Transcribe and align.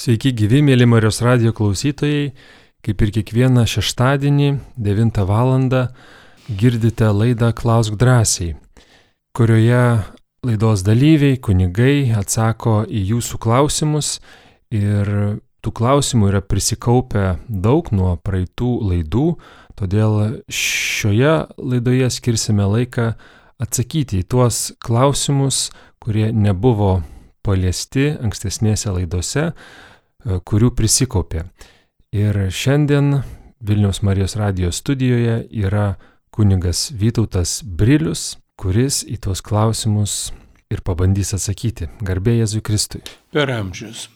Sveiki 0.00 0.30
gyvi, 0.32 0.62
mėly 0.64 0.86
Marijos 0.88 1.18
radio 1.20 1.50
klausytojai. 1.52 2.30
Kaip 2.80 3.02
ir 3.04 3.10
kiekvieną 3.18 3.66
šeštadienį 3.68 4.46
9 4.80 5.18
val. 5.28 5.50
girdite 6.48 7.10
laidą 7.12 7.52
Klausk 7.52 7.98
drąsiai, 8.00 8.54
kurioje 9.36 10.00
laidos 10.42 10.82
dalyviai, 10.82 11.36
kunigai 11.36 12.14
atsako 12.16 12.86
į 12.88 13.02
jūsų 13.10 13.38
klausimus 13.44 14.22
ir 14.72 15.36
tų 15.60 15.70
klausimų 15.70 16.32
yra 16.32 16.40
prisikaupę 16.40 17.36
daug 17.48 17.92
nuo 17.92 18.16
praeitų 18.16 18.72
laidų, 18.80 19.36
todėl 19.76 20.40
šioje 20.48 21.46
laidoje 21.58 22.08
skirsime 22.08 22.64
laiką 22.64 23.12
atsakyti 23.60 24.24
į 24.24 24.28
tuos 24.32 24.72
klausimus, 24.80 25.68
kurie 26.00 26.32
nebuvo 26.32 27.02
paliesti 27.44 28.16
ankstesnėse 28.16 28.88
laidose, 28.96 29.50
kurių 30.24 30.72
prisikaupė. 30.76 31.44
Ir 32.10 32.36
šiandien 32.50 33.22
Vilniaus 33.60 34.02
Marijos 34.02 34.36
radijos 34.36 34.80
studijoje 34.82 35.46
yra 35.50 35.94
kunigas 36.30 36.90
Vytautas 36.96 37.60
Brilius, 37.62 38.38
kuris 38.56 39.02
į 39.04 39.18
tuos 39.24 39.42
klausimus 39.44 40.30
ir 40.70 40.82
pabandys 40.86 41.34
atsakyti. 41.36 41.90
Garbė 42.04 42.38
Jėzui 42.40 42.62
Kristui. 42.64 43.02
Per 43.34 43.50
amžius. 43.52 44.08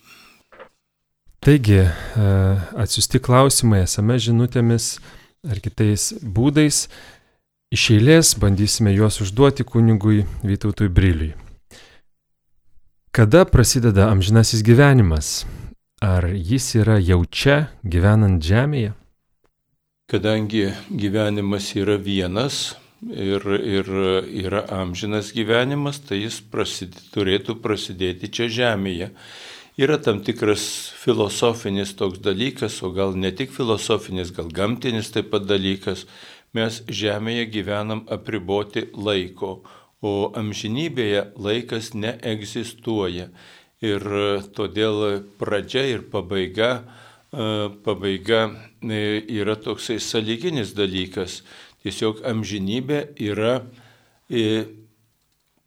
Taigi, 1.45 1.82
e, 1.84 2.28
atsiusti 2.80 3.20
klausimai 3.20 3.82
esame 3.84 4.16
žinutėmis 4.16 4.95
ar 5.45 5.60
kitais 5.60 6.12
būdais. 6.24 6.86
Iš 7.74 7.88
eilės 7.96 8.32
bandysime 8.40 8.95
juos 8.95 9.20
užduoti 9.20 9.66
kunigui 9.66 10.23
Vytautui 10.45 10.88
Briliui. 10.88 11.34
Kada 13.14 13.45
prasideda 13.45 14.09
amžinasis 14.10 14.64
gyvenimas? 14.66 15.45
Ar 16.04 16.26
jis 16.28 16.66
yra 16.76 16.98
jau 17.00 17.22
čia, 17.24 17.70
gyvenant 17.80 18.42
žemėje? 18.45 18.90
Kadangi 20.12 20.66
gyvenimas 20.92 21.70
yra 21.80 21.95
vienas 21.96 22.74
ir, 23.09 23.46
ir 23.56 23.88
yra 24.42 24.66
amžinas 24.82 25.30
gyvenimas, 25.32 26.02
tai 26.04 26.18
jis 26.26 26.42
prasidė, 26.52 27.01
turėtų 27.14 27.56
prasidėti 27.64 28.29
čia 28.29 28.51
žemėje. 28.59 29.09
Yra 29.80 29.96
tam 29.96 30.20
tikras 30.26 30.66
filosofinis 31.01 31.96
toks 31.96 32.20
dalykas, 32.20 32.82
o 32.84 32.92
gal 32.92 33.16
ne 33.16 33.32
tik 33.32 33.57
filosofinis, 33.57 34.34
gal 34.36 34.52
gamtinis 34.52 35.09
taip 35.14 35.32
pat 35.32 35.48
dalykas. 35.48 36.04
Mes 36.52 36.82
žemėje 36.84 37.48
gyvenam 37.57 38.04
apriboti 38.12 38.90
laiko, 38.92 39.62
o 40.04 40.14
amžinybėje 40.36 41.30
laikas 41.40 41.95
neegzistuoja. 41.96 43.30
Ir 43.85 44.04
e, 44.07 44.27
todėl 44.57 45.24
pradžia 45.40 45.85
ir 45.90 46.04
pabaiga, 46.13 46.71
e, 46.80 47.49
pabaiga 47.85 48.46
e, 48.80 49.02
yra 49.41 49.57
toksai 49.60 49.99
saliginis 50.01 50.73
dalykas. 50.76 51.43
Tiesiog 51.85 52.23
amžinybė 52.24 53.01
yra 53.21 53.59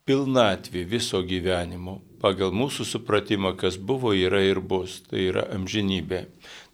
pilnatvė 0.07 0.81
viso 0.89 1.21
gyvenimo. 1.21 1.99
Pagal 2.17 2.49
mūsų 2.57 2.87
supratimą, 2.89 3.51
kas 3.59 3.77
buvo, 3.77 4.15
yra 4.17 4.41
ir 4.41 4.63
bus. 4.65 5.03
Tai 5.05 5.21
yra 5.21 5.43
amžinybė. 5.53 6.23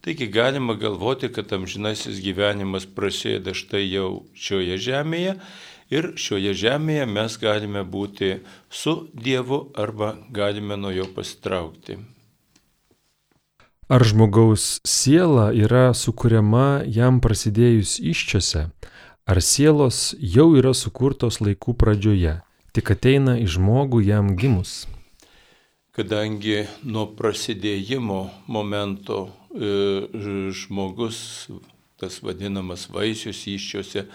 Taigi 0.03 0.29
galima 0.31 0.77
galvoti, 0.79 1.27
kad 1.31 1.51
amžinasis 1.55 2.23
gyvenimas 2.23 2.87
prasideda 2.87 3.51
štai 3.55 3.83
jau 3.89 4.23
šioje 4.31 4.79
žemėje 4.79 5.35
ir 5.95 6.09
šioje 6.19 6.53
žemėje 6.63 7.05
mes 7.09 7.37
galime 7.41 7.83
būti 7.95 8.33
su 8.69 8.95
Dievu 9.13 9.59
arba 9.85 10.15
galime 10.31 10.77
nuo 10.79 10.91
jo 10.93 11.07
pasitraukti. 11.15 11.99
Ar 13.93 14.03
žmogaus 14.07 14.79
siela 14.87 15.51
yra 15.53 15.91
sukuriama 15.93 16.81
jam 16.87 17.19
prasidėjus 17.21 17.97
iščiose, 17.99 18.63
ar 19.27 19.41
sielos 19.43 20.15
jau 20.17 20.47
yra 20.57 20.71
sukurtos 20.73 21.41
laikų 21.43 21.75
pradžioje, 21.77 22.37
tik 22.73 22.93
ateina 22.95 23.35
į 23.43 23.45
žmogų 23.57 24.01
jam 24.07 24.33
gimus? 24.39 24.85
Kadangi 25.93 26.63
nuo 26.89 27.05
prasidėjimo 27.13 28.21
momento 28.49 29.27
e, 29.53 30.09
žmogus, 30.57 31.19
tas 32.01 32.17
vadinamas 32.23 32.87
vaisius 32.89 33.43
iščiose, 33.51 34.07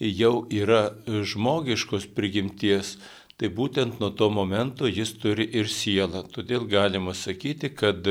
jau 0.00 0.46
yra 0.50 0.94
žmogiškos 1.06 2.08
prigimties, 2.14 2.96
tai 3.36 3.50
būtent 3.50 4.00
nuo 4.00 4.10
to 4.10 4.30
momento 4.30 4.86
jis 4.86 5.14
turi 5.18 5.46
ir 5.58 5.70
sielą. 5.70 6.24
Todėl 6.30 6.66
galima 6.70 7.14
sakyti, 7.14 7.70
kad 7.74 8.06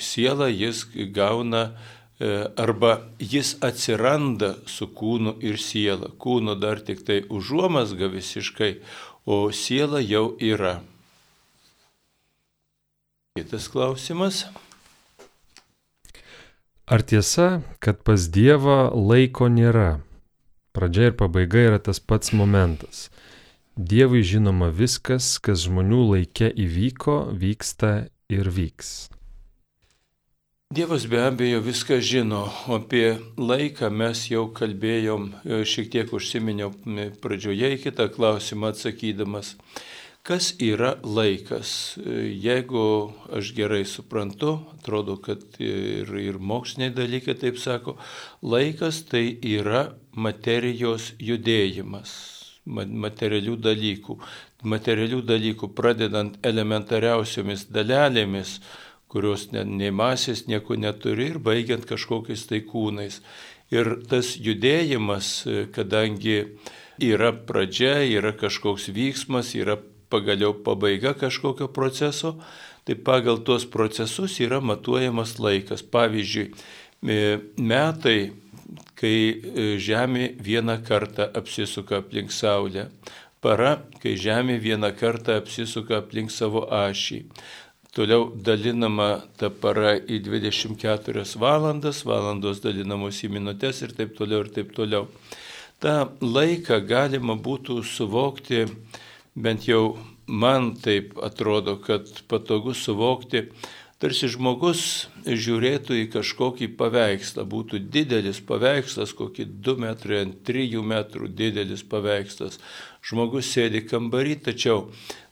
sielą 0.00 0.48
jis 0.48 0.84
gauna 1.14 1.62
e, 2.20 2.48
arba 2.56 3.08
jis 3.20 3.56
atsiranda 3.64 4.54
su 4.66 4.88
kūnu 4.88 5.36
ir 5.44 5.58
siela. 5.60 6.12
Kūno 6.18 6.56
dar 6.58 6.80
tik 6.80 7.04
tai 7.06 7.22
užuomasga 7.28 8.08
visiškai, 8.12 8.78
o 9.28 9.50
siela 9.52 10.00
jau 10.00 10.32
yra. 10.40 10.80
Kitas 13.36 13.68
klausimas. 13.68 14.46
Ar 16.88 17.04
tiesa, 17.04 17.60
kad 17.84 18.00
pas 18.00 18.30
Dievą 18.32 18.88
laiko 18.96 19.50
nėra? 19.52 20.00
Pradžia 20.78 21.08
ir 21.10 21.16
pabaiga 21.18 21.58
yra 21.58 21.78
tas 21.82 21.98
pats 21.98 22.30
momentas. 22.30 23.08
Dievui 23.74 24.20
žinoma 24.22 24.68
viskas, 24.70 25.32
kas 25.42 25.64
žmonių 25.66 26.04
laikė 26.12 26.52
įvyko, 26.54 27.16
vyksta 27.34 27.90
ir 28.30 28.46
vyks. 28.46 29.08
Dievas 30.70 31.08
be 31.10 31.18
abejo 31.24 31.64
viską 31.66 31.98
žino, 31.98 32.44
o 32.70 32.78
apie 32.78 33.16
laiką 33.40 33.90
mes 33.90 34.26
jau 34.30 34.46
kalbėjom, 34.54 35.30
e, 35.42 35.60
šiek 35.66 35.90
tiek 35.90 36.14
užsiminiau 36.14 36.70
pradžioje 37.24 37.74
į 37.74 37.82
kitą 37.88 38.06
klausimą 38.14 38.70
atsakydamas. 38.70 39.56
Kas 40.28 40.52
yra 40.60 40.90
laikas? 41.02 41.96
E, 41.96 42.18
jeigu 42.36 43.14
aš 43.32 43.54
gerai 43.56 43.86
suprantu, 43.88 44.58
atrodo, 44.76 45.16
kad 45.16 45.40
ir, 45.56 46.10
ir 46.20 46.36
moksliniai 46.36 46.92
dalykai 46.92 47.34
taip 47.40 47.56
sako, 47.58 47.96
laikas 48.44 49.06
tai 49.08 49.24
yra 49.40 49.88
materijos 50.18 51.12
judėjimas, 51.22 52.12
materialių 52.66 53.56
dalykų. 53.64 54.18
Materialių 54.68 55.22
dalykų 55.22 55.70
pradedant 55.78 56.38
elementariausiomis 56.46 57.68
dalelėmis, 57.70 58.58
kurios 59.08 59.48
ne, 59.54 59.62
nei 59.64 59.92
masės 59.94 60.46
nieko 60.50 60.76
neturi 60.76 61.30
ir 61.32 61.38
baigiant 61.38 61.86
kažkokiais 61.88 62.48
tai 62.50 62.60
kūnais. 62.66 63.22
Ir 63.72 63.98
tas 64.08 64.34
judėjimas, 64.40 65.44
kadangi 65.76 66.38
yra 67.00 67.32
pradžia, 67.32 68.00
yra 68.08 68.32
kažkoks 68.36 68.88
vyksmas, 68.96 69.54
yra 69.56 69.78
pagaliau 70.08 70.54
pabaiga 70.64 71.14
kažkokio 71.14 71.68
proceso, 71.68 72.38
tai 72.84 72.96
pagal 72.96 73.42
tuos 73.44 73.66
procesus 73.68 74.38
yra 74.40 74.60
matuojamas 74.64 75.36
laikas. 75.38 75.84
Pavyzdžiui, 75.84 76.48
metai 77.60 78.32
kai 78.98 79.14
e, 79.30 79.68
Žemė 79.80 80.34
vieną 80.44 80.78
kartą 80.86 81.28
apsisuka 81.38 82.02
aplink 82.02 82.32
Saulę, 82.34 82.88
para, 83.44 83.78
kai 84.02 84.16
Žemė 84.18 84.58
vieną 84.62 84.92
kartą 84.98 85.38
apsisuka 85.40 86.02
aplink 86.02 86.32
savo 86.34 86.66
ašį. 86.66 87.22
Toliau 87.96 88.28
dalinama 88.44 89.24
ta 89.40 89.48
para 89.50 89.96
į 89.96 90.20
24 90.26 91.24
valandas, 91.40 92.04
valandos 92.06 92.60
dalinamos 92.62 93.22
į 93.24 93.32
minutės 93.38 93.80
ir 93.82 93.94
taip 93.96 94.12
toliau 94.18 94.44
ir 94.44 94.52
taip 94.54 94.74
toliau. 94.76 95.08
Ta 95.80 96.10
laiką 96.20 96.82
galima 96.86 97.38
būtų 97.38 97.80
suvokti, 97.86 98.66
bent 99.34 99.66
jau 99.66 99.96
man 100.28 100.74
taip 100.76 101.16
atrodo, 101.24 101.78
kad 101.80 102.06
patogu 102.28 102.74
suvokti 102.76 103.46
tarsi 104.02 104.30
žmogus 104.30 104.82
žiūrėtų 105.26 105.96
į 106.04 106.08
kažkokį 106.14 106.70
paveikslą, 106.78 107.44
būtų 107.50 107.80
didelis 107.90 108.40
paveikslas, 108.46 109.14
kokį 109.18 109.48
2 109.66 109.76
metrai 109.82 110.22
ant 110.26 110.42
3 110.46 110.82
metrų 110.92 111.30
didelis 111.34 111.82
paveikslas. 111.82 112.60
Žmogus 113.02 113.50
sėdi 113.50 113.82
kambarį, 113.90 114.38
tačiau 114.48 114.86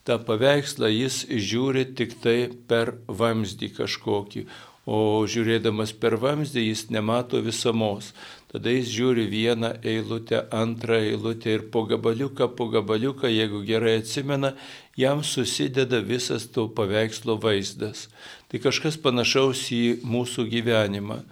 tą 0.06 0.18
paveikslą 0.22 0.90
jis 0.90 1.24
žiūri 1.30 1.86
tik 1.98 2.18
tai 2.22 2.38
per 2.70 2.96
vamzdį 3.06 3.70
kažkokį, 3.78 4.46
o 4.86 4.98
žiūrėdamas 5.26 5.92
per 5.98 6.14
vamzdį 6.22 6.68
jis 6.68 6.88
nemato 6.94 7.40
visamos. 7.42 8.12
Tada 8.50 8.70
jis 8.70 8.92
žiūri 8.94 9.26
vieną 9.28 9.72
eilutę, 9.82 10.44
antrą 10.54 11.00
eilutę 11.02 11.56
ir 11.58 11.64
po 11.74 11.82
gabaliuką, 11.90 12.46
po 12.56 12.68
gabaliuką, 12.70 13.26
jeigu 13.28 13.64
gerai 13.66 13.98
atsimena, 14.00 14.54
jam 14.96 15.24
susideda 15.26 15.98
visas 16.00 16.46
to 16.54 16.68
paveikslo 16.70 17.36
vaizdas. 17.42 18.06
Tai 18.46 18.60
kažkas 18.62 18.98
panašaus 19.02 19.64
į 19.74 19.98
mūsų 20.06 20.46
gyvenimą. 20.52 21.22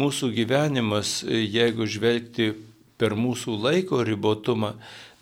Mūsų 0.00 0.30
gyvenimas, 0.34 1.20
jeigu 1.28 1.86
žvelgti 1.86 2.54
per 2.98 3.14
mūsų 3.14 3.56
laiko 3.60 4.00
ribotumą, 4.06 4.72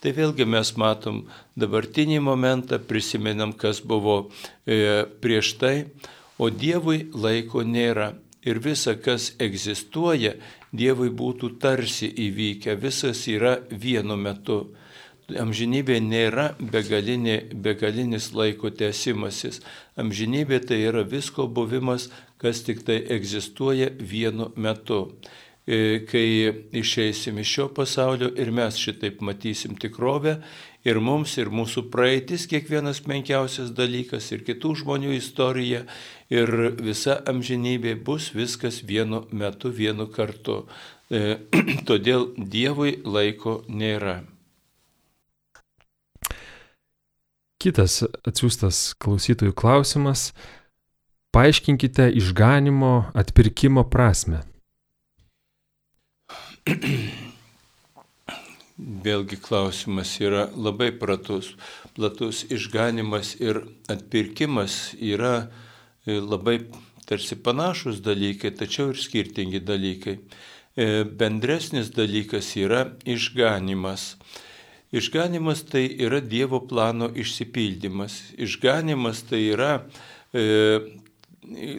tai 0.01 0.13
vėlgi 0.15 0.47
mes 0.49 0.71
matom 0.79 1.25
dabartinį 1.59 2.21
momentą, 2.23 2.79
prisimenam, 2.79 3.53
kas 3.53 3.83
buvo 3.83 4.31
e, 4.67 5.05
prieš 5.23 5.55
tai, 5.59 5.75
o 6.39 6.49
Dievui 6.51 7.09
laiko 7.15 7.67
nėra. 7.67 8.13
Ir 8.43 8.59
visa, 8.63 8.97
kas 8.99 9.33
egzistuoja, 9.43 10.35
Dievui 10.73 11.11
būtų 11.11 11.57
tarsi 11.63 12.09
įvykę, 12.09 12.79
visas 12.81 13.27
yra 13.31 13.59
vienu 13.71 14.17
metu. 14.17 14.63
Amžinybė 15.41 16.01
nėra 16.05 16.53
begalinė, 16.59 17.39
begalinis 17.53 18.33
laiko 18.37 18.71
tęsimasis. 18.71 19.61
Amžinybė 20.01 20.61
tai 20.67 20.83
yra 20.89 21.05
visko 21.09 21.47
buvimas, 21.47 22.09
kas 22.43 22.65
tik 22.67 22.83
tai 22.87 22.99
egzistuoja 23.17 23.91
vienu 23.99 24.51
metu. 24.57 25.07
E, 25.63 26.03
kai 26.11 26.51
išeisim 26.75 27.39
iš 27.39 27.51
šio 27.55 27.69
pasaulio 27.77 28.33
ir 28.35 28.51
mes 28.51 28.81
šitaip 28.83 29.21
matysim 29.23 29.77
tikrovę 29.79 30.41
ir 30.83 30.99
mums, 30.99 31.37
ir 31.39 31.53
mūsų 31.55 31.85
praeitis, 31.93 32.49
kiekvienas 32.51 33.05
menkiausias 33.07 33.71
dalykas, 33.77 34.33
ir 34.35 34.43
kitų 34.47 34.75
žmonių 34.83 35.15
istorija, 35.15 35.85
ir 36.35 36.51
visa 36.83 37.21
amžinybė 37.31 37.95
bus 38.03 38.33
viskas 38.35 38.83
vienu 38.83 39.23
metu, 39.31 39.71
vienu 39.71 40.09
kartu. 40.11 40.65
E, 41.13 41.39
todėl 41.89 42.33
Dievui 42.37 42.99
laiko 43.07 43.61
nėra. 43.69 44.32
Kitas 47.63 48.01
atsiųstas 48.27 48.79
klausytojų 48.99 49.53
klausimas. 49.55 50.33
Paaiškinkite 51.31 52.09
išganimo 52.19 52.89
atpirkimo 53.15 53.85
prasme. 53.87 54.41
Vėlgi 59.07 59.39
klausimas 59.39 60.17
yra 60.19 60.49
labai 60.59 60.91
pratus. 60.99 61.53
Platus 61.95 62.43
išganimas 62.51 63.37
ir 63.39 63.63
atpirkimas 63.87 64.97
yra 64.99 65.47
e, 65.47 66.19
labai 66.19 66.65
tarsi 67.07 67.39
panašus 67.39 68.03
dalykai, 68.03 68.51
tačiau 68.59 68.91
ir 68.91 68.99
skirtingi 68.99 69.63
dalykai. 69.63 70.19
E, 70.75 71.05
bendresnis 71.07 71.95
dalykas 71.95 72.57
yra 72.59 72.89
išganimas. 73.07 74.17
Išganimas 74.93 75.63
tai 75.65 75.87
yra 76.05 76.21
Dievo 76.21 76.61
plano 76.69 77.09
išsipildymas. 77.17 78.35
Išganimas 78.37 79.23
tai 79.25 79.41
yra 79.55 79.71
e, 80.37 80.45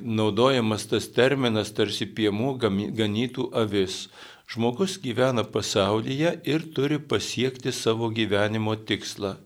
naudojamas 0.01 0.87
tas 0.89 1.07
terminas 1.13 1.69
tarsi 1.77 2.07
piemų 2.09 2.55
ganytų 2.97 3.51
avis. 3.53 4.07
Žmogus 4.49 4.97
gyvena 5.01 5.45
pasaulyje 5.45 6.33
ir 6.49 6.65
turi 6.73 6.97
pasiekti 6.99 7.71
savo 7.71 8.09
gyvenimo 8.09 8.75
tikslą. 8.75 9.37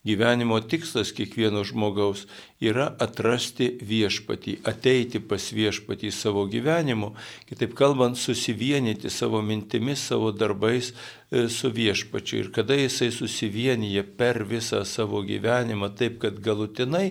Gyvenimo 0.00 0.56
tikslas 0.64 1.10
kiekvieno 1.12 1.60
žmogaus 1.60 2.22
yra 2.64 2.86
atrasti 3.04 3.66
viešpatį, 3.84 4.54
ateiti 4.64 5.20
pas 5.20 5.44
viešpatį 5.52 6.08
savo 6.16 6.46
gyvenimu, 6.48 7.10
kitaip 7.50 7.74
kalbant, 7.76 8.16
susivienyti 8.16 9.12
savo 9.12 9.42
mintimis, 9.44 10.00
savo 10.08 10.30
darbais 10.32 10.88
e, 10.94 11.42
su 11.52 11.68
viešpačiu. 11.76 12.38
Ir 12.40 12.48
kada 12.54 12.78
jisai 12.80 13.10
susivienyje 13.12 14.06
per 14.16 14.40
visą 14.48 14.80
savo 14.88 15.20
gyvenimą, 15.20 15.92
taip 16.00 16.16
kad 16.24 16.40
galutinai 16.40 17.10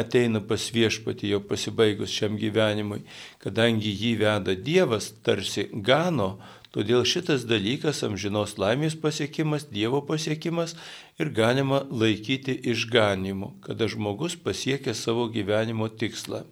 ateina 0.00 0.40
pas 0.40 0.64
viešpatį 0.72 1.34
jau 1.34 1.42
pasibaigus 1.44 2.16
šiam 2.16 2.40
gyvenimui, 2.40 3.02
kadangi 3.44 3.92
jį 3.92 4.14
veda 4.24 4.56
Dievas, 4.56 5.12
tarsi 5.20 5.68
gano, 5.72 6.38
Todėl 6.70 7.02
šitas 7.02 7.42
dalykas 7.50 8.04
amžinos 8.06 8.54
laimės 8.62 8.94
pasiekimas, 8.94 9.64
Dievo 9.74 10.04
pasiekimas 10.06 10.76
ir 11.18 11.32
galima 11.34 11.80
laikyti 11.90 12.54
išganimu, 12.70 13.56
kada 13.66 13.88
žmogus 13.90 14.36
pasiekia 14.38 14.94
savo 14.94 15.26
gyvenimo 15.34 15.88
tikslą. 15.90 16.44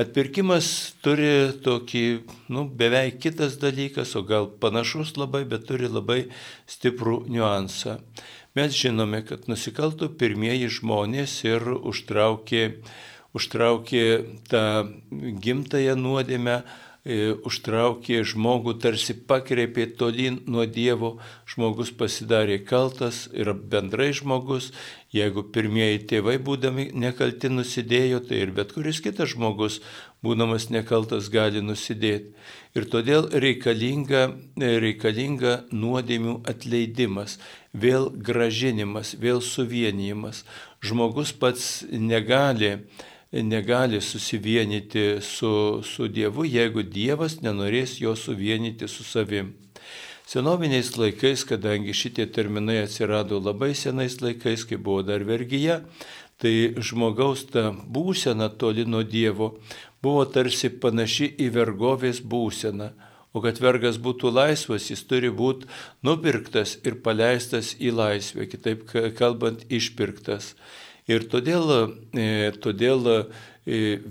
Atpirkimas 0.00 0.66
turi 1.04 1.48
tokį, 1.64 2.04
nu, 2.52 2.66
beveik 2.68 3.22
kitas 3.24 3.56
dalykas, 3.60 4.12
o 4.20 4.22
gal 4.24 4.50
panašus 4.60 5.14
labai, 5.16 5.46
bet 5.48 5.64
turi 5.68 5.88
labai 5.88 6.26
stiprų 6.68 7.22
niuansą. 7.32 7.98
Mes 8.56 8.76
žinome, 8.76 9.22
kad 9.24 9.48
nusikaltų 9.48 10.10
pirmieji 10.20 10.68
žmonės 10.76 11.38
ir 11.48 11.64
užtraukė, 11.72 12.64
užtraukė 13.36 14.06
tą 14.52 14.64
gimtają 15.44 15.96
nuodėmę 15.96 16.60
užtraukė 17.04 18.22
žmogų, 18.22 18.76
tarsi 18.78 19.14
pakreipė 19.14 19.88
tolyn 19.98 20.38
nuo 20.46 20.66
Dievo, 20.70 21.18
žmogus 21.50 21.90
pasidarė 21.90 22.60
kaltas 22.62 23.26
ir 23.34 23.50
bendrai 23.52 24.12
žmogus, 24.14 24.70
jeigu 25.10 25.42
pirmieji 25.42 26.06
tėvai 26.06 26.38
būdami 26.38 26.92
nekalti 26.94 27.50
nusidėjo, 27.50 28.22
tai 28.28 28.44
ir 28.46 28.54
bet 28.54 28.72
kuris 28.72 29.02
kitas 29.02 29.34
žmogus, 29.34 29.80
būdamas 30.22 30.70
nekaltas, 30.70 31.26
gali 31.28 31.60
nusidėti. 31.60 32.36
Ir 32.78 32.86
todėl 32.86 33.26
reikalinga, 33.34 34.28
reikalinga 34.56 35.64
nuodėmių 35.74 36.38
atleidimas, 36.48 37.40
vėl 37.74 38.12
gražinimas, 38.14 39.16
vėl 39.18 39.42
suvienijimas. 39.42 40.44
Žmogus 40.82 41.34
pats 41.34 41.82
negali 41.90 42.78
negali 43.32 44.00
susivienyti 44.00 45.18
su, 45.20 45.80
su 45.84 46.08
Dievu, 46.08 46.44
jeigu 46.44 46.84
Dievas 46.84 47.40
nenorės 47.40 47.96
jo 48.02 48.12
suvienyti 48.16 48.88
su 48.88 49.04
savim. 49.04 49.54
Senoviniais 50.28 50.92
laikais, 50.96 51.44
kadangi 51.48 51.94
šitie 51.96 52.26
terminai 52.30 52.82
atsirado 52.84 53.40
labai 53.40 53.72
senais 53.74 54.20
laikais, 54.20 54.66
kai 54.68 54.76
buvo 54.76 55.02
dar 55.02 55.24
vergyje, 55.24 55.80
tai 56.40 56.74
žmogaus 56.76 57.46
ta 57.50 57.70
būsena 57.72 58.50
toli 58.58 58.84
nuo 58.84 59.02
Dievo 59.02 59.56
buvo 60.02 60.24
tarsi 60.26 60.70
panaši 60.82 61.30
į 61.40 61.48
vergovės 61.54 62.20
būseną. 62.20 62.90
O 63.32 63.40
kad 63.40 63.56
vergas 63.64 63.96
būtų 63.96 64.28
laisvas, 64.28 64.90
jis 64.90 65.06
turi 65.08 65.30
būti 65.32 65.68
nupirktas 66.04 66.74
ir 66.84 66.98
paleistas 67.04 67.72
į 67.80 67.94
laisvę, 67.96 68.44
kitaip 68.50 68.84
kalbant, 69.16 69.64
išpirktas. 69.72 70.52
Ir 71.12 71.26
todėl, 71.28 71.70
e, 72.14 72.52
todėl 72.62 73.08
e, 73.12 73.18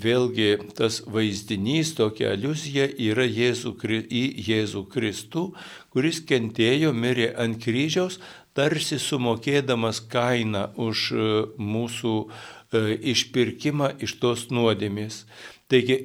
vėlgi 0.05 0.49
tas 0.77 1.01
vaizdinys, 1.07 1.95
tokia 1.97 2.33
aliuzija 2.35 2.87
yra 3.09 3.25
Jėzų, 3.25 3.73
į 4.05 4.23
Jėzų 4.47 4.85
Kristų, 4.91 5.45
kuris 5.93 6.21
kentėjo, 6.27 6.93
mirė 6.93 7.31
ant 7.41 7.59
kryžiaus, 7.63 8.19
tarsi 8.53 8.99
sumokėdamas 8.99 10.03
kainą 10.11 10.69
už 10.75 11.11
e, 11.11 11.29
mūsų 11.57 12.15
išpirkimą 12.71 13.89
iš 13.99 14.13
tos 14.21 14.45
nuodėmės. 14.47 15.25
Taigi 15.67 15.97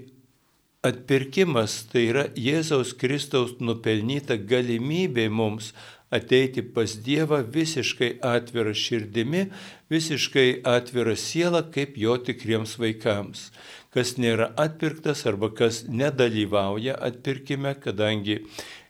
atpirkimas 0.86 1.84
tai 1.90 2.06
yra 2.10 2.24
Jėzaus 2.38 2.94
Kristaus 2.98 3.56
nupelnyta 3.62 4.36
galimybė 4.38 5.28
mums 5.30 5.72
ateiti 6.10 6.62
pas 6.62 6.96
Dievą 7.02 7.42
visiškai 7.42 8.16
atvira 8.22 8.74
širdimi, 8.74 9.46
visiškai 9.90 10.62
atvira 10.64 11.16
siela, 11.18 11.64
kaip 11.72 11.98
jo 11.98 12.16
tikriems 12.18 12.76
vaikams. 12.80 13.50
Kas 13.94 14.16
nėra 14.20 14.52
atpirktas 14.60 15.24
arba 15.26 15.50
kas 15.54 15.84
nedalyvauja 15.88 16.98
atpirkime, 17.08 17.74
kadangi 17.80 18.42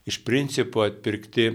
iš 0.07 0.21
principo 0.27 0.83
atpirkti 0.85 1.49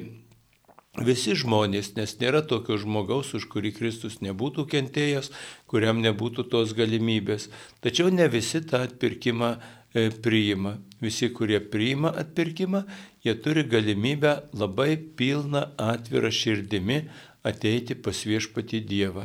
visi 1.00 1.36
žmonės, 1.38 1.94
nes 1.96 2.16
nėra 2.20 2.42
tokio 2.44 2.76
žmogaus, 2.80 3.32
už 3.36 3.46
kurį 3.52 3.72
Kristus 3.76 4.20
nebūtų 4.24 4.66
kentėjęs, 4.72 5.30
kuriam 5.70 6.02
nebūtų 6.04 6.48
tos 6.52 6.74
galimybės. 6.76 7.48
Tačiau 7.80 8.12
ne 8.12 8.28
visi 8.28 8.60
tą 8.60 8.82
atpirkimą 8.88 9.54
e, 9.56 10.10
priima. 10.10 10.76
Visi, 11.02 11.32
kurie 11.34 11.58
priima 11.60 12.12
atpirkimą, 12.22 12.84
jie 13.24 13.34
turi 13.42 13.64
galimybę 13.66 14.32
labai 14.54 14.96
pilną 15.18 15.62
atvirą 15.90 16.30
širdimi 16.30 16.98
ateiti 17.42 17.96
pas 17.98 18.20
viešpatį 18.28 18.80
Dievą. 18.86 19.24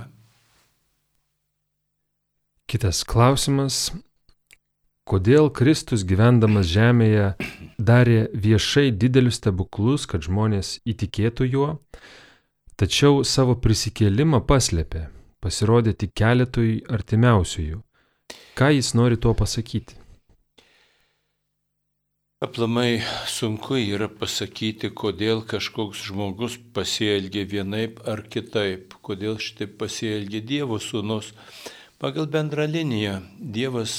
Kitas 2.68 3.04
klausimas. 3.08 3.92
Kodėl 5.08 5.52
Kristus 5.56 6.02
gyvendamas 6.04 6.68
žemėje 6.68 7.30
darė 7.80 8.26
viešai 8.34 8.90
didelius 8.92 9.38
stebuklus, 9.40 10.04
kad 10.10 10.26
žmonės 10.26 10.82
įtikėtų 10.84 11.48
juo, 11.48 11.70
tačiau 12.76 13.22
savo 13.24 13.56
prisikėlimą 13.56 14.42
paslėpė, 14.50 15.06
pasirodė 15.40 15.94
tik 15.94 16.12
keletui 16.18 16.82
artimiausiųjų. 16.92 17.80
Ką 18.58 18.74
jis 18.74 18.92
nori 19.00 19.16
tuo 19.16 19.32
pasakyti? 19.38 19.96
Aplamai 22.38 23.00
sunku 23.26 23.80
yra 23.82 24.06
pasakyti, 24.14 24.92
kodėl 24.94 25.40
kažkoks 25.50 26.04
žmogus 26.06 26.60
pasielgia 26.70 27.48
vienaip 27.50 27.98
ar 28.06 28.20
kitaip, 28.30 28.94
kodėl 29.02 29.40
šitaip 29.42 29.74
pasielgia 29.80 30.44
Dievo 30.46 30.78
sūnus. 30.78 31.32
Pagal 31.98 32.30
bendrą 32.30 32.68
liniją 32.70 33.16
Dievas 33.42 33.96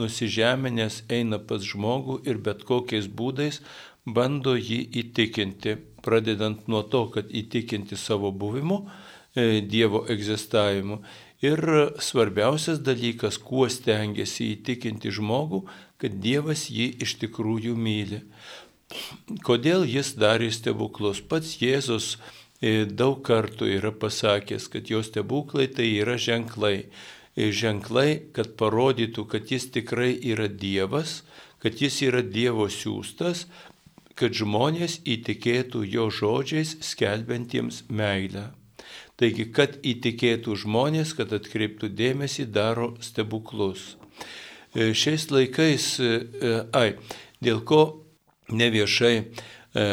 nusižeminęs 0.00 1.02
eina 1.12 1.36
pas 1.36 1.60
žmogų 1.60 2.22
ir 2.32 2.40
bet 2.40 2.64
kokiais 2.64 3.10
būdais 3.12 3.60
bando 4.08 4.56
jį 4.56 4.80
įtikinti, 5.02 5.76
pradedant 6.00 6.64
nuo 6.72 6.80
to, 6.88 7.10
kad 7.12 7.28
įtikinti 7.28 8.00
savo 8.00 8.32
buvimu, 8.32 8.86
Dievo 9.34 10.02
egzistavimu 10.12 10.98
Ir 11.42 11.58
svarbiausias 11.98 12.78
dalykas, 12.86 13.34
kuo 13.42 13.64
stengiasi 13.66 14.52
įtikinti 14.54 15.10
žmogų, 15.10 15.64
kad 15.98 16.20
Dievas 16.22 16.68
jį 16.70 16.86
iš 17.02 17.16
tikrųjų 17.18 17.74
myli. 17.74 18.20
Kodėl 19.42 19.82
jis 19.90 20.12
darė 20.22 20.52
stebuklus? 20.54 21.18
Pats 21.18 21.56
Jėzus 21.58 22.12
e, 22.14 22.84
daug 22.86 23.24
kartų 23.26 23.72
yra 23.74 23.90
pasakęs, 23.90 24.68
kad 24.70 24.94
jo 24.94 25.02
stebuklai 25.02 25.66
tai 25.66 25.88
yra 25.96 26.14
ženklai. 26.14 26.86
E, 27.34 27.50
ženklai, 27.50 28.30
kad 28.38 28.54
parodytų, 28.62 29.26
kad 29.34 29.50
jis 29.50 29.66
tikrai 29.74 30.14
yra 30.14 30.46
Dievas, 30.46 31.24
kad 31.58 31.82
jis 31.82 32.04
yra 32.06 32.22
Dievo 32.22 32.70
siūstas, 32.70 33.48
kad 34.14 34.30
žmonės 34.30 35.00
įtikėtų 35.02 35.88
jo 35.90 36.10
žodžiais 36.22 36.78
skelbiantiems 36.86 37.88
meilę. 37.90 38.52
Taigi, 39.22 39.44
kad 39.54 39.76
įtikėtų 39.86 40.56
žmonės, 40.64 41.12
kad 41.14 41.30
atkreiptų 41.36 41.92
dėmesį, 41.94 42.48
daro 42.50 42.88
stebuklus. 42.98 43.92
E, 44.74 44.90
šiais 44.98 45.28
laikais, 45.30 45.92
e, 46.02 46.08
e, 46.42 46.54
ai, 46.74 46.88
dėl 47.38 47.60
ko 47.68 47.82
neviešai 48.50 49.14
e, 49.22 49.86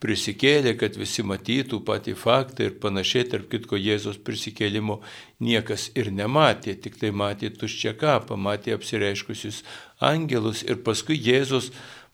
prisikėlė, 0.00 0.74
kad 0.80 0.96
visi 0.96 1.24
matytų 1.26 1.82
patį 1.84 2.14
faktą 2.16 2.70
ir 2.70 2.76
panašiai, 2.80 3.26
tarp 3.34 3.50
kitko 3.52 3.76
Jėzos 3.76 4.16
prisikėlimo 4.24 5.00
niekas 5.44 5.90
ir 5.98 6.08
nematė, 6.14 6.78
tik 6.80 6.96
tai 7.00 7.12
matė 7.12 7.52
tuščią 7.52 7.96
kapą, 8.00 8.40
matė 8.40 8.78
apsireiškusius 8.78 9.60
angelus 10.00 10.64
ir 10.64 10.80
paskui 10.86 11.20
Jėzus 11.20 11.68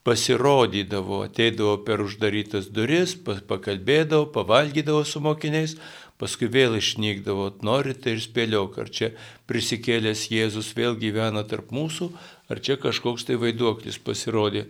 pasirodydavo, 0.06 1.25
ateidavo 1.26 1.80
per 1.86 2.02
uždarytas 2.04 2.68
duris, 2.70 3.16
pakalbėdavo, 3.50 4.28
pavalgydavo 4.34 5.02
su 5.02 5.22
mokiniais, 5.25 5.75
paskui 6.20 6.46
vėl 6.52 6.78
išnykdavo, 6.78 7.48
norite 7.66 8.14
ir 8.14 8.22
spėliok, 8.22 8.78
ar 8.82 8.92
čia 8.94 9.10
prisikėlęs 9.50 10.28
Jėzus 10.30 10.70
vėl 10.78 10.94
gyvena 11.00 11.42
tarp 11.50 11.75
mūsų, 11.75 12.12
ar 12.46 12.62
čia 12.62 12.78
kažkoks 12.80 13.26
tai 13.26 13.40
vaiduoklis 13.42 13.98
pasirodė 14.06 14.68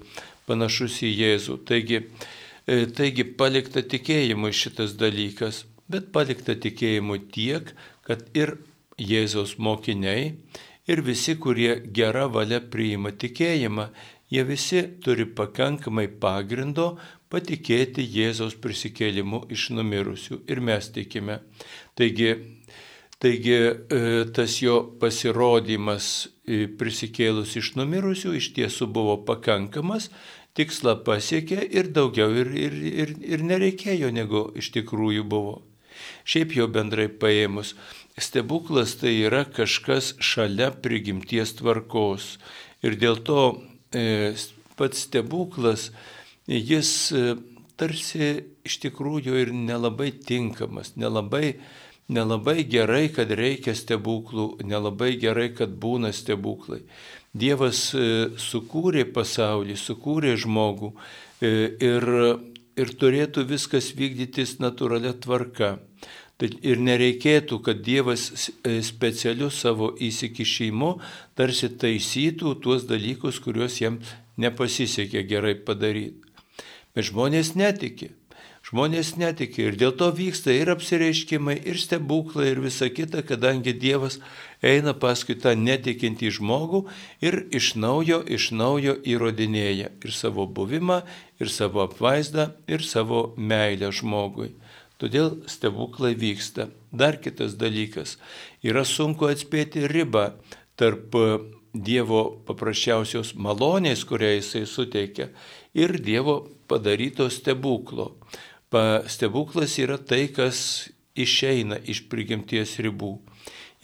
panašus 0.48 1.02
į 1.04 1.12
Jėzų. 1.12 1.58
Taigi, 1.68 2.00
e, 2.64 2.86
taigi 2.96 3.28
palikta 3.36 3.84
tikėjimui 3.84 4.54
šitas 4.56 4.96
dalykas, 4.96 5.66
bet 5.92 6.08
palikta 6.16 6.56
tikėjimui 6.56 7.26
tiek, 7.34 7.74
kad 8.08 8.24
ir 8.32 8.56
Jėzaus 8.96 9.58
mokiniai, 9.60 10.32
ir 10.88 11.02
visi, 11.04 11.36
kurie 11.36 11.82
gera 11.92 12.24
valia 12.32 12.62
priima 12.62 13.12
tikėjimą, 13.12 13.90
jie 14.30 14.44
visi 14.44 14.82
turi 15.02 15.26
pakankamai 15.38 16.08
pagrindo 16.20 16.96
patikėti 17.32 18.04
Jėzaus 18.06 18.56
prisikėlimu 18.62 19.44
iš 19.52 19.70
numirusių 19.76 20.40
ir 20.50 20.62
mes 20.62 20.88
tikime. 20.94 21.40
Taigi, 21.98 22.32
taigi 23.22 23.56
e, 23.56 24.00
tas 24.36 24.58
jo 24.62 24.80
pasirodymas 25.00 26.08
e, 26.46 26.66
prisikėlus 26.80 27.56
iš 27.58 27.74
numirusių 27.78 28.34
iš 28.38 28.52
tiesų 28.58 28.90
buvo 28.94 29.18
pakankamas, 29.28 30.10
tikslą 30.56 30.96
pasiekė 31.06 31.60
ir 31.78 31.90
daugiau 31.92 32.30
ir, 32.32 32.52
ir, 32.56 32.76
ir, 33.04 33.16
ir 33.34 33.46
nereikėjo, 33.46 34.12
negu 34.14 34.48
iš 34.56 34.72
tikrųjų 34.78 35.26
buvo. 35.28 35.60
Šiaip 36.28 36.52
jau 36.56 36.66
bendrai 36.68 37.06
paėmus, 37.08 37.74
stebuklas 38.20 38.96
tai 39.00 39.14
yra 39.26 39.44
kažkas 39.48 40.14
šalia 40.20 40.70
prigimties 40.84 41.56
tvarkos. 41.58 42.36
Ir 42.84 42.98
dėl 43.00 43.22
to 43.24 43.40
pats 44.76 45.06
stebuklas, 45.06 45.90
jis 46.46 46.90
e, 47.12 47.34
tarsi 47.80 48.30
iš 48.66 48.78
tikrųjų 48.84 49.40
ir 49.42 49.52
nelabai 49.54 50.10
tinkamas, 50.12 50.94
nelabai, 51.00 51.56
nelabai 52.12 52.62
gerai, 52.68 53.06
kad 53.14 53.32
reikia 53.32 53.74
stebuklų, 53.76 54.64
nelabai 54.66 55.14
gerai, 55.20 55.50
kad 55.56 55.74
būna 55.80 56.12
stebuklai. 56.14 56.82
Dievas 57.36 57.88
e, 57.94 58.36
sukūrė 58.40 59.06
pasaulį, 59.16 59.76
sukūrė 59.80 60.36
žmogų 60.40 60.92
ir, 61.44 62.06
ir 62.76 62.94
turėtų 63.00 63.44
viskas 63.48 63.90
vykdytis 63.96 64.58
natūralia 64.62 65.12
tvarka. 65.20 65.76
Ir 66.36 66.80
nereikėtų, 66.84 67.62
kad 67.64 67.78
Dievas 67.80 68.26
e, 68.28 68.82
specialiu 68.84 69.48
savo 69.48 69.94
įsikišimu 69.96 70.90
tarsi 71.38 71.70
taisytų 71.72 72.58
tuos 72.60 72.84
dalykus, 72.84 73.38
kuriuos 73.40 73.78
jam 73.80 73.96
nepasisekė 74.36 75.22
gerai 75.24 75.54
padaryti. 75.56 76.20
Bet 76.92 77.08
žmonės 77.08 77.54
netiki. 77.56 78.10
Žmonės 78.66 79.14
netiki 79.16 79.62
ir 79.62 79.76
dėl 79.78 79.92
to 79.96 80.10
vyksta 80.10 80.50
ir 80.50 80.68
apsireiškimai, 80.72 81.54
ir 81.70 81.78
stebuklai, 81.78 82.50
ir 82.50 82.60
visa 82.64 82.88
kita, 82.90 83.22
kadangi 83.22 83.72
Dievas 83.72 84.18
eina 84.60 84.92
paskui 84.92 85.38
tą 85.38 85.54
netikintį 85.56 86.32
žmogų 86.40 86.82
ir 87.22 87.44
iš 87.54 87.76
naujo, 87.78 88.20
iš 88.26 88.50
naujo 88.50 88.96
įrodinėja 89.06 89.92
ir 90.02 90.12
savo 90.12 90.48
buvimą, 90.50 90.98
ir 91.40 91.48
savo 91.48 91.86
apvaizdą, 91.86 92.50
ir 92.66 92.82
savo 92.82 93.30
meilę 93.38 93.92
žmogui. 93.94 94.50
Todėl 94.96 95.42
stebuklai 95.50 96.14
vyksta. 96.16 96.70
Dar 96.92 97.18
kitas 97.20 97.58
dalykas. 97.60 98.16
Yra 98.64 98.84
sunku 98.88 99.28
atspėti 99.28 99.84
ribą 99.92 100.30
tarp 100.80 101.14
e, 101.20 101.26
Dievo 101.76 102.22
paprasčiausios 102.48 103.34
malonės, 103.36 104.06
kurią 104.08 104.30
Jisai 104.38 104.64
suteikia, 104.64 105.28
ir 105.76 105.98
Dievo 106.00 106.38
padaryto 106.70 107.28
stebuklo. 107.28 108.14
Pa, 108.72 109.02
stebuklas 109.12 109.76
yra 109.82 109.98
tai, 110.00 110.26
kas 110.32 110.88
išeina 111.16 111.76
iš 111.84 112.06
prigimties 112.08 112.78
ribų. 112.80 113.18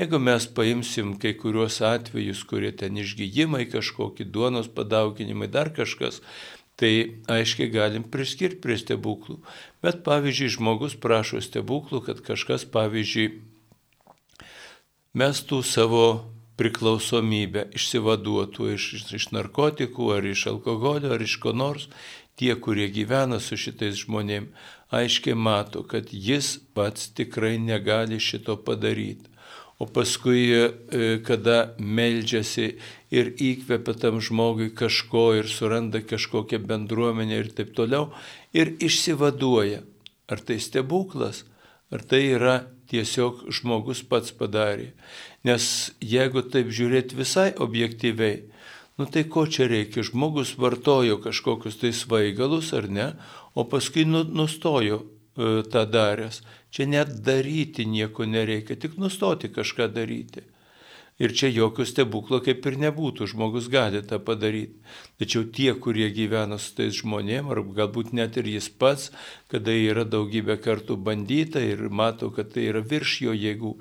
Jeigu 0.01 0.19
mes 0.19 0.47
paimsim 0.57 1.13
kai 1.21 1.35
kuriuos 1.37 1.83
atvejus, 1.85 2.47
kurie 2.49 2.73
ten 2.73 2.97
išgyjimai 2.97 3.67
kažkokie, 3.69 4.25
duonos 4.25 4.71
padauginimai, 4.73 5.51
dar 5.53 5.69
kažkas, 5.77 6.23
tai 6.81 7.21
aiškiai 7.29 7.69
galim 7.71 8.07
priskirti 8.09 8.63
prie 8.65 8.79
stebuklų. 8.81 9.43
Bet 9.83 10.05
pavyzdžiui, 10.07 10.53
žmogus 10.57 10.95
prašo 10.95 11.41
stebuklų, 11.43 12.05
kad 12.07 12.21
kažkas, 12.23 12.65
pavyzdžiui, 12.71 13.41
mestų 15.19 15.59
savo 15.67 16.05
priklausomybę, 16.61 17.67
išsivaduotų 17.75 18.69
iš, 18.77 18.87
iš 19.19 19.31
narkotikų 19.35 20.13
ar 20.17 20.29
iš 20.31 20.47
alkoholio 20.53 21.11
ar 21.17 21.25
iš 21.25 21.39
ko 21.43 21.55
nors, 21.57 21.89
tie, 22.39 22.55
kurie 22.55 22.87
gyvena 22.95 23.41
su 23.43 23.59
šitais 23.59 24.05
žmonėm, 24.05 24.53
aiškiai 24.95 25.35
mato, 25.35 25.83
kad 25.83 26.13
jis 26.13 26.55
pats 26.77 27.11
tikrai 27.17 27.57
negali 27.59 28.21
šito 28.23 28.59
padaryti 28.63 29.32
o 29.83 29.87
paskui, 29.87 30.47
e, 30.55 30.69
kada 31.27 31.75
meldžiasi 31.83 32.69
ir 33.11 33.33
įkvepia 33.35 33.97
tam 33.99 34.21
žmogui 34.23 34.69
kažko 34.79 35.33
ir 35.41 35.49
suranda 35.51 35.99
kažkokią 36.07 36.61
bendruomenę 36.71 37.41
ir 37.43 37.49
taip 37.51 37.73
toliau, 37.75 38.13
ir 38.55 38.77
išsivaduoja. 38.79 39.81
Ar 40.31 40.39
tai 40.39 40.61
stebuklas, 40.63 41.43
ar 41.91 42.07
tai 42.07 42.23
yra 42.37 42.55
tiesiog 42.93 43.49
žmogus 43.51 44.05
pats 44.07 44.31
padarė. 44.39 44.93
Nes 45.43 45.91
jeigu 45.99 46.45
taip 46.47 46.71
žiūrėti 46.71 47.19
visai 47.19 47.49
objektyviai, 47.67 48.45
nu 49.03 49.09
tai 49.11 49.25
ko 49.27 49.49
čia 49.51 49.67
reikia? 49.67 50.07
Žmogus 50.07 50.55
vartojo 50.63 51.19
kažkokius 51.27 51.83
tai 51.83 51.91
svaigalus 51.91 52.71
ar 52.71 52.87
ne, 52.87 53.09
o 53.59 53.67
paskui 53.67 54.07
nu, 54.07 54.23
nustojo 54.23 55.03
tą 55.37 55.85
daręs. 55.89 56.43
Čia 56.73 56.89
net 56.89 57.13
daryti 57.25 57.87
nieko 57.87 58.25
nereikia, 58.25 58.77
tik 58.77 58.99
nustoti 59.01 59.53
kažką 59.53 59.89
daryti. 59.93 60.45
Ir 61.21 61.35
čia 61.37 61.51
jokio 61.53 61.85
stebuklo 61.87 62.41
kaip 62.43 62.65
ir 62.67 62.79
nebūtų, 62.81 63.29
žmogus 63.31 63.69
gali 63.71 64.01
tą 64.03 64.17
padaryti. 64.25 64.81
Tačiau 65.21 65.45
tie, 65.55 65.69
kurie 65.77 66.09
gyvena 66.11 66.57
su 66.59 66.73
tais 66.79 66.97
žmonėm, 66.97 67.51
ar 67.53 67.61
galbūt 67.77 68.15
net 68.17 68.39
ir 68.41 68.49
jis 68.49 68.71
pats, 68.73 69.11
kada 69.53 69.75
yra 69.77 70.07
daugybę 70.09 70.57
kartų 70.65 70.97
bandyta 70.97 71.61
ir 71.63 71.85
mato, 71.93 72.33
kad 72.33 72.55
tai 72.57 72.65
yra 72.71 72.81
virš 72.81 73.19
jo 73.27 73.37
jėgų, 73.37 73.75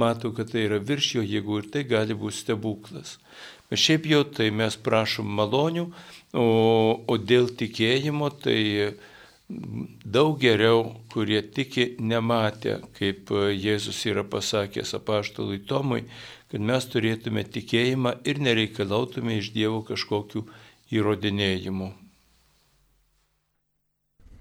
mato, 0.00 0.32
kad 0.32 0.50
tai 0.54 0.64
yra 0.64 0.80
virš 0.80 1.12
jo 1.18 1.26
jėgų 1.34 1.60
ir 1.60 1.70
tai 1.76 1.84
gali 1.92 2.16
būti 2.16 2.40
stebuklas. 2.40 3.18
Bet 3.68 3.84
šiaip 3.84 4.08
jau 4.08 4.24
tai 4.24 4.48
mes 4.50 4.80
prašom 4.80 5.28
malonių, 5.38 5.84
o, 6.32 6.48
o 7.04 7.20
dėl 7.20 7.52
tikėjimo 7.52 8.32
tai 8.42 8.60
daug 9.48 10.38
geriau, 10.40 10.94
kurie 11.12 11.42
tiki 11.42 11.96
nematę, 12.00 12.78
kaip 12.98 13.30
Jėzus 13.32 14.00
yra 14.08 14.24
pasakęs 14.24 14.94
apaštalui 14.98 15.62
Tomui, 15.68 16.04
kad 16.52 16.60
mes 16.60 16.88
turėtume 16.92 17.44
tikėjimą 17.44 18.18
ir 18.28 18.42
nereikalautume 18.44 19.38
iš 19.38 19.52
Dievo 19.56 19.80
kažkokių 19.88 20.44
įrodinėjimų. 20.92 21.92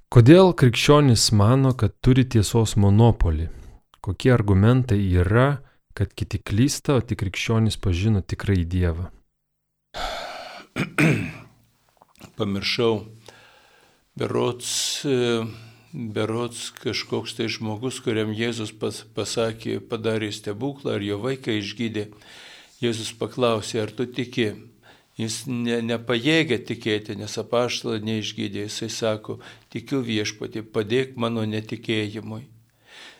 Kodėl 0.08 0.54
krikščionis 0.56 1.32
mano, 1.36 1.74
kad 1.76 1.98
turi 2.00 2.24
tiesos 2.24 2.78
monopolį? 2.80 3.50
Kokie 4.00 4.32
argumentai 4.32 5.02
yra, 5.20 5.60
kad 5.92 6.14
kiti 6.16 6.40
klysta, 6.40 6.96
o 6.96 7.04
tik 7.04 7.20
krikščionis 7.24 7.76
pažino 7.84 8.24
tikrai 8.24 8.64
Dievą? 8.64 9.10
Pamiršau 12.38 13.17
berots 14.18 15.06
e, 15.06 15.46
berots 15.94 16.72
kažkoks 16.84 17.36
tai 17.38 17.48
žmogus, 17.52 18.00
kuriam 18.04 18.34
Jėzus 18.36 18.74
pas, 18.76 19.02
pasakė, 19.16 19.80
padarė 19.80 20.32
stebuklą, 20.36 20.98
ar 20.98 21.06
jo 21.06 21.20
vaiką 21.24 21.56
išgydė. 21.58 22.08
Jėzus 22.84 23.14
paklausė, 23.18 23.82
ar 23.86 23.94
tu 23.96 24.06
tiki? 24.06 24.52
Jis 25.18 25.48
ne, 25.50 25.80
nepajėgia 25.82 26.60
tikėti, 26.62 27.16
nes 27.18 27.40
apaštalą 27.42 27.98
neišgydė. 28.06 28.68
Jisai 28.68 28.92
sako, 28.94 29.40
tikiu 29.74 30.04
viešpatį, 30.06 30.62
padėk 30.70 31.18
mano 31.18 31.46
netikėjimui. 31.50 32.46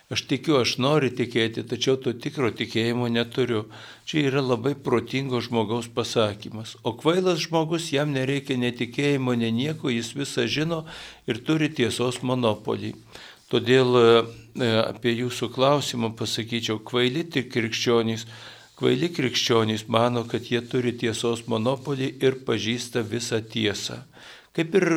Aš 0.08 0.22
tikiu, 0.24 0.62
aš 0.62 0.78
noriu 0.80 1.10
tikėti, 1.12 1.66
tačiau 1.68 1.98
to 2.00 2.14
tikro 2.16 2.48
tikėjimo 2.56 3.10
neturiu. 3.12 3.66
Čia 4.08 4.22
yra 4.30 4.40
labai 4.40 4.72
protingo 4.80 5.42
žmogaus 5.44 5.90
pasakymas. 5.92 6.78
O 6.88 6.94
kvailas 6.96 7.42
žmogus, 7.44 7.90
jam 7.92 8.14
nereikia 8.16 8.56
netikėjimo, 8.56 9.36
ne 9.36 9.52
nieko, 9.52 9.92
jis 9.92 10.14
visą 10.16 10.48
žino 10.48 10.86
ir 11.28 11.42
turi 11.44 11.68
tiesos 11.68 12.22
monopolį. 12.24 12.94
Todėl 13.52 14.00
e, 14.00 14.08
apie 14.80 15.12
jūsų 15.18 15.52
klausimą 15.56 16.14
pasakyčiau, 16.16 16.80
kvaili 16.88 17.26
tik 17.28 17.52
krikščionys. 17.52 18.24
Kvaili 18.80 19.10
krikščionys 19.12 19.90
mano, 19.92 20.24
kad 20.24 20.48
jie 20.48 20.62
turi 20.72 20.96
tiesos 20.96 21.44
monopolį 21.52 22.14
ir 22.24 22.40
pažįsta 22.48 23.04
visą 23.04 23.42
tiesą. 23.44 24.06
Kaip 24.56 24.76
ir 24.80 24.88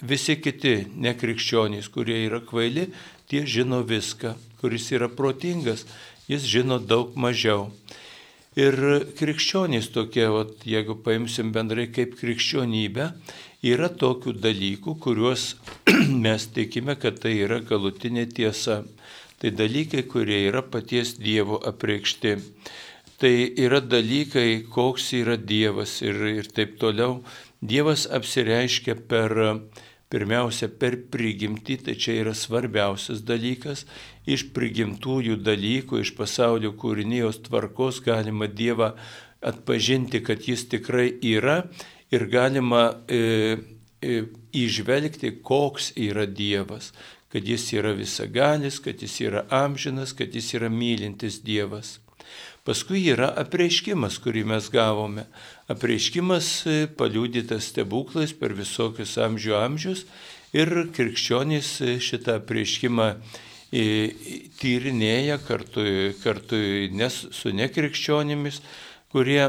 visi 0.00 0.36
kiti 0.40 0.86
nekrikščionys, 0.96 1.88
kurie 1.92 2.18
yra 2.26 2.40
kvaili, 2.44 2.88
tie 3.30 3.46
žino 3.46 3.82
viską. 3.86 4.34
Kuris 4.60 4.90
yra 4.96 5.08
protingas, 5.12 5.84
jis 6.30 6.46
žino 6.48 6.78
daug 6.78 7.16
mažiau. 7.16 7.70
Ir 8.56 8.76
krikščionys 9.18 9.90
tokie, 9.92 10.24
vat, 10.32 10.62
jeigu 10.64 10.96
paimsim 11.04 11.50
bendrai 11.52 11.90
kaip 11.92 12.14
krikščionybę, 12.16 13.10
yra 13.68 13.90
tokių 13.92 14.32
dalykų, 14.40 14.96
kuriuos 15.04 15.50
mes 16.24 16.48
tikime, 16.56 16.96
kad 16.96 17.20
tai 17.20 17.34
yra 17.44 17.60
galutinė 17.60 18.24
tiesa. 18.32 18.82
Tai 19.36 19.52
dalykai, 19.52 20.06
kurie 20.08 20.46
yra 20.48 20.62
paties 20.64 21.18
Dievo 21.20 21.58
apreikšti. 21.68 22.36
Tai 23.20 23.34
yra 23.60 23.82
dalykai, 23.84 24.64
koks 24.72 25.10
yra 25.18 25.36
Dievas 25.36 25.98
ir, 26.04 26.16
ir 26.40 26.48
taip 26.48 26.78
toliau. 26.80 27.20
Dievas 27.60 28.06
apsireiškia 28.08 28.96
per 29.08 29.36
Pirmiausia, 30.06 30.68
per 30.70 30.94
prigimtį, 31.10 31.80
tai 31.82 31.96
čia 31.98 32.20
yra 32.20 32.32
svarbiausias 32.36 33.24
dalykas. 33.26 33.82
Iš 34.22 34.52
prigimtųjų 34.54 35.40
dalykų, 35.42 35.98
iš 36.04 36.12
pasaulio 36.14 36.70
kūrinijos 36.78 37.40
tvarkos 37.48 37.98
galima 38.06 38.46
Dievą 38.46 38.92
atpažinti, 39.42 40.22
kad 40.22 40.46
jis 40.46 40.68
tikrai 40.70 41.08
yra 41.26 41.64
ir 42.14 42.28
galima 42.30 42.84
e, 43.10 43.58
e, 43.98 44.22
įžvelgti, 44.54 45.40
koks 45.42 45.92
yra 45.98 46.26
Dievas. 46.30 46.92
Kad 47.26 47.48
jis 47.50 47.66
yra 47.74 47.90
visagalis, 47.98 48.78
kad 48.80 49.02
jis 49.02 49.18
yra 49.26 49.42
amžinas, 49.50 50.14
kad 50.14 50.30
jis 50.34 50.54
yra 50.54 50.70
mylintis 50.70 51.42
Dievas. 51.42 51.96
Paskui 52.66 53.04
yra 53.12 53.28
apreiškimas, 53.38 54.16
kurį 54.18 54.42
mes 54.50 54.66
gavome. 54.74 55.22
Apreiškimas 55.70 56.48
e, 56.66 56.72
paliūdytas 56.98 57.68
stebuklais 57.70 58.32
per 58.34 58.56
visokius 58.58 59.12
amžių 59.22 59.54
amžius 59.60 60.02
ir 60.56 60.72
krikščionys 60.96 61.68
e, 61.86 61.94
šitą 62.02 62.40
apreiškimą 62.40 63.06
e, 63.70 63.84
tyrinėja 64.58 65.38
kartu, 65.46 65.86
kartu 66.24 66.58
nes, 66.90 67.20
su 67.38 67.54
nekrikščionimis, 67.54 68.58
kurie, 69.14 69.44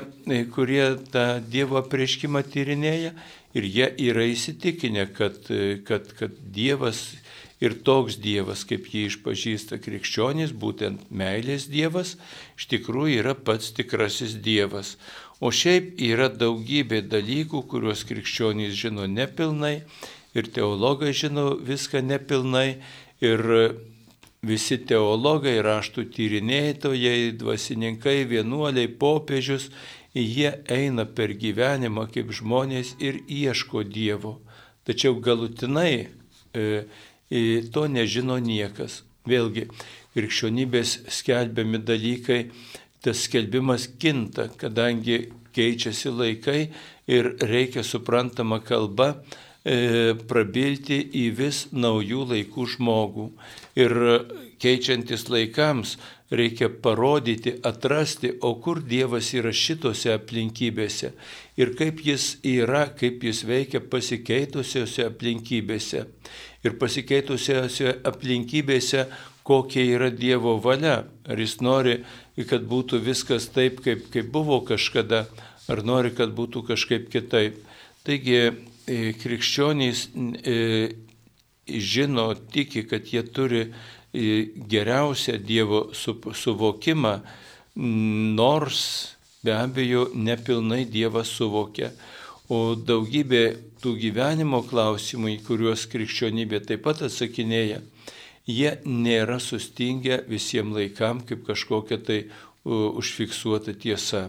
kurie 0.53 0.86
tą 1.09 1.25
Dievo 1.41 1.81
apreiškimą 1.81 2.45
tyrinėja 2.53 3.15
ir 3.57 3.65
jie 3.65 3.89
yra 4.12 4.27
įsitikinę, 4.29 5.09
kad, 5.17 5.41
kad, 5.89 6.13
kad 6.21 6.38
Dievas 6.53 7.07
Ir 7.63 7.73
toks 7.81 8.19
Dievas, 8.21 8.61
kaip 8.69 8.85
jį 8.93 9.07
išpažįsta 9.09 9.79
krikščionys, 9.81 10.53
būtent 10.53 11.07
meilės 11.09 11.65
Dievas, 11.71 12.15
iš 12.59 12.67
tikrųjų 12.73 13.23
yra 13.23 13.33
pats 13.33 13.71
tikrasis 13.73 14.35
Dievas. 14.45 14.95
O 15.41 15.49
šiaip 15.49 15.97
yra 16.01 16.29
daugybė 16.29 17.01
dalykų, 17.09 17.63
kuriuos 17.71 18.05
krikščionys 18.09 18.77
žino 18.77 19.09
nepilnai 19.09 19.81
ir 20.37 20.49
teologai 20.53 21.13
žino 21.17 21.55
viską 21.57 22.03
nepilnai 22.05 22.79
ir 23.25 23.46
visi 24.46 24.77
teologai, 24.77 25.57
raštų 25.65 26.07
tyrinėtojai, 26.13 27.33
dvasininkai, 27.41 28.20
vienuoliai, 28.29 28.89
popiežius, 29.01 29.72
jie 30.13 30.51
eina 30.70 31.05
per 31.05 31.33
gyvenimą 31.37 32.07
kaip 32.13 32.31
žmonės 32.33 32.96
ir 33.01 33.22
ieško 33.25 33.83
Dievo. 33.83 34.37
Tačiau 34.87 35.17
galutinai 35.20 36.07
e, 36.53 36.85
to 37.29 37.87
nežino 37.92 38.37
niekas. 38.40 39.03
Vėlgi, 39.27 39.68
krikščionybės 40.16 40.94
skelbiami 41.11 41.81
dalykai, 41.83 42.40
tas 43.03 43.25
skelbimas 43.27 43.90
kinta, 44.00 44.48
kadangi 44.57 45.27
keičiasi 45.55 46.13
laikai 46.13 46.61
ir 47.07 47.33
reikia 47.42 47.83
suprantama 47.83 48.59
kalba 48.63 49.09
e, 49.63 50.16
prabilti 50.29 51.00
į 51.22 51.25
vis 51.37 51.66
naujų 51.72 52.27
laikų 52.31 52.68
žmogų. 52.75 53.29
Ir 53.77 53.98
keičiantis 54.61 55.27
laikams 55.29 55.98
reikia 56.31 56.70
parodyti, 56.70 57.53
atrasti, 57.63 58.33
o 58.42 58.55
kur 58.61 58.81
Dievas 58.83 59.31
yra 59.37 59.53
šitose 59.55 60.11
aplinkybėse 60.18 61.13
ir 61.57 61.74
kaip 61.79 62.01
jis 62.05 62.35
yra, 62.48 62.87
kaip 62.98 63.24
jis 63.24 63.44
veikia 63.48 63.81
pasikeitusiose 63.94 65.07
aplinkybėse. 65.07 66.03
Ir 66.65 66.77
pasikeitusiose 66.81 68.00
aplinkybėse, 68.07 69.05
kokia 69.48 69.83
yra 69.96 70.09
Dievo 70.11 70.57
valia. 70.63 71.03
Ar 71.27 71.39
jis 71.39 71.59
nori, 71.63 72.00
kad 72.50 72.65
būtų 72.67 73.00
viskas 73.05 73.50
taip, 73.53 73.81
kaip, 73.85 74.07
kaip 74.13 74.31
buvo 74.33 74.59
kažkada, 74.67 75.25
ar 75.72 75.83
nori, 75.85 76.11
kad 76.15 76.33
būtų 76.35 76.65
kažkaip 76.72 77.11
kitaip. 77.13 77.61
Taigi 78.07 78.39
e, 78.39 78.51
krikščionys 79.20 80.07
e, 80.15 80.57
žino, 81.67 82.31
tiki, 82.51 82.83
kad 82.87 83.07
jie 83.11 83.24
turi 83.24 83.67
geriausią 84.13 85.37
Dievo 85.43 85.91
suvokimą, 85.93 87.20
nors 87.75 89.17
be 89.43 89.53
abejo 89.53 90.07
nepilnai 90.15 90.85
Dievas 90.89 91.29
suvokia. 91.37 91.91
O 92.50 92.75
daugybė 92.75 93.43
tų 93.83 93.96
gyvenimo 94.01 94.63
klausimų, 94.68 95.35
į 95.35 95.40
kuriuos 95.48 95.85
krikščionybė 95.92 96.63
taip 96.68 96.83
pat 96.87 97.03
atsakinėja, 97.07 97.81
jie 98.48 98.74
nėra 98.85 99.40
sustingę 99.44 100.22
visiems 100.29 100.75
laikam 100.77 101.22
kaip 101.27 101.46
kažkokia 101.48 101.98
tai 102.03 102.20
užfiksuota 102.68 103.74
tiesa. 103.74 104.27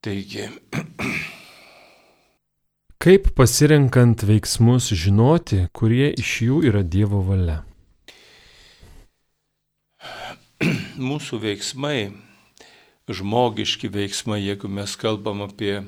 Taigi. 0.00 0.48
Kaip 2.98 3.28
pasirenkant 3.38 4.24
veiksmus 4.26 4.88
žinoti, 4.90 5.68
kurie 5.70 6.08
iš 6.18 6.32
jų 6.42 6.56
yra 6.66 6.82
Dievo 6.82 7.20
valia? 7.22 7.60
Mūsų 11.08 11.38
veiksmai, 11.44 12.10
žmogiški 13.06 13.90
veiksmai, 13.94 14.40
jeigu 14.42 14.66
mes 14.66 14.96
kalbam 14.98 15.44
apie, 15.46 15.84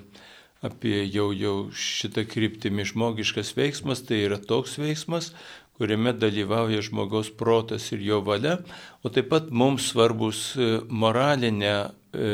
apie 0.64 1.06
jau, 1.08 1.30
jau 1.32 1.54
šitą 1.72 2.26
kryptimį 2.28 2.84
žmogiškas 2.92 3.54
veiksmas, 3.56 4.04
tai 4.04 4.24
yra 4.26 4.36
toks 4.36 4.76
veiksmas, 4.80 5.32
kuriame 5.80 6.12
dalyvauja 6.12 6.82
žmogaus 6.84 7.30
protas 7.32 7.88
ir 7.94 8.02
jo 8.04 8.20
valia, 8.24 8.58
o 9.00 9.08
taip 9.08 9.30
pat 9.32 9.48
mums 9.48 9.88
svarbus 9.94 10.42
e, 10.60 10.68
moralinę 10.92 11.72
e, 11.88 12.28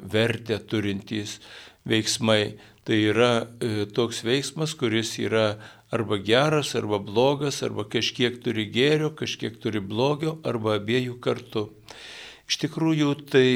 vertę 0.00 0.56
turintys 0.64 1.36
veiksmai. 1.84 2.56
Tai 2.86 2.96
yra 3.02 3.32
e, 3.42 3.84
toks 3.92 4.22
veiksmas, 4.24 4.72
kuris 4.78 5.18
yra 5.20 5.58
arba 5.92 6.16
geras, 6.22 6.72
arba 6.78 6.96
blogas, 7.02 7.60
arba 7.66 7.84
kažkiek 7.84 8.38
turi 8.40 8.64
gėrio, 8.72 9.10
kažkiek 9.18 9.58
turi 9.60 9.82
blogio, 9.82 10.38
arba 10.46 10.78
abiejų 10.80 11.18
kartu. 11.20 11.68
Iš 12.46 12.62
tikrųjų, 12.62 13.12
tai 13.28 13.48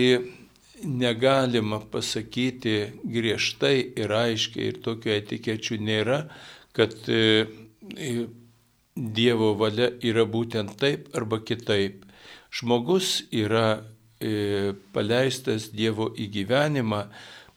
negalima 0.84 1.80
pasakyti 1.92 2.76
griežtai 3.04 3.76
ir 4.00 4.12
aiškiai, 4.16 4.70
ir 4.72 4.78
tokių 4.84 5.14
etikečių 5.16 5.80
nėra, 5.80 6.20
kad 6.76 6.94
e, 7.08 7.46
Dievo 9.00 9.54
valia 9.56 9.86
yra 10.04 10.26
būtent 10.28 10.74
taip 10.80 11.06
arba 11.16 11.38
kitaip. 11.40 12.02
Žmogus 12.52 13.22
yra 13.30 13.80
paleistas 14.92 15.70
Dievo 15.72 16.10
į 16.12 16.26
gyvenimą 16.34 17.04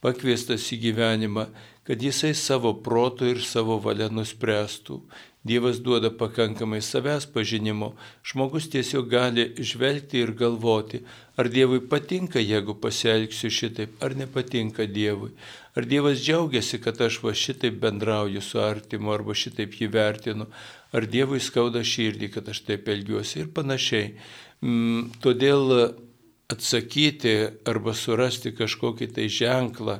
pakviestas 0.04 0.66
į 0.76 0.80
gyvenimą, 0.90 1.48
kad 1.88 2.02
jisai 2.04 2.34
savo 2.36 2.74
protų 2.84 3.34
ir 3.34 3.44
savo 3.44 3.80
valia 3.84 4.10
nuspręstų. 4.12 5.00
Dievas 5.44 5.82
duoda 5.84 6.08
pakankamai 6.10 6.80
savęs 6.80 7.26
pažinimo, 7.34 7.90
žmogus 8.24 8.70
tiesiog 8.72 9.10
gali 9.12 9.44
žvelgti 9.60 10.22
ir 10.24 10.32
galvoti, 10.40 11.02
ar 11.36 11.50
Dievui 11.52 11.82
patinka, 11.92 12.40
jeigu 12.40 12.78
pasielgsiu 12.80 13.52
šitaip, 13.52 13.98
ar 14.00 14.16
nepatinka 14.16 14.88
Dievui. 14.88 15.34
Ar 15.76 15.84
Dievas 15.90 16.24
džiaugiasi, 16.24 16.80
kad 16.80 17.02
aš 17.02 17.20
va 17.26 17.36
šitaip 17.36 17.76
bendrauju 17.84 18.42
su 18.42 18.64
artimu, 18.64 19.12
arba 19.12 19.36
šitaip 19.36 19.76
jį 19.82 19.92
vertinu, 19.92 20.48
ar 20.96 21.10
Dievui 21.12 21.44
skauda 21.44 21.84
širdį, 21.84 22.32
kad 22.38 22.48
aš 22.48 22.64
taip 22.70 22.88
elgiuosi 22.88 23.44
ir 23.44 23.52
panašiai. 23.52 24.14
Mm, 24.64 25.12
todėl 25.20 25.76
atsakyti 26.54 27.36
arba 27.68 27.92
surasti 27.98 28.54
kažkokį 28.56 29.12
tai 29.16 29.28
ženklą, 29.28 30.00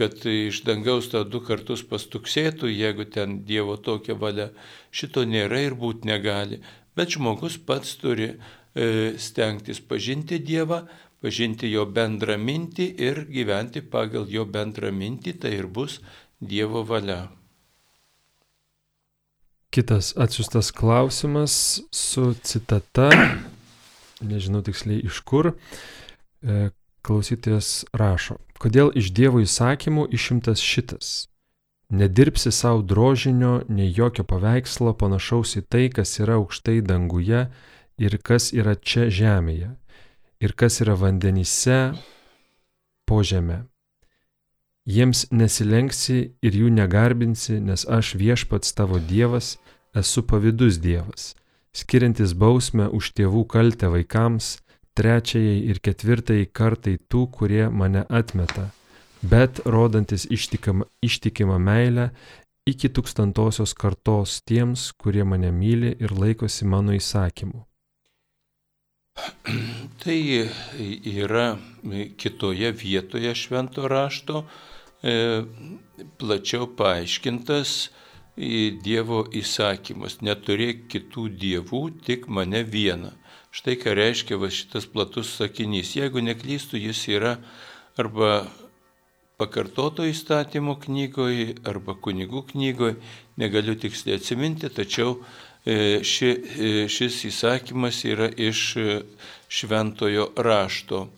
kad 0.00 0.24
iš 0.24 0.62
dangaus 0.64 1.10
tau 1.12 1.26
du 1.28 1.42
kartus 1.44 1.82
pastuksėtų, 1.84 2.70
jeigu 2.72 3.04
ten 3.12 3.42
Dievo 3.44 3.76
tokia 3.76 4.16
valia. 4.16 4.48
Šito 4.88 5.26
nėra 5.28 5.60
ir 5.66 5.76
būti 5.76 6.08
negali. 6.08 6.62
Bet 6.96 7.12
žmogus 7.18 7.58
pats 7.68 7.98
turi 8.00 8.30
e, 8.30 8.38
stengtis 9.20 9.82
pažinti 9.84 10.40
Dievą, 10.40 10.86
pažinti 11.20 11.68
jo 11.68 11.84
bendrą 11.84 12.38
mintį 12.40 12.86
ir 13.08 13.22
gyventi 13.28 13.84
pagal 13.84 14.24
jo 14.32 14.46
bendrą 14.48 14.88
mintį, 14.88 15.36
tai 15.44 15.52
ir 15.58 15.68
bus 15.68 16.00
Dievo 16.40 16.80
valia. 16.88 17.26
Kitas 19.70 20.14
atsiustas 20.16 20.72
klausimas 20.72 21.54
su 21.92 22.32
citata, 22.40 23.12
nežinau 24.32 24.64
tiksliai 24.64 25.04
iš 25.12 25.20
kur, 25.28 25.52
klausytojas 27.02 27.84
rašo. 27.92 28.38
Kodėl 28.60 28.92
iš 28.96 29.10
Dievo 29.16 29.40
įsakymų 29.40 30.06
išimtas 30.12 30.60
šitas? 30.60 31.30
Nedirbsi 31.90 32.52
savo 32.52 32.82
drožinio, 32.86 33.64
nei 33.68 33.90
jokio 33.90 34.22
paveikslo 34.22 34.92
panašaus 34.94 35.56
į 35.58 35.62
tai, 35.66 35.88
kas 35.90 36.20
yra 36.20 36.36
aukštai 36.38 36.78
danguje 36.86 37.48
ir 37.98 38.18
kas 38.22 38.52
yra 38.54 38.76
čia 38.76 39.08
žemėje, 39.10 39.72
ir 40.38 40.54
kas 40.54 40.80
yra 40.84 40.94
vandenyse 40.94 41.80
po 43.08 43.24
žemę. 43.26 43.64
Jiems 44.86 45.26
nesilenksi 45.34 46.20
ir 46.42 46.56
jų 46.62 46.70
negarbinsi, 46.72 47.58
nes 47.60 47.82
aš 47.84 48.14
viešpats 48.16 48.72
tavo 48.78 49.02
Dievas 49.02 49.58
esu 49.94 50.22
pavydus 50.22 50.78
Dievas, 50.78 51.34
skiriantis 51.74 52.32
bausmę 52.38 52.86
už 52.88 53.12
tėvų 53.18 53.44
kaltę 53.50 53.90
vaikams, 53.90 54.60
trečiajai 54.98 55.62
ir 55.70 55.80
ketvirtajai 55.84 56.48
kartai 56.52 56.98
tų, 57.10 57.26
kurie 57.36 57.68
mane 57.70 58.04
atmeta, 58.08 58.70
bet 59.22 59.62
rodantis 59.66 60.26
ištikimą, 60.30 60.86
ištikimą 61.04 61.58
meilę 61.62 62.10
iki 62.70 62.90
tūkstantosios 62.92 63.74
kartos 63.74 64.40
tiems, 64.46 64.90
kurie 65.00 65.24
mane 65.24 65.50
myli 65.54 65.94
ir 65.98 66.14
laikosi 66.16 66.68
mano 66.68 66.94
įsakymų. 66.96 67.64
Tai 70.00 70.18
yra 71.12 71.46
kitoje 72.16 72.70
vietoje 72.72 73.34
švento 73.36 73.88
rašto 73.90 74.44
e, 75.02 75.42
plačiau 76.20 76.70
paaiškintas 76.76 77.90
Dievo 78.40 79.24
įsakymas. 79.36 80.20
Neturėk 80.24 80.86
kitų 80.88 81.26
dievų, 81.42 81.80
tik 82.06 82.28
mane 82.32 82.62
vieną. 82.64 83.10
Štai 83.50 83.74
ką 83.82 83.96
reiškia 83.98 84.38
va 84.38 84.46
šitas 84.46 84.86
platus 84.86 85.32
sakinys. 85.40 85.96
Jeigu 85.98 86.22
neklystų, 86.22 86.78
jis 86.78 87.00
yra 87.10 87.32
arba 87.98 88.44
pakartoto 89.40 90.04
įstatymo 90.06 90.76
knygoje, 90.84 91.56
arba 91.66 91.96
kunigų 91.98 92.44
knygoje, 92.52 92.98
negaliu 93.40 93.74
tiksliai 93.80 94.20
atsiminti, 94.20 94.70
tačiau 94.70 95.16
e, 95.64 95.98
ši, 96.06 96.28
e, 96.30 96.70
šis 96.92 97.24
įsakymas 97.30 98.04
yra 98.06 98.28
iš 98.30 98.62
e, 98.76 99.00
šventojo 99.48 100.30
rašto. 100.36 101.08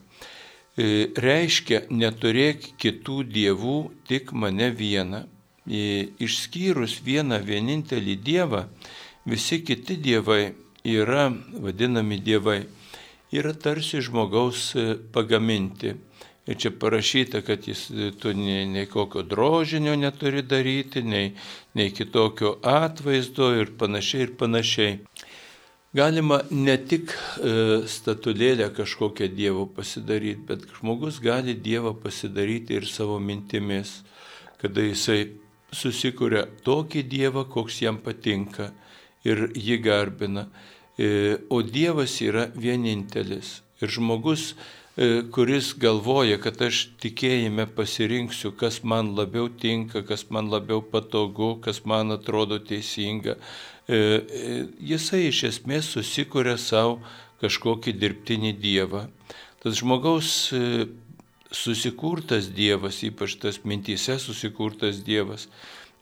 Reiškia, 0.72 1.82
neturėk 1.92 2.70
kitų 2.80 3.18
dievų, 3.28 3.76
tik 4.08 4.30
mane 4.32 4.70
vieną. 4.72 5.26
Išskyrus 5.68 6.94
vieną 7.04 7.42
vienintelį 7.44 8.14
dievą, 8.24 8.62
visi 9.28 9.60
kiti 9.68 9.98
dievai 10.00 10.54
yra 10.84 11.32
vadinami 11.52 12.18
dievai, 12.18 12.62
yra 13.32 13.52
tarsi 13.52 14.00
žmogaus 14.02 14.72
e, 14.76 14.96
pagaminti. 15.12 15.94
Ir 16.46 16.58
čia 16.58 16.72
parašyta, 16.74 17.44
kad 17.46 17.68
jis 17.68 17.86
e, 17.90 18.10
tu 18.18 18.32
nei, 18.34 18.66
nei 18.66 18.86
kokio 18.90 19.22
drožinio 19.22 19.94
neturi 19.96 20.42
daryti, 20.42 21.02
nei, 21.02 21.32
nei 21.78 21.92
kitokio 21.94 22.56
atvaizdo 22.66 23.52
ir 23.60 23.76
panašiai 23.78 24.26
ir 24.26 24.34
panašiai. 24.38 24.98
Galima 25.94 26.40
ne 26.50 26.74
tik 26.88 27.12
e, 27.12 27.84
statulėlę 27.86 28.70
kažkokią 28.74 29.28
Dievo 29.36 29.68
pasidaryti, 29.70 30.40
bet 30.48 30.66
žmogus 30.80 31.20
gali 31.22 31.54
Dievą 31.54 31.92
pasidaryti 31.94 32.80
ir 32.80 32.88
savo 32.88 33.20
mintimis, 33.20 34.00
kada 34.58 34.82
jisai 34.82 35.36
susikuria 35.72 36.46
tokį 36.64 37.04
Dievą, 37.06 37.44
koks 37.44 37.82
jam 37.84 38.00
patinka 38.02 38.72
ir 39.24 39.48
jį 39.54 39.78
garbina. 39.82 40.46
E, 40.98 41.38
o 41.48 41.62
Dievas 41.62 42.18
yra 42.20 42.48
vienintelis. 42.54 43.60
Ir 43.82 43.90
žmogus, 43.90 44.52
e, 44.96 45.22
kuris 45.32 45.72
galvoja, 45.78 46.38
kad 46.42 46.60
aš 46.62 46.84
tikėjime 47.02 47.66
pasirinksiu, 47.76 48.52
kas 48.58 48.82
man 48.84 49.14
labiau 49.16 49.48
tinka, 49.48 50.04
kas 50.06 50.28
man 50.30 50.50
labiau 50.52 50.82
patogu, 50.84 51.56
kas 51.64 51.84
man 51.88 52.12
atrodo 52.14 52.60
teisinga, 52.60 53.38
e, 53.88 53.98
jisai 54.92 55.26
iš 55.30 55.44
esmės 55.52 55.94
susikuria 55.96 56.58
savo 56.60 57.00
kažkokį 57.42 57.96
dirbtinį 57.98 58.52
Dievą. 58.60 59.06
Tas 59.62 59.78
žmogaus 59.78 60.52
susikurtas 61.52 62.48
Dievas, 62.54 63.02
ypač 63.06 63.36
tas 63.42 63.60
mintyse 63.64 64.18
susikurtas 64.18 65.02
Dievas, 65.06 65.48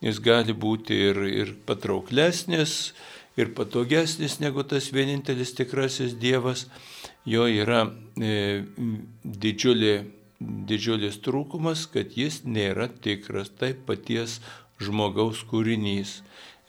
jis 0.04 0.20
gali 0.24 0.54
būti 0.56 0.96
ir, 1.10 1.20
ir 1.28 1.52
patrauklesnis, 1.68 2.92
ir 3.40 3.52
patogesnis 3.56 4.38
negu 4.40 4.64
tas 4.66 4.90
vienintelis 4.92 5.54
tikrasis 5.56 6.16
Dievas. 6.20 6.66
Jo 7.28 7.44
yra 7.50 7.84
e, 8.16 8.64
didžiulė, 9.24 9.94
didžiulis 10.40 11.20
trūkumas, 11.24 11.84
kad 11.92 12.16
jis 12.16 12.40
nėra 12.48 12.88
tikras, 12.88 13.52
tai 13.52 13.74
paties 13.74 14.38
žmogaus 14.80 15.44
kūrinys. 15.50 16.20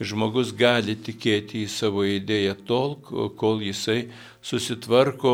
Žmogus 0.01 0.55
gali 0.57 0.95
tikėti 0.97 1.61
į 1.61 1.69
savo 1.69 2.03
idėją 2.07 2.55
tol, 2.65 2.95
kol 3.37 3.61
jisai 3.61 4.07
susitvarko, 4.41 5.33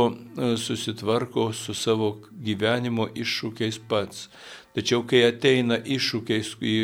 susitvarko 0.59 1.51
su 1.55 1.75
savo 1.77 2.17
gyvenimo 2.31 3.07
iššūkiais 3.15 3.79
pats. 3.87 4.27
Tačiau 4.75 5.05
kai 5.07 5.23
ateina 5.29 5.79
iššūkiais, 5.79 6.57
į 6.59 6.75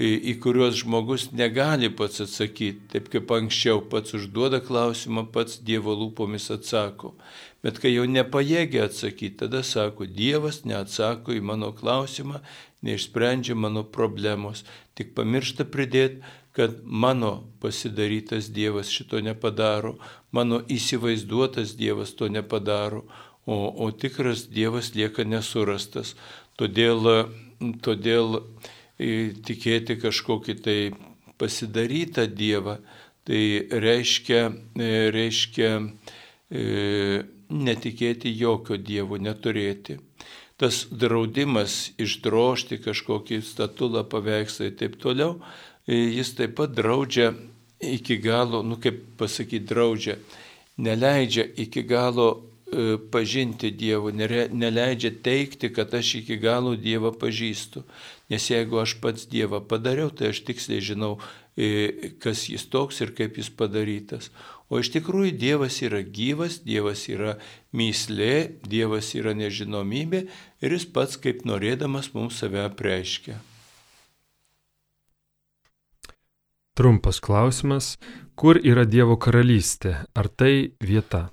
į 0.00 0.38
kuriuos 0.40 0.78
žmogus 0.80 1.26
negali 1.36 1.90
pats 1.92 2.22
atsakyti, 2.24 2.88
taip 2.88 3.10
kaip 3.12 3.32
anksčiau 3.36 3.82
pats 3.92 4.14
užduoda 4.16 4.62
klausimą, 4.64 5.26
pats 5.32 5.58
Dievo 5.60 5.92
lūpomis 5.92 6.48
atsako. 6.54 7.12
Bet 7.60 7.82
kai 7.82 7.92
jau 7.92 8.06
nepajėgia 8.08 8.86
atsakyti, 8.88 9.36
tada 9.42 9.60
sako, 9.66 10.08
Dievas 10.08 10.62
neatsako 10.64 11.36
į 11.36 11.42
mano 11.44 11.74
klausimą, 11.76 12.40
neišsprendžia 12.86 13.58
mano 13.58 13.84
problemos, 13.84 14.64
tik 14.96 15.12
pamiršta 15.18 15.68
pridėti, 15.68 16.24
kad 16.60 16.76
mano 16.84 17.32
pasidarytas 17.64 18.52
Dievas 18.52 18.92
šito 18.92 19.20
nepadaro, 19.24 19.96
mano 20.30 20.60
įsivaizduotas 20.68 21.72
Dievas 21.80 22.12
to 22.14 22.28
nepadaro, 22.28 23.06
o, 23.48 23.56
o 23.86 23.90
tikras 23.90 24.44
Dievas 24.52 24.92
lieka 24.94 25.24
nesurastas. 25.24 26.12
Todėl, 26.60 27.08
todėl 27.80 28.42
tikėti 29.00 29.96
kažkokį 30.02 30.56
tai 30.60 30.78
pasidarytą 31.40 32.26
Dievą, 32.28 32.76
tai 33.24 33.66
reiškia, 33.70 34.42
e, 34.76 34.90
reiškia 35.14 35.70
e, 35.80 37.24
netikėti 37.48 38.32
jokio 38.36 38.76
Dievo, 38.76 39.16
neturėti. 39.16 39.98
Tas 40.60 40.82
draudimas 40.92 41.94
išdrošti 41.96 42.82
kažkokį 42.84 43.40
statulą, 43.40 44.04
paveikslą 44.04 44.68
ir 44.68 44.76
taip 44.76 44.98
toliau, 45.00 45.38
e, 45.38 45.69
jis 45.90 46.34
taip 46.38 46.54
pat 46.60 46.74
draudžia 46.76 47.32
iki 47.80 48.20
galo, 48.22 48.62
nu 48.62 48.76
kaip 48.80 49.02
pasakyti, 49.18 49.66
draudžia, 49.66 50.16
neleidžia 50.78 51.48
iki 51.56 51.82
galo 51.82 52.50
pažinti 53.10 53.70
Dievo, 53.70 54.10
neleidžia 54.10 55.10
teikti, 55.22 55.72
kad 55.74 55.94
aš 55.94 56.14
iki 56.22 56.36
galo 56.38 56.76
Dievą 56.76 57.10
pažįstu. 57.18 57.82
Nes 58.30 58.46
jeigu 58.50 58.78
aš 58.78 58.94
pats 59.02 59.26
Dievą 59.26 59.60
padariau, 59.60 60.10
tai 60.10 60.30
aš 60.30 60.44
tiksliai 60.46 60.80
žinau, 60.80 61.18
e, 61.58 62.14
kas 62.22 62.46
jis 62.48 62.68
toks 62.70 63.00
ir 63.02 63.10
kaip 63.10 63.38
jis 63.38 63.50
padarytas. 63.50 64.30
O 64.70 64.78
iš 64.78 64.92
tikrųjų 64.94 65.34
Dievas 65.34 65.82
yra 65.82 66.02
gyvas, 66.06 66.62
Dievas 66.62 67.08
yra 67.10 67.38
myslė, 67.74 68.62
Dievas 68.62 69.14
yra 69.18 69.34
nežinomybė 69.34 70.26
ir 70.62 70.70
jis 70.70 70.86
pats 70.86 71.18
kaip 71.18 71.42
norėdamas 71.42 72.14
mums 72.14 72.38
save 72.38 72.62
apreiškia. 72.62 73.40
Trumpas 76.74 77.20
klausimas, 77.20 77.96
kur 78.38 78.60
yra 78.62 78.86
Dievo 78.86 79.16
karalystė? 79.20 79.96
Ar 80.14 80.28
tai 80.28 80.72
vieta? 80.80 81.28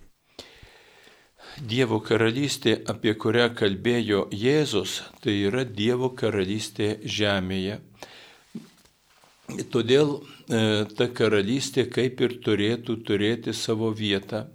Dievo 1.57 1.99
karalystė, 2.05 2.75
apie 2.91 3.13
kurią 3.17 3.47
kalbėjo 3.57 4.27
Jėzus, 4.33 4.99
tai 5.23 5.39
yra 5.49 5.63
Dievo 5.65 6.11
karalystė 6.13 6.97
žemėje. 7.17 7.79
Todėl 9.73 10.11
e, 10.19 10.85
ta 10.97 11.07
karalystė 11.07 11.87
kaip 11.89 12.21
ir 12.21 12.37
turėtų 12.45 12.97
turėti 13.07 13.53
savo 13.55 13.89
vietą. 13.95 14.45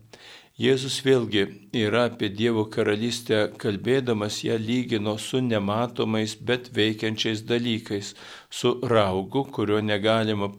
Jėzus 0.63 1.01
vėlgi 1.03 1.47
yra 1.81 2.05
apie 2.11 2.29
Dievo 2.29 2.67
karalystę 2.71 3.39
kalbėdamas 3.59 4.43
ją 4.45 4.59
lygino 4.61 5.17
su 5.19 5.41
nematomais, 5.41 6.37
bet 6.37 6.69
veikiančiais 6.77 7.43
dalykais, 7.49 8.13
su 8.53 8.75
raugu, 8.85 9.47
kurio 9.49 9.81
negalima 9.81 10.51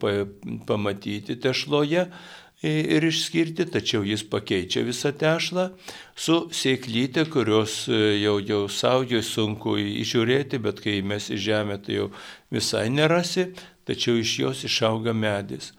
pamatyti 0.67 1.37
tešloje, 1.39 2.07
ir 2.63 3.03
išskirti, 3.03 3.65
tačiau 3.67 4.05
jis 4.07 4.23
pakeičia 4.31 4.85
visą 4.87 5.11
tešlą 5.19 5.67
su 6.15 6.37
sėklytė, 6.55 7.25
kurios 7.31 7.83
e, 7.91 7.99
jau, 8.23 8.37
jau 8.39 8.61
saujoj 8.71 9.23
sunku 9.27 9.75
įžiūrėti, 9.81 10.61
bet 10.63 10.79
kai 10.83 11.01
mes 11.03 11.27
į 11.33 11.39
žemę, 11.43 11.77
tai 11.83 11.99
jau 11.99 12.09
visai 12.53 12.87
nerasi, 12.93 13.49
tačiau 13.83 14.15
iš 14.21 14.35
jos 14.39 14.63
išauga 14.69 15.11
medis. 15.13 15.73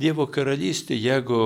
Dievo 0.00 0.24
karalystė, 0.32 0.96
jeigu, 0.96 1.42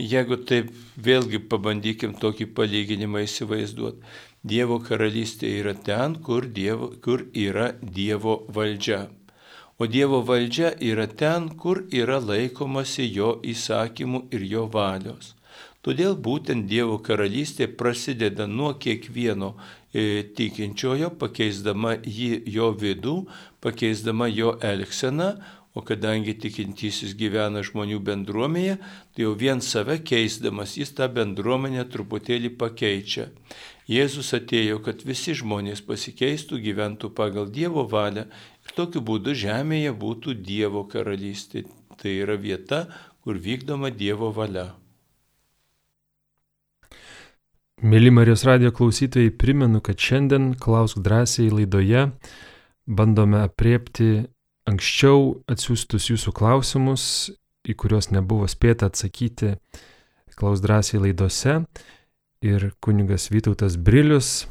jeigu 0.00 0.38
taip 0.48 0.70
vėlgi 0.96 1.42
pabandykim 1.50 2.14
tokį 2.16 2.48
palyginimą 2.56 3.26
įsivaizduoti, 3.28 4.00
Dievo 4.44 4.76
karalystė 4.84 5.48
yra 5.60 5.72
ten, 5.72 6.16
kur, 6.20 6.44
dievo, 6.44 6.90
kur 7.04 7.22
yra 7.32 7.70
Dievo 7.80 8.42
valdžia. 8.52 9.06
O 9.78 9.86
Dievo 9.90 10.20
valdžia 10.22 10.70
yra 10.78 11.06
ten, 11.06 11.48
kur 11.58 11.80
yra 11.90 12.20
laikomasi 12.22 13.08
jo 13.10 13.30
įsakymų 13.42 14.20
ir 14.36 14.44
jo 14.52 14.68
valios. 14.70 15.32
Todėl 15.84 16.14
būtent 16.16 16.68
Dievo 16.70 17.00
karalystė 17.02 17.66
prasideda 17.80 18.46
nuo 18.46 18.70
kiekvieno 18.80 19.50
e, 19.92 20.22
tikinčiojo, 20.38 21.10
pakeisdama 21.18 21.96
jį 22.06 22.30
jo 22.54 22.70
vidų, 22.80 23.16
pakeisdama 23.60 24.30
jo 24.30 24.54
elgseną, 24.62 25.34
o 25.74 25.82
kadangi 25.82 26.36
tikintysis 26.38 27.16
gyvena 27.18 27.64
žmonių 27.66 27.98
bendruomenėje, 28.06 28.78
tai 29.12 29.26
jau 29.26 29.34
vien 29.34 29.58
save 29.58 29.98
keisdamas 30.06 30.76
jis 30.78 30.94
tą 30.94 31.10
bendruomenę 31.10 31.82
truputėlį 31.90 32.54
pakeičia. 32.60 33.26
Jėzus 33.90 34.30
atėjo, 34.38 34.78
kad 34.86 35.02
visi 35.04 35.34
žmonės 35.36 35.82
pasikeistų, 35.84 36.62
gyventų 36.62 37.10
pagal 37.18 37.50
Dievo 37.52 37.84
valią 37.90 38.24
tokiu 38.76 39.02
būdu 39.04 39.34
žemėje 39.38 39.92
būtų 39.98 40.36
Dievo 40.44 40.84
karalystė. 40.90 41.64
Tai 41.94 42.10
yra 42.10 42.34
vieta, 42.34 42.86
kur 43.22 43.38
vykdoma 43.38 43.90
Dievo 43.94 44.32
valia. 44.34 44.72
Mėly 47.84 48.10
Marijos 48.14 48.44
radio 48.46 48.70
klausytojai, 48.72 49.32
primenu, 49.34 49.80
kad 49.84 50.00
šiandien 50.00 50.54
Klausk 50.58 51.00
drąsiai 51.04 51.50
laidoje 51.52 52.06
bandome 52.86 53.42
apriepti 53.44 54.24
anksčiau 54.68 55.34
atsiųstus 55.50 56.08
jūsų 56.12 56.32
klausimus, 56.36 57.04
į 57.64 57.74
kuriuos 57.80 58.10
nebuvo 58.14 58.48
spėta 58.48 58.88
atsakyti 58.90 59.56
Klausk 60.34 60.64
drąsiai 60.64 61.02
laidose. 61.02 61.60
Ir 62.44 62.72
kunigas 62.84 63.30
Vytautas 63.32 63.76
Brilius 63.80 64.44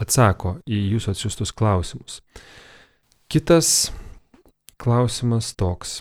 atsako 0.00 0.58
į 0.64 0.78
jūsų 0.94 1.12
atsiųstus 1.12 1.52
klausimus. 1.52 2.22
Kitas 3.28 3.92
klausimas 4.80 5.50
toks. 5.52 5.98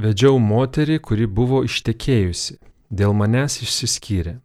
Vedžiau 0.00 0.38
moterį, 0.40 0.94
kuri 1.04 1.26
buvo 1.28 1.58
ištekėjusi, 1.68 2.54
dėl 2.88 3.12
manęs 3.12 3.58
išsiskyrė. 3.60 4.38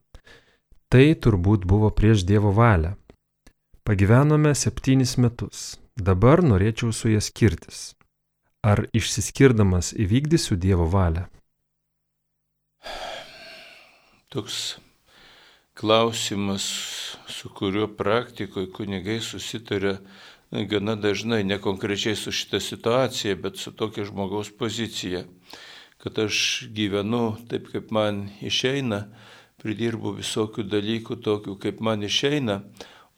Tai 0.91 1.05
turbūt 1.23 1.63
buvo 1.63 1.87
prieš 1.95 2.25
Dievo 2.27 2.51
valią. 2.57 2.97
Pagyvenome 3.87 4.51
septynis 4.59 5.15
metus, 5.23 5.79
dabar 5.95 6.43
norėčiau 6.43 6.91
su 6.91 7.13
ja 7.13 7.23
skirtis. 7.23 7.93
Ar 8.59 8.83
išsiskirdamas 8.91 9.93
įvykdysiu 9.95 10.59
Dievo 10.59 10.89
valią? 10.91 11.29
Toks 14.27 14.59
klausimas, 15.79 16.67
su 17.31 17.55
kuriuo 17.55 17.87
praktikoje 17.87 18.67
kunigai 18.67 19.21
susitaria 19.23 20.01
gana 20.51 20.95
dažnai, 20.95 21.43
ne 21.43 21.57
konkrečiai 21.62 22.15
su 22.15 22.31
šita 22.31 22.59
situacija, 22.59 23.35
bet 23.35 23.57
su 23.57 23.71
tokia 23.71 24.05
žmogaus 24.05 24.49
pozicija, 24.57 25.23
kad 25.97 26.19
aš 26.19 26.63
gyvenu 26.73 27.35
taip, 27.49 27.69
kaip 27.71 27.91
man 27.91 28.29
išeina, 28.41 29.03
pridirbu 29.62 30.15
visokių 30.17 30.63
dalykų 30.71 31.19
tokių, 31.21 31.57
kaip 31.62 31.81
man 31.85 32.03
išeina, 32.03 32.62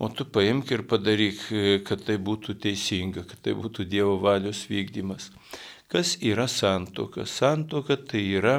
o 0.01 0.09
tu 0.09 0.25
paimk 0.25 0.71
ir 0.73 0.83
padaryk, 0.89 1.43
kad 1.87 2.03
tai 2.07 2.17
būtų 2.17 2.57
teisinga, 2.59 3.23
kad 3.29 3.43
tai 3.45 3.53
būtų 3.55 3.85
Dievo 3.85 4.17
valios 4.19 4.65
vykdymas. 4.67 5.29
Kas 5.91 6.17
yra 6.19 6.47
santoka? 6.49 7.27
Santoka 7.27 7.95
tai 7.95 8.23
yra 8.39 8.57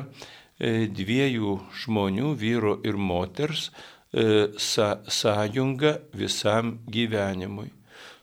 e, 0.61 0.87
dviejų 0.87 1.58
žmonių, 1.82 2.32
vyro 2.38 2.76
ir 2.87 2.96
moters, 2.96 3.70
e, 4.14 4.52
sąjunga 4.56 5.96
visam 6.14 6.76
gyvenimui 6.87 7.72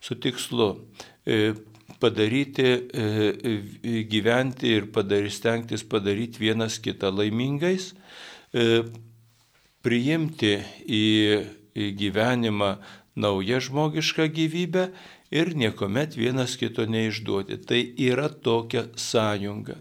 su 0.01 0.15
tikslu 0.19 0.87
e, 1.25 1.53
padaryti, 1.99 2.63
e, 2.63 2.79
e, 3.83 4.03
gyventi 4.03 4.67
ir 4.67 4.91
padaryti, 4.91 5.35
stengtis 5.35 5.83
padaryti 5.83 6.39
vienas 6.39 6.79
kitą 6.79 7.11
laimingais, 7.13 7.93
priimti 9.85 10.55
į 10.89 11.03
gyvenimą 11.99 12.71
naują 13.19 13.59
žmogišką 13.61 14.25
gyvybę 14.33 14.87
ir 15.31 15.53
niekuomet 15.55 16.17
vienas 16.17 16.55
kito 16.57 16.87
neišduoti. 16.89 17.59
Tai 17.61 17.81
yra 18.09 18.29
tokia 18.29 18.87
sąjunga. 18.97 19.77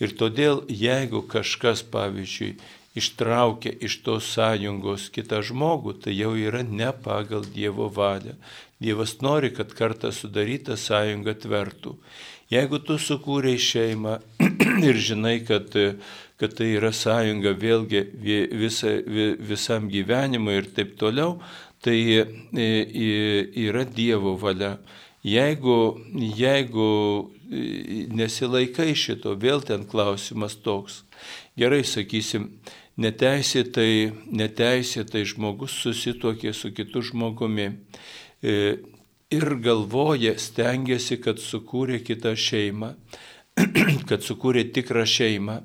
Ir 0.00 0.14
todėl, 0.16 0.62
jeigu 0.70 1.24
kažkas, 1.26 1.82
pavyzdžiui, 1.90 2.54
ištraukia 2.98 3.72
iš 3.84 4.00
tos 4.06 4.28
sąjungos 4.34 5.08
kitą 5.14 5.40
žmogų, 5.46 5.94
tai 6.04 6.16
jau 6.18 6.34
yra 6.36 6.64
ne 6.66 6.90
pagal 6.92 7.46
Dievo 7.54 7.88
valią. 7.92 8.36
Dievas 8.78 9.16
nori, 9.22 9.50
kad 9.54 9.72
kartą 9.74 10.12
sudaryta 10.14 10.76
sąjunga 10.78 11.34
tvertų. 11.42 11.96
Jeigu 12.52 12.78
tu 12.80 12.98
sukūrei 13.02 13.58
šeimą 13.60 14.18
ir 14.88 15.00
žinai, 15.08 15.40
kad, 15.48 15.74
kad 16.40 16.54
tai 16.58 16.70
yra 16.76 16.92
sąjunga 16.94 17.56
vėlgi 17.58 18.04
visa, 18.54 18.94
visam 19.50 19.90
gyvenimui 19.92 20.60
ir 20.60 20.70
taip 20.76 20.94
toliau, 21.00 21.40
tai 21.82 21.98
yra 22.54 23.84
Dievo 23.84 24.36
valia. 24.40 24.76
Jeigu, 25.26 25.98
jeigu 26.14 26.88
nesilaikai 28.14 28.92
šito, 28.94 29.34
vėl 29.34 29.64
ten 29.66 29.84
klausimas 29.88 30.56
toks. 30.62 31.02
Gerai, 31.58 31.82
sakysim, 31.82 32.52
neteisėtai, 32.98 34.12
neteisėtai 34.34 35.24
žmogus 35.28 35.76
susitokė 35.84 36.52
su 36.56 36.72
kitu 36.74 37.02
žmogumi 37.10 37.70
e, 38.42 38.54
ir 39.30 39.48
galvoja, 39.64 40.34
stengiasi, 40.40 41.20
kad 41.22 41.40
sukūrė 41.42 42.02
kitą 42.04 42.34
šeimą, 42.38 42.94
kad 44.10 44.26
sukūrė 44.26 44.68
tikrą 44.74 45.06
šeimą. 45.08 45.60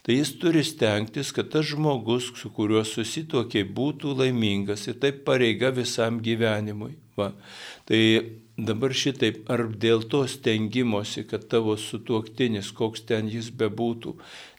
Tai 0.00 0.14
jis 0.16 0.30
turi 0.40 0.62
stengtis, 0.64 1.28
kad 1.36 1.50
tas 1.52 1.66
žmogus, 1.68 2.30
su 2.40 2.48
kuriuo 2.56 2.80
susitokė, 2.88 3.66
būtų 3.76 4.14
laimingas 4.22 4.86
ir 4.88 4.96
taip 5.02 5.20
pareiga 5.26 5.68
visam 5.76 6.22
gyvenimui. 6.24 6.94
Va. 7.20 7.34
Tai 7.84 8.00
dabar 8.56 8.94
šitaip, 8.96 9.42
ar 9.52 9.66
dėl 9.82 10.06
to 10.08 10.22
stengimosi, 10.28 11.26
kad 11.28 11.44
tavo 11.52 11.76
sutuoktinis, 11.76 12.72
koks 12.76 13.04
ten 13.10 13.28
jis 13.28 13.50
bebūtų, 13.52 14.14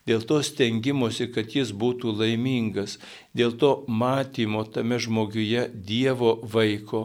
dėl 0.09 0.25
to 0.27 0.41
stengimosi, 0.45 1.29
kad 1.33 1.53
jis 1.55 1.73
būtų 1.73 2.15
laimingas, 2.21 2.97
dėl 3.37 3.53
to 3.57 3.83
matymo 3.87 4.63
tame 4.65 4.99
žmoguje 5.01 5.67
Dievo 5.73 6.39
vaiko, 6.43 7.03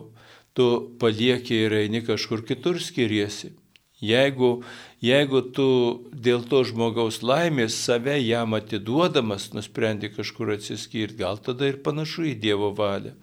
tu 0.57 0.67
palieki 1.01 1.63
ir 1.67 1.77
eini 1.85 2.03
kažkur 2.07 2.45
kitur 2.49 2.81
skiriesi. 2.81 3.53
Jeigu, 4.01 4.61
jeigu 5.01 5.41
tu 5.57 5.69
dėl 6.13 6.43
to 6.49 6.61
žmogaus 6.69 7.23
laimės 7.25 7.79
save 7.81 8.19
jam 8.21 8.53
atiduodamas 8.57 9.55
nusprendi 9.57 10.11
kažkur 10.13 10.53
atsiskirti, 10.53 11.23
gal 11.23 11.41
tada 11.41 11.71
ir 11.71 11.81
panašu 11.85 12.27
į 12.33 12.35
Dievo 12.41 12.75
valią. 12.77 13.15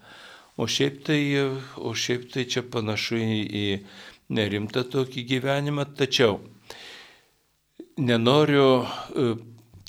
O 0.57 0.65
šiaip 0.69 1.03
tai, 1.05 1.21
o 1.77 1.93
šiaip 1.97 2.25
tai 2.33 2.45
čia 2.49 2.61
panašu 2.65 3.21
į, 3.21 3.67
nerimtą 4.33 4.83
tokį 4.89 5.23
gyvenimą, 5.29 5.85
tačiau 5.97 6.39
nenoriu 7.97 8.85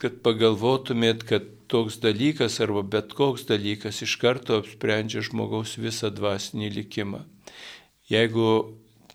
kad 0.02 0.20
pagalvotumėt, 0.26 1.24
kad 1.28 1.46
toks 1.70 1.98
dalykas 2.02 2.60
arba 2.64 2.82
bet 2.82 3.14
koks 3.16 3.46
dalykas 3.48 4.02
iš 4.04 4.16
karto 4.22 4.58
apsprendžia 4.60 5.22
žmogaus 5.24 5.76
visą 5.80 6.10
dvasinį 6.14 6.70
likimą. 6.78 7.24
Jeigu 8.10 8.48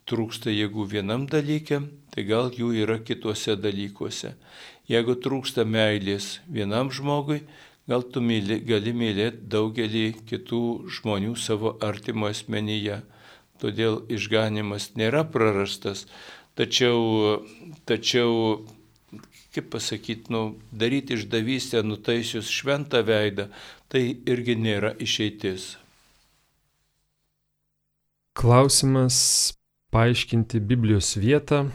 trūksta 0.10 0.50
jėgų 0.50 0.88
vienam 0.96 1.28
dalykė, 1.30 1.82
tai 2.14 2.26
gal 2.26 2.50
jų 2.56 2.72
yra 2.84 2.98
kituose 3.06 3.56
dalykuose. 3.60 4.34
Jeigu 4.90 5.14
trūksta 5.22 5.66
meilės 5.70 6.40
vienam 6.50 6.90
žmogui, 6.90 7.44
gal 7.90 8.04
tu 8.10 8.24
myli, 8.26 8.60
gali 8.66 8.94
mylėti 8.94 9.46
daugelį 9.54 10.08
kitų 10.30 10.64
žmonių 10.98 11.36
savo 11.38 11.76
artimo 11.86 12.30
asmenyje. 12.32 13.04
Todėl 13.62 14.02
išganimas 14.10 14.94
nėra 14.98 15.26
prarastas, 15.28 16.06
tačiau, 16.58 17.44
tačiau 17.86 18.64
kaip 19.56 19.70
pasakyti, 19.74 20.30
nu, 20.34 20.60
daryti 20.72 21.18
išdavystę 21.18 21.84
nutaisius 21.84 22.50
šventą 22.54 23.02
veidą, 23.06 23.50
tai 23.90 24.04
irgi 24.30 24.56
nėra 24.60 24.94
išeitis. 25.02 25.76
Klausimas 28.38 29.18
paaiškinti 29.92 30.62
Biblijos 30.62 31.16
vietą, 31.18 31.66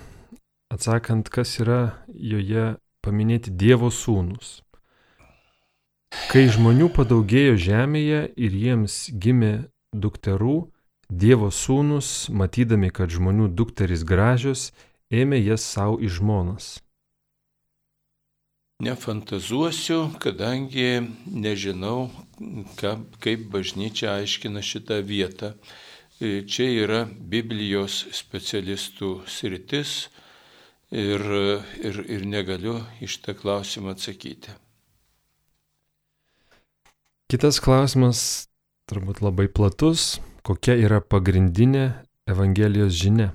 atsakant, 0.72 1.28
kas 1.28 1.58
yra 1.60 1.80
joje 2.08 2.76
paminėti 3.04 3.52
Dievo 3.52 3.90
sūnus. 3.92 4.60
Kai 6.30 6.46
žmonių 6.46 6.88
padaugėjo 6.94 7.58
žemėje 7.58 8.20
ir 8.38 8.54
jiems 8.54 9.08
gimė 9.10 9.66
dukterų, 9.90 10.56
Dievo 11.10 11.50
sūnus, 11.50 12.30
matydami, 12.30 12.88
kad 12.94 13.10
žmonių 13.12 13.50
dukterys 13.52 14.06
gražios, 14.06 14.70
ėmė 15.12 15.42
jas 15.42 15.66
savo 15.74 15.98
į 16.00 16.08
žmonas. 16.16 16.83
Nefantazuosiu, 18.84 20.10
kadangi 20.20 21.00
nežinau, 21.26 22.10
ka, 22.76 22.98
kaip 23.24 23.46
bažnyčia 23.52 24.18
aiškina 24.18 24.60
šitą 24.60 25.00
vietą. 25.06 25.54
Čia 26.20 26.66
yra 26.84 27.00
Biblijos 27.08 28.04
specialistų 28.14 29.14
sritis 29.26 29.94
ir, 30.92 31.24
ir, 31.80 32.02
ir 32.06 32.26
negaliu 32.28 32.76
iš 33.04 33.18
tą 33.24 33.34
klausimą 33.38 33.94
atsakyti. 33.96 34.54
Kitas 37.32 37.58
klausimas, 37.64 38.20
turbūt 38.90 39.24
labai 39.24 39.48
platus, 39.48 40.20
kokia 40.46 40.76
yra 40.78 41.00
pagrindinė 41.00 41.88
Evangelijos 42.30 42.94
žinia? 43.00 43.32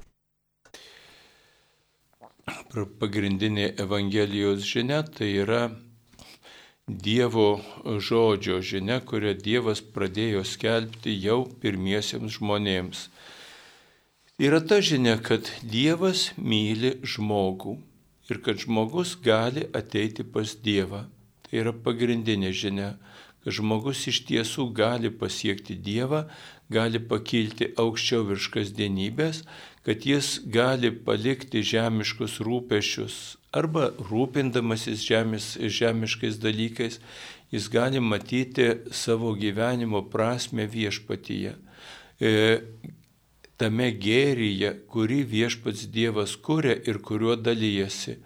Pagrindinė 3.02 3.74
Evangelijos 3.82 4.66
žinia 4.68 5.04
tai 5.04 5.30
yra 5.44 5.70
Dievo 6.90 7.62
žodžio 7.86 8.58
žinia, 8.66 8.98
kurią 9.06 9.36
Dievas 9.38 9.82
pradėjo 9.96 10.42
skelbti 10.48 11.14
jau 11.22 11.44
pirmiesiems 11.62 12.40
žmonėms. 12.40 13.04
Yra 14.42 14.62
ta 14.66 14.80
žinia, 14.82 15.20
kad 15.22 15.52
Dievas 15.62 16.32
myli 16.38 16.96
žmogų 17.04 17.76
ir 18.32 18.42
kad 18.46 18.62
žmogus 18.64 19.14
gali 19.22 19.68
ateiti 19.76 20.26
pas 20.26 20.56
Dievą. 20.66 21.06
Tai 21.46 21.62
yra 21.62 21.76
pagrindinė 21.86 22.54
žinia 22.54 22.94
kad 23.44 23.56
žmogus 23.56 24.04
iš 24.12 24.24
tiesų 24.28 24.68
gali 24.76 25.10
pasiekti 25.10 25.78
Dievą, 25.80 26.26
gali 26.72 27.00
pakilti 27.00 27.72
aukščiau 27.80 28.26
virš 28.28 28.50
kasdienybės, 28.56 29.44
kad 29.90 30.06
jis 30.06 30.36
gali 30.46 30.92
palikti 30.94 31.64
žemiškus 31.66 32.36
rūpešius 32.46 33.14
arba 33.58 33.88
rūpindamasis 34.06 35.02
žemės, 35.02 35.48
žemiškais 35.58 36.38
dalykais, 36.44 37.00
jis 37.50 37.70
gali 37.74 37.98
matyti 37.98 38.68
savo 38.94 39.32
gyvenimo 39.34 40.04
prasme 40.12 40.68
viešpatyje. 40.70 41.56
E, 42.22 42.36
tame 43.58 43.90
gėryje, 44.06 44.76
kurį 44.94 45.24
viešpats 45.34 45.90
Dievas 45.90 46.38
kuria 46.38 46.78
ir 46.86 47.02
kuriuo 47.02 47.34
dalyjasi 47.42 48.20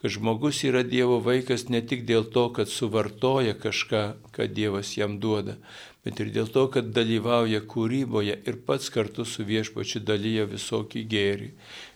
kad 0.00 0.10
žmogus 0.10 0.62
yra 0.64 0.80
Dievo 0.82 1.18
vaikas 1.20 1.66
ne 1.68 1.82
tik 1.84 2.06
dėl 2.08 2.24
to, 2.32 2.46
kad 2.56 2.72
suvartoja 2.72 3.52
kažką, 3.60 4.04
ką 4.32 4.46
Dievas 4.48 4.94
jam 4.96 5.18
duoda, 5.20 5.58
bet 6.04 6.20
ir 6.22 6.30
dėl 6.34 6.48
to, 6.52 6.66
kad 6.72 6.92
dalyvauja 6.96 7.62
kūryboje 7.68 8.36
ir 8.48 8.60
pats 8.66 8.90
kartu 8.92 9.26
su 9.28 9.44
viešpačiu 9.48 10.02
dalyja 10.06 10.46
visokį 10.50 11.04
gėrį. 11.10 11.50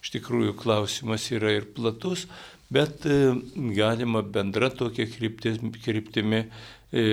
Iš 0.04 0.14
tikrųjų, 0.16 0.56
klausimas 0.60 1.30
yra 1.32 1.54
ir 1.56 1.68
platus, 1.76 2.26
bet 2.72 3.06
e, 3.06 3.32
galima 3.76 4.22
bendra 4.22 4.70
tokia 4.70 5.06
kryptimi, 5.08 6.44
e, 6.92 7.06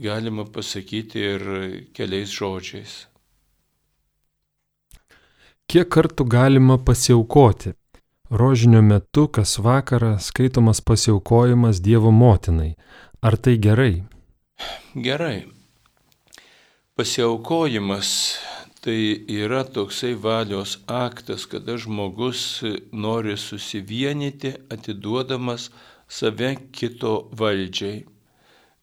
galima 0.00 0.48
pasakyti 0.48 1.28
ir 1.34 1.46
keliais 1.96 2.32
žodžiais. 2.32 2.96
Kiek 5.68 5.90
kartų 5.92 6.24
galima 6.24 6.78
pasiaukoti? 6.80 7.74
Rožinio 8.30 8.80
metu 8.84 9.26
kas 9.28 9.58
vakarą 9.60 10.14
skaitomas 10.20 10.80
pasiaukojimas 10.80 11.80
Dievo 11.84 12.10
motinai. 12.12 12.74
Ar 13.20 13.36
tai 13.36 13.56
gerai? 13.56 14.04
Gerai. 14.94 15.57
Pasiaukojimas 16.98 18.38
tai 18.82 19.24
yra 19.30 19.62
toksai 19.62 20.14
valios 20.18 20.80
aktas, 20.86 21.44
kada 21.46 21.76
žmogus 21.78 22.40
nori 22.90 23.36
susivienyti, 23.38 24.50
atiduodamas 24.74 25.68
save 26.08 26.56
kito 26.74 27.12
valdžiai. 27.38 28.00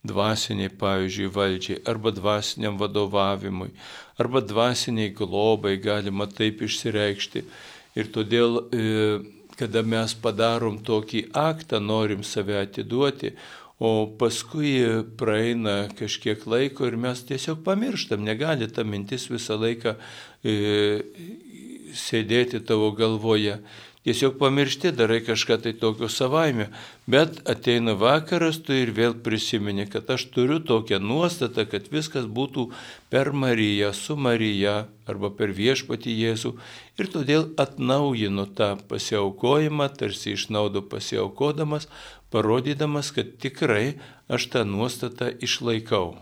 Dvasiniai, 0.07 0.71
pavyzdžiui, 0.79 1.27
valdžiai, 1.37 1.81
arba 1.91 2.13
dvasiniam 2.15 2.79
vadovavimui, 2.79 3.73
arba 4.15 4.39
dvasiniai 4.39 5.11
globai 5.11 5.75
galima 5.83 6.29
taip 6.31 6.63
išsireikšti. 6.63 7.43
Ir 7.99 8.13
todėl 8.15 8.61
e, 8.71 8.85
kada 9.59 9.83
mes 9.83 10.15
padarom 10.15 10.79
tokį 10.87 11.25
aktą, 11.35 11.83
norim 11.83 12.23
save 12.23 12.61
atiduoti, 12.63 13.35
o 13.79 14.07
paskui 14.19 15.03
praeina 15.19 15.89
kažkiek 15.99 16.45
laiko 16.47 16.87
ir 16.87 16.95
mes 16.99 17.23
tiesiog 17.27 17.63
pamirštam, 17.65 18.23
negali 18.23 18.69
ta 18.71 18.85
mintis 18.87 19.27
visą 19.31 19.57
laiką 19.59 19.97
e, 20.43 20.53
sėdėti 21.95 22.63
tavo 22.67 22.91
galvoje 22.95 23.59
tiesiog 24.05 24.37
pamiršti, 24.37 24.91
darai 24.93 25.19
kažką 25.25 25.57
tai 25.63 25.73
tokio 25.81 26.09
savaime. 26.09 26.67
Bet 27.09 27.39
ateina 27.49 27.95
vakaras, 27.97 28.59
tu 28.61 28.75
ir 28.77 28.93
vėl 28.93 29.15
prisimeni, 29.25 29.87
kad 29.89 30.09
aš 30.13 30.27
turiu 30.35 30.59
tokią 30.61 30.99
nuostatą, 31.01 31.65
kad 31.69 31.89
viskas 31.93 32.27
būtų 32.29 32.67
per 33.09 33.33
Mariją, 33.33 33.91
su 33.97 34.15
Marija 34.15 34.85
arba 35.09 35.31
per 35.33 35.55
viešpatį 35.57 36.17
Jėzų. 36.21 36.53
Ir 37.01 37.09
todėl 37.13 37.49
atnaujinu 37.61 38.45
tą 38.57 38.75
pasiaukojimą, 38.89 39.89
tarsi 39.97 40.35
iš 40.37 40.51
naudo 40.53 40.85
pasiaukodamas, 40.85 41.89
parodydamas, 42.29 43.09
kad 43.15 43.33
tikrai 43.41 43.97
aš 44.29 44.51
tą 44.53 44.63
nuostatą 44.69 45.33
išlaikau. 45.41 46.13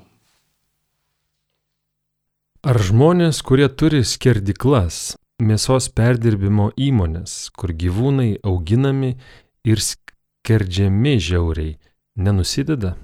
Ar 2.63 2.79
žmonės, 2.79 3.41
kurie 3.43 3.67
turi 3.67 4.05
skerdiklas, 4.07 5.17
mėsos 5.43 5.89
perdirbimo 5.93 6.71
įmonės, 6.79 7.51
kur 7.57 7.73
gyvūnai 7.75 8.37
auginami 8.43 9.15
ir 9.67 9.81
skerdžiami 9.83 11.17
žiauriai, 11.21 11.77
nenusideda? 12.15 12.95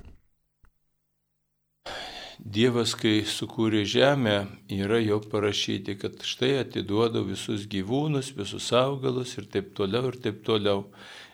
Dievas, 2.39 2.93
kai 2.95 3.25
sukūrė 3.27 3.81
žemę, 3.83 4.37
yra 4.71 5.01
jau 5.03 5.17
parašyti, 5.19 5.97
kad 5.99 6.21
štai 6.23 6.53
atiduodu 6.61 7.25
visus 7.27 7.65
gyvūnus, 7.67 8.31
visus 8.37 8.69
augalus 8.71 9.35
ir 9.37 9.49
taip 9.51 9.73
toliau 9.75 10.07
ir 10.07 10.17
taip 10.23 10.39
toliau. 10.47 10.85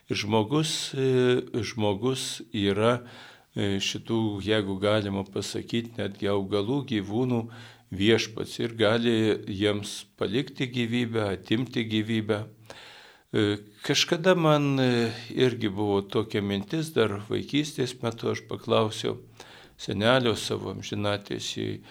Ir 0.09 0.17
žmogus, 0.17 0.95
e, 0.97 1.45
žmogus 1.61 2.41
yra 2.49 2.97
e, 3.53 3.77
šitų, 3.77 4.41
jeigu 4.45 4.79
galima 4.81 5.21
pasakyti, 5.29 5.93
netgi 6.01 6.29
augalų, 6.33 6.81
gyvūnų 6.89 7.41
viešpats 7.93 8.59
ir 8.59 8.75
gali 8.77 9.15
jiems 9.47 10.05
palikti 10.17 10.67
gyvybę, 10.71 11.29
atimti 11.35 11.85
gyvybę. 11.89 12.45
E, 13.33 13.57
kažkada 13.83 14.35
man 14.35 14.79
e, 14.79 15.11
irgi 15.29 15.69
buvo 15.69 16.01
tokia 16.01 16.41
mintis, 16.41 16.93
dar 16.95 17.19
vaikystės 17.29 17.97
metu 18.01 18.31
aš 18.31 18.45
paklausiau 18.49 19.19
senelio 19.77 20.35
savo 20.39 20.71
amžinatėsi, 20.71 21.81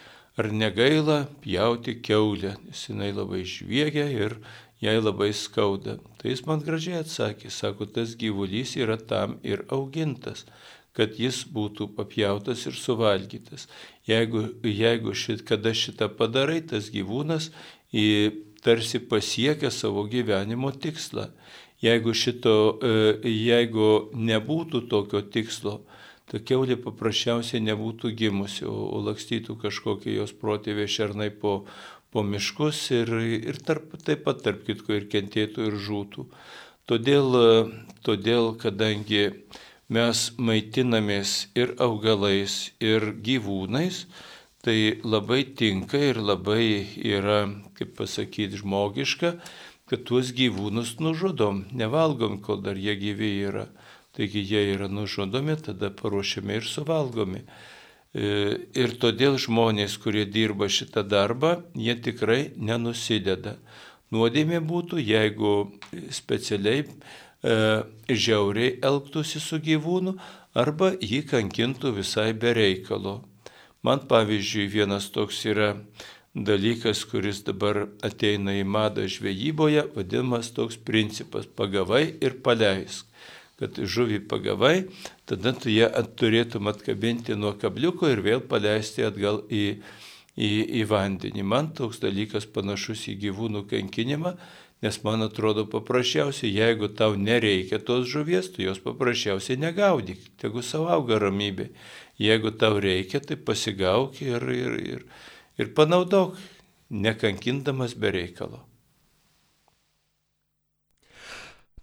ar 0.41 0.51
negaila 0.51 1.25
pjauti 1.45 2.01
keulę, 2.03 2.57
nes 2.67 2.87
jinai 2.89 3.13
labai 3.15 3.45
žviegia 3.47 4.07
ir 4.11 4.39
jai 4.83 4.97
labai 4.99 5.31
skauda. 5.37 5.99
Tai 6.19 6.33
jis 6.33 6.43
man 6.49 6.65
gražiai 6.65 7.03
atsakė, 7.05 7.53
sako, 7.53 7.87
tas 7.87 8.17
gyvulys 8.19 8.75
yra 8.81 8.97
tam 8.99 9.39
ir 9.47 9.65
augintas, 9.73 10.45
kad 10.95 11.19
jis 11.19 11.43
būtų 11.51 11.91
papjautas 11.97 12.65
ir 12.69 12.79
suvalgytas. 12.79 13.67
Jeigu, 14.07 14.47
jeigu 14.63 15.15
šit, 15.19 15.43
kada 15.47 15.75
šitą 15.75 16.09
padarai, 16.19 16.61
tas 16.63 16.91
gyvūnas 16.95 17.51
į, 17.91 18.07
tarsi 18.65 19.01
pasiekia 19.03 19.73
savo 19.75 20.07
gyvenimo 20.11 20.71
tikslą. 20.71 21.29
Jeigu, 21.85 22.15
šito, 22.17 22.55
e, 22.79 22.95
jeigu 23.29 23.89
nebūtų 24.15 24.85
tokio 24.89 25.21
tikslo, 25.35 25.81
ta 26.31 26.41
keulė 26.41 26.79
paprasčiausiai 26.81 27.61
nebūtų 27.67 28.15
gimusi, 28.17 28.65
o 28.65 29.03
lakstytų 29.05 29.59
kažkokie 29.61 30.15
jos 30.15 30.33
protėviai 30.39 30.89
šernai 30.89 31.29
po, 31.43 31.65
po 32.15 32.23
miškus 32.25 32.87
ir, 32.95 33.11
ir 33.51 33.59
tarp, 33.67 33.99
taip 34.07 34.25
pat 34.25 34.41
tarp 34.47 34.63
kitko 34.65 34.97
ir 34.97 35.11
kentėtų 35.13 35.69
ir 35.69 35.77
žūtų. 35.83 36.29
Todėl, 36.89 37.37
todėl, 38.05 38.55
kadangi 38.61 39.27
mes 39.95 40.21
maitinamės 40.39 41.35
ir 41.59 41.75
augalais, 41.83 42.73
ir 42.83 43.13
gyvūnais, 43.25 44.05
tai 44.65 45.01
labai 45.05 45.43
tinka 45.59 46.01
ir 46.11 46.19
labai 46.19 46.67
yra, 47.05 47.45
kaip 47.79 47.95
pasakyti, 47.99 48.63
žmogiška, 48.63 49.35
kad 49.91 50.05
tuos 50.09 50.33
gyvūnus 50.37 50.97
nužudom, 51.05 51.67
nevalgom, 51.77 52.41
kol 52.43 52.63
dar 52.65 52.81
jie 52.81 52.97
gyvi 52.97 53.31
yra. 53.51 53.69
Taigi 54.15 54.45
jie 54.47 54.63
yra 54.73 54.89
nužudomi, 54.89 55.57
tada 55.59 55.91
paruošiami 55.91 56.61
ir 56.61 56.69
suvalgomi. 56.71 57.43
E, 58.15 58.29
ir 58.79 58.95
todėl 59.03 59.37
žmonės, 59.43 59.99
kurie 59.99 60.23
dirba 60.31 60.69
šitą 60.71 61.03
darbą, 61.03 61.57
jie 61.75 61.97
tikrai 61.99 62.55
nenusideda. 62.57 63.59
Nuodėmė 64.15 64.61
būtų, 64.63 65.01
jeigu 65.03 65.55
specialiai 66.15 66.87
žiauriai 67.45 68.79
elgtųsi 68.81 69.41
su 69.43 69.61
gyvūnu 69.61 70.17
arba 70.57 70.95
jį 70.97 71.25
kankintų 71.29 71.93
visai 71.99 72.33
be 72.33 72.55
reikalo. 72.57 73.19
Man 73.85 74.07
pavyzdžiui 74.09 74.71
vienas 74.73 75.11
toks 75.13 75.43
yra 75.45 75.75
dalykas, 76.35 77.05
kuris 77.05 77.43
dabar 77.45 77.85
ateina 78.03 78.57
į 78.57 78.65
madą 78.65 79.05
žvejyboje, 79.05 79.91
vadinamas 79.95 80.51
toks 80.57 80.77
principas- 80.77 81.45
pagavai 81.59 82.17
ir 82.21 82.41
paleisk 82.41 83.05
kad 83.61 83.79
žuvį 83.79 84.25
pagavai, 84.31 84.89
tada 85.29 85.53
tu 85.55 85.71
ją 85.71 85.89
turėtum 86.19 86.71
atkabinti 86.71 87.37
nuo 87.39 87.55
kabliuko 87.59 88.11
ir 88.11 88.23
vėl 88.25 88.43
paleisti 88.51 89.07
atgal 89.07 89.45
į, 89.47 89.79
į, 90.35 90.51
į 90.81 90.85
vandenį. 90.91 91.45
Man 91.47 91.71
toks 91.77 92.03
dalykas 92.03 92.49
panašus 92.51 93.07
į 93.13 93.19
gyvūnų 93.23 93.65
kankinimą, 93.71 94.35
nes 94.85 94.99
man 95.05 95.25
atrodo 95.25 95.65
paprasčiausiai, 95.73 96.53
jeigu 96.53 96.91
tau 96.99 97.17
nereikia 97.17 97.79
tos 97.81 98.05
žuvies, 98.11 98.51
tu 98.53 98.67
jos 98.67 98.83
paprasčiausiai 98.85 99.57
negaudyk, 99.63 100.21
tegu 100.41 100.61
savo 100.63 100.91
auga 100.93 101.19
ramybė. 101.23 101.71
Jeigu 102.21 102.53
tau 102.61 102.77
reikia, 102.79 103.23
tai 103.25 103.39
pasigauk 103.41 104.21
ir, 104.23 104.45
ir, 104.53 104.77
ir, 104.93 105.01
ir 105.59 105.73
panaudok, 105.75 106.37
nekankindamas 106.93 107.97
be 107.99 108.13
reikalo. 108.15 108.61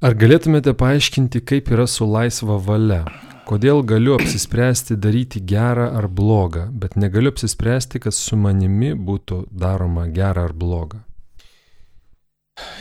Ar 0.01 0.15
galėtumėte 0.17 0.73
paaiškinti, 0.77 1.43
kaip 1.45 1.73
yra 1.73 1.89
su 1.89 2.07
laisva 2.09 2.55
valia? 2.57 3.03
Kodėl 3.45 3.81
galiu 3.83 4.15
apsispręsti 4.15 4.95
daryti 5.01 5.41
gerą 5.45 5.91
ar 5.97 6.07
blogą, 6.07 6.69
bet 6.71 6.95
negaliu 6.95 7.33
apsispręsti, 7.33 7.99
kad 8.05 8.15
su 8.15 8.37
manimi 8.37 8.93
būtų 8.95 9.47
daroma 9.51 10.07
gera 10.13 10.45
ar 10.47 10.53
bloga? 10.53 11.03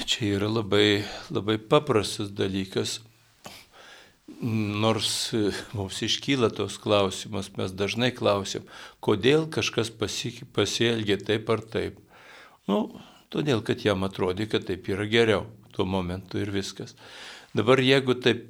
Čia 0.07 0.37
yra 0.39 0.49
labai, 0.51 1.05
labai 1.31 1.59
paprastas 1.59 2.33
dalykas. 2.35 2.99
Nors 4.41 5.33
mums 5.76 5.99
iškyla 6.07 6.49
tos 6.57 6.78
klausimas, 6.81 7.51
mes 7.59 7.74
dažnai 7.76 8.12
klausim, 8.16 8.64
kodėl 9.05 9.49
kažkas 9.53 9.91
pasielgia 9.93 11.18
taip 11.20 11.51
ar 11.53 11.61
taip. 11.61 11.99
Nu, 12.70 13.01
todėl, 13.28 13.61
kad 13.66 13.85
jam 13.85 14.07
atrodė, 14.07 14.47
kad 14.49 14.64
taip 14.68 14.89
yra 14.89 15.05
geriau 15.11 15.45
tuo 15.74 15.85
momentu 15.85 16.41
ir 16.41 16.53
viskas. 16.55 16.95
Dabar 17.57 17.83
jeigu 17.83 18.14
taip 18.22 18.47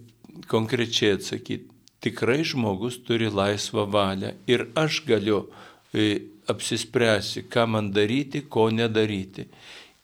konkrečiai 0.50 1.16
atsakyti, 1.16 1.68
tikrai 2.00 2.42
žmogus 2.46 3.00
turi 3.04 3.28
laisvą 3.32 3.86
valią 3.90 4.34
ir 4.48 4.66
aš 4.78 5.02
galiu 5.08 5.44
e, 5.92 6.20
apsispręsti, 6.50 7.46
ką 7.52 7.66
man 7.68 7.90
daryti, 7.92 8.44
ko 8.48 8.68
nedaryti. 8.72 9.46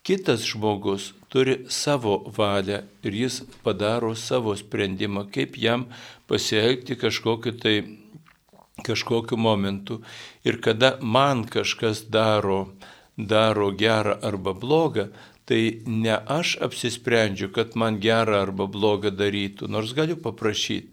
Kitas 0.07 0.45
žmogus 0.47 1.11
turi 1.29 1.65
savo 1.69 2.21
valią 2.37 2.79
ir 3.03 3.15
jis 3.25 3.41
padaro 3.65 4.13
savo 4.15 4.55
sprendimą, 4.55 5.25
kaip 5.35 5.59
jam 5.59 5.89
pasielgti 6.31 6.95
kažkokiu 6.95 7.53
tai 7.59 7.81
kažkokiu 8.87 9.37
momentu. 9.37 10.01
Ir 10.45 10.61
kada 10.63 10.99
man 11.03 11.43
kažkas 11.45 12.05
daro, 12.07 12.69
daro 13.17 13.73
gerą 13.73 14.15
arba 14.23 14.55
blogą, 14.55 15.09
tai 15.45 15.83
ne 15.87 16.15
aš 16.15 16.57
apsisprendžiu, 16.63 17.51
kad 17.51 17.75
man 17.75 17.99
gerą 17.99 18.43
arba 18.47 18.71
blogą 18.71 19.11
darytų, 19.11 19.67
nors 19.67 19.91
galiu 19.91 20.15
paprašyti, 20.23 20.93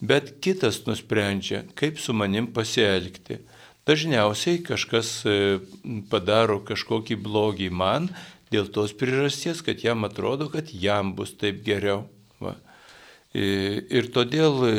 bet 0.00 0.38
kitas 0.40 0.86
nusprendžia, 0.88 1.66
kaip 1.76 2.00
su 2.00 2.16
manim 2.16 2.48
pasielgti. 2.52 3.42
Dažniausiai 3.84 4.62
kažkas 4.64 5.08
e, 5.28 5.58
padaro 6.08 6.62
kažkokį 6.64 7.18
blogį 7.20 7.68
man 7.68 8.08
dėl 8.54 8.70
tos 8.72 8.94
priežasties, 8.96 9.62
kad 9.66 9.82
jam 9.84 10.06
atrodo, 10.06 10.48
kad 10.52 10.70
jam 10.70 11.14
bus 11.18 11.34
taip 11.38 11.62
geriau. 11.66 12.06
Va. 12.42 12.56
Ir 13.34 14.10
todėl 14.14 14.60
e, 14.68 14.74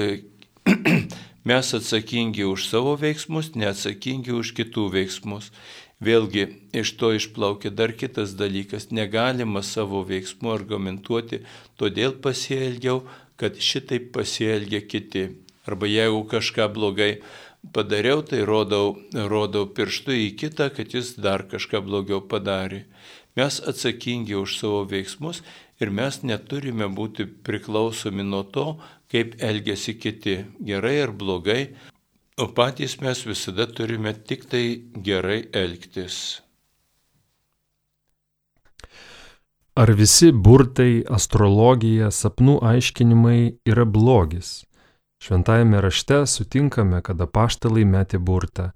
mes 1.49 1.73
atsakingi 1.77 2.47
už 2.47 2.69
savo 2.71 2.95
veiksmus, 2.99 3.51
neatsakingi 3.59 4.31
už 4.35 4.55
kitų 4.55 4.87
veiksmus. 4.95 5.51
Vėlgi 6.03 6.45
iš 6.75 6.91
to 6.99 7.13
išplaukia 7.15 7.71
dar 7.71 7.93
kitas 7.95 8.35
dalykas. 8.35 8.89
Negalima 8.91 9.63
savo 9.63 10.03
veiksmų 10.07 10.51
argumentuoti, 10.55 11.43
todėl 11.79 12.17
pasielgiau, 12.23 13.03
kad 13.39 13.59
šitaip 13.59 14.11
pasielgia 14.15 14.83
kiti. 14.83 15.29
Arba 15.67 15.87
jeigu 15.89 16.21
kažką 16.31 16.67
blogai 16.71 17.11
padariau, 17.73 18.21
tai 18.23 18.43
rodau, 18.45 18.95
rodau 19.11 19.65
pirštu 19.67 20.15
į 20.15 20.27
kitą, 20.39 20.69
kad 20.75 20.93
jis 20.93 21.15
dar 21.19 21.47
kažką 21.49 21.81
blogiau 21.83 22.21
padarė. 22.21 22.85
Mes 23.35 23.59
atsakingi 23.59 24.35
už 24.39 24.59
savo 24.59 24.83
veiksmus 24.87 25.41
ir 25.83 25.91
mes 25.91 26.21
neturime 26.23 26.87
būti 26.87 27.25
priklausomi 27.27 28.23
nuo 28.23 28.43
to, 28.47 28.67
kaip 29.11 29.35
elgesi 29.43 29.97
kiti, 29.99 30.37
gerai 30.63 30.95
ar 31.03 31.11
blogai, 31.11 31.75
o 32.39 32.47
patys 32.55 32.97
mes 33.03 33.25
visada 33.27 33.67
turime 33.67 34.13
tik 34.15 34.47
tai 34.51 34.65
gerai 35.03 35.43
elgtis. 35.51 36.41
Ar 39.75 39.91
visi 39.91 40.31
burtai, 40.31 41.03
astrologija, 41.03 42.07
sapnų 42.07 42.61
aiškinimai 42.63 43.39
yra 43.67 43.83
blogis? 43.83 44.61
Šventajame 45.19 45.81
rašte 45.83 46.21
sutinkame, 46.31 47.01
kad 47.03 47.19
apaštalai 47.19 47.83
metė 47.83 48.21
burtą. 48.23 48.69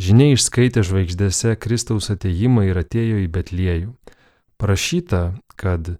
Žinia 0.00 0.30
išskaitė 0.32 0.80
žvaigždėse 0.86 1.58
Kristaus 1.60 2.06
ateimą 2.12 2.62
ir 2.70 2.78
atėjo 2.80 3.18
į 3.20 3.26
Betliejų. 3.34 3.90
Parašyta, 4.56 5.20
kad 5.60 5.90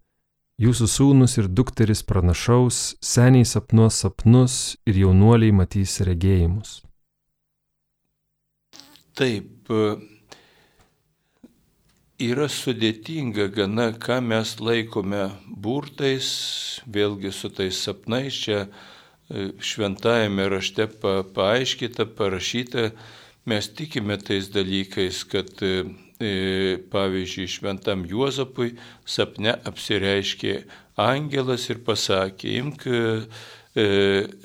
jūsų 0.60 0.86
sūnus 0.88 1.36
ir 1.40 1.50
dukteris 1.52 2.00
pranašaus, 2.08 2.78
seniai 3.04 3.44
sapnuos 3.44 3.98
sapnus 4.00 4.54
ir 4.88 5.02
jaunuoliai 5.02 5.52
matys 5.52 5.98
regėjimus. 6.08 6.78
Taip, 9.20 9.68
yra 12.20 12.48
sudėtinga 12.48 13.50
gana, 13.52 13.90
ką 13.92 14.22
mes 14.24 14.56
laikome 14.64 15.28
burtais, 15.44 16.32
vėlgi 16.88 17.36
su 17.36 17.52
tais 17.52 17.84
sapnais, 17.84 18.32
čia 18.32 18.62
e, 18.64 19.50
šventajame 19.60 20.48
rašte 20.56 20.88
pa, 20.88 21.20
paaiškita, 21.36 22.08
parašyta, 22.16 22.92
mes 23.46 23.68
tikime 23.68 24.18
tais 24.18 24.50
dalykais, 24.52 25.24
kad 25.24 25.50
e, 25.62 25.84
e, 26.20 26.32
pavyzdžiui, 26.92 27.48
šventam 27.48 28.04
Juozapui 28.08 28.74
sapne 29.08 29.54
apsireiškė 29.68 30.54
angelas 31.00 31.68
ir 31.72 31.80
pasakė, 31.86 32.52
imk 32.60 32.86
e, 32.90 33.00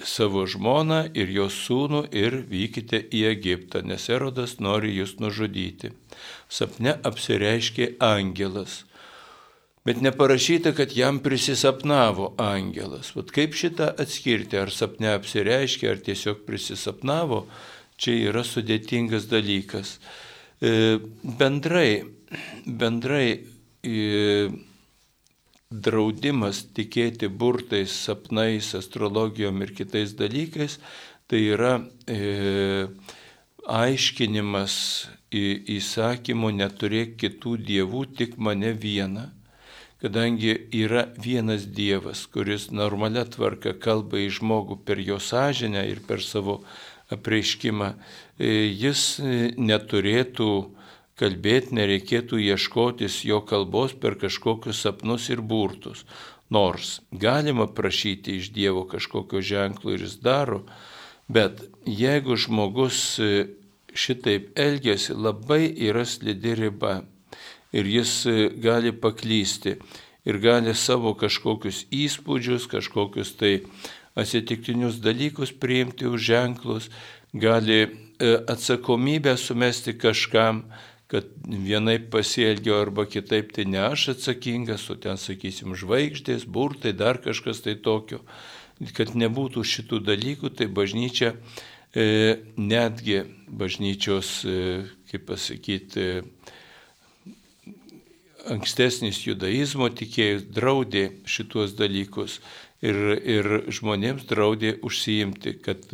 savo 0.06 0.46
žmoną 0.48 1.02
ir 1.18 1.32
jos 1.34 1.60
sūnų 1.66 2.06
ir 2.16 2.42
vykite 2.50 3.02
į 3.12 3.26
Egiptą, 3.34 3.82
nes 3.84 4.10
Erodas 4.10 4.60
nori 4.64 4.96
jūs 4.96 5.18
nužudyti. 5.20 5.92
Sapne 6.48 6.96
apsireiškė 7.04 7.96
angelas. 8.00 8.84
Bet 9.86 10.00
neparašyta, 10.02 10.72
kad 10.74 10.96
jam 10.98 11.20
prisisapnavo 11.22 12.32
angelas. 12.42 13.12
Vat 13.14 13.30
kaip 13.34 13.54
šitą 13.54 13.92
atskirti, 14.02 14.58
ar 14.58 14.72
sapne 14.74 15.12
apsireiškė, 15.14 15.92
ar 15.92 16.00
tiesiog 16.08 16.42
prisisapnavo, 16.48 17.44
čia 17.98 18.16
yra 18.30 18.44
sudėtingas 18.46 19.28
dalykas. 19.32 19.98
E, 20.62 21.00
bendrai, 21.40 22.06
bendrai 22.66 23.28
e, 23.84 24.50
draudimas 25.70 26.64
tikėti 26.76 27.30
burtais, 27.30 27.96
sapnais, 28.08 28.74
astrologijom 28.78 29.62
ir 29.66 29.76
kitais 29.78 30.16
dalykais, 30.20 30.80
tai 31.28 31.42
yra 31.56 31.78
e, 32.08 32.88
aiškinimas 33.66 34.76
įsakymų 35.36 36.52
neturėk 36.62 37.18
kitų 37.20 37.58
dievų, 37.68 38.06
tik 38.16 38.38
mane 38.38 38.72
vieną. 38.78 39.32
kadangi 40.06 40.52
yra 40.70 41.08
vienas 41.18 41.64
Dievas, 41.66 42.28
kuris 42.30 42.68
normalia 42.70 43.24
tvarka 43.26 43.72
kalba 43.82 44.20
į 44.22 44.28
žmogų 44.38 44.84
per 44.86 45.00
jo 45.02 45.18
sąžinę 45.18 45.82
ir 45.90 46.04
per 46.06 46.22
savo 46.22 46.60
apreiškimą, 47.14 47.94
e, 48.40 48.50
jis 48.74 49.20
e, 49.20 49.36
neturėtų 49.58 50.50
kalbėti, 51.20 51.76
nereikėtų 51.78 52.40
ieškotis 52.44 53.22
jo 53.28 53.42
kalbos 53.48 53.96
per 53.96 54.18
kažkokius 54.20 54.82
sapnus 54.84 55.30
ir 55.30 55.42
burtus. 55.42 56.04
Nors 56.52 57.00
galima 57.12 57.68
prašyti 57.68 58.38
iš 58.40 58.52
Dievo 58.54 58.86
kažkokio 58.90 59.42
ženklo 59.42 59.96
ir 59.96 60.06
jis 60.06 60.18
daro, 60.22 60.64
bet 61.28 61.64
jeigu 61.86 62.38
žmogus 62.38 63.20
e, 63.20 63.48
šitaip 63.96 64.52
elgesi, 64.60 65.14
labai 65.14 65.70
yra 65.88 66.04
slidi 66.06 66.56
riba 66.58 67.00
ir 67.76 67.88
jis 67.88 68.26
gali 68.60 68.92
paklysti 68.92 69.78
ir 70.26 70.40
gali 70.42 70.74
savo 70.76 71.14
kažkokius 71.16 71.86
įspūdžius, 71.94 72.66
kažkokius 72.72 73.36
tai 73.40 73.54
atsitiktinius 74.16 75.02
dalykus 75.04 75.52
priimti 75.52 76.08
už 76.08 76.22
ženklus, 76.22 76.90
gali 77.34 77.82
e, 77.84 77.88
atsakomybę 78.48 79.38
sumesti 79.38 79.94
kažkam, 79.98 80.64
kad 81.08 81.28
vienai 81.46 82.00
pasielgiau 82.00 82.80
arba 82.82 83.06
kitaip, 83.06 83.52
tai 83.54 83.68
ne 83.70 83.84
aš 83.92 84.16
atsakingas, 84.16 84.88
o 84.90 84.96
ten, 84.98 85.20
sakysim, 85.22 85.76
žvaigždės, 85.78 86.48
burtai, 86.50 86.96
dar 86.98 87.20
kažkas 87.22 87.62
tai 87.66 87.76
tokio. 87.76 88.24
Kad 88.96 89.14
nebūtų 89.16 89.64
šitų 89.64 90.02
dalykų, 90.04 90.52
tai 90.58 90.68
bažnyčia 90.68 91.36
e, 91.96 92.40
netgi 92.58 93.22
bažnyčios, 93.48 94.42
e, 94.44 94.58
kaip 95.12 95.28
pasakyti, 95.30 96.24
ankstesnis 98.52 99.24
judaizmo 99.26 99.88
tikėjus 99.90 100.46
draudė 100.54 101.06
šituos 101.30 101.74
dalykus 101.78 102.40
ir, 102.84 103.02
ir 103.24 103.50
žmonėms 103.74 104.26
draudė 104.30 104.76
užsiimti, 104.86 105.58
kad, 105.64 105.86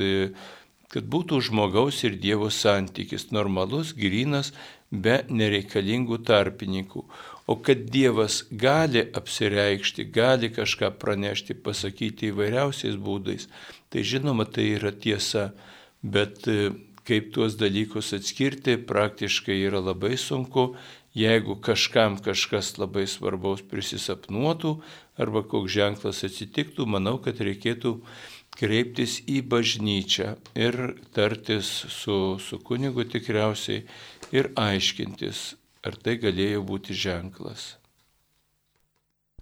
kad 0.91 1.09
būtų 1.15 1.41
žmogaus 1.49 2.03
ir 2.07 2.17
Dievo 2.21 2.49
santykis 2.53 3.29
normalus, 3.35 3.93
grinas, 3.97 4.53
be 4.91 5.21
nereikalingų 5.29 6.21
tarpininkų. 6.27 7.05
O 7.47 7.57
kad 7.63 7.87
Dievas 7.91 8.43
gali 8.51 9.03
apsireikšti, 9.17 10.05
gali 10.13 10.51
kažką 10.53 10.93
pranešti, 11.01 11.57
pasakyti 11.57 12.31
įvairiausiais 12.31 12.95
būdais, 12.95 13.49
tai 13.91 14.05
žinoma, 14.07 14.45
tai 14.45 14.71
yra 14.77 14.91
tiesa, 14.91 15.51
bet 16.01 16.47
kaip 17.07 17.31
tuos 17.33 17.57
dalykus 17.59 18.13
atskirti 18.15 18.77
praktiškai 18.87 19.57
yra 19.65 19.81
labai 19.83 20.15
sunku 20.21 20.71
jeigu 21.13 21.55
kažkam 21.61 22.17
kažkas 22.23 22.77
labai 22.79 23.05
svarbaus 23.07 23.61
prisisapnuotų 23.67 24.77
arba 25.21 25.43
koks 25.47 25.71
ženklas 25.75 26.23
atsitiktų, 26.27 26.87
manau, 26.89 27.17
kad 27.23 27.39
reikėtų 27.41 27.97
kreiptis 28.57 29.19
į 29.29 29.41
bažnyčią 29.51 30.35
ir 30.59 30.79
tartis 31.15 31.69
su, 31.89 32.37
su 32.41 32.59
kunigu 32.59 33.05
tikriausiai 33.07 33.85
ir 34.35 34.51
aiškintis, 34.59 35.51
ar 35.85 35.95
tai 35.95 36.17
galėjo 36.21 36.65
būti 36.67 36.97
ženklas. 36.97 37.75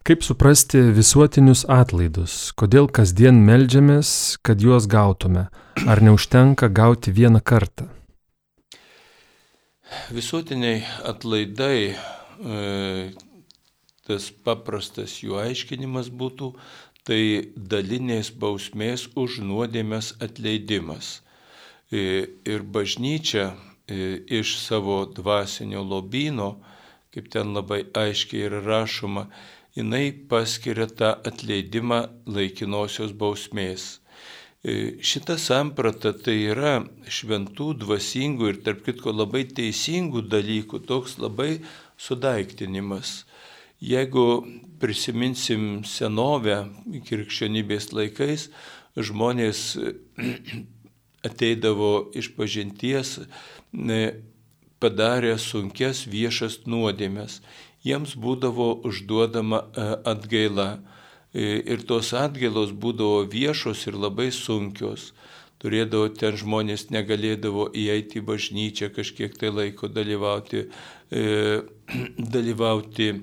Kaip 0.10 0.24
suprasti 0.26 0.80
visuotinius 0.96 1.66
atlaidus? 1.70 2.50
Kodėl 2.58 2.88
kasdien 2.90 3.44
melžiamės, 3.46 4.40
kad 4.42 4.64
juos 4.64 4.88
gautume? 4.90 5.50
Ar 5.86 6.02
neužtenka 6.02 6.70
gauti 6.72 7.12
vieną 7.14 7.44
kartą? 7.46 7.90
Visuotiniai 10.14 10.82
atlaidai, 11.06 11.94
e, 11.94 13.12
tas 14.10 14.28
paprastas 14.46 15.20
jų 15.24 15.38
aiškinimas 15.40 16.10
būtų, 16.10 16.52
tai 17.08 17.22
dalinės 17.56 18.34
bausmės 18.42 19.08
už 19.18 19.40
nuodėmės 19.46 20.16
atleidimas. 20.26 21.20
E, 21.90 22.28
ir 22.46 22.66
bažnyčia 22.76 23.48
e, 23.54 24.20
iš 24.40 24.58
savo 24.62 25.00
dvasinio 25.10 25.82
lobino, 25.82 26.60
kaip 27.14 27.32
ten 27.34 27.56
labai 27.56 27.82
aiškiai 27.98 28.46
yra 28.50 28.60
rašoma, 28.66 29.30
jinai 29.78 30.12
paskiria 30.30 30.86
tą 31.00 31.16
atleidimą 31.32 32.04
laikinosios 32.30 33.16
bausmės. 33.18 33.88
E, 34.62 35.00
šita 35.02 35.40
samprata 35.40 36.12
tai 36.14 36.36
yra 36.52 36.74
šventų, 37.08 37.72
dvasingų 37.86 38.52
ir 38.52 38.62
tarp 38.66 38.84
kitko 38.86 39.14
labai 39.16 39.46
teisingų 39.48 40.26
dalykų, 40.30 40.84
toks 40.90 41.18
labai 41.18 41.62
sudaiktinimas. 41.98 43.24
Jeigu 43.80 44.44
prisiminsim 44.80 45.86
senovę 45.88 46.66
krikščionybės 47.08 47.92
laikais, 47.96 48.50
žmonės 49.00 49.64
ateidavo 51.30 52.10
iš 52.20 52.32
pažinties, 52.36 53.18
padarė 54.80 55.38
sunkes 55.40 56.06
viešas 56.12 56.62
nuodėmės. 56.68 57.40
Jiems 57.84 58.16
būdavo 58.20 58.74
užduodama 58.88 59.64
e, 59.64 59.88
atgaila 60.12 60.70
ir 61.34 61.84
tos 61.86 62.10
atgailos 62.18 62.72
būdavo 62.74 63.24
viešos 63.30 63.86
ir 63.88 63.96
labai 63.96 64.32
sunkios. 64.36 65.14
Turėdavo 65.60 66.08
ten 66.16 66.38
žmonės 66.40 66.88
negalėdavo 66.90 67.68
įeiti 67.76 68.22
į 68.22 68.26
bažnyčią 68.30 68.90
kažkiek 68.96 69.36
tai 69.38 69.52
laiko 69.52 69.90
dalyvauti, 69.92 70.66
e, 71.12 71.24
dalyvauti 72.36 73.10
e, 73.12 73.20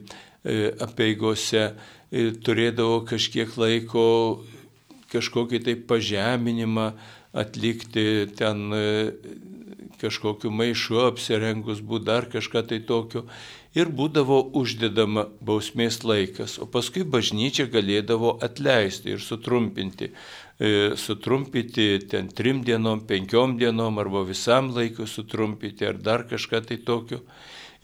apieigose, 0.87 1.73
e, 2.11 2.31
turėdavo 2.47 3.03
kažkiek 3.09 3.53
laiko 3.59 4.07
kažkokį 5.13 5.63
tai 5.67 5.77
pažeminimą 5.89 6.91
atlikti 7.37 8.27
ten 8.39 8.73
e, 8.75 8.87
kažkokiu 10.01 10.51
maišu 10.53 11.01
apsirengus, 11.07 11.81
būtų 11.81 12.05
dar 12.05 12.27
kažką 12.33 12.63
tai 12.71 12.81
tokio 12.85 13.25
ir 13.77 13.91
būdavo 13.93 14.39
uždedama 14.57 15.27
bausmės 15.45 16.01
laikas, 16.05 16.57
o 16.63 16.67
paskui 16.69 17.05
bažnyčia 17.05 17.69
galėdavo 17.73 18.37
atleisti 18.45 19.13
ir 19.15 19.25
sutrumpinti. 19.25 20.11
E, 20.57 20.71
sutrumpinti 20.97 21.89
ten 22.11 22.31
trim 22.33 22.63
dienom, 22.65 23.05
penkiom 23.09 23.59
dienom 23.61 24.01
arba 24.01 24.25
visam 24.29 24.73
laikui 24.77 25.09
sutrumpinti 25.11 25.89
ar 25.89 26.01
dar 26.01 26.25
kažką 26.31 26.63
tai 26.71 26.81
tokio. 26.81 27.21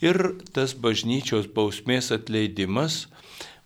Ir 0.02 0.18
tas 0.50 0.72
bažnyčios 0.74 1.46
bausmės 1.54 2.10
atleidimas, 2.10 3.04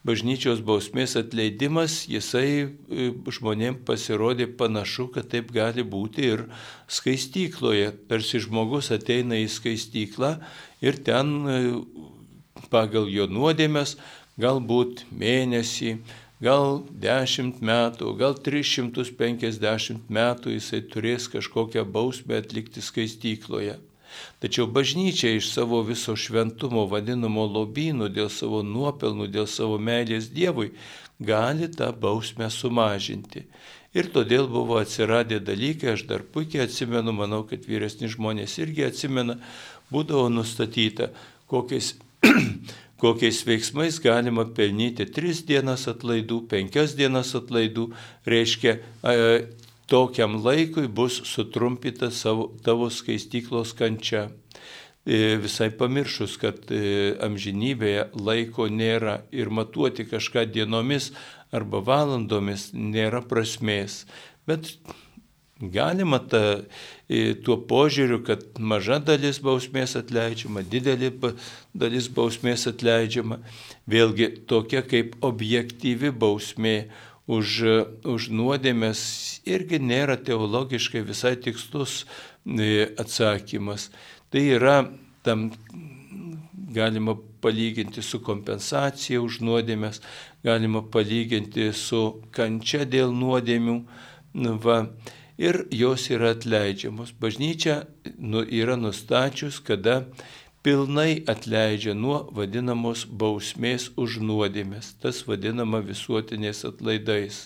bažnyčios 0.06 0.60
bausmės 0.60 1.16
atleidimas, 1.16 2.02
jisai 2.12 2.50
e, 2.66 3.06
žmonėm 3.32 3.78
pasirodė 3.88 4.46
panašu, 4.58 5.08
kad 5.14 5.30
taip 5.32 5.48
gali 5.54 5.80
būti 5.80 6.28
ir 6.34 6.44
skaistykloje. 6.92 7.88
Tarsi 8.10 8.42
žmogus 8.44 8.92
ateina 8.94 9.40
į 9.40 9.48
skaistyklą 9.50 10.36
ir 10.84 11.00
ten 11.08 11.32
e, 11.48 11.58
pagal 12.68 13.08
jo 13.10 13.26
nuodėmės, 13.32 13.96
galbūt 14.36 15.06
mėnesį, 15.16 15.96
gal 16.44 16.82
10 17.00 17.64
metų, 17.64 18.12
gal 18.20 18.36
350 18.36 20.12
metų 20.12 20.56
jisai 20.58 20.84
turės 20.92 21.30
kažkokią 21.32 21.88
bausmę 21.88 22.44
atlikti 22.44 22.84
skaistykloje. 22.84 23.80
Tačiau 24.42 24.66
bažnyčia 24.70 25.34
iš 25.36 25.50
savo 25.54 25.82
viso 25.86 26.16
šventumo 26.16 26.86
vadinamo 26.90 27.46
lobynų, 27.56 28.10
dėl 28.12 28.30
savo 28.32 28.62
nuopelnų, 28.66 29.28
dėl 29.32 29.48
savo 29.50 29.78
meilės 29.78 30.30
Dievui, 30.34 30.72
gali 31.20 31.68
tą 31.72 31.92
bausmę 31.92 32.50
sumažinti. 32.52 33.46
Ir 33.96 34.10
todėl 34.12 34.48
buvo 34.52 34.76
atsiradę 34.82 35.40
dalykai, 35.40 35.94
aš 35.94 36.04
dar 36.10 36.24
puikiai 36.24 36.66
atsimenu, 36.66 37.14
manau, 37.16 37.44
kad 37.48 37.64
vyresni 37.64 38.10
žmonės 38.12 38.58
irgi 38.60 38.84
atsimena, 38.90 39.38
būdavo 39.88 40.28
nustatyta, 40.28 41.12
kokiais 41.48 41.94
kokiais 43.00 43.42
veiksmais 43.46 43.98
galima 44.00 44.46
pelnyti 44.56 45.06
3 45.08 45.44
dienas 45.48 45.86
atlaidų, 45.90 46.42
5 46.50 46.96
dienas 46.96 47.34
atlaidų, 47.36 47.90
reiškia, 48.26 48.78
tokiam 49.86 50.38
laikui 50.44 50.88
bus 50.88 51.20
sutrumpita 51.24 52.10
savo, 52.10 52.50
tavo 52.64 52.90
skaistyklos 52.90 53.74
kančia. 53.78 54.28
E, 55.06 55.36
visai 55.38 55.70
pamiršus, 55.70 56.34
kad 56.42 56.66
e, 56.74 57.14
amžinybėje 57.22 58.08
laiko 58.18 58.66
nėra 58.66 59.20
ir 59.30 59.52
matuoti 59.54 60.08
kažką 60.10 60.48
dienomis 60.50 61.12
arba 61.54 61.78
valandomis 61.86 62.72
nėra 62.74 63.22
prasmės. 63.22 64.02
Bet 64.50 64.74
Galima 65.56 66.18
ta, 66.20 66.40
tuo 67.40 67.54
požiūriu, 67.64 68.18
kad 68.26 68.42
maža 68.60 68.98
dalis 69.00 69.38
bausmės 69.40 69.94
atleidžiama, 69.96 70.60
didelė 70.60 71.08
dalis 71.72 72.10
bausmės 72.12 72.66
atleidžiama, 72.68 73.38
vėlgi 73.88 74.28
tokia 74.44 74.82
kaip 74.84 75.16
objektyvi 75.24 76.12
bausmė 76.12 76.90
už, 77.26 77.48
už 78.06 78.28
nuodėmės 78.30 79.00
irgi 79.46 79.80
nėra 79.82 80.16
teologiškai 80.16 81.02
visai 81.06 81.34
tikslus 81.36 82.04
atsakymas. 82.46 83.90
Tai 84.30 84.42
yra 84.58 84.76
tam 85.26 85.50
galima 86.76 87.16
palyginti 87.40 88.02
su 88.02 88.20
kompensacija 88.22 89.20
už 89.22 89.40
nuodėmės, 89.46 90.00
galima 90.44 90.82
palyginti 90.82 91.70
su 91.74 92.02
kančia 92.36 92.84
dėl 92.84 93.14
nuodėmių. 93.16 93.76
Nu, 94.36 94.56
va, 94.62 94.82
ir 95.40 95.64
jos 95.72 96.08
yra 96.12 96.34
atleidžiamos. 96.36 97.14
Bažnyčia 97.20 97.84
nu, 98.18 98.42
yra 98.44 98.76
nustačius, 98.76 99.60
kada 99.64 100.04
pilnai 100.66 101.22
atleidžia 101.30 101.92
nuo 101.94 102.24
vadinamos 102.34 103.04
bausmės 103.06 103.84
už 104.02 104.16
nuodėmės, 104.18 104.96
tas 104.98 105.20
vadinama 105.28 105.78
visuotiniais 105.86 106.64
atlaidais. 106.66 107.44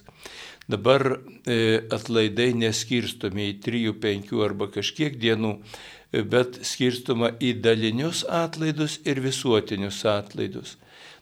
Dabar 0.73 1.05
e, 1.45 1.83
atlaidai 1.93 2.55
neskirstomi 2.62 3.51
į 3.51 3.59
3, 3.66 3.93
5 4.05 4.33
arba 4.47 4.71
kažkiek 4.73 5.18
dienų, 5.21 5.51
e, 5.59 6.23
bet 6.33 6.62
skirstoma 6.64 7.35
į 7.37 7.59
dalinius 7.61 8.23
atlaidus 8.25 8.97
ir 9.05 9.21
visuotinius 9.21 10.01
atlaidus. 10.09 10.79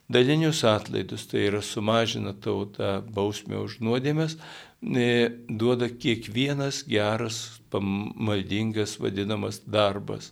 Dalinius 0.07 0.63
atlaidus 0.71 1.27
tai 1.27 1.49
yra 1.49 1.65
sumažina 1.67 2.31
tauta 2.47 3.01
bausmė 3.03 3.59
už 3.65 3.81
nuodėmės, 3.83 4.39
e, 4.87 5.11
duoda 5.51 5.91
kiekvienas 5.91 6.85
geras, 6.87 7.43
maldingas 7.75 9.01
vadinamas 9.03 9.65
darbas 9.67 10.31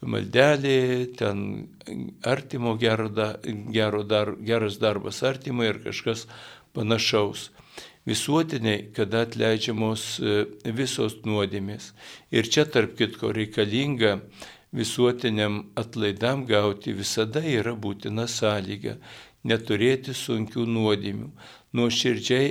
maldelė, 0.00 1.12
ten 1.16 1.68
artimo 2.24 2.76
gero, 2.80 3.08
da, 3.08 3.34
gero 3.72 4.02
dar, 4.04 4.34
geras 4.40 4.78
darbas 4.80 5.22
artimai 5.22 5.70
ir 5.70 5.82
kažkas 5.84 6.26
panašaus. 6.74 7.50
Visuotiniai, 8.08 8.88
kada 8.96 9.26
atleidžiamos 9.26 10.04
e, 10.24 10.44
visos 10.72 11.18
nuodėmės. 11.28 11.92
Ir 12.32 12.48
čia 12.48 12.64
tarp 12.64 12.96
kitko 12.96 13.32
reikalinga 13.36 14.16
visuotiniam 14.72 15.66
atlaidam 15.76 16.46
gauti 16.48 16.94
visada 16.96 17.44
yra 17.44 17.74
būtina 17.76 18.24
sąlyga- 18.26 18.96
neturėti 19.50 20.12
sunkių 20.16 20.64
nuodėmių, 20.68 21.28
nuoširdžiai 21.76 22.48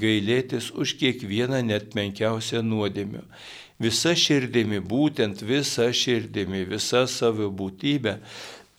gailėtis 0.00 0.70
už 0.72 0.94
kiekvieną 1.00 1.60
net 1.64 1.94
menkiausią 1.96 2.62
nuodėmę 2.64 3.24
visa 3.82 4.14
širdimi, 4.14 4.80
būtent 4.80 5.42
visa 5.42 5.90
širdimi, 5.92 6.64
visa 6.68 7.06
savo 7.10 7.50
būtybė, 7.50 8.18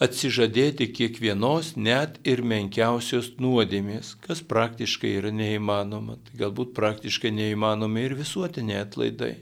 atsižadėti 0.03 0.89
kiekvienos 0.91 1.75
net 1.79 2.19
ir 2.27 2.43
menkiausios 2.43 3.33
nuodėmės, 3.39 4.15
kas 4.25 4.41
praktiškai 4.43 5.15
yra 5.21 5.31
neįmanoma. 5.31 6.17
Tai 6.25 6.39
galbūt 6.43 6.73
praktiškai 6.75 7.31
neįmanomi 7.31 8.03
ir 8.03 8.17
visuotiniai 8.19 8.83
atlaidai. 8.83 9.35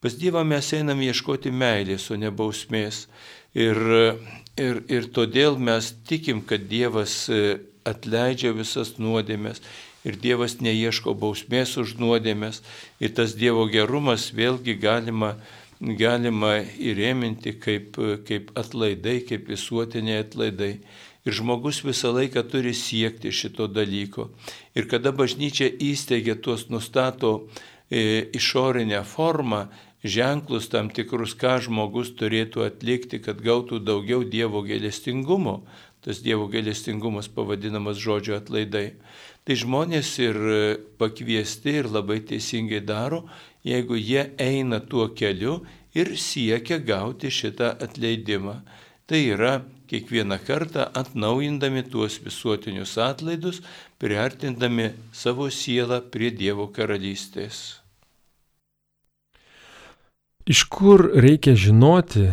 Pas 0.00 0.16
Dievą 0.16 0.44
mes 0.44 0.72
einam 0.76 1.00
ieškoti 1.02 1.50
meilės, 1.52 2.10
o 2.12 2.16
ne 2.20 2.30
bausmės. 2.30 3.06
Ir, 3.56 3.78
ir, 4.60 4.82
ir 4.92 5.08
todėl 5.12 5.56
mes 5.60 5.94
tikim, 6.08 6.42
kad 6.44 6.68
Dievas 6.68 7.24
atleidžia 7.86 8.52
visas 8.56 8.96
nuodėmės 9.00 9.62
ir 10.06 10.18
Dievas 10.22 10.60
neieško 10.62 11.14
bausmės 11.18 11.76
už 11.82 11.96
nuodėmės. 12.00 12.62
Ir 13.02 13.14
tas 13.18 13.34
Dievo 13.38 13.66
gerumas 13.70 14.30
vėlgi 14.36 14.76
galima, 14.80 15.34
galima 15.80 16.60
įrėminti 16.62 17.56
kaip, 17.60 17.98
kaip 18.28 18.52
atlaidai, 18.58 19.18
kaip 19.26 19.50
visuotiniai 19.50 20.22
atlaidai. 20.24 20.76
Ir 21.26 21.34
žmogus 21.34 21.82
visą 21.82 22.12
laiką 22.14 22.44
turi 22.46 22.70
siekti 22.76 23.32
šito 23.34 23.66
dalyko. 23.66 24.28
Ir 24.78 24.86
kada 24.86 25.10
bažnyčia 25.10 25.66
įsteigia 25.66 26.36
tuos 26.38 26.68
nustato 26.70 27.48
e, 27.90 28.30
išorinę 28.38 29.02
formą, 29.02 29.66
ženklus 30.06 30.70
tam 30.70 30.86
tikrus, 30.94 31.34
ką 31.34 31.58
žmogus 31.66 32.12
turėtų 32.14 32.62
atlikti, 32.68 33.18
kad 33.18 33.42
gautų 33.42 33.80
daugiau 33.82 34.22
Dievo 34.22 34.62
gailestingumo, 34.62 35.64
tas 36.06 36.22
Dievo 36.22 36.46
gailestingumas 36.52 37.26
pavadinamas 37.26 37.98
žodžio 37.98 38.38
atlaidai, 38.38 38.92
Tai 39.46 39.54
žmonės 39.54 40.08
ir 40.18 40.36
pakviesti 40.98 41.76
ir 41.80 41.86
labai 41.94 42.18
teisingai 42.26 42.80
daro, 42.82 43.22
jeigu 43.62 43.94
jie 43.94 44.32
eina 44.42 44.80
tuo 44.82 45.06
keliu 45.14 45.60
ir 45.94 46.16
siekia 46.18 46.80
gauti 46.82 47.30
šitą 47.30 47.76
atleidimą. 47.86 48.56
Tai 49.06 49.20
yra 49.22 49.52
kiekvieną 49.86 50.38
kartą 50.42 50.88
atnaujindami 51.00 51.84
tuos 51.86 52.18
visuotinius 52.24 52.96
atlaidus, 52.98 53.62
priartindami 54.02 54.90
savo 55.12 55.46
sielą 55.50 56.00
prie 56.10 56.32
Dievo 56.34 56.66
karalystės. 56.74 57.78
Iš 60.46 60.66
kur 60.70 61.08
reikia 61.22 61.56
žinoti, 61.58 62.26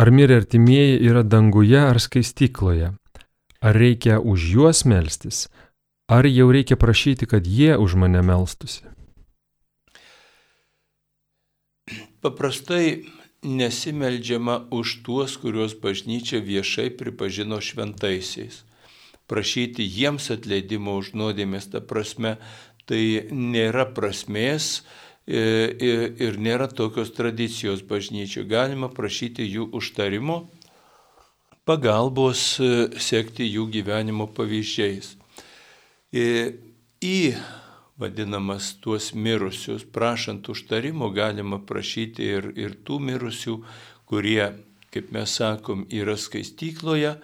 ar 0.00 0.10
mirę 0.12 0.40
artimieji 0.40 0.98
yra 1.08 1.22
danguje 1.24 1.80
ar 1.80 2.00
skaistykloje? 2.00 2.92
Ar 3.60 3.76
reikia 3.76 4.16
už 4.20 4.44
juos 4.54 4.86
melstis, 4.88 5.46
Ar 6.10 6.26
jau 6.26 6.48
reikia 6.50 6.74
prašyti, 6.74 7.26
kad 7.30 7.46
jie 7.46 7.76
už 7.78 7.94
mane 7.94 8.18
melstusi? 8.26 8.82
Paprastai 12.18 13.06
nesimeldžiama 13.46 14.56
už 14.74 15.06
tuos, 15.06 15.36
kuriuos 15.38 15.76
bažnyčia 15.78 16.42
viešai 16.42 16.90
pripažino 16.98 17.60
šventaisiais. 17.62 18.64
Prašyti 19.30 19.86
jiems 19.86 20.26
atleidimo 20.34 20.96
už 20.98 21.12
nuodėmės, 21.14 21.70
ta 21.70 21.78
prasme, 21.78 22.34
tai 22.90 23.30
nėra 23.30 23.86
prasmės 23.94 24.82
e, 25.30 25.38
ir 26.26 26.42
nėra 26.42 26.66
tokios 26.66 27.14
tradicijos 27.14 27.86
bažnyčių. 27.86 28.48
Galima 28.50 28.90
prašyti 28.90 29.46
jų 29.46 29.70
užtarimo, 29.78 30.42
pagalbos 31.62 32.58
e, 32.58 32.90
sekti 32.98 33.46
jų 33.46 33.70
gyvenimo 33.78 34.26
pavyzdžiais 34.34 35.19
į 36.12 37.18
vadinamas 38.00 38.72
tuos 38.80 39.12
mirusius, 39.14 39.84
prašant 39.84 40.48
užtarimo 40.48 41.10
galima 41.12 41.60
prašyti 41.66 42.26
ir, 42.36 42.50
ir 42.56 42.78
tų 42.86 42.98
mirusių, 43.10 43.58
kurie, 44.08 44.52
kaip 44.90 45.12
mes 45.14 45.36
sakom, 45.36 45.84
yra 45.92 46.16
skaistykloje 46.18 47.14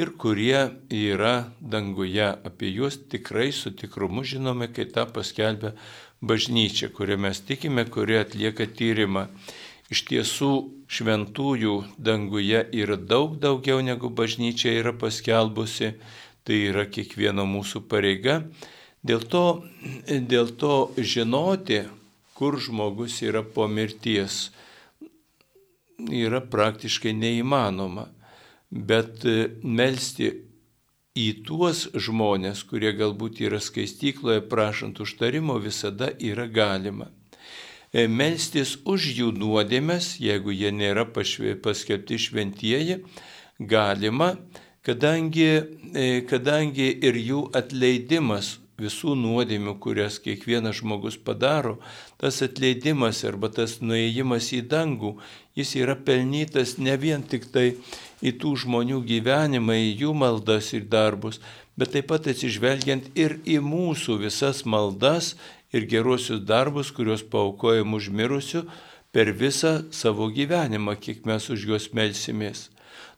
ir 0.00 0.12
kurie 0.18 0.70
yra 0.88 1.52
danguje. 1.60 2.30
Apie 2.48 2.72
juos 2.72 2.96
tikrai 3.12 3.50
su 3.52 3.74
tikrumu 3.76 4.24
žinome, 4.24 4.70
kai 4.72 4.88
tą 4.88 5.04
paskelbė 5.12 5.74
bažnyčia, 6.24 6.88
kurią 6.96 7.20
mes 7.20 7.42
tikime, 7.44 7.84
kurie 7.84 8.22
atlieka 8.22 8.66
tyrimą. 8.66 9.28
Iš 9.92 10.06
tiesų 10.08 10.52
šventųjų 10.88 11.76
danguje 12.00 12.64
yra 12.72 12.96
daug 12.96 13.36
daugiau 13.42 13.82
negu 13.84 14.08
bažnyčia 14.08 14.72
yra 14.80 14.94
paskelbusi 14.96 15.92
tai 16.46 16.58
yra 16.70 16.86
kiekvieno 16.90 17.46
mūsų 17.48 17.84
pareiga. 17.90 18.42
Dėl 19.02 19.24
to, 19.26 19.44
dėl 20.06 20.52
to 20.58 20.92
žinoti, 20.98 21.82
kur 22.38 22.58
žmogus 22.62 23.20
yra 23.22 23.42
po 23.42 23.66
mirties, 23.70 24.50
yra 26.10 26.40
praktiškai 26.40 27.14
neįmanoma. 27.14 28.08
Bet 28.72 29.26
e, 29.28 29.50
melstį 29.62 30.30
į 31.18 31.26
tuos 31.44 31.84
žmonės, 31.92 32.62
kurie 32.64 32.94
galbūt 32.96 33.42
yra 33.44 33.60
skaistykloje 33.60 34.46
prašant 34.48 35.02
užtarimo, 35.04 35.58
visada 35.60 36.08
yra 36.18 36.46
galima. 36.48 37.10
E, 37.92 38.06
melstis 38.08 38.78
už 38.88 39.10
jų 39.18 39.32
nuodėmės, 39.36 40.14
jeigu 40.24 40.54
jie 40.56 40.70
nėra 40.72 41.04
paskelbti 41.12 42.16
šventieji, 42.16 43.02
galima, 43.60 44.32
kadangi, 44.86 45.48
e, 45.94 46.24
kadangi 46.28 46.88
ir 47.06 47.18
jų 47.18 47.46
atleidimas 47.56 48.58
visų 48.82 49.14
nuodėmių, 49.18 49.76
kurias 49.82 50.18
kiekvienas 50.22 50.80
žmogus 50.80 51.18
padaro, 51.20 51.78
tas 52.18 52.40
atleidimas 52.42 53.22
arba 53.28 53.52
tas 53.52 53.78
nuėjimas 53.80 54.50
į 54.56 54.62
dangų, 54.72 55.16
jis 55.58 55.76
yra 55.78 55.94
pelnytas 55.94 56.78
ne 56.78 56.96
vien 56.98 57.22
tik 57.22 57.46
tai 57.54 57.74
į 58.22 58.34
tų 58.42 58.54
žmonių 58.64 59.02
gyvenimą, 59.06 59.76
į 59.76 59.90
jų 60.02 60.14
maldas 60.18 60.72
ir 60.74 60.86
darbus, 60.90 61.40
bet 61.78 61.94
taip 61.94 62.10
pat 62.10 62.28
atsižvelgiant 62.32 63.12
ir 63.18 63.38
į 63.46 63.60
mūsų 63.64 64.18
visas 64.24 64.64
maldas 64.64 65.34
ir 65.72 65.86
geruosius 65.88 66.42
darbus, 66.46 66.90
kuriuos 66.92 67.22
paukojam 67.22 67.94
užmirusiu 67.94 68.66
per 69.12 69.32
visą 69.36 69.82
savo 69.92 70.28
gyvenimą, 70.32 70.96
kiek 71.00 71.26
mes 71.28 71.50
už 71.52 71.68
juos 71.68 71.90
melsimės. 71.96 72.70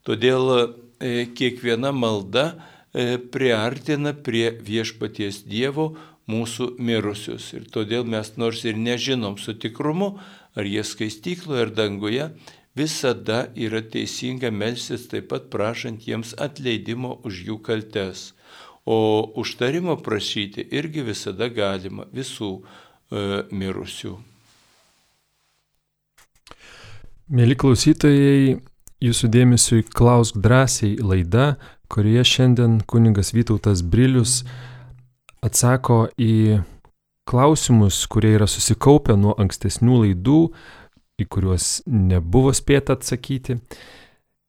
Todėl 0.05 0.75
kiekviena 1.01 1.92
malda 1.92 2.47
e, 2.92 3.18
priartina 3.18 4.14
prie 4.14 4.51
viešpaties 4.64 5.45
Dievo 5.49 5.95
mūsų 6.30 6.74
mirusius. 6.78 7.51
Ir 7.57 7.68
todėl 7.72 8.07
mes 8.09 8.34
nors 8.40 8.64
ir 8.64 8.78
nežinom 8.80 9.36
su 9.38 9.57
tikrumu, 9.61 10.14
ar 10.57 10.68
jie 10.68 10.84
skaistykloje 10.86 11.66
ar 11.66 11.72
danguje, 11.74 12.28
visada 12.74 13.49
yra 13.55 13.82
teisinga 13.82 14.51
melsis 14.51 15.07
taip 15.11 15.28
pat 15.32 15.51
prašant 15.53 16.07
jiems 16.09 16.34
atleidimo 16.38 17.18
už 17.24 17.45
jų 17.49 17.59
kaltes. 17.66 18.32
O 18.84 19.32
užtarimo 19.40 19.97
prašyti 19.97 20.66
irgi 20.76 21.05
visada 21.07 21.49
galima 21.49 22.05
visų 22.12 22.53
e, 22.61 23.42
mirusių. 23.51 24.14
Mėly 27.34 27.57
klausytojai, 27.57 28.59
jūsų 29.03 29.30
dėmesio 29.32 29.80
į 29.80 29.88
Klausk 29.95 30.38
drąsiai 30.42 30.99
laida, 31.03 31.55
kurioje 31.88 32.24
šiandien 32.30 32.78
kuningas 32.86 33.32
Vytautas 33.34 33.82
Brilius 33.82 34.42
atsako 35.45 36.07
į 36.18 36.62
klausimus, 37.28 38.05
kurie 38.07 38.34
yra 38.38 38.49
susikaupę 38.49 39.16
nuo 39.16 39.34
ankstesnių 39.40 40.01
laidų, 40.05 40.40
į 41.20 41.28
kuriuos 41.30 41.84
nebuvo 41.86 42.53
spėta 42.57 42.99
atsakyti. 42.99 43.59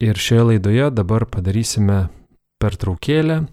Ir 0.04 0.20
šioje 0.20 0.50
laidoje 0.50 0.90
dabar 0.92 1.28
padarysime 1.32 2.08
pertraukėlę. 2.60 3.46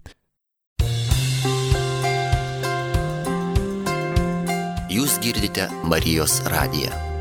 Jūs 4.92 5.16
girdite 5.22 5.70
Marijos 5.88 6.42
radiją. 6.52 7.11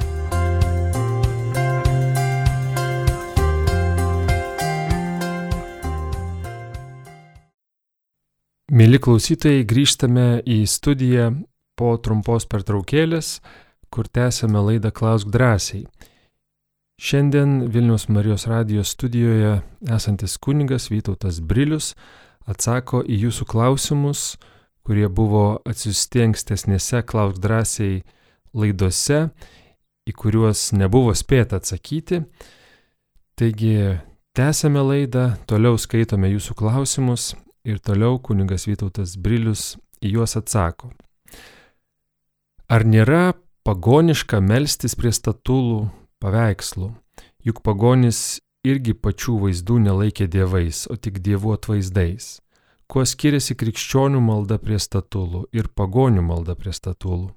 Mėly 8.72 9.02
klausytojai, 9.04 9.66
grįžtame 9.68 10.26
į 10.48 10.62
studiją 10.64 11.26
po 11.76 11.90
trumpos 12.00 12.46
pertraukėlės, 12.48 13.42
kur 13.92 14.08
tęsėme 14.08 14.62
laidą 14.64 14.94
Klausk 14.96 15.28
drąsiai. 15.28 15.82
Šiandien 16.96 17.66
Vilnius 17.74 18.08
Marijos 18.08 18.48
radijos 18.48 18.94
studijoje 18.96 19.58
esantis 19.92 20.38
kuningas 20.40 20.88
Vytautas 20.88 21.42
Brilius 21.44 21.98
atsako 22.48 23.04
į 23.04 23.20
jūsų 23.26 23.50
klausimus, 23.52 24.24
kurie 24.88 25.12
buvo 25.12 25.60
atsiusti 25.68 26.24
ankstesnėse 26.30 27.04
Klausk 27.04 27.44
drąsiai 27.44 28.06
laidose, 28.56 29.26
į 30.08 30.16
kuriuos 30.16 30.70
nebuvo 30.80 31.12
spėta 31.12 31.60
atsakyti. 31.60 32.24
Taigi, 33.36 33.78
tęsėme 34.32 34.88
laidą, 34.94 35.34
toliau 35.44 35.76
skaitome 35.76 36.32
jūsų 36.32 36.62
klausimus 36.64 37.34
Ir 37.62 37.78
toliau 37.78 38.18
kuningas 38.18 38.66
Vytautas 38.66 39.14
Brilius 39.22 39.76
į 40.02 40.16
juos 40.16 40.34
atsako. 40.40 40.90
Ar 42.72 42.86
nėra 42.88 43.36
pagoniška 43.68 44.40
melstis 44.42 44.96
prie 44.98 45.12
statulų 45.14 45.84
paveikslų? 46.24 46.90
Juk 47.46 47.62
pagonis 47.66 48.40
irgi 48.66 48.96
pačių 48.98 49.38
vaizdų 49.44 49.78
nelaikė 49.86 50.26
dievais, 50.32 50.88
o 50.90 50.98
tik 50.98 51.20
dievų 51.22 51.54
atvaizdais. 51.58 52.40
Kuo 52.90 53.06
skiriasi 53.06 53.56
krikščionių 53.56 54.22
malda 54.26 54.58
prie 54.62 54.80
statulų 54.82 55.46
ir 55.56 55.70
pagonių 55.70 56.26
malda 56.26 56.58
prie 56.58 56.74
statulų? 56.74 57.30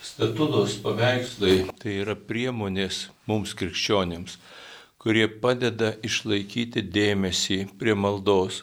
Statulos 0.00 0.74
paveikslai 0.80 1.68
tai 1.78 2.00
yra 2.02 2.16
priemonės 2.16 3.06
mums 3.28 3.54
krikščionėms 3.54 4.38
kurie 5.00 5.26
padeda 5.40 5.94
išlaikyti 6.04 6.82
dėmesį 6.92 7.62
prie 7.80 7.96
maldos. 7.96 8.62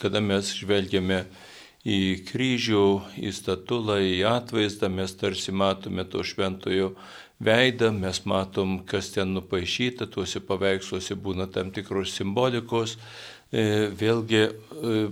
Kada 0.00 0.22
mes 0.24 0.54
žvelgiame 0.56 1.26
į 1.84 1.98
kryžių, 2.28 2.86
į 3.20 3.32
statulą, 3.36 3.98
į 4.00 4.22
atvaizdą, 4.30 4.88
mes 4.88 5.12
tarsi 5.18 5.52
matome 5.52 6.06
to 6.08 6.22
šventojo 6.24 6.92
veidą, 7.42 7.90
mes 7.92 8.22
matom, 8.24 8.78
kas 8.86 9.10
ten 9.12 9.34
nupaišyta, 9.36 10.06
tuose 10.10 10.40
paveiksluose 10.46 11.18
būna 11.18 11.48
tam 11.52 11.72
tikros 11.74 12.14
simbolikos, 12.16 12.96
e, 13.52 13.90
vėlgi 13.98 14.42
e, 14.46 14.50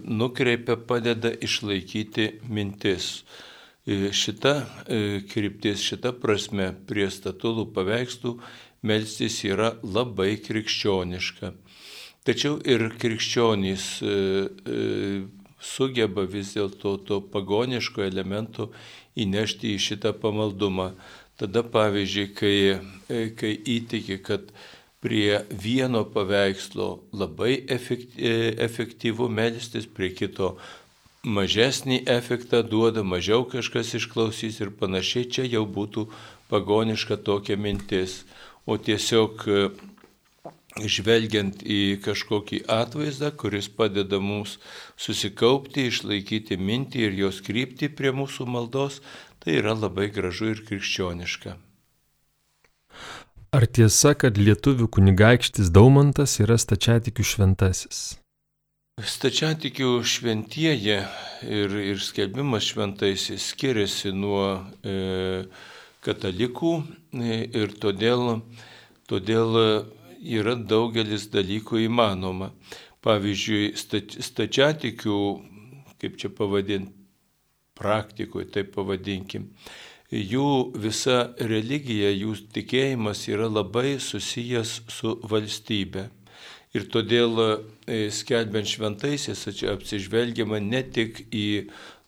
nukreipia, 0.07 0.78
padeda 0.78 1.34
išlaikyti 1.34 2.30
mintis. 2.49 3.12
E, 3.84 4.12
šita 4.14 4.55
kryptis, 5.32 5.82
šita 5.82 6.14
prasme 6.22 6.70
prie 6.86 7.11
statulų 7.11 7.66
paveikslų 7.74 8.36
melstis 8.83 9.43
yra 9.45 9.74
labai 9.83 10.37
krikščioniška. 10.41 11.53
Tačiau 12.24 12.59
ir 12.68 12.91
krikščionys 13.01 13.85
e, 14.05 14.14
e, 14.68 14.81
sugeba 15.61 16.26
vis 16.28 16.53
dėlto 16.57 16.99
to 17.09 17.20
pagoniško 17.33 18.05
elemento 18.05 18.68
įnešti 19.20 19.74
į 19.74 19.81
šitą 19.87 20.12
pamaldumą. 20.20 20.91
Tada 21.41 21.62
pavyzdžiui, 21.64 22.26
kai, 22.37 22.57
e, 23.09 23.22
kai 23.37 23.55
įtiki, 23.57 24.20
kad 24.20 24.53
prie 25.01 25.41
vieno 25.49 26.05
paveikslo 26.05 26.91
labai 27.16 27.57
efektyvu 27.72 29.31
melstis, 29.33 29.89
prie 29.89 30.12
kito 30.12 30.59
mažesnį 31.24 32.03
efektą 32.09 32.61
duoda, 32.64 33.01
mažiau 33.05 33.47
kažkas 33.49 33.95
išklausys 33.97 34.61
ir 34.61 34.74
panašiai, 34.76 35.24
čia 35.24 35.49
jau 35.49 35.64
būtų 35.64 36.05
pagoniška 36.53 37.16
tokia 37.24 37.57
mintis 37.57 38.22
o 38.66 38.76
tiesiog 38.76 39.46
e, 39.46 39.62
žvelgiant 40.78 41.64
į 41.64 42.00
kažkokį 42.04 42.62
atvaizdą, 42.70 43.32
kuris 43.36 43.68
padeda 43.68 44.20
mums 44.22 44.58
susikaupti, 45.00 45.88
išlaikyti 45.90 46.58
mintį 46.61 47.08
ir 47.08 47.18
jos 47.24 47.40
krypti 47.46 47.90
prie 47.90 48.12
mūsų 48.14 48.46
maldos, 48.46 49.00
tai 49.40 49.58
yra 49.58 49.74
labai 49.74 50.11
gražu 50.14 50.52
ir 50.54 50.62
krikščioniška. 50.68 51.56
Ar 53.50 53.66
tiesa, 53.66 54.14
kad 54.14 54.38
lietuvių 54.38 54.86
kunigaikštis 54.94 55.72
Daumantas 55.74 56.36
yra 56.38 56.54
stačiatikių 56.61 57.24
šventasis? 57.26 58.02
Stačiatikių 59.00 59.96
šventieji 60.06 61.00
ir, 61.48 61.74
ir 61.82 62.02
skelbimas 62.04 62.68
šventaisiais 62.68 63.48
skiriasi 63.50 64.12
nuo 64.14 64.44
e, 64.84 65.46
katalikų 66.04 66.74
ir 67.12 67.74
todėl, 67.82 68.40
todėl 69.11 69.58
yra 70.20 70.54
daugelis 70.54 71.28
dalykų 71.32 71.86
įmanoma. 71.86 72.52
Pavyzdžiui, 73.00 73.72
stačiatikių, 74.20 75.18
kaip 76.02 76.18
čia 76.20 76.28
pavadinti, 76.36 76.92
praktikoje, 77.80 78.50
taip 78.52 78.74
pavadinkim, 78.74 79.48
jų 80.12 80.72
visa 80.76 81.30
religija, 81.40 82.11
jų 82.12 82.34
tikėjimas 82.54 83.24
yra 83.30 83.48
labai 83.48 83.96
susijęs 84.02 84.80
su 84.92 85.16
valstybe. 85.30 86.11
Ir 86.76 86.84
todėl 86.92 87.40
e, 87.42 88.11
skelbiant 88.14 88.68
šventaisiais 88.70 89.40
apsižvelgiama 89.72 90.61
ne 90.62 90.84
tik 90.86 91.24
į 91.34 91.46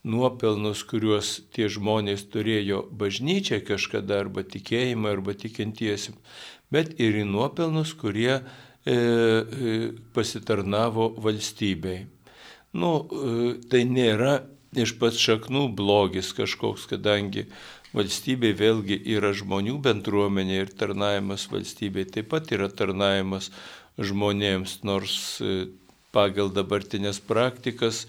nuopelnus, 0.03 0.83
kuriuos 0.87 1.37
tie 1.55 1.69
žmonės 1.71 2.25
turėjo 2.31 2.83
bažnyčiai 2.91 3.63
kažkada 3.63 4.19
arba 4.25 4.43
tikėjimą 4.43 5.13
arba 5.15 5.35
tikintiesim, 5.39 6.17
bet 6.73 6.97
ir 6.99 7.21
į 7.21 7.27
nuopelnus, 7.29 7.93
kurie 7.95 8.33
e, 8.35 8.41
e, 8.93 9.77
pasitarnavo 10.15 11.13
valstybei. 11.23 12.03
Nu, 12.73 12.91
e, 13.05 13.53
tai 13.69 13.85
nėra 13.87 14.41
iš 14.73 14.95
pats 14.99 15.21
šaknų 15.21 15.67
blogis 15.77 16.33
kažkoks, 16.35 16.87
kadangi 16.89 17.45
valstybė 17.93 18.53
vėlgi 18.57 18.97
yra 19.15 19.31
žmonių 19.37 19.77
bendruomenė 19.85 20.63
ir 20.63 20.73
tarnavimas 20.73 21.45
valstybei 21.51 22.07
taip 22.09 22.31
pat 22.33 22.49
yra 22.55 22.69
tarnavimas 22.73 23.51
žmonėms, 24.01 24.79
nors 24.87 25.15
e, 25.39 25.67
pagal 26.13 26.49
dabartinės 26.53 27.21
praktikas 27.23 28.07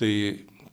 tai 0.00 0.12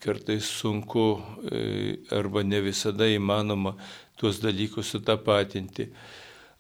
kartais 0.06 0.46
sunku 0.46 1.08
e, 1.50 1.98
arba 2.14 2.44
ne 2.46 2.62
visada 2.62 3.08
įmanoma 3.10 3.76
tuos 4.20 4.40
dalykus 4.44 4.94
sutapatinti. 4.94 5.90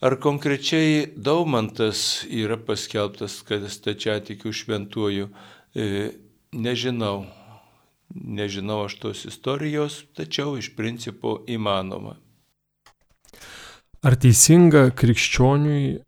Ar 0.01 0.17
konkrečiai 0.19 1.05
Daumantas 1.15 2.25
yra 2.27 2.57
paskelbtas, 2.59 3.39
kad 3.47 3.63
stačiatikių 3.71 4.51
šventuoju, 4.51 5.29
e, 5.75 6.11
nežinau. 6.51 7.25
Nežinau 8.15 8.83
aš 8.85 8.99
tos 9.01 9.25
istorijos, 9.25 10.03
tačiau 10.13 10.57
iš 10.59 10.73
principo 10.75 11.39
įmanoma. 11.49 12.19
Ar 14.05 14.13
teisinga 14.21 14.91
krikščioniui 14.93 16.01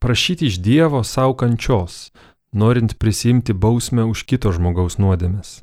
prašyti 0.00 0.48
iš 0.48 0.60
Dievo 0.64 1.02
savo 1.04 1.34
kančios, 1.36 2.08
norint 2.56 2.96
prisimti 2.96 3.52
bausmę 3.52 4.06
už 4.08 4.24
kito 4.24 4.54
žmogaus 4.56 4.96
nuodėmės? 4.96 5.60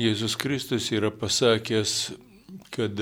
Jėzus 0.00 0.38
Kristus 0.40 0.86
yra 0.88 1.10
pasakęs, 1.12 2.14
kad 2.72 2.96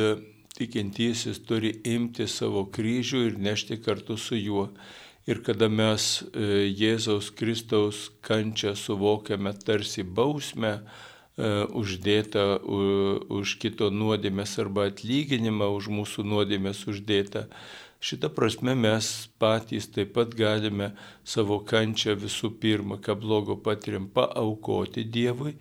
tikintysis 0.58 1.38
turi 1.46 1.68
imti 1.86 2.24
savo 2.26 2.64
kryžių 2.66 3.20
ir 3.28 3.36
nešti 3.38 3.76
kartu 3.78 4.16
su 4.18 4.34
juo. 4.34 4.64
Ir 5.30 5.38
kada 5.46 5.68
mes 5.70 6.06
e, 6.18 6.66
Jėzaus 6.66 7.28
Kristaus 7.30 8.08
kančią 8.26 8.72
suvokiame 8.74 9.52
tarsi 9.62 10.02
bausmę 10.02 10.72
e, 10.80 10.80
uždėtą 11.78 12.46
už 13.38 13.54
kito 13.62 13.92
nuodėmės 13.94 14.56
arba 14.58 14.88
atlyginimą 14.90 15.70
už 15.76 15.92
mūsų 15.94 16.26
nuodėmės 16.26 16.82
uždėtą, 16.90 17.46
Šitą 18.00 18.30
prasme 18.32 18.72
mes 18.72 19.06
patys 19.36 19.84
taip 19.92 20.14
pat 20.16 20.30
galime 20.32 20.86
savo 21.20 21.58
kančią 21.68 22.14
visų 22.22 22.48
pirma, 22.62 22.96
ką 22.96 23.12
blogo 23.20 23.58
patiriam, 23.60 24.06
paaukoti 24.08 25.04
Dievui, 25.04 25.52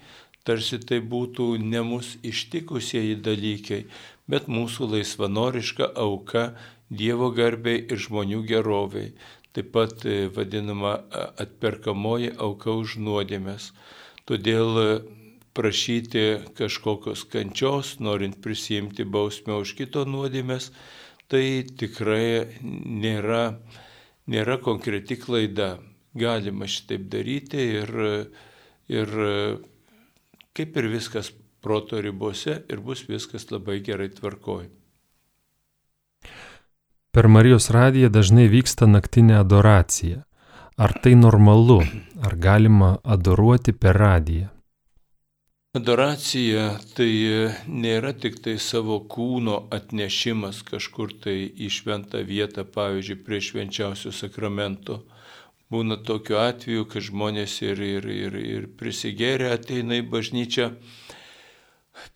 tarsi 0.49 0.81
tai 0.81 0.99
būtų 1.13 1.51
ne 1.61 1.85
mūsų 1.85 2.23
ištikusieji 2.31 3.19
dalykai, 3.29 3.83
bet 4.25 4.49
mūsų 4.49 4.89
laisvanoriška 4.97 5.93
auka 5.95 6.49
Dievo 6.89 7.29
garbiai 7.29 7.83
ir 7.85 7.99
žmonių 8.01 8.41
geroviai. 8.49 9.13
taip 9.53 9.71
pat 9.73 10.05
vadinama 10.35 10.93
atperkamoji 11.41 12.31
auka 12.37 12.71
už 12.71 12.97
nuodėmės. 13.01 13.71
Todėl 14.29 15.01
prašyti 15.57 16.53
kažkokios 16.57 17.25
kančios, 17.29 17.97
norint 17.99 18.37
prisijimti 18.41 19.03
bausmę 19.03 19.57
už 19.59 19.73
kito 19.75 20.05
nuodėmės, 20.05 20.69
tai 21.27 21.65
tikrai 21.65 22.59
nėra, 22.61 23.59
nėra 24.29 24.59
konkreti 24.61 25.17
klaida. 25.19 25.79
Galima 26.15 26.65
šitaip 26.65 27.09
daryti 27.09 27.65
ir, 27.81 27.91
ir 28.89 29.11
kaip 30.53 30.77
ir 30.77 30.89
viskas 30.91 31.31
proto 31.61 32.01
ribose 32.01 32.61
ir 32.69 32.79
bus 32.79 33.05
viskas 33.09 33.49
labai 33.51 33.79
gerai 33.85 34.09
tvarkoj. 34.09 34.69
Per 37.11 37.27
Marijos 37.27 37.69
radiją 37.73 38.09
dažnai 38.13 38.47
vyksta 38.51 38.87
naktinė 38.87 39.39
adoracija. 39.39 40.23
Ar 40.77 40.93
tai 41.03 41.15
normalu? 41.19 41.81
Ar 42.23 42.35
galima 42.39 42.93
adoruoti 43.03 43.73
per 43.73 43.97
radiją? 43.97 44.47
Adoracija 45.77 46.63
tai 46.97 47.09
nėra 47.67 48.13
tik 48.17 48.39
tai 48.45 48.55
savo 48.57 48.95
kūno 49.13 49.57
atnešimas 49.75 50.63
kažkur 50.69 51.11
tai 51.25 51.35
į 51.45 51.67
šventą 51.75 52.23
vietą, 52.25 52.63
pavyzdžiui, 52.77 53.19
prie 53.25 53.41
švenčiausio 53.47 54.13
sakramento. 54.15 55.03
Būna 55.69 55.99
tokiu 56.05 56.39
atveju, 56.41 56.87
kad 56.89 57.05
žmonės 57.05 57.59
ir, 57.61 57.81
ir, 57.85 58.07
ir, 58.09 58.37
ir 58.39 58.65
prisigėrę 58.79 59.51
ateina 59.53 59.99
į 59.99 60.07
bažnyčią, 60.09 60.71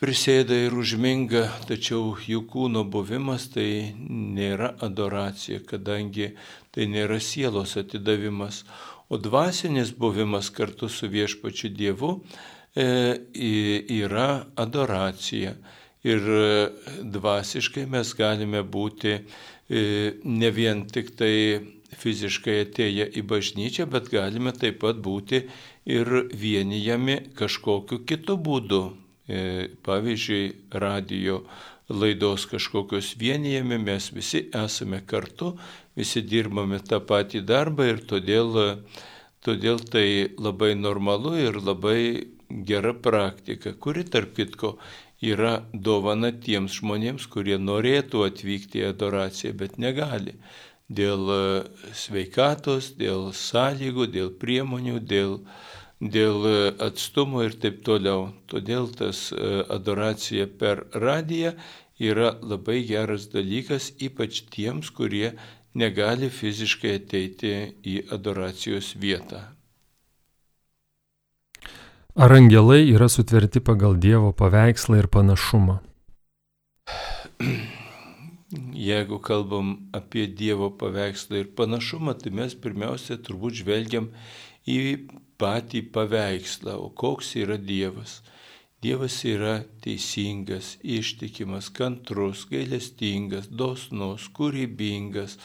prisėda 0.01 0.57
ir 0.65 0.73
užminga, 0.73 1.43
tačiau 1.69 2.15
jų 2.17 2.45
kūno 2.49 2.81
buvimas 2.89 3.49
tai 3.53 3.93
nėra 3.99 4.73
adoracija, 4.81 5.61
kadangi 5.69 6.31
tai 6.73 6.89
nėra 6.89 7.19
sielos 7.21 7.77
atidavimas, 7.77 8.63
o 9.09 9.21
dvasinis 9.21 9.93
buvimas 9.93 10.49
kartu 10.49 10.89
su 10.89 11.11
viešpačiu 11.11 11.69
Dievu 11.77 12.17
E, 12.75 13.17
yra 13.89 14.45
adoracija. 14.55 15.53
Ir 16.03 16.23
e, 16.25 16.69
dvasiškai 17.05 17.85
mes 17.85 18.13
galime 18.17 18.63
būti 18.65 19.11
e, 19.13 19.83
ne 20.25 20.49
vien 20.51 20.81
tik 20.89 21.13
tai 21.19 21.35
fiziškai 21.99 22.59
atėję 22.65 23.07
į 23.19 23.23
bažnyčią, 23.29 23.87
bet 23.91 24.09
galime 24.13 24.53
taip 24.55 24.81
pat 24.83 24.99
būti 25.03 25.43
ir 25.85 26.11
vienijami 26.33 27.19
kažkokiu 27.39 28.03
kitu 28.07 28.37
būdu. 28.37 28.83
Pavyzdžiui, 29.83 30.43
radio 30.83 31.43
laidos 31.89 32.45
kažkokios 32.51 33.13
vienijami, 33.19 33.77
mes 33.77 34.09
visi 34.11 34.49
esame 34.55 35.01
kartu, 35.07 35.53
visi 35.95 36.21
dirbame 36.21 36.79
tą 36.83 36.99
patį 36.99 37.43
darbą 37.47 37.87
ir 37.91 38.03
todėl, 38.09 38.59
todėl 39.43 39.79
tai 39.79 40.33
labai 40.39 40.73
normalu 40.75 41.37
ir 41.39 41.59
labai 41.63 42.27
gera 42.67 42.93
praktika, 42.93 43.73
kuri 43.73 44.03
tarp 44.03 44.35
kitko 44.35 44.77
yra 45.23 45.63
dovana 45.73 46.33
tiems 46.45 46.79
žmonėms, 46.81 47.27
kurie 47.31 47.57
norėtų 47.57 48.25
atvykti 48.27 48.83
į 48.83 48.89
adoraciją, 48.91 49.53
bet 49.59 49.79
negali. 49.79 50.35
Dėl 50.91 51.29
e, 51.31 51.63
sveikatos, 51.95 52.93
dėl 52.99 53.31
sąlygų, 53.31 54.07
dėl 54.11 54.29
priemonių, 54.35 54.99
dėl, 54.99 55.39
dėl 56.01 56.47
e, 56.49 56.73
atstumo 56.83 57.43
ir 57.45 57.55
taip 57.55 57.83
toliau. 57.85 58.33
Todėl 58.51 58.89
tas 58.91 59.31
e, 59.31 59.63
adoracija 59.71 60.47
per 60.47 60.85
radiją 60.91 61.53
yra 61.99 62.33
labai 62.41 62.83
geras 62.83 63.29
dalykas, 63.31 63.93
ypač 64.01 64.43
tiems, 64.51 64.91
kurie 64.91 65.33
negali 65.73 66.29
fiziškai 66.29 66.97
ateiti 66.99 67.53
į 67.87 68.09
adoracijos 68.11 68.93
vietą. 68.99 69.39
Ar 72.13 72.29
angelai 72.35 72.83
yra 72.91 73.07
sutverti 73.09 73.63
pagal 73.63 73.95
Dievo 73.97 74.33
paveikslą 74.37 74.99
ir 74.99 75.07
panašumą? 75.09 75.79
Jeigu 78.73 79.19
kalbam 79.21 79.75
apie 79.93 80.25
Dievo 80.27 80.71
paveikslą 80.73 81.43
ir 81.43 81.51
panašumą, 81.57 82.15
tai 82.17 82.31
mes 82.33 82.55
pirmiausia 82.57 83.19
turbūt 83.21 83.61
žvelgiam 83.61 84.09
į 84.65 84.79
patį 85.37 85.83
paveikslą, 85.93 86.77
o 86.81 86.89
koks 86.89 87.35
yra 87.37 87.59
Dievas. 87.61 88.21
Dievas 88.83 89.21
yra 89.23 89.61
teisingas, 89.83 90.77
ištikimas, 90.83 91.69
kantrus, 91.71 92.43
gailestingas, 92.49 93.47
dosnus, 93.47 94.25
kūrybingas 94.35 95.37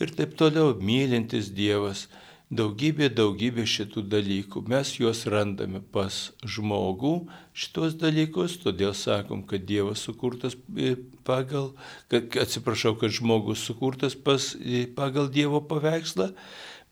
ir 0.00 0.14
taip 0.16 0.32
toliau 0.40 0.72
mylintis 0.80 1.50
Dievas 1.52 2.06
daugybė, 2.50 3.10
daugybė 3.14 3.66
šitų 3.68 4.04
dalykų. 4.10 4.64
Mes 4.70 4.94
juos 4.98 5.22
randame 5.30 5.82
pas 5.92 6.30
žmogų, 6.42 7.14
šitos 7.52 7.94
dalykus, 8.00 8.56
todėl 8.64 8.94
sakom, 8.96 9.44
kad 9.46 9.66
Dievas 9.68 10.02
sukurtas 10.06 10.56
e, 10.74 10.96
pagal, 11.30 11.70
kad, 12.10 12.34
atsiprašau, 12.44 12.96
kad 12.98 13.14
žmogus 13.14 13.62
sukurtas 13.70 14.18
pas, 14.18 14.52
pagal 14.98 15.30
Dievo 15.30 15.62
paveikslą, 15.70 16.32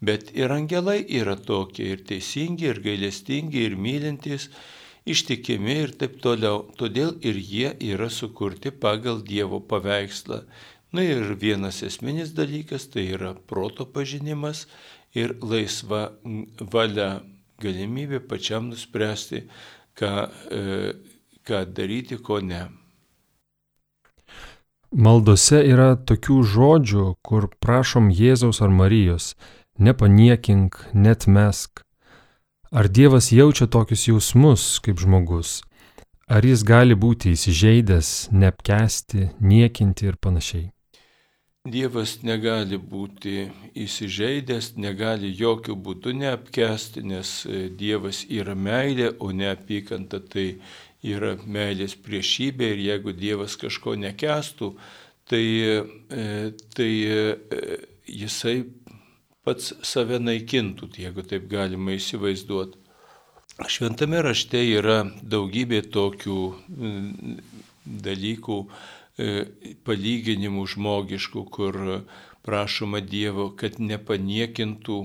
bet 0.00 0.30
ir 0.38 0.54
angelai 0.54 1.00
yra 1.20 1.36
tokie, 1.36 1.92
ir 1.94 2.04
teisingi, 2.06 2.70
ir 2.70 2.82
gailestingi, 2.84 3.64
ir 3.66 3.74
mylintys, 3.74 4.48
ištikimi 5.08 5.78
ir 5.84 5.94
taip 5.98 6.18
toliau. 6.22 6.66
Todėl 6.78 7.16
ir 7.24 7.38
jie 7.40 7.72
yra 7.90 8.10
sukurti 8.12 8.70
pagal 8.70 9.22
Dievo 9.26 9.60
paveikslą. 9.60 10.42
Na 10.92 11.04
ir 11.04 11.34
vienas 11.36 11.82
esminis 11.84 12.32
dalykas 12.36 12.88
tai 12.92 13.10
yra 13.12 13.34
proto 13.34 13.84
pažinimas 13.84 14.64
ir 15.12 15.34
laisva 15.42 16.08
valia, 16.72 17.18
galimybė 17.60 18.22
pačiam 18.30 18.70
nuspręsti, 18.70 19.42
ką, 19.98 20.12
e, 20.54 20.62
ką 21.44 21.64
daryti, 21.74 22.16
ko 22.22 22.40
ne. 22.40 22.77
Maldose 24.88 25.58
yra 25.68 25.98
tokių 26.00 26.38
žodžių, 26.48 27.02
kur 27.20 27.50
prašom 27.60 28.08
Jėzaus 28.08 28.62
ar 28.64 28.70
Marijos- 28.72 29.34
nepaniekink, 29.84 30.80
net 30.94 31.26
mesk. 31.26 31.84
Ar 32.72 32.88
Dievas 32.88 33.28
jaučia 33.30 33.66
tokius 33.66 34.08
jausmus 34.08 34.80
kaip 34.80 34.96
žmogus? 34.96 35.62
Ar 36.26 36.42
jis 36.42 36.64
gali 36.64 36.94
būti 36.94 37.32
įsižeidęs, 37.36 38.32
neapkesti, 38.32 39.30
niekinti 39.40 40.08
ir 40.08 40.16
panašiai? 40.16 40.72
Dievas 41.68 42.22
negali 42.22 42.78
būti 42.78 43.50
įsižeidęs, 43.76 44.76
negali 44.76 45.28
jokių 45.36 45.74
būdų 45.76 46.14
neapkesti, 46.16 47.02
nes 47.02 47.44
e, 47.44 47.68
Dievas 47.68 48.24
yra 48.28 48.54
meilė, 48.54 49.10
o 49.20 49.32
neapykanta 49.32 50.20
tai 50.20 50.60
yra 51.06 51.36
meilės 51.46 51.94
priešybė 52.02 52.72
ir 52.74 52.82
jeigu 52.86 53.14
Dievas 53.14 53.56
kažko 53.60 53.94
nekestų, 54.00 54.72
tai, 55.28 55.44
e, 56.10 56.52
tai 56.74 56.90
e, 57.06 57.78
jisai 58.08 58.58
pats 59.46 59.72
save 59.86 60.18
naikintų, 60.20 60.90
jeigu 60.98 61.24
taip 61.24 61.48
galima 61.50 61.96
įsivaizduoti. 61.96 62.84
Šventame 63.68 64.20
rašte 64.22 64.60
yra 64.62 65.00
daugybė 65.22 65.80
tokių 65.90 66.42
dalykų, 68.06 68.58
E, 69.18 69.48
palyginimų 69.82 70.64
žmogiškų, 70.74 71.42
kur 71.50 71.78
prašoma 72.46 73.00
Dievo, 73.02 73.48
kad 73.58 73.80
nepaniekintų, 73.82 74.98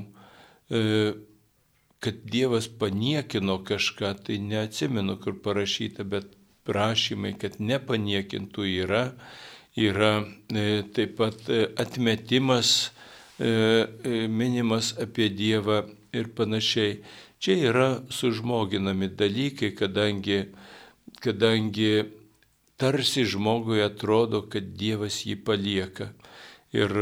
kad 2.04 2.20
Dievas 2.28 2.68
paniekino 2.68 3.62
kažką, 3.64 4.14
tai 4.28 4.40
neatsimenu, 4.44 5.16
kur 5.24 5.38
parašyta, 5.46 6.04
bet 6.04 6.28
prašymai, 6.68 7.34
kad 7.40 7.60
nepaniekintų 7.60 8.68
yra, 8.84 9.06
yra 9.80 10.14
e, 10.52 10.84
taip 10.96 11.18
pat 11.20 11.48
atmetimas 11.80 12.92
minimas 13.40 14.92
apie 15.02 15.26
Dievą 15.34 15.80
ir 16.14 16.30
panašiai. 16.38 17.00
Čia 17.44 17.56
yra 17.70 17.88
sužmoginami 18.14 19.10
dalykai, 19.20 19.74
kadangi, 19.76 20.46
kadangi 21.20 22.06
tarsi 22.78 23.26
žmogui 23.26 23.82
atrodo, 23.84 24.46
kad 24.48 24.70
Dievas 24.80 25.24
jį 25.28 25.36
palieka 25.44 26.14
ir 26.72 26.94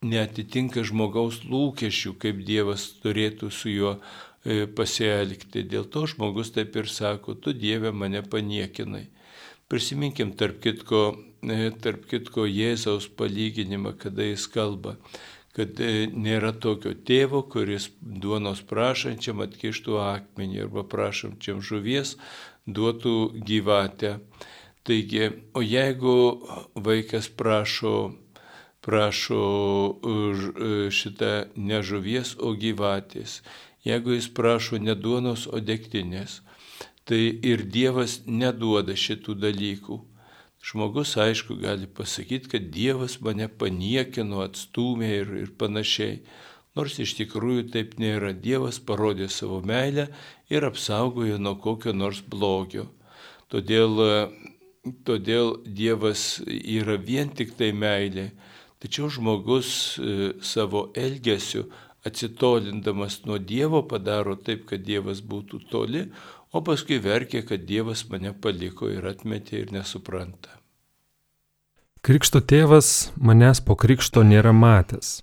netitinka 0.00 0.80
žmogaus 0.86 1.42
lūkesčių, 1.44 2.14
kaip 2.20 2.40
Dievas 2.48 2.86
turėtų 3.02 3.50
su 3.52 3.68
juo 3.68 3.90
e, 3.96 4.64
pasielgti. 4.66 5.64
Dėl 5.68 5.84
to 5.92 6.06
žmogus 6.08 6.54
taip 6.54 6.76
ir 6.80 6.88
sako, 6.88 7.34
tu 7.36 7.52
Dieve 7.52 7.92
mane 7.92 8.22
paniekinai. 8.24 9.08
Prisiminkim 9.68 10.32
tarp 10.40 10.62
kitko, 10.64 11.02
e, 11.44 11.68
tarp 11.84 12.06
kitko 12.08 12.46
Jėzaus 12.48 13.10
palyginimą, 13.12 13.92
kada 14.00 14.24
jis 14.24 14.46
kalba, 14.48 14.96
kad 15.52 15.76
e, 15.84 16.08
nėra 16.08 16.54
tokio 16.56 16.94
tėvo, 16.96 17.44
kuris 17.52 17.90
duonos 18.00 18.64
prašančiam 18.64 19.44
atkištų 19.44 20.00
akmenį 20.00 20.64
arba 20.64 20.86
prašančiam 20.88 21.60
žuvies 21.60 22.16
duotų 22.64 23.44
gyvatę. 23.44 24.16
Taigi, 24.80 25.28
o 25.52 25.60
jeigu 25.60 26.16
vaikas 26.72 27.28
prašo 27.28 28.14
prašo 28.84 29.40
šitą 30.90 31.32
ne 31.56 31.80
žuvies, 31.84 32.36
o 32.40 32.54
gyvatės, 32.56 33.40
jeigu 33.84 34.16
jis 34.16 34.28
prašo 34.36 34.80
ne 34.80 34.94
duonos, 34.96 35.46
o 35.46 35.60
degtinės, 35.60 36.40
tai 37.04 37.22
ir 37.52 37.66
Dievas 37.66 38.20
neduoda 38.26 38.96
šitų 38.96 39.36
dalykų. 39.42 39.98
Žmogus, 40.60 41.14
aišku, 41.16 41.56
gali 41.56 41.88
pasakyti, 41.88 42.50
kad 42.52 42.68
Dievas 42.72 43.16
mane 43.24 43.48
paniekino, 43.48 44.42
atstumė 44.44 45.08
ir, 45.22 45.30
ir 45.46 45.52
panašiai. 45.56 46.20
Nors 46.76 46.98
iš 47.02 47.16
tikrųjų 47.18 47.70
taip 47.72 47.96
nėra. 47.98 48.34
Dievas 48.36 48.78
parodė 48.78 49.30
savo 49.32 49.58
meilę 49.64 50.10
ir 50.52 50.66
apsaugojo 50.68 51.40
nuo 51.40 51.56
kokio 51.64 51.94
nors 51.96 52.20
blogio. 52.20 52.86
Todėl, 53.50 53.96
todėl 55.08 55.56
Dievas 55.64 56.42
yra 56.46 57.00
vien 57.00 57.32
tik 57.34 57.56
tai 57.58 57.72
meilė. 57.72 58.28
Tačiau 58.80 59.10
žmogus 59.12 59.70
e, 60.00 60.32
savo 60.40 60.88
elgesiu 60.96 61.66
atsitolindamas 62.04 63.24
nuo 63.28 63.38
Dievo 63.38 63.82
padaro 63.88 64.36
taip, 64.40 64.64
kad 64.70 64.80
Dievas 64.86 65.20
būtų 65.20 65.60
toli, 65.68 66.06
o 66.52 66.62
paskui 66.64 66.96
verkia, 67.02 67.44
kad 67.44 67.66
Dievas 67.68 68.06
mane 68.08 68.32
paliko 68.32 68.88
ir 68.88 69.04
atmetė 69.06 69.60
ir 69.60 69.74
nesupranta. 69.76 70.56
Krikšto 72.00 72.40
tėvas 72.40 73.10
manęs 73.20 73.60
po 73.60 73.76
krikšto 73.76 74.24
nėra 74.24 74.54
matęs. 74.56 75.20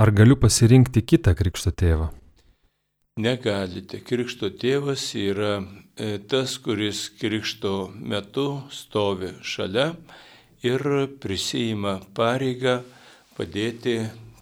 Ar 0.00 0.10
galiu 0.10 0.38
pasirinkti 0.40 1.04
kitą 1.04 1.34
krikšto 1.36 1.74
tėvą? 1.76 2.08
Negalite. 3.20 4.00
Krikšto 4.00 4.48
tėvas 4.58 5.04
yra 5.20 5.58
e, 5.60 6.16
tas, 6.18 6.56
kuris 6.58 7.10
krikšto 7.20 7.92
metu 7.94 8.64
stovi 8.72 9.34
šalia 9.44 9.92
ir 10.64 10.84
prisijima 11.20 11.98
pareigą 12.16 12.78
padėti 13.36 13.98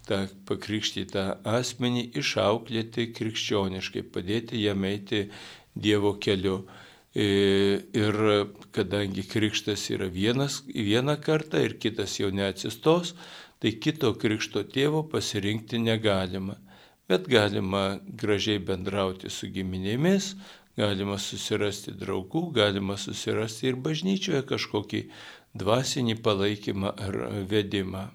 tą 0.07 0.27
pakrikštytą 0.49 1.27
asmenį 1.49 2.09
išauklėti 2.20 3.09
krikščioniškai, 3.16 4.05
padėti 4.14 4.62
jam 4.62 4.85
eiti 4.89 5.27
Dievo 5.73 6.18
keliu. 6.20 6.66
E, 7.12 7.25
ir 7.97 8.18
kadangi 8.73 9.25
krikštas 9.29 9.87
yra 9.93 10.09
vienas, 10.09 10.62
vieną 10.68 11.18
kartą 11.20 11.61
ir 11.64 11.79
kitas 11.81 12.18
jau 12.20 12.31
neatsistos, 12.33 13.14
tai 13.61 13.75
kito 13.77 14.14
krikšto 14.16 14.64
tėvo 14.68 15.05
pasirinkti 15.09 15.81
negalima. 15.81 16.57
Bet 17.09 17.29
galima 17.29 18.01
gražiai 18.05 18.62
bendrauti 18.64 19.29
su 19.31 19.51
giminėmis, 19.53 20.33
galima 20.79 21.18
susirasti 21.20 21.93
draugų, 22.01 22.47
galima 22.57 22.97
susirasti 22.97 23.68
ir 23.68 23.81
bažnyčioje 23.85 24.41
kažkokį 24.49 25.03
dvasinį 25.55 26.16
palaikymą 26.22 26.92
ar 26.96 27.18
vedimą. 27.48 28.09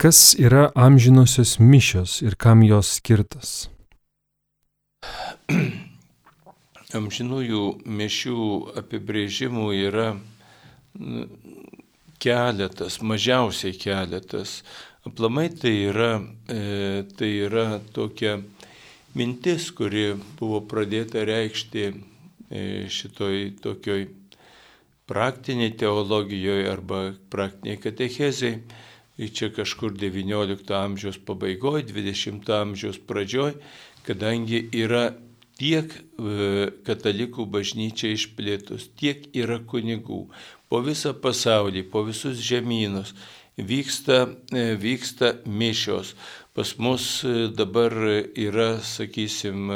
Kas 0.00 0.32
yra 0.40 0.70
amžinosios 0.74 1.58
mišios 1.60 2.22
ir 2.24 2.36
kam 2.40 2.62
jos 2.64 2.96
skirtas? 2.96 3.68
Amžinųjų 6.96 7.64
mišių 7.86 8.44
apibrėžimų 8.80 9.66
yra 9.78 10.06
keletas, 12.20 12.98
mažiausiai 13.04 13.76
keletas. 13.78 14.62
Aplamai 15.06 15.48
tai 15.52 15.74
yra, 15.88 16.10
e, 16.48 17.04
tai 17.16 17.30
yra 17.46 17.80
tokia 17.94 18.40
mintis, 19.16 19.70
kuri 19.72 20.16
buvo 20.40 20.60
pradėta 20.68 21.24
reikšti 21.28 21.84
e, 21.88 21.94
šitoj 22.88 23.38
tokioj 23.64 24.08
praktiniai 25.10 25.74
teologijoje 25.76 26.70
arba 26.70 27.02
praktiniai 27.34 27.82
katechezai. 27.82 28.54
Čia 29.20 29.50
kažkur 29.52 29.92
XIX 30.00 30.64
amžiaus 30.78 31.18
pabaigoje, 31.28 31.82
XX 31.92 32.40
amžiaus 32.56 32.96
pradžioje 33.04 33.58
kadangi 34.06 34.64
yra 34.76 35.10
tiek 35.60 35.92
e, 35.92 36.70
katalikų 36.86 37.46
bažnyčia 37.52 38.14
išplėtus, 38.16 38.88
tiek 38.98 39.26
yra 39.36 39.60
kunigų 39.60 40.22
po 40.70 40.80
visą 40.84 41.12
pasaulį, 41.16 41.84
po 41.92 42.04
visus 42.06 42.40
žemynus 42.40 43.12
vyksta, 43.56 44.22
e, 44.54 44.74
vyksta 44.80 45.34
mišios. 45.44 46.14
Pas 46.56 46.72
mus 46.80 47.24
e, 47.24 47.48
dabar 47.52 47.94
yra, 48.34 48.72
sakysim, 48.84 49.68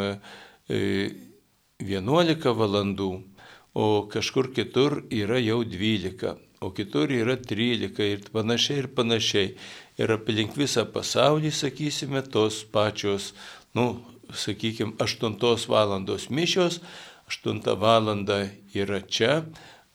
11 0.65 2.55
valandų, 2.57 3.11
o 3.75 4.07
kažkur 4.09 4.53
kitur 4.55 5.03
yra 5.11 5.41
jau 5.43 5.65
12, 5.67 6.37
o 6.61 6.71
kitur 6.71 7.11
yra 7.11 7.37
13 7.37 8.07
ir 8.07 8.23
panašiai 8.33 8.79
ir 8.85 8.89
panašiai. 8.95 9.55
Ir 9.99 10.11
aplink 10.15 10.57
visą 10.59 10.87
pasaulį, 10.91 11.51
sakysime, 11.55 12.23
tos 12.23 12.63
pačios, 12.65 13.33
nu, 13.75 14.01
sakykime, 14.35 14.95
8 14.99 15.69
valandos 15.71 16.31
mišios, 16.31 16.81
8 17.31 17.63
valanda 17.79 18.49
yra 18.75 19.01
čia, 19.03 19.45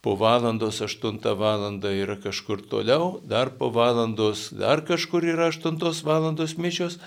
po 0.02 0.16
valandos 0.16 0.82
8 0.82 1.20
valanda 1.36 1.92
yra 1.92 2.16
kažkur 2.16 2.62
toliau, 2.70 3.20
dar 3.24 3.50
po 3.50 3.70
valandos 3.70 4.50
dar 4.52 4.82
kažkur 4.82 5.24
yra 5.24 5.52
8 5.52 6.04
valandos 6.04 6.56
mišios 6.58 7.00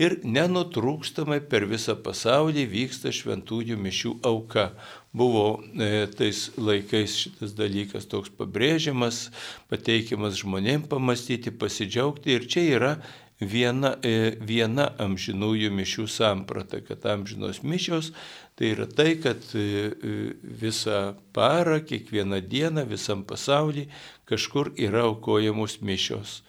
ir 0.00 0.18
nenutrūkstamai 0.24 1.40
per 1.50 1.66
visą 1.70 1.94
pasaulį 1.94 2.64
vyksta 2.72 3.12
šventųjų 3.14 3.76
mišių 3.78 4.16
auka. 4.24 4.70
Buvo 5.12 5.58
e, 5.74 6.06
tais 6.14 6.44
laikais 6.54 7.16
šitas 7.24 7.56
dalykas 7.58 8.06
toks 8.06 8.30
pabrėžiamas, 8.38 9.24
pateikiamas 9.72 10.38
žmonėms 10.38 10.86
pamastyti, 10.92 11.50
pasidžiaugti 11.50 12.36
ir 12.36 12.46
čia 12.46 12.62
yra 12.76 12.92
viena, 13.40 13.96
e, 14.04 14.36
viena 14.38 14.90
amžinųjų 15.00 15.72
mišių 15.74 16.06
samprata, 16.06 16.78
kad 16.84 17.06
amžinos 17.08 17.62
mišios 17.64 18.12
tai 18.60 18.74
yra 18.74 18.86
tai, 18.86 19.14
kad 19.16 19.40
e, 19.56 19.60
e, 19.64 20.16
visą 20.60 21.14
parą, 21.32 21.80
kiekvieną 21.80 22.42
dieną, 22.44 22.84
visam 22.84 23.24
pasaulyje 23.24 23.88
kažkur 24.28 24.74
yra 24.76 25.06
aukojamos 25.08 25.80
mišios. 25.80 26.42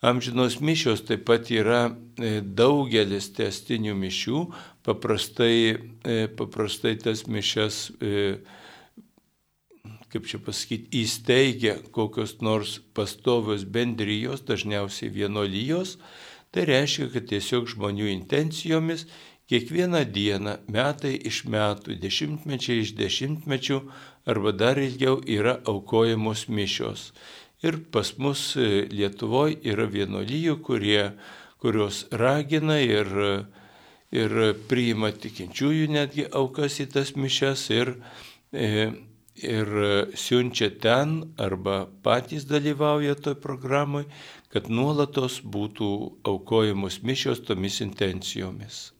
Amžinos 0.00 0.60
mišios 0.62 1.02
taip 1.08 1.24
pat 1.26 1.50
yra 1.50 1.88
daugelis 2.42 3.32
testinių 3.34 3.96
mišių, 3.98 4.44
paprastai, 4.86 5.74
paprastai 6.38 6.94
tas 7.02 7.26
mišes 7.26 7.80
kaip 10.08 10.24
čia 10.24 10.38
pasakyti, 10.40 11.02
įsteigia 11.02 11.74
kokios 11.92 12.38
nors 12.40 12.78
pastovios 12.96 13.66
bendrijos, 13.68 14.40
dažniausiai 14.46 15.10
vienolyjos, 15.12 15.98
Tai 16.50 16.64
reiškia, 16.64 17.10
kad 17.12 17.26
tiesiog 17.28 17.66
žmonių 17.68 18.06
intencijomis 18.08 19.04
kiekvieną 19.48 20.00
dieną, 20.12 20.54
metai 20.72 21.12
iš 21.28 21.42
metų, 21.52 21.98
dešimtmečiai 22.00 22.84
iš 22.84 22.94
dešimtmečių 22.96 23.80
arba 24.32 24.54
dar 24.56 24.80
ilgiau 24.80 25.18
yra 25.28 25.58
aukojamos 25.68 26.46
mišios. 26.48 27.10
Ir 27.62 27.80
pas 27.90 28.12
mus 28.22 28.54
e, 28.54 28.86
Lietuvoje 28.92 29.58
yra 29.66 29.88
vienolyjų, 29.90 30.58
kurie, 30.62 31.10
kurios 31.58 32.04
ragina 32.14 32.78
ir, 32.78 33.10
ir 34.14 34.36
priima 34.70 35.10
tikinčiųjų 35.10 35.88
netgi 35.90 36.28
aukas 36.30 36.78
į 36.84 36.86
tas 36.94 37.16
mišes 37.18 37.64
ir, 37.74 37.96
e, 38.54 38.92
ir 39.42 39.72
siunčia 40.14 40.70
ten 40.70 41.34
arba 41.38 41.88
patys 42.06 42.46
dalyvauja 42.46 43.18
toj 43.18 43.40
programai, 43.42 44.04
kad 44.54 44.70
nuolatos 44.70 45.40
būtų 45.42 45.90
aukojamos 46.30 47.02
mišios 47.02 47.42
tomis 47.42 47.82
intencijomis. 47.84 48.92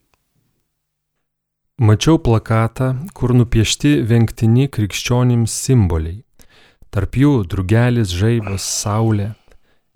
Mačiau 1.79 2.19
plakatą, 2.19 2.89
kur 3.15 3.31
nupiešti 3.39 4.01
venktini 4.03 4.67
krikščionims 4.67 5.53
simboliai. 5.63 6.25
Tarp 6.95 7.19
jų 7.21 7.33
drugelis, 7.45 8.13
žaibas, 8.17 8.65
saulė. 8.65 9.35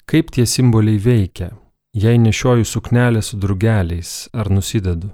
Kaip 0.08 0.32
tie 0.34 0.44
simboliai 0.44 1.00
veikia? 1.00 1.52
Jei 1.96 2.18
nešioju 2.20 2.66
suknelę 2.68 3.22
su 3.24 3.38
drugeliais, 3.40 4.28
ar 4.32 4.50
nusidedu? 4.52 5.12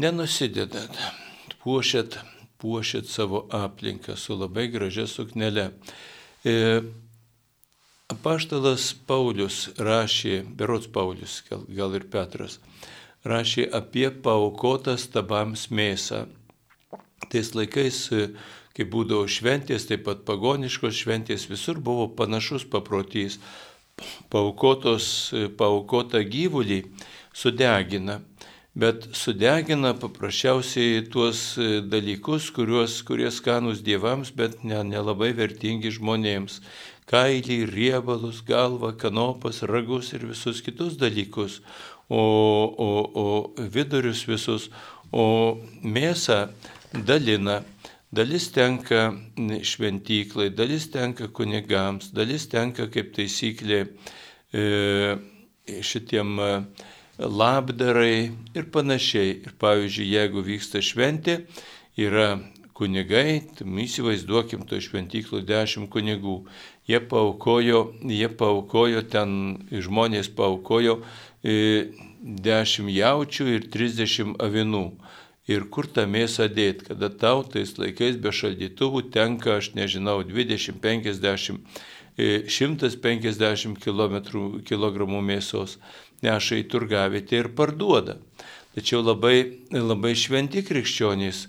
Nenusidedat. 0.00 0.98
Puošiat, 1.62 2.18
puošiat 2.60 3.08
savo 3.08 3.46
aplinką 3.52 4.16
su 4.20 4.36
labai 4.36 4.68
gražia 4.72 5.06
suknelė. 5.08 5.70
E, 6.44 6.56
Apaštalas 8.12 8.92
Paulius 9.08 9.64
rašė, 9.82 10.44
berots 10.58 10.86
Paulius, 10.94 11.40
gal, 11.48 11.64
gal 11.78 11.96
ir 11.98 12.04
Petras, 12.12 12.60
rašė 13.26 13.64
apie 13.74 14.10
paukotas 14.22 15.08
tabams 15.10 15.66
mėsą. 15.74 16.26
Tais 17.32 17.50
laikais, 17.56 18.04
kai 18.76 18.84
būdavo 18.92 19.24
šventės, 19.30 19.88
taip 19.88 20.04
pat 20.06 20.26
pagoniškos 20.28 21.00
šventės, 21.00 21.48
visur 21.48 21.80
buvo 21.80 22.10
panašus 22.18 22.68
paprotys. 22.68 23.40
Paukotos, 24.28 25.32
paukotą 25.56 26.20
gyvulį 26.28 26.82
sudegina. 27.32 28.20
bet 28.76 29.06
sudegina 29.16 29.94
paprasčiausiai 29.96 31.06
tuos 31.08 31.56
e, 31.56 31.80
dalykus, 31.80 32.50
kuriuos, 32.52 32.98
kurie 33.08 33.30
skanus 33.32 33.80
dievams, 33.80 34.28
bet 34.36 34.60
nelabai 34.68 35.30
ne 35.32 35.38
vertingi 35.38 35.94
žmonėms. 35.96 36.60
Kailį, 37.08 37.62
riebalus, 37.70 38.42
galvą, 38.44 38.92
kanopas, 39.00 39.62
ragus 39.64 40.12
ir 40.12 40.26
visus 40.28 40.60
kitus 40.60 40.98
dalykus, 41.00 41.62
o, 42.10 42.20
o, 42.20 42.90
o 43.22 43.26
vidurius 43.56 44.26
visus, 44.28 44.68
o 45.08 45.56
mėsą 45.80 46.50
dalina. 46.92 47.62
Dalis 48.16 48.48
tenka 48.54 49.10
šventyklai, 49.36 50.48
dalis 50.56 50.86
tenka 50.88 51.28
kunigams, 51.28 52.08
dalis 52.16 52.46
tenka 52.48 52.86
kaip 52.88 53.10
taisyklė 53.16 53.80
e, 54.56 54.62
šitiem 55.84 56.38
labdarai 57.18 58.32
ir 58.56 58.68
panašiai. 58.72 59.34
Ir 59.44 59.56
pavyzdžiui, 59.60 60.08
jeigu 60.14 60.44
vyksta 60.46 60.80
šventė, 60.84 61.42
yra 62.00 62.38
kunigai, 62.76 63.42
įsivaizduokim 63.84 64.66
to 64.68 64.80
šventyklų 64.80 65.42
dešimt 65.48 65.90
kunigų. 65.92 66.42
Jie 66.88 67.00
paukojo, 67.00 67.80
jie 68.04 68.28
paukojo 68.28 69.02
ten, 69.12 69.30
žmonės 69.72 70.28
paukojo 70.36 71.00
e, 71.42 71.92
dešimt 72.22 72.92
jaučių 72.92 73.48
ir 73.56 73.68
trisdešimt 73.72 74.40
avinų. 74.44 74.86
Ir 75.46 75.68
kur 75.70 75.86
tą 75.86 76.08
mėsą 76.10 76.48
dėti, 76.50 76.88
kada 76.88 77.08
tau 77.10 77.44
tais 77.46 77.76
laikais 77.78 78.16
be 78.18 78.32
šaldytuvų 78.34 79.04
tenka, 79.14 79.60
aš 79.60 79.74
nežinau, 79.78 80.18
20-50 80.26 81.60
150 82.16 83.76
kg 84.64 85.06
mėsos 85.22 85.76
neša 86.24 86.60
į 86.62 86.68
turgavietę 86.72 87.42
ir 87.42 87.48
parduoda. 87.56 88.16
Tačiau 88.76 89.02
labai, 89.04 89.68
labai 89.72 90.14
šventi 90.16 90.62
krikščionys 90.64 91.46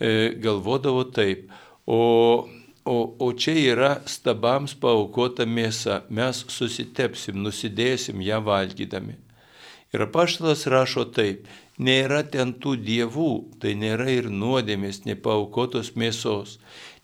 e, 0.00 0.36
galvodavo 0.40 1.04
taip, 1.12 1.50
o, 1.84 2.48
o, 2.84 2.96
o 3.20 3.32
čia 3.32 3.56
yra 3.72 3.90
stabams 4.08 4.76
paukota 4.80 5.44
mėsa, 5.44 6.02
mes 6.08 6.44
susitepsim, 6.48 7.40
nusidėsim 7.40 8.20
ją 8.24 8.40
valgydami. 8.44 9.18
Ir 9.90 10.06
apaštalas 10.06 10.68
rašo 10.70 11.04
taip, 11.12 11.48
nėra 11.80 12.20
ten 12.28 12.52
tų 12.60 12.76
dievų, 12.84 13.30
tai 13.62 13.74
nėra 13.78 14.10
ir 14.12 14.28
nuodėmės, 14.30 15.04
nepaukotos 15.08 15.94
mėsos. 15.96 16.58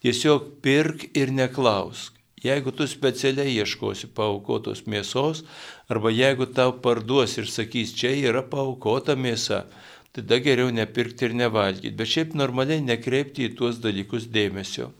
Tiesiog 0.04 0.60
pirk 0.62 1.08
ir 1.16 1.32
neklausk. 1.32 2.12
Jeigu 2.44 2.70
tu 2.76 2.84
specialiai 2.86 3.56
ieškosi 3.56 4.10
paukotos 4.14 4.84
mėsos, 4.86 5.42
arba 5.88 6.12
jeigu 6.12 6.46
tau 6.52 6.74
parduos 6.84 7.38
ir 7.40 7.48
sakys, 7.50 7.94
čia 7.96 8.12
yra 8.28 8.42
paukota 8.44 9.16
mėsa, 9.16 9.64
tada 10.14 10.38
geriau 10.44 10.68
nepirkti 10.70 11.30
ir 11.30 11.34
nevalgyti. 11.40 11.94
Bet 11.96 12.12
šiaip 12.12 12.36
normaliai 12.36 12.84
nekreipti 12.84 13.48
į 13.48 13.54
tuos 13.56 13.80
dalykus 13.82 14.28
dėmesio. 14.32 14.92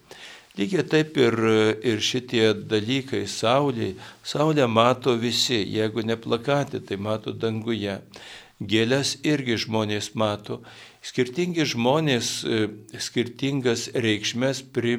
Lygiai 0.57 0.87
taip 0.89 1.18
ir, 1.20 1.37
ir 1.85 2.01
šitie 2.01 2.47
dalykai, 2.57 3.27
Saulė, 3.29 3.93
Saulė 4.24 4.64
mato 4.64 5.12
visi, 5.20 5.59
jeigu 5.77 6.01
neplakatė, 6.09 6.81
tai 6.81 6.97
mato 6.97 7.37
danguje. 7.37 7.99
Gėlės 8.57 9.19
irgi 9.27 9.59
žmonės 9.67 10.15
mato. 10.17 10.63
Skirtingi 11.05 11.67
žmonės 11.69 12.31
skirtingas 13.05 13.91
reikšmės 13.93 14.63
pri, 14.73 14.97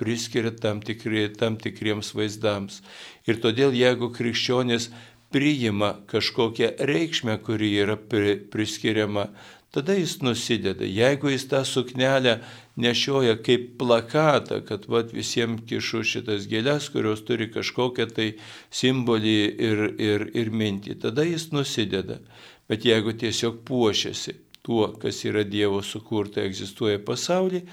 priskiria 0.00 0.54
tam, 0.56 0.80
tikri, 0.80 1.26
tam 1.36 1.58
tikriems 1.60 2.14
vaizdams. 2.16 2.80
Ir 3.28 3.42
todėl 3.42 3.76
jeigu 3.76 4.08
krikščionis 4.14 4.88
priima 5.34 5.96
kažkokią 6.08 6.72
reikšmę, 6.88 7.36
kuri 7.44 7.74
yra 7.82 7.98
pri, 8.00 8.38
priskiriama, 8.48 9.28
tada 9.76 9.92
jis 9.98 10.22
nusideda. 10.24 10.86
Jeigu 10.88 11.28
jis 11.34 11.44
tą 11.50 11.64
suknelę 11.68 12.38
nešioja 12.80 13.36
kaip 13.44 13.74
plakatą, 13.80 14.62
kad 14.64 14.86
vat, 14.88 15.12
visiems 15.12 15.66
kišu 15.68 16.00
šitas 16.06 16.48
gėlės, 16.48 16.88
kurios 16.94 17.20
turi 17.28 17.50
kažkokią 17.52 18.08
tai 18.16 18.28
simbolį 18.72 19.38
ir, 19.68 19.82
ir, 20.00 20.28
ir 20.32 20.52
mintį, 20.52 20.96
tada 21.04 21.26
jis 21.28 21.50
nusideda. 21.52 22.22
Bet 22.68 22.84
jeigu 22.84 23.12
tiesiog 23.14 23.60
puošiasi 23.64 24.34
tuo, 24.66 24.88
kas 24.98 25.22
yra 25.28 25.44
Dievo 25.46 25.82
sukurta, 25.82 26.42
egzistuoja 26.42 26.98
pasaulyje, 26.98 27.66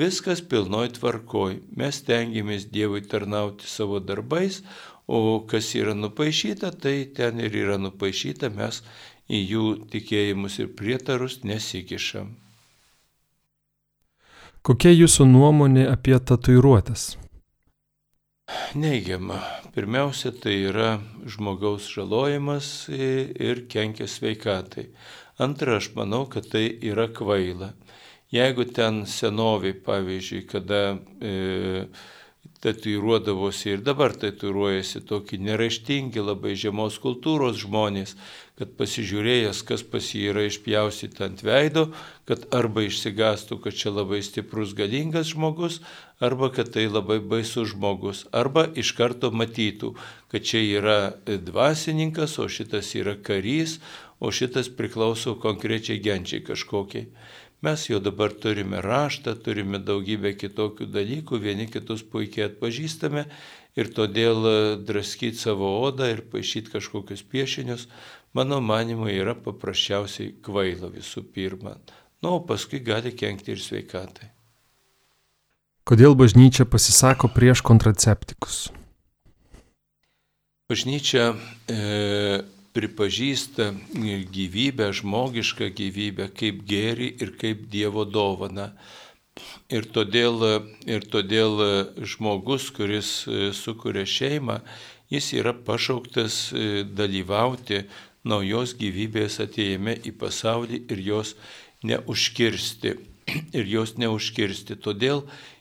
Viskas 0.00 0.40
pilnoj 0.48 0.92
tvarkoj. 0.96 1.58
Mes 1.76 1.98
tengiamės 2.06 2.68
Dievui 2.72 3.02
tarnauti 3.04 3.66
savo 3.68 3.98
darbais, 4.00 4.62
o 5.06 5.42
kas 5.50 5.74
yra 5.76 5.96
nupaišyta, 5.98 6.70
tai 6.82 7.10
ten 7.16 7.40
ir 7.42 7.56
yra 7.64 7.76
nupaišyta, 7.82 8.52
mes 8.54 8.80
į 9.28 9.40
jų 9.52 9.64
tikėjimus 9.92 10.60
ir 10.62 10.70
prietarus 10.78 11.40
nesikišam. 11.44 12.30
Kokia 14.62 14.92
jūsų 14.94 15.26
nuomonė 15.26 15.88
apie 15.90 16.16
tatuiruotės? 16.16 17.16
Neigiama. 18.74 19.40
Pirmiausia, 19.74 20.30
tai 20.32 20.56
yra 20.70 20.98
žmogaus 21.26 21.88
žalojimas 21.90 22.88
ir 22.90 23.64
kenkia 23.70 24.06
sveikatai. 24.10 24.88
Antra, 25.38 25.78
aš 25.80 25.92
manau, 25.96 26.26
kad 26.30 26.48
tai 26.52 26.66
yra 26.82 27.08
kvaila. 27.14 27.72
Jeigu 28.30 28.66
ten 28.70 29.04
senoviai, 29.10 29.74
pavyzdžiui, 29.86 30.42
kada 30.50 30.82
e, 31.18 31.86
tatuiruodavosi 32.60 33.70
ir 33.74 33.80
dabar 33.84 34.12
tatuiruojasi 34.12 35.00
tokie 35.08 35.38
neraštingi, 35.40 36.20
labai 36.20 36.52
žemos 36.60 36.98
kultūros 37.00 37.62
žmonės, 37.62 38.16
kad 38.60 38.74
pasižiūrėjęs, 38.76 39.62
kas 39.64 39.80
pas 39.88 40.04
jį 40.12 40.26
yra 40.34 40.44
išpjaustyta 40.44 41.30
ant 41.30 41.40
veido, 41.40 41.86
kad 42.28 42.44
arba 42.52 42.84
išsigastų, 42.84 43.56
kad 43.64 43.78
čia 43.80 43.94
labai 43.94 44.20
stiprus, 44.26 44.74
galingas 44.76 45.32
žmogus, 45.32 45.80
arba 46.20 46.50
kad 46.52 46.68
tai 46.74 46.84
labai 46.90 47.16
baisus 47.24 47.72
žmogus, 47.72 48.26
arba 48.36 48.66
iš 48.76 48.92
karto 48.98 49.32
matytų, 49.32 49.94
kad 50.28 50.44
čia 50.44 50.60
yra 50.60 50.98
dvasininkas, 51.24 52.36
o 52.36 52.50
šitas 52.52 52.92
yra 53.00 53.16
karys, 53.16 53.78
o 54.20 54.28
šitas 54.28 54.68
priklauso 54.68 55.38
konkrečiai 55.40 56.02
genčiai 56.04 56.44
kažkokiai. 56.44 57.08
Mes 57.60 57.82
jau 57.90 57.98
dabar 58.00 58.32
turime 58.32 58.80
raštą, 58.80 59.34
turime 59.44 59.78
daugybę 59.84 60.32
kitokių 60.40 60.86
dalykų, 60.88 61.40
vieni 61.42 61.66
kitus 61.68 62.00
puikiai 62.08 62.46
atpažįstame 62.46 63.26
ir 63.76 63.90
todėl 63.92 64.46
e, 64.48 64.54
draskyti 64.88 65.36
savo 65.36 65.68
odą 65.84 66.08
ir 66.08 66.22
pašyti 66.32 66.72
kažkokius 66.72 67.20
piešinius, 67.28 67.84
mano 68.32 68.62
manimu, 68.64 69.10
yra 69.12 69.34
paprasčiausiai 69.36 70.32
kvaila 70.40 70.88
visų 70.94 71.26
pirma. 71.34 71.76
Na, 72.24 72.32
o 72.32 72.40
paskui 72.40 72.80
gali 72.84 73.12
kenkti 73.12 73.52
ir 73.52 73.60
sveikatai. 73.60 74.30
Kodėl 75.84 76.16
bažnyčia 76.16 76.64
pasisako 76.64 77.28
prieš 77.34 77.60
kontraceptikus? 77.66 78.70
Bažnyčia 80.70 81.34
e, 81.68 82.40
pripažįsta 82.76 83.72
gyvybę, 84.34 84.90
žmogišką 84.94 85.70
gyvybę 85.74 86.28
kaip 86.36 86.62
gėrį 86.68 87.08
ir 87.22 87.32
kaip 87.40 87.66
Dievo 87.72 88.04
dovana. 88.06 88.70
Ir 89.72 89.86
todėl, 89.94 90.42
ir 90.84 91.06
todėl 91.10 91.62
žmogus, 92.02 92.68
kuris 92.74 93.10
sukuria 93.56 94.04
šeimą, 94.06 94.60
jis 95.10 95.32
yra 95.38 95.54
pašauktas 95.54 96.50
dalyvauti 96.94 97.84
naujos 98.26 98.74
gyvybės 98.78 99.40
ateime 99.42 99.96
į 100.04 100.12
pasaulį 100.20 100.84
ir 100.92 101.02
jos 101.06 101.34
neužkirsti. 101.86 102.98
Ir 103.56 103.66
jos 103.70 103.94
neužkirsti. 104.00 104.74
Todėl 104.82 105.20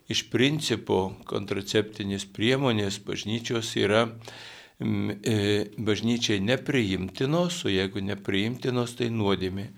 iš 0.09 0.23
principo 0.33 1.13
kontraceptinės 1.29 2.25
priemonės 2.33 2.97
bažnyčios 3.05 3.75
yra 3.77 4.07
E, 4.09 4.58
bažnyčiai 4.79 6.39
nepriimtinos, 6.39 7.65
o 7.65 7.69
jeigu 7.69 7.99
nepriimtinos, 7.99 8.95
tai 8.95 9.09
nuodėmė. 9.11 9.69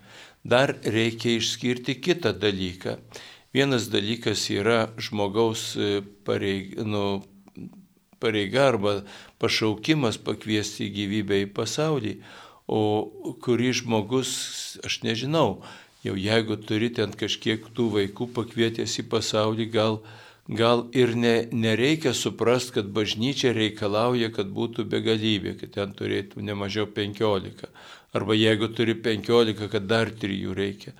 Dar 0.44 0.76
reikia 0.82 1.36
išskirti 1.38 1.98
kitą 2.02 2.32
dalyką. 2.38 2.98
Vienas 3.52 3.90
dalykas 3.92 4.46
yra 4.50 4.88
žmogaus 4.96 5.74
e, 5.76 6.00
pareiga, 6.24 6.86
nu, 6.88 7.22
pareiga 8.22 8.68
arba 8.70 8.94
pašaukimas 9.42 10.16
pakviesti 10.22 10.88
gyvybę 10.94 11.42
į 11.44 11.50
pasaulį, 11.52 12.14
o 12.70 12.80
kurį 13.44 13.74
žmogus, 13.82 14.32
aš 14.86 15.02
nežinau, 15.04 15.60
jau 16.06 16.14
jeigu 16.16 16.56
turi 16.62 16.88
ten 16.94 17.12
kažkiek 17.12 17.66
tų 17.76 17.90
vaikų 17.98 18.30
pakvietęs 18.38 19.00
į 19.02 19.08
pasaulį, 19.12 19.68
gal 19.74 20.00
gal 20.58 20.86
ir 20.96 21.14
ne, 21.16 21.34
nereikia 21.52 22.12
suprasti, 22.16 22.78
kad 22.78 22.90
bažnyčia 22.94 23.52
reikalauja, 23.56 24.32
kad 24.34 24.50
būtų 24.52 24.86
begalybė, 24.92 25.56
kad 25.60 25.74
ten 25.76 25.92
turėtų 25.98 26.44
ne 26.44 26.56
mažiau 26.58 26.86
15. 26.86 27.68
Arba 28.12 28.36
jeigu 28.36 28.68
turi 28.76 28.94
15, 28.94 29.68
kad 29.72 29.86
dar 29.88 30.12
3 30.12 30.56
reikia. 30.56 30.92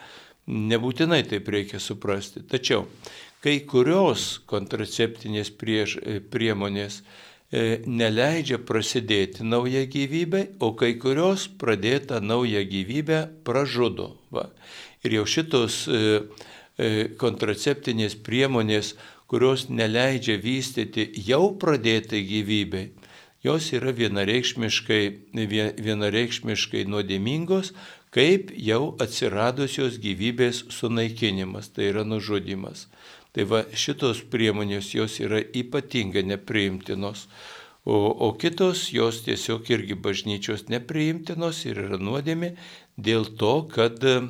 Nebūtinai 0.49 1.23
taip 1.29 1.49
reikia 1.53 1.79
suprasti. 1.79 2.43
Tačiau 2.43 2.87
kai 3.43 3.59
kurios 3.67 4.39
kontraceptinės 4.51 5.51
priež, 5.59 5.97
priemonės 6.31 7.01
e, 7.03 7.83
neleidžia 7.87 8.61
prasidėti 8.63 9.47
naują 9.47 9.85
gyvybę, 9.91 10.45
o 10.63 10.73
kai 10.79 10.95
kurios 11.03 11.49
pradėtą 11.59 12.23
naują 12.23 12.63
gyvybę 12.71 13.23
pražudo. 13.47 14.13
Va. 14.35 14.49
Ir 15.03 15.19
jau 15.19 15.27
šitos 15.27 15.83
e, 15.91 16.23
e, 16.79 16.93
kontraceptinės 17.19 18.15
priemonės, 18.23 18.95
kurios 19.33 19.71
neleidžia 19.73 20.37
vystyti 20.37 21.07
jau 21.25 21.55
pradėtai 21.57 22.21
gyvybei, 22.29 22.91
jos 23.41 23.71
yra 23.73 23.95
vienareikšmiškai, 23.97 25.03
vienareikšmiškai 25.81 26.85
nuodėmingos, 26.93 27.73
kaip 28.13 28.53
jau 28.53 28.93
atsiradusios 29.01 29.97
gyvybės 30.05 30.67
sunaikinimas, 30.77 31.73
tai 31.73 31.89
yra 31.95 32.05
nužudimas. 32.05 32.91
Tai 33.33 33.49
va 33.49 33.63
šitos 33.73 34.21
priemonės 34.29 34.93
jos 34.93 35.17
yra 35.25 35.41
ypatingai 35.41 36.27
nepriimtinos, 36.29 37.25
o, 37.89 37.97
o 37.97 38.35
kitos 38.37 38.91
jos 38.93 39.23
tiesiog 39.25 39.71
irgi 39.73 39.97
bažnyčios 39.97 40.69
nepriimtinos 40.69 41.65
ir 41.65 41.81
yra 41.87 41.97
nuodėmi 41.97 42.53
dėl 43.01 43.33
to, 43.41 43.55
kad, 43.73 43.97
e, 44.05 44.21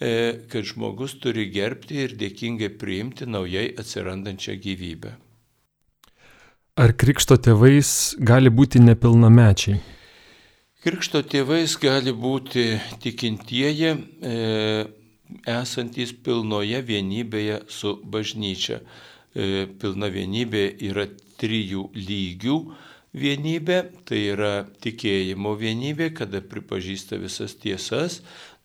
kad 0.00 0.64
žmogus 0.64 1.18
turi 1.20 1.50
gerbti 1.52 1.98
ir 2.06 2.14
dėkingai 2.16 2.70
priimti 2.80 3.26
naujai 3.28 3.66
atsirandančią 3.82 4.54
gyvybę. 4.64 5.12
Ar 6.80 6.94
krikšto 6.96 7.36
tėvais 7.36 8.14
gali 8.16 8.48
būti 8.48 8.80
nepilnamečiai? 8.80 9.80
Krikšto 10.80 11.20
tėvais 11.28 11.74
gali 11.76 12.14
būti 12.16 12.78
tikintieji, 13.04 13.90
e, 13.92 14.36
esantys 15.44 16.14
pilnoje 16.24 16.80
vienybėje 16.80 17.58
su 17.68 17.98
bažnyčia. 18.00 18.80
E, 18.80 19.66
pilna 19.76 20.08
vienybė 20.08 20.62
yra 20.88 21.04
trijų 21.42 21.90
lygių 21.92 22.56
vienybė, 23.12 23.78
tai 24.06 24.22
yra 24.32 24.54
tikėjimo 24.82 25.54
vienybė, 25.58 26.10
kada 26.14 26.40
pripažįsta 26.40 27.18
visas 27.20 27.56
tiesas, 27.58 28.20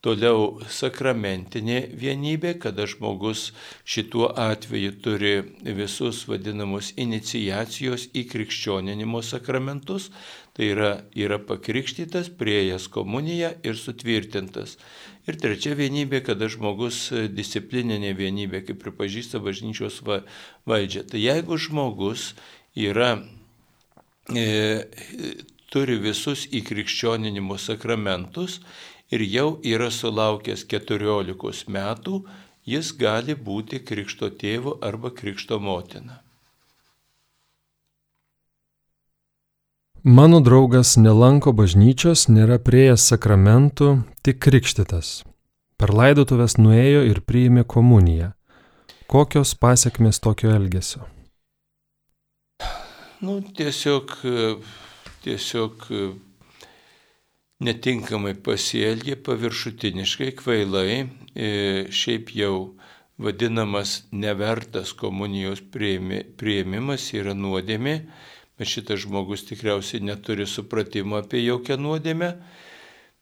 Toliau 0.05 0.59
sakramentinė 0.69 1.79
vienybė, 1.97 2.51
kada 2.61 2.85
žmogus 2.85 3.47
šituo 3.89 4.27
atveju 4.37 4.91
turi 5.01 5.31
visus 5.79 6.19
vadinamus 6.29 6.91
inicijacijos 7.01 8.11
į 8.13 8.27
krikščioninimo 8.29 9.23
sakramentus, 9.25 10.11
tai 10.53 10.69
yra, 10.75 10.91
yra 11.17 11.39
pakrikštytas, 11.41 12.29
priejas 12.37 12.85
komuniją 12.93 13.55
ir 13.65 13.81
sutvirtintas. 13.81 14.77
Ir 15.25 15.41
trečia 15.41 15.73
vienybė, 15.73 16.21
kada 16.29 16.51
žmogus 16.53 17.09
disciplininė 17.33 18.13
vienybė, 18.13 18.61
kaip 18.69 18.83
pripažįsta 18.85 19.41
bažnyčios 19.41 20.03
va, 20.05 20.21
valdžia. 20.69 21.01
Tai 21.09 21.25
jeigu 21.25 21.57
žmogus 21.57 22.35
yra, 22.77 23.15
e, 24.29 24.85
turi 25.73 25.97
visus 25.97 26.45
įkrikščioninimo 26.53 27.57
sakramentus 27.57 28.61
ir 29.11 29.21
jau 29.21 29.49
yra 29.63 29.91
sulaukęs 29.91 30.65
14 30.71 31.69
metų, 31.69 32.21
jis 32.65 32.91
gali 32.97 33.35
būti 33.35 33.81
krikšto 33.85 34.31
tėvu 34.41 34.79
arba 34.81 35.11
krikšto 35.13 35.59
motina. 35.59 36.21
Mano 40.05 40.37
draugas 40.37 40.97
nelanko 41.01 41.49
bažnyčios, 41.57 42.27
nėra 42.29 42.59
prieėjęs 42.61 43.07
sakramentų, 43.09 43.87
tik 44.21 44.37
krikštytas. 44.37 45.23
Per 45.81 45.89
laidotuvės 45.89 46.59
nuėjo 46.61 47.01
ir 47.09 47.23
priėmė 47.25 47.63
komuniją. 47.65 48.35
Kokios 49.09 49.55
pasiekmes 49.57 50.21
tokio 50.21 50.53
elgesio? 50.53 51.07
Nu, 53.25 53.39
tiesiog, 53.57 54.13
tiesiog 55.25 55.89
netinkamai 57.63 58.35
pasielgė, 58.43 59.15
paviršutiniškai, 59.23 60.31
kvailai, 60.41 61.05
e, 61.35 61.49
šiaip 61.91 62.33
jau 62.35 62.55
vadinamas 63.21 64.03
nevertas 64.11 64.91
komunijos 64.97 65.61
prieimimas 65.71 67.13
yra 67.15 67.33
nuodėmė 67.33 67.99
bet 68.57 68.71
šitas 68.71 69.03
žmogus 69.03 69.43
tikriausiai 69.49 70.03
neturi 70.03 70.47
supratimo 70.47 71.19
apie 71.19 71.43
jokią 71.43 71.77
nuodėmę, 71.81 72.31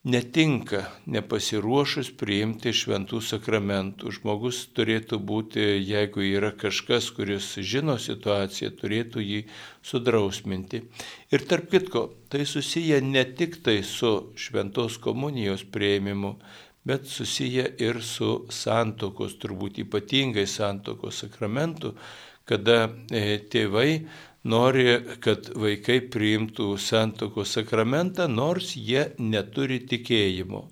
netinka 0.04 0.82
nepasiruošus 1.08 2.10
priimti 2.20 2.74
šventų 2.76 3.22
sakramentų. 3.24 4.12
Žmogus 4.18 4.60
turėtų 4.76 5.18
būti, 5.24 5.64
jeigu 5.80 6.26
yra 6.28 6.52
kažkas, 6.52 7.08
kuris 7.16 7.54
žino 7.64 7.96
situaciją, 8.00 8.74
turėtų 8.80 9.24
jį 9.24 9.40
sudrausminti. 9.84 10.82
Ir 11.32 11.46
tarp 11.48 11.70
kitko, 11.72 12.04
tai 12.28 12.44
susiję 12.48 13.00
ne 13.00 13.24
tik 13.24 13.62
tai 13.64 13.80
su 13.82 14.34
šventos 14.36 15.00
komunijos 15.00 15.64
prieimimu, 15.64 16.36
bet 16.84 17.08
susiję 17.08 17.70
ir 17.80 18.02
su 18.04 18.44
santokos, 18.52 19.38
turbūt 19.40 19.80
ypatingai 19.86 20.44
santokos 20.44 21.24
sakramentų, 21.24 21.94
kada 22.44 22.90
e, 23.08 23.40
tėvai 23.48 24.04
nori, 24.44 24.86
kad 25.24 25.50
vaikai 25.56 26.00
priimtų 26.12 26.74
santokos 26.80 27.56
sakramentą, 27.56 28.28
nors 28.28 28.74
jie 28.76 29.10
neturi 29.18 29.80
tikėjimo. 29.88 30.66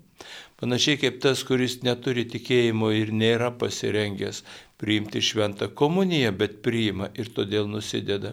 Panašiai 0.63 0.99
kaip 1.01 1.17
tas, 1.19 1.41
kuris 1.43 1.81
neturi 1.83 2.23
tikėjimo 2.29 2.93
ir 2.95 3.11
nėra 3.11 3.49
pasirengęs 3.59 4.43
priimti 4.79 5.19
šventą 5.19 5.67
komuniją, 5.75 6.31
bet 6.39 6.61
priima 6.63 7.09
ir 7.19 7.33
todėl 7.35 7.67
nusideda. 7.67 8.31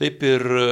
Taip 0.00 0.24
ir 0.26 0.42
e, 0.42 0.70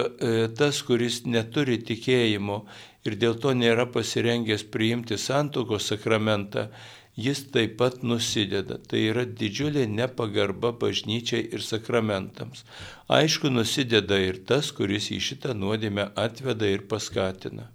tas, 0.58 0.80
kuris 0.82 1.20
neturi 1.28 1.76
tikėjimo 1.86 2.64
ir 3.06 3.16
dėl 3.20 3.36
to 3.42 3.52
nėra 3.54 3.86
pasirengęs 3.92 4.64
priimti 4.72 5.18
santokos 5.20 5.86
sakramentą, 5.92 6.70
jis 7.16 7.42
taip 7.52 7.76
pat 7.78 8.02
nusideda. 8.02 8.78
Tai 8.78 9.00
yra 9.12 9.24
didžiulė 9.24 9.86
nepagarba 9.88 10.72
bažnyčiai 10.72 11.48
ir 11.54 11.64
sakramentams. 11.64 12.64
Aišku, 13.08 13.50
nusideda 13.50 14.18
ir 14.18 14.40
tas, 14.46 14.70
kuris 14.72 15.10
į 15.10 15.20
šitą 15.30 15.54
nuodėmę 15.56 16.10
atveda 16.16 16.70
ir 16.70 16.86
paskatina. 16.90 17.70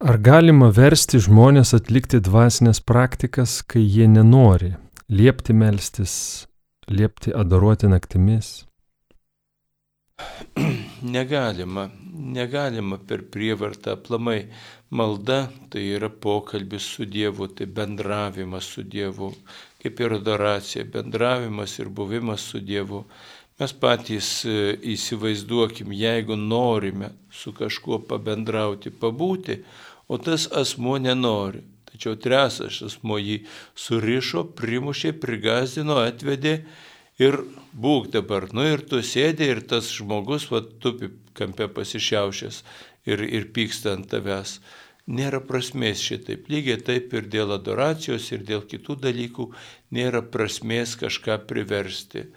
Ar 0.00 0.16
galima 0.16 0.70
versti 0.72 1.18
žmonės 1.20 1.74
atlikti 1.76 2.22
dvasinės 2.24 2.80
praktikas, 2.80 3.58
kai 3.60 3.82
jie 3.84 4.06
nenori 4.08 4.72
liepti 5.12 5.52
melstis, 5.52 6.46
liepti 6.88 7.34
adoruoti 7.36 7.90
naktimis? 7.92 8.64
Negalima, 11.16 11.90
negalima 12.12 12.98
per 12.98 13.24
prievartą 13.32 13.96
aplamai. 13.96 14.44
Malda 14.90 15.44
tai 15.70 15.84
yra 15.94 16.08
pokalbis 16.10 16.82
su 16.82 17.04
Dievu, 17.06 17.46
tai 17.54 17.66
bendravimas 17.66 18.66
su 18.66 18.82
Dievu, 18.82 19.30
kaip 19.82 20.00
ir 20.00 20.16
adoracija, 20.18 20.84
bendravimas 20.84 21.78
ir 21.78 21.88
buvimas 21.88 22.42
su 22.50 22.58
Dievu. 22.58 23.04
Mes 23.60 23.74
patys 23.76 24.28
e, 24.48 24.56
įsivaizduokim, 24.94 25.92
jeigu 25.92 26.36
norime 26.36 27.12
su 27.30 27.52
kažkuo 27.52 28.00
pabendrauti, 28.08 28.90
pabūti, 28.90 29.60
o 30.08 30.18
tas 30.18 30.48
asmo 30.56 30.96
nenori. 30.98 31.62
Tačiau 31.90 32.16
tresas 32.16 32.80
asmo 32.86 33.18
jį 33.20 33.42
surišo, 33.78 34.46
primušė, 34.58 35.12
prigazdino, 35.22 36.00
atvedė 36.02 36.62
ir 37.20 37.36
būk 37.76 38.08
dabar, 38.14 38.48
nu 38.56 38.64
ir 38.64 38.82
tu 38.88 39.02
sėdė 39.04 39.50
ir 39.54 39.60
tas 39.68 39.90
žmogus, 39.92 40.48
va, 40.50 40.62
tupi 40.62 41.10
kampe 41.40 41.66
pasišiaušęs 41.74 42.62
ir, 43.10 43.24
ir 43.24 43.50
pyksta 43.56 43.96
ant 43.96 44.10
tavęs. 44.12 44.60
Nėra 45.10 45.40
prasmės 45.42 46.02
šitaip. 46.06 46.46
Lygiai 46.52 46.78
taip 46.86 47.14
ir 47.16 47.26
dėl 47.32 47.56
adoracijos, 47.56 48.28
ir 48.30 48.44
dėl 48.46 48.62
kitų 48.68 49.00
dalykų 49.02 49.48
nėra 49.96 50.22
prasmės 50.22 50.94
kažką 51.00 51.40
priversti. 51.50 52.28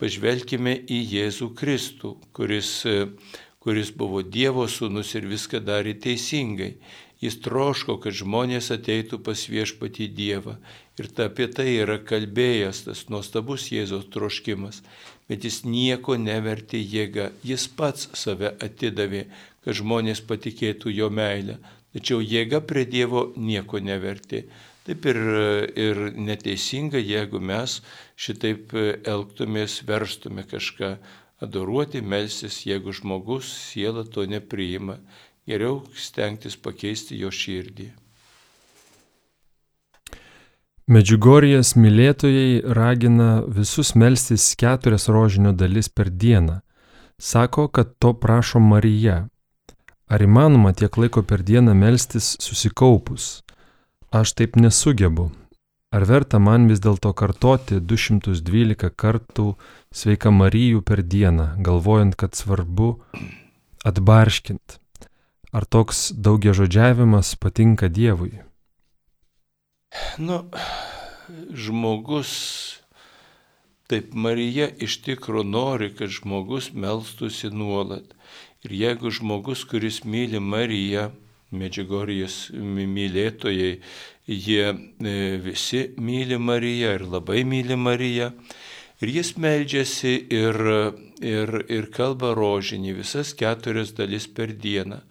Pažvelkime 0.00 0.72
į 0.90 1.00
Jėzų 1.18 1.50
Kristų, 1.58 2.14
kuris, 2.34 2.70
kuris 3.62 3.92
buvo 3.92 4.22
Dievo 4.22 4.64
sūnus 4.70 5.12
ir 5.18 5.28
viską 5.28 5.60
darė 5.64 5.94
teisingai. 6.06 6.76
Jis 7.24 7.38
troško, 7.44 7.98
kad 8.02 8.16
žmonės 8.16 8.72
ateitų 8.74 9.20
pas 9.24 9.44
viešpatį 9.48 10.08
Dievą. 10.16 10.58
Ir 11.00 11.08
ta 11.14 11.28
apie 11.30 11.46
tai 11.48 11.70
yra 11.78 11.96
kalbėjęs 12.02 12.84
tas 12.88 13.06
nuostabus 13.08 13.70
Jėzaus 13.72 14.10
troškimas. 14.12 14.82
Bet 15.30 15.46
jis 15.46 15.62
nieko 15.64 16.18
nevertė 16.20 16.80
jėga. 16.80 17.30
Jis 17.46 17.66
pats 17.78 18.10
save 18.18 18.52
atidavė, 18.66 19.24
kad 19.64 19.78
žmonės 19.80 20.20
patikėtų 20.28 20.92
jo 20.92 21.08
meilę. 21.10 21.58
Tačiau 21.94 22.20
jėga 22.20 22.60
prie 22.60 22.84
Dievo 22.84 23.28
nieko 23.36 23.80
nevertė. 23.80 24.44
Taip 24.84 25.06
ir, 25.08 25.18
ir 25.80 26.00
neteisinga, 26.20 27.00
jeigu 27.00 27.40
mes 27.40 27.78
šitaip 28.20 28.74
elgtumės, 29.08 29.78
verstume 29.88 30.44
kažką 30.44 30.96
adoruoti, 31.44 32.02
melsis, 32.04 32.60
jeigu 32.68 32.92
žmogus 32.92 33.48
siela 33.70 34.04
to 34.04 34.26
nepriima 34.28 34.98
geriau 35.48 35.82
stengtis 35.96 36.56
pakeisti 36.56 37.16
jo 37.20 37.32
širdį. 37.32 37.92
Medžiugorijas 40.84 41.70
mylėtojai 41.80 42.60
ragina 42.76 43.38
visus 43.48 43.94
melstis 43.96 44.50
keturias 44.60 45.08
rožinio 45.08 45.54
dalis 45.56 45.88
per 45.88 46.10
dieną. 46.10 46.58
Sako, 47.16 47.68
kad 47.68 47.94
to 47.98 48.12
prašo 48.12 48.60
Marija. 48.60 49.30
Ar 50.12 50.20
įmanoma 50.20 50.74
tiek 50.76 50.92
laiko 51.00 51.22
per 51.24 51.40
dieną 51.40 51.72
melstis 51.72 52.34
susikaupus? 52.36 53.40
Aš 54.12 54.36
taip 54.36 54.60
nesugebu. 54.60 55.30
Ar 55.88 56.04
verta 56.04 56.36
man 56.36 56.68
vis 56.68 56.84
dėlto 56.84 57.14
kartoti 57.16 57.80
212 57.80 58.92
kartų 58.92 59.54
sveika 59.88 60.28
Marijų 60.28 60.84
per 60.84 61.00
dieną, 61.00 61.54
galvojant, 61.64 62.12
kad 62.12 62.36
svarbu 62.36 62.98
atbarškint? 63.88 64.82
Ar 65.48 65.64
toks 65.64 66.10
daugia 66.12 66.52
žodžiavimas 66.52 67.38
patinka 67.40 67.88
Dievui? 67.88 68.44
Nu, 70.18 70.44
žmogus 71.54 72.32
Taip 73.84 74.14
Marija 74.16 74.70
iš 74.80 74.96
tikrųjų 75.04 75.44
nori, 75.44 75.90
kad 75.92 76.08
žmogus 76.08 76.70
melstųsi 76.72 77.50
nuolat. 77.52 78.14
Ir 78.64 78.72
jeigu 78.72 79.10
žmogus, 79.12 79.66
kuris 79.68 80.00
myli 80.08 80.40
Mariją, 80.40 81.10
medžiagorijos 81.52 82.38
mylėtojai, 82.56 83.74
jie 84.24 84.64
e, 84.72 85.12
visi 85.44 85.82
myli 86.00 86.40
Mariją 86.40 86.94
ir 86.96 87.04
labai 87.12 87.42
myli 87.44 87.76
Mariją. 87.76 88.30
Ir 89.04 89.12
jis 89.18 89.34
meldžiasi 89.36 90.14
ir, 90.32 90.58
ir, 91.20 91.54
ir 91.68 91.90
kalba 91.92 92.32
rožinį 92.38 92.96
visas 93.02 93.34
keturias 93.36 93.92
dalis 93.98 94.24
per 94.32 94.56
dieną. 94.56 95.02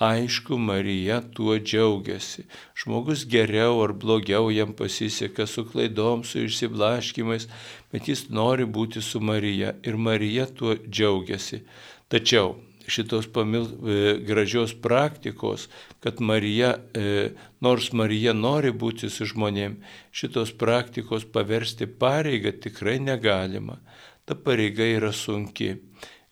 Aišku, 0.00 0.56
Marija 0.58 1.18
tuo 1.36 1.58
džiaugiasi. 1.60 2.46
Žmogus 2.82 3.26
geriau 3.28 3.82
ar 3.84 3.92
blogiau 3.92 4.48
jam 4.48 4.72
pasiseka 4.72 5.44
su 5.46 5.66
klaidom, 5.68 6.22
su 6.24 6.40
išsiblaškimais, 6.46 7.44
bet 7.92 8.08
jis 8.08 8.22
nori 8.32 8.64
būti 8.64 9.02
su 9.04 9.20
Marija 9.20 9.74
ir 9.84 9.98
Marija 10.00 10.46
tuo 10.56 10.72
džiaugiasi. 10.86 11.60
Tačiau 12.08 12.54
šitos 12.88 13.28
pamil, 13.32 13.66
e, 13.66 14.16
gražios 14.24 14.72
praktikos, 14.82 15.68
kad 16.00 16.20
Marija, 16.20 16.74
e, 16.94 17.30
nors 17.60 17.92
Marija 17.92 18.32
nori 18.32 18.72
būti 18.72 19.10
su 19.12 19.28
žmonėm, 19.28 19.76
šitos 20.12 20.56
praktikos 20.56 21.28
paversti 21.28 21.86
pareigą 21.86 22.56
tikrai 22.56 22.98
negalima. 23.04 23.76
Ta 24.24 24.34
pareiga 24.34 24.88
yra 24.96 25.12
sunki. 25.12 25.74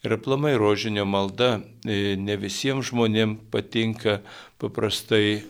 Ir 0.06 0.14
aplamai 0.14 0.54
rožinio 0.54 1.02
malda 1.04 1.56
e, 1.82 2.14
ne 2.14 2.36
visiems 2.38 2.92
žmonėms 2.92 3.48
patinka 3.50 4.20
paprastai 4.62 5.40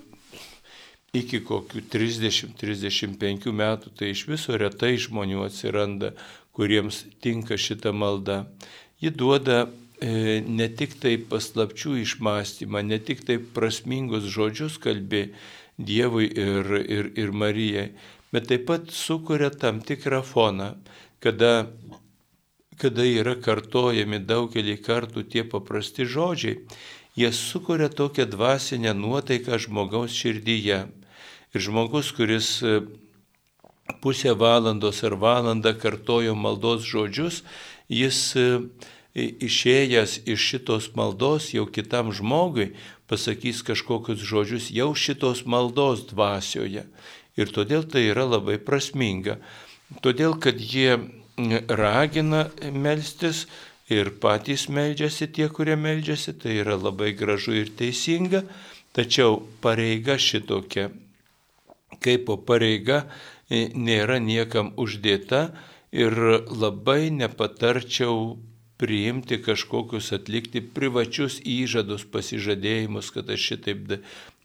iki 1.17 1.41
kokių 1.45 1.83
30-35 1.93 3.53
metų, 3.53 3.93
tai 3.97 4.13
iš 4.15 4.25
viso 4.29 4.57
retai 4.61 4.95
žmonių 5.01 5.45
atsiranda, 5.45 6.15
kuriems 6.57 7.05
tinka 7.21 7.59
šita 7.61 7.93
malda. 7.93 8.47
Ji 9.01 9.13
duoda 9.15 9.67
e, 10.01 10.41
ne 10.41 10.69
tik 10.69 10.97
tai 11.03 11.17
paslapčių 11.21 11.99
išmastymą, 12.03 12.83
ne 12.89 12.99
tik 12.99 13.25
tai 13.29 13.39
prasmingus 13.39 14.29
žodžius 14.33 14.81
kalbė 14.83 15.29
Dievui 15.79 16.27
ir, 16.27 16.73
ir, 16.83 17.13
ir 17.15 17.31
Marijai, 17.31 17.93
bet 18.35 18.49
taip 18.51 18.65
pat 18.67 18.89
sukuria 18.91 19.53
tam 19.55 19.79
tikrą 19.79 20.25
foną, 20.27 20.73
kada, 21.23 21.69
kada 22.79 23.05
yra 23.07 23.35
kartojami 23.43 24.21
daugelį 24.23 24.79
kartų 24.85 25.25
tie 25.33 25.45
paprasti 25.45 26.07
žodžiai, 26.07 26.61
jie 27.19 27.31
sukuria 27.35 27.89
tokią 27.89 28.29
dvasinę 28.31 28.95
nuotaiką 28.95 29.59
žmogaus 29.59 30.15
širdyje. 30.15 30.87
Ir 31.55 31.65
žmogus, 31.65 32.13
kuris 32.13 32.61
e, 32.63 32.81
pusę 34.03 34.35
valandos 34.39 35.03
ar 35.05 35.17
valandą 35.17 35.73
kartojo 35.75 36.37
maldos 36.37 36.85
žodžius, 36.87 37.43
jis 37.89 38.21
e, 38.37 38.47
išėjęs 39.19 40.21
iš 40.29 40.49
šitos 40.53 40.91
maldos 40.95 41.51
jau 41.57 41.67
kitam 41.67 42.13
žmogui 42.15 42.75
pasakys 43.09 43.65
kažkokius 43.67 44.21
žodžius 44.23 44.69
jau 44.71 44.93
šitos 44.95 45.47
maldos 45.49 46.05
dvasioje. 46.13 46.85
Ir 47.39 47.55
todėl 47.55 47.87
tai 47.89 48.11
yra 48.13 48.27
labai 48.29 48.59
prasminga. 48.59 49.39
Todėl, 50.05 50.37
kad 50.37 50.61
jie 50.61 50.99
ragina 51.69 52.47
melstis 52.73 53.47
ir 53.89 54.13
patys 54.21 54.69
meldžiasi 54.69 55.31
tie, 55.33 55.49
kurie 55.49 55.77
meldžiasi, 55.77 56.35
tai 56.37 56.59
yra 56.63 56.77
labai 56.77 57.15
gražu 57.17 57.55
ir 57.57 57.71
teisinga, 57.79 58.43
tačiau 58.93 59.43
pareiga 59.63 60.19
šitokia 60.19 60.91
kaip 62.05 62.29
pareiga 62.47 63.03
e, 63.51 63.69
nėra 63.75 64.19
niekam 64.23 64.73
uždėta 64.77 65.49
ir 65.93 66.15
labai 66.51 67.09
nepatarčiau 67.15 68.37
priimti 68.79 69.41
kažkokius 69.43 70.13
atlikti 70.15 70.63
privačius 70.63 71.41
įžadus, 71.43 72.05
pasižadėjimus, 72.13 73.11
kad 73.15 73.31
aš 73.35 73.47
šitaip 73.53 73.97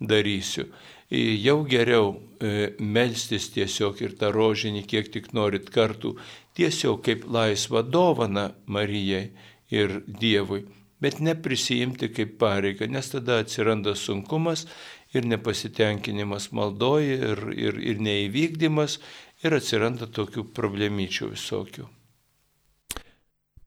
darysiu. 0.01 0.69
E, 1.11 1.35
jau 1.43 1.59
geriau 1.69 2.15
e, 2.39 2.71
melstis 2.79 3.51
tiesiog 3.53 4.01
ir 4.01 4.15
tą 4.17 4.31
rožinį, 4.33 4.85
kiek 4.89 5.11
tik 5.13 5.33
norit 5.37 5.69
kartų, 5.73 6.15
tiesiog 6.57 7.01
kaip 7.05 7.25
laisvą 7.29 7.83
dovaną 7.89 8.49
Marijai 8.65 9.31
ir 9.73 10.01
Dievui, 10.07 10.63
bet 11.01 11.19
neprisijimti 11.19 12.09
kaip 12.13 12.37
pareigą, 12.39 12.87
nes 12.87 13.09
tada 13.11 13.41
atsiranda 13.43 13.95
sunkumas 13.95 14.67
ir 15.13 15.25
nepasitenkinimas 15.29 16.51
maldoji, 16.51 17.17
ir, 17.31 17.43
ir, 17.57 17.81
ir 17.91 17.99
neįvykdymas, 18.01 18.99
ir 19.43 19.57
atsiranda 19.59 20.07
tokių 20.09 20.47
problemyčių 20.55 21.33
visokių. 21.33 21.89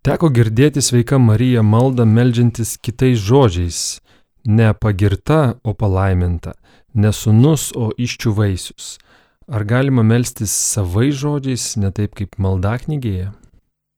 Teko 0.06 0.30
girdėti 0.30 0.82
sveika 0.86 1.18
Marija 1.18 1.64
maldą 1.66 2.04
melžiantis 2.06 2.76
kitais 2.78 3.18
žodžiais- 3.18 4.00
ne 4.58 4.72
pagirta, 4.74 5.58
o 5.64 5.74
palaiminta, 5.74 6.54
ne 6.94 7.10
sunus, 7.12 7.72
o 7.74 7.90
iščių 7.98 8.30
vaisius. 8.34 8.98
Ar 9.46 9.62
galima 9.62 10.02
melstis 10.02 10.50
savai 10.50 11.12
žodžiais, 11.14 11.76
ne 11.78 11.92
taip 11.94 12.16
kaip 12.18 12.34
maldaknygėje? 12.42 13.30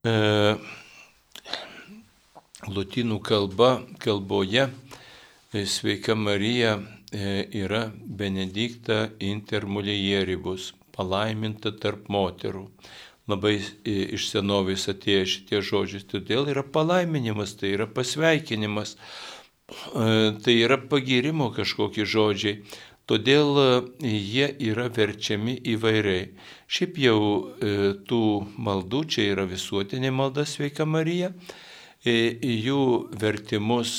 E, 0.04 0.14
Latinų 2.68 3.22
kalba, 3.24 3.78
kalboje 4.02 4.68
e, 4.68 5.64
sveika 5.64 6.14
Marija 6.18 6.76
E, 7.12 7.48
yra 7.52 7.90
Benedikta 8.04 9.08
intermulieribus, 9.20 10.74
palaiminta 10.92 11.72
tarp 11.72 12.10
moterų. 12.12 12.66
Labai 13.28 13.54
e, 13.56 13.94
iš 14.18 14.26
senovės 14.34 14.84
atėjo 14.92 15.24
šitie 15.32 15.62
žodžiai, 15.64 16.04
todėl 16.04 16.50
yra 16.52 16.60
palaiminimas, 16.60 17.54
tai 17.56 17.72
yra 17.78 17.86
pasveikinimas, 17.88 18.98
e, 19.72 20.36
tai 20.44 20.58
yra 20.66 20.76
pagirimo 20.76 21.48
kažkokie 21.56 22.04
žodžiai. 22.04 22.60
Todėl 23.08 23.56
jie 24.04 24.50
yra 24.68 24.88
verčiami 24.92 25.54
įvairiai. 25.72 26.26
Šiaip 26.68 26.98
jau 27.00 27.20
tų 28.08 28.20
maldų, 28.60 29.00
čia 29.08 29.30
yra 29.32 29.46
visuotinė 29.48 30.10
malda 30.12 30.44
sveika 30.44 30.84
Marija, 30.84 31.30
jų 32.04 32.82
vertimus 33.18 33.94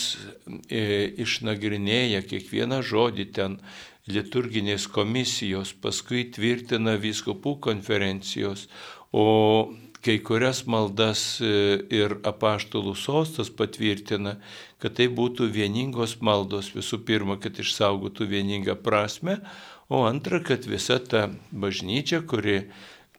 išnagrinėja 1.26 2.22
kiekvieną 2.30 2.84
žodį 2.86 3.26
ten 3.34 3.58
liturginės 4.10 4.88
komisijos, 4.94 5.74
paskui 5.74 6.28
tvirtina 6.34 6.96
vyskupų 7.02 7.58
konferencijos, 7.66 8.68
o 9.12 9.74
kai 10.06 10.18
kurias 10.24 10.62
maldas 10.70 11.42
ir 11.44 12.16
apaštalų 12.28 12.94
sostas 12.96 13.50
patvirtina, 13.52 14.38
kad 14.80 14.96
tai 15.00 15.10
būtų 15.12 15.50
vieningos 15.52 16.18
maldos 16.24 16.72
visų 16.76 17.02
pirma, 17.08 17.36
kad 17.42 17.60
išsaugotų 17.60 18.30
vieningą 18.32 18.78
prasme, 18.80 19.40
o 19.90 20.06
antra, 20.08 20.40
kad 20.40 20.64
visa 20.70 21.00
ta 21.04 21.28
bažnyčia, 21.52 22.22
kuri 22.22 22.70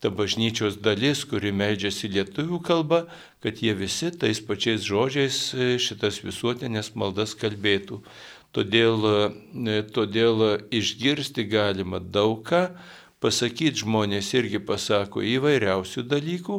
ta 0.01 0.09
bažnyčios 0.09 0.79
dalis, 0.81 1.27
kuri 1.29 1.53
meldžiasi 1.53 2.09
lietuvių 2.15 2.61
kalba, 2.65 3.05
kad 3.45 3.61
jie 3.61 3.75
visi 3.77 4.09
tais 4.17 4.41
pačiais 4.41 4.85
žodžiais 4.87 5.41
e, 5.53 5.75
šitas 5.83 6.23
visuotinės 6.25 6.95
maldas 6.97 7.37
kalbėtų. 7.37 8.01
Todėl, 8.57 9.05
e, 9.69 9.83
todėl 9.93 10.47
išgirsti 10.73 11.45
galima 11.53 12.01
daug 12.01 12.41
ką, 12.49 12.65
pasakyti 13.21 13.85
žmonės 13.85 14.33
irgi 14.39 14.61
pasako 14.65 15.23
įvairiausių 15.25 16.07
dalykų, 16.09 16.57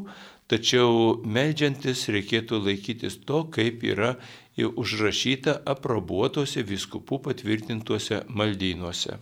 tačiau 0.51 1.17
meldžiantis 1.25 2.07
reikėtų 2.13 2.61
laikytis 2.67 3.17
to, 3.25 3.45
kaip 3.49 3.83
yra 3.87 4.15
užrašyta 4.61 5.61
aprobuotose 5.65 6.63
viskupų 6.67 7.21
patvirtintuose 7.27 8.23
maldynuose. 8.29 9.17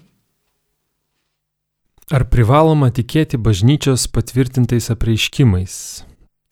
Ar 2.09 2.25
privaloma 2.25 2.89
tikėti 2.89 3.37
bažnyčios 3.37 4.07
patvirtintais 4.09 4.89
apreiškimais, 4.89 5.75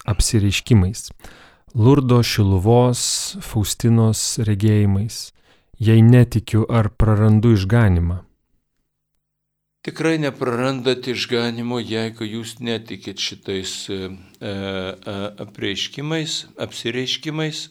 apsireiškimais, 0.05 1.09
Lurdo 1.73 2.21
Šiluvos, 2.21 3.01
Faustinos 3.41 4.37
regėjimais? 4.45 5.33
Jei 5.81 6.01
netikiu, 6.05 6.63
ar 6.69 6.89
prarandu 6.93 7.55
išganimą? 7.57 8.26
Tikrai 9.87 10.17
neprarandat 10.19 11.05
išganimo, 11.07 11.77
jeigu 11.79 12.25
jūs 12.27 12.57
netikit 12.59 13.21
šitais 13.23 13.71
e, 13.87 14.09
e, 14.43 14.51
apreiškimais, 15.45 16.33
apsireiškimais. 16.59 17.61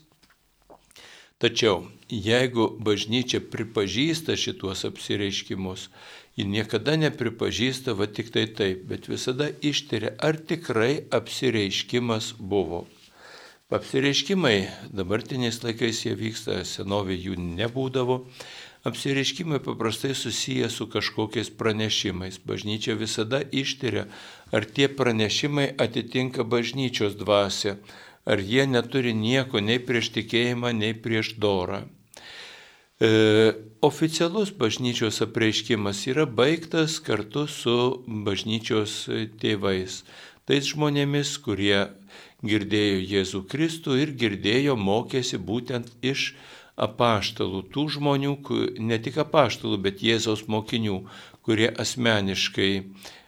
Tačiau 1.36 1.82
jeigu 2.08 2.70
bažnyčia 2.80 3.42
pripažįsta 3.52 4.32
šituos 4.40 4.86
apsireiškimus, 4.88 5.90
ji 6.40 6.48
niekada 6.48 6.96
nepripažįsta 6.96 7.92
va 8.00 8.08
tik 8.08 8.32
tai 8.32 8.46
taip, 8.48 8.86
bet 8.88 9.12
visada 9.12 9.50
ištiria, 9.60 10.14
ar 10.16 10.40
tikrai 10.40 11.02
apsireiškimas 11.12 12.32
buvo. 12.40 12.86
Apsireiškimai 13.68 14.70
dabartiniais 14.88 15.60
laikais 15.64 16.04
jie 16.06 16.16
vyksta, 16.16 16.62
senovė 16.64 17.16
jų 17.18 17.36
nebūdavo. 17.60 18.22
Apsireiškimai 18.86 19.58
paprastai 19.66 20.14
susiję 20.14 20.70
su 20.70 20.86
kažkokiais 20.86 21.50
pranešimais. 21.58 22.38
Bažnyčia 22.46 22.94
visada 22.94 23.40
ištiria, 23.50 24.04
ar 24.54 24.62
tie 24.64 24.86
pranešimai 24.88 25.72
atitinka 25.84 26.44
bažnyčios 26.46 27.16
dvasę, 27.18 27.76
ar 28.30 28.38
jie 28.38 28.66
neturi 28.66 29.14
nieko 29.14 29.58
nei 29.58 29.82
prieš 29.82 30.12
tikėjimą, 30.14 30.70
nei 30.70 30.94
prieš 30.94 31.34
dorą. 31.42 31.82
E, 33.02 33.10
oficialus 33.82 34.54
bažnyčios 34.54 35.18
apreiškimas 35.26 36.06
yra 36.06 36.24
baigtas 36.26 37.00
kartu 37.02 37.48
su 37.50 37.76
bažnyčios 38.06 38.94
tėvais, 39.42 40.04
tais 40.46 40.70
žmonėmis, 40.70 41.34
kurie 41.42 41.88
girdėjo 42.46 43.02
Jėzų 43.02 43.42
Kristų 43.50 43.98
ir 44.04 44.14
girdėjo, 44.22 44.78
mokėsi 44.78 45.42
būtent 45.42 45.90
iš 46.06 46.36
apaštalų, 46.76 47.66
tų 47.72 47.86
žmonių, 47.96 48.32
ne 48.84 48.98
tik 49.02 49.20
apaštalų, 49.24 49.78
bet 49.84 50.02
Jėzaus 50.04 50.44
mokinių, 50.52 51.00
kurie 51.46 51.70
asmeniškai 51.72 52.72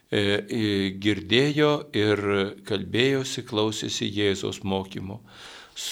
E, 0.09 0.97
girdėjo 0.97 1.73
ir 1.93 2.21
kalbėjosi, 2.65 3.43
klausėsi 3.45 4.07
Jėzaus 4.09 4.63
mokymo. 4.65 5.21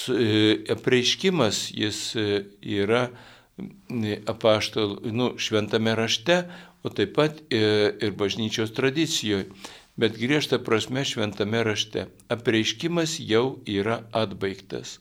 E, 0.08 0.56
apreiškimas 0.72 1.66
jis 1.76 1.98
e, 2.16 2.46
yra 2.64 3.10
apaštal, 4.28 4.96
nu, 5.12 5.34
šventame 5.36 5.92
rašte, 5.96 6.46
o 6.80 6.92
taip 6.92 7.12
pat 7.16 7.42
ir 7.52 8.12
bažnyčios 8.16 8.72
tradicijoje. 8.76 9.50
Bet 9.96 10.16
griežta 10.20 10.58
prasme 10.60 11.04
šventame 11.08 11.62
rašte. 11.64 12.06
Apreiškimas 12.32 13.16
jau 13.20 13.58
yra 13.68 14.02
atbaigtas. 14.16 14.98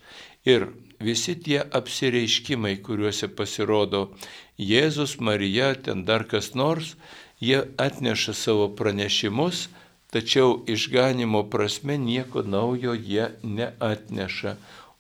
Ir 0.48 0.69
visi 1.00 1.36
tie 1.36 1.60
apsireiškimai, 1.80 2.78
kuriuose 2.86 3.28
pasirodo 3.28 4.10
Jėzus, 4.58 5.18
Marija, 5.20 5.74
ten 5.76 6.06
dar 6.06 6.24
kas 6.24 6.54
nors, 6.56 6.96
jie 7.40 7.62
atneša 7.78 8.34
savo 8.34 8.70
pranešimus, 8.78 9.68
tačiau 10.12 10.64
išganimo 10.68 11.44
prasme 11.52 11.98
nieko 11.98 12.44
naujo 12.44 12.94
jie 12.96 13.32
neatneša. 13.44 14.56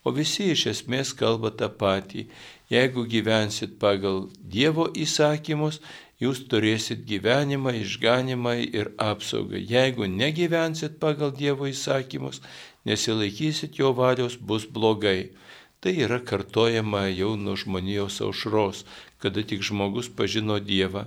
O 0.05 0.11
visi 0.13 0.51
iš 0.53 0.65
esmės 0.73 1.13
kalba 1.17 1.49
tą 1.49 1.69
patį. 1.81 2.27
Jeigu 2.69 3.05
gyvensit 3.09 3.79
pagal 3.81 4.27
Dievo 4.37 4.85
įsakymus, 4.91 5.79
jūs 6.21 6.43
turėsit 6.51 7.05
gyvenimą, 7.09 7.73
išganimą 7.81 8.53
ir 8.79 8.91
apsaugą. 9.01 9.57
Jeigu 9.57 10.07
negyvensit 10.09 10.99
pagal 11.01 11.33
Dievo 11.35 11.67
įsakymus, 11.71 12.41
nesilaikysit 12.85 13.79
jo 13.81 13.91
valios, 13.97 14.37
bus 14.37 14.65
blogai. 14.65 15.31
Tai 15.85 15.93
yra 16.07 16.17
kartojama 16.25 17.05
jau 17.13 17.35
nuo 17.37 17.53
žmonijos 17.53 18.17
aušros, 18.25 18.83
kada 19.21 19.45
tik 19.45 19.61
žmogus 19.61 20.09
pažino 20.09 20.57
Dievą. 20.57 21.05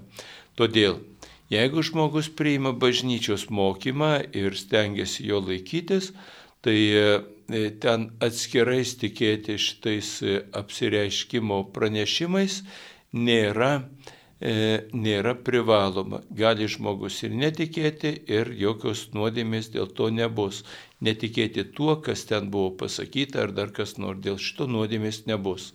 Todėl 0.54 1.00
Jeigu 1.48 1.82
žmogus 1.82 2.28
priima 2.28 2.74
bažnyčios 2.76 3.46
mokymą 3.48 4.10
ir 4.36 4.56
stengiasi 4.56 5.24
jo 5.30 5.40
laikytis, 5.40 6.10
tai 6.60 6.76
e, 6.92 7.04
ten 7.80 8.10
atskirais 8.20 8.92
tikėti 9.00 9.56
šitais 9.56 10.10
e, 10.20 10.34
apsireiškimo 10.60 11.62
pranešimais 11.72 12.58
nėra, 13.16 13.70
e, 14.44 14.58
nėra 14.92 15.32
privaloma. 15.46 16.20
Gali 16.28 16.68
žmogus 16.68 17.22
ir 17.24 17.32
netikėti 17.32 18.12
ir 18.28 18.52
jokios 18.52 19.06
nuodėmės 19.16 19.72
dėl 19.72 19.88
to 19.88 20.12
nebus. 20.12 20.66
Netikėti 21.04 21.64
tuo, 21.76 21.96
kas 22.02 22.24
ten 22.26 22.50
buvo 22.50 22.72
pasakyta 22.80 23.44
ar 23.44 23.54
dar 23.54 23.70
kas 23.74 23.96
nors, 24.02 24.18
dėl 24.24 24.38
šito 24.42 24.66
nuodėmės 24.66 25.24
nebus. 25.30 25.72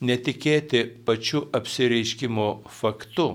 Netikėti 0.00 0.84
pačiu 1.04 1.48
apsireiškimo 1.56 2.50
faktu 2.70 3.30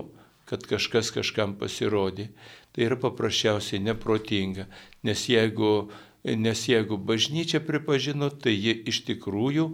kad 0.46 0.66
kažkas 0.66 1.10
kažkam 1.14 1.56
pasirodė. 1.58 2.30
Tai 2.74 2.86
yra 2.86 2.98
paprasčiausiai 3.00 3.80
neprotinga, 3.82 4.66
nes 5.06 5.26
jeigu, 5.30 5.90
nes 6.24 6.64
jeigu 6.68 6.98
bažnyčia 7.00 7.62
pripažino, 7.64 8.28
tai 8.30 8.52
ji 8.54 8.74
iš 8.92 9.02
tikrųjų 9.08 9.70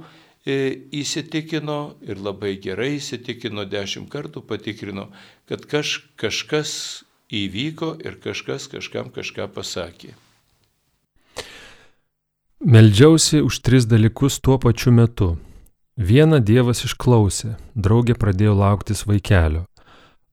e, 0.47 0.57
įsitikino 1.03 1.81
ir 2.07 2.23
labai 2.23 2.55
gerai 2.63 2.95
įsitikino, 3.01 3.67
dešimt 3.69 4.11
kartų 4.13 4.45
patikrino, 4.47 5.09
kad 5.51 5.67
kaž, 5.69 5.99
kažkas 6.15 6.75
įvyko 7.33 7.97
ir 8.07 8.21
kažkas 8.23 8.71
kažkam 8.71 9.11
kažką 9.13 9.51
pasakė. 9.53 10.15
Meldžiausi 12.65 13.41
už 13.43 13.59
tris 13.59 13.87
dalykus 13.91 14.39
tuo 14.39 14.59
pačiu 14.59 14.93
metu. 14.95 15.35
Vieną 15.99 16.39
Dievas 16.39 16.85
išklausė, 16.87 17.57
draugė 17.75 18.15
pradėjo 18.15 18.53
lauktis 18.55 19.03
vaikelio. 19.03 19.65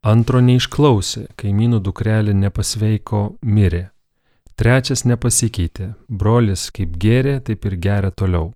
Antro 0.06 0.38
neišklausė, 0.38 1.24
kaimynų 1.34 1.80
dukrelė 1.82 2.36
nepasveiko, 2.38 3.22
mirė. 3.42 3.90
Trečias 4.54 5.08
nepasikeitė, 5.10 5.96
brolis 6.06 6.68
kaip 6.70 6.94
gėrė, 7.02 7.40
taip 7.42 7.66
ir 7.66 7.76
geria 7.82 8.14
toliau. 8.14 8.52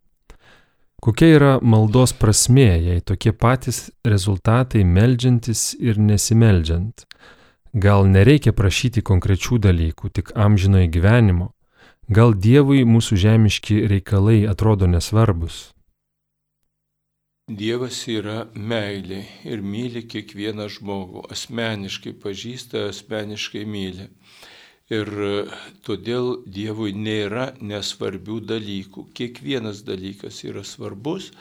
Kokia 1.02 1.32
yra 1.34 1.52
maldos 1.58 2.14
prasmė, 2.14 2.78
jei 2.78 3.02
tokie 3.02 3.34
patys 3.34 3.90
rezultatai 4.06 4.86
meldžiantis 4.86 5.74
ir 5.82 5.98
nesimeldžiant? 5.98 7.08
Gal 7.74 8.06
nereikia 8.06 8.54
prašyti 8.54 9.02
konkrečių 9.02 9.58
dalykų, 9.66 10.14
tik 10.14 10.32
amžinojo 10.38 10.94
gyvenimo? 10.94 11.50
Gal 12.12 12.34
Dievui 12.36 12.82
mūsų 12.84 13.16
žemiški 13.16 13.78
reikalai 13.88 14.42
atrodo 14.44 14.90
nesvarbus? 14.92 15.72
Dievas 17.48 18.02
yra 18.12 18.50
meilė 18.56 19.22
ir 19.48 19.64
myli 19.64 20.04
kiekvieną 20.12 20.68
žmogų, 20.68 21.24
asmeniškai 21.32 22.12
pažįsta, 22.20 22.90
asmeniškai 22.92 23.64
myli. 23.64 24.10
Ir 24.92 25.08
todėl 25.88 26.44
Dievui 26.44 26.92
nėra 26.92 27.54
nesvarbių 27.64 28.42
dalykų. 28.52 29.08
Kiekvienas 29.16 29.86
dalykas 29.88 30.44
yra 30.44 30.64
svarbus 30.68 31.32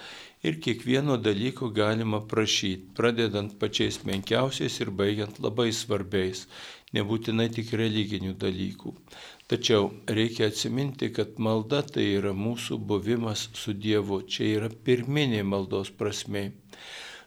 ir 0.46 0.60
kiekvieno 0.62 1.18
dalyko 1.18 1.72
galima 1.74 2.22
prašyti, 2.22 2.94
pradedant 2.94 3.58
pačiais 3.58 3.98
menkiausiais 4.06 4.78
ir 4.78 4.94
baigiant 4.94 5.42
labai 5.42 5.72
svarbiais, 5.74 6.46
nebūtinai 6.96 7.48
tik 7.52 7.72
religinių 7.78 8.34
dalykų. 8.40 8.94
Tačiau 9.52 9.90
reikia 10.08 10.48
atsiminti, 10.48 11.10
kad 11.12 11.38
malda 11.42 11.82
tai 11.84 12.06
yra 12.16 12.32
mūsų 12.36 12.78
buvimas 12.88 13.48
su 13.58 13.74
Dievu. 13.76 14.22
Čia 14.28 14.48
yra 14.56 14.70
pirminė 14.72 15.42
maldos 15.44 15.92
prasme. 15.92 16.50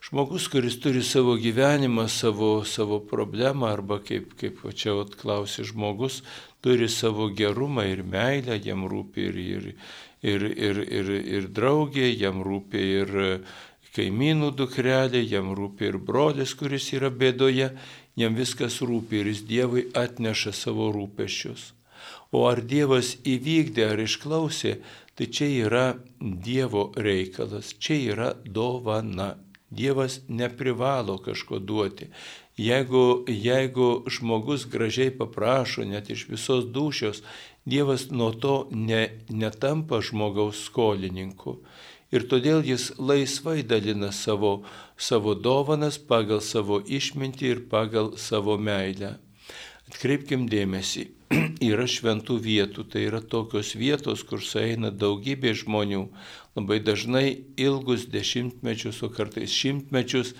Žmogus, 0.06 0.46
kuris 0.54 0.76
turi 0.78 1.02
savo 1.02 1.34
gyvenimą, 1.42 2.06
savo, 2.14 2.50
savo 2.66 3.00
problemą, 3.10 3.72
arba 3.74 3.98
kaip, 4.06 4.36
kaip 4.38 4.60
čia 4.78 4.94
atklausė 5.02 5.66
žmogus, 5.66 6.20
turi 6.62 6.86
savo 6.94 7.32
gerumą 7.34 7.88
ir 7.90 8.04
meilę, 8.06 8.60
jam 8.62 8.86
rūpi 8.90 9.26
ir, 9.32 9.40
ir, 9.42 9.66
ir, 10.22 10.46
ir, 10.70 10.82
ir, 11.00 11.10
ir 11.40 11.48
draugė, 11.58 12.06
jam 12.22 12.44
rūpi 12.46 12.84
ir 13.02 13.16
kaimynų 13.96 14.52
dukrelė, 14.60 15.24
jam 15.26 15.54
rūpi 15.58 15.90
ir 15.90 15.98
brolis, 15.98 16.54
kuris 16.54 16.92
yra 16.94 17.10
bėdoje, 17.10 17.72
jam 18.16 18.36
viskas 18.36 18.82
rūpi 18.82 19.22
ir 19.22 19.32
jis 19.32 19.42
Dievui 19.50 19.88
atneša 19.94 20.54
savo 20.56 20.92
rūpešius. 20.96 21.72
O 22.36 22.46
ar 22.50 22.62
Dievas 22.62 23.16
įvykdė 23.24 23.90
ar 23.94 24.02
išklausė, 24.04 24.78
tai 25.16 25.28
čia 25.32 25.50
yra 25.68 25.86
Dievo 26.20 26.90
reikalas, 26.96 27.74
čia 27.80 28.00
yra 28.14 28.30
dovana. 28.46 29.36
Dievas 29.76 30.20
neprivalo 30.28 31.18
kažko 31.20 31.60
duoti. 31.60 32.10
Jeigu, 32.58 33.26
jeigu 33.28 34.06
žmogus 34.08 34.64
gražiai 34.72 35.12
paprašo, 35.12 35.84
net 35.84 36.10
iš 36.10 36.28
visos 36.30 36.68
dušios, 36.72 37.24
Dievas 37.66 38.12
nuo 38.12 38.30
to 38.32 38.68
ne, 38.72 39.10
netampa 39.30 40.00
žmogaus 40.02 40.62
skolininku. 40.68 41.58
Ir 42.14 42.28
todėl 42.30 42.62
jis 42.66 42.92
laisvai 43.02 43.64
dalina 43.66 44.12
savo, 44.14 44.64
savo 44.98 45.34
dovanas 45.34 45.98
pagal 45.98 46.42
savo 46.42 46.80
išmintį 46.82 47.48
ir 47.50 47.62
pagal 47.72 48.14
savo 48.22 48.58
meilę. 48.62 49.16
Atkreipkim 49.90 50.46
dėmesį, 50.50 51.08
yra 51.72 51.86
šventų 51.90 52.38
vietų, 52.42 52.86
tai 52.90 53.06
yra 53.10 53.22
tokios 53.22 53.74
vietos, 53.78 54.24
kur 54.26 54.42
sueina 54.42 54.90
daugybė 54.90 55.54
žmonių, 55.58 56.08
labai 56.58 56.80
dažnai 56.82 57.28
ilgus 57.58 58.08
dešimtmečius, 58.14 59.02
o 59.06 59.12
kartais 59.14 59.54
šimtmečius 59.54 60.34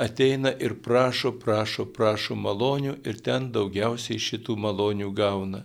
ateina 0.00 0.52
ir 0.60 0.76
prašo, 0.84 1.32
prašo, 1.40 1.86
prašo 1.92 2.36
malonių 2.36 2.98
ir 3.08 3.20
ten 3.24 3.50
daugiausiai 3.52 4.20
šitų 4.20 4.56
malonių 4.60 5.12
gauna. 5.16 5.64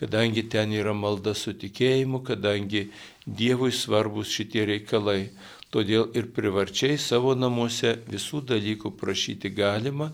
Kadangi 0.00 0.42
ten 0.50 0.72
yra 0.74 0.92
malda 0.96 1.34
su 1.38 1.52
tikėjimu, 1.54 2.24
kadangi 2.26 2.88
Dievui 3.26 3.70
svarbus 3.70 4.32
šitie 4.34 4.64
reikalai. 4.66 5.30
Todėl 5.72 6.08
ir 6.18 6.26
privarčiai 6.36 6.98
savo 7.00 7.32
namuose 7.38 7.94
visų 8.10 8.42
dalykų 8.50 8.90
prašyti 9.00 9.48
galima, 9.56 10.10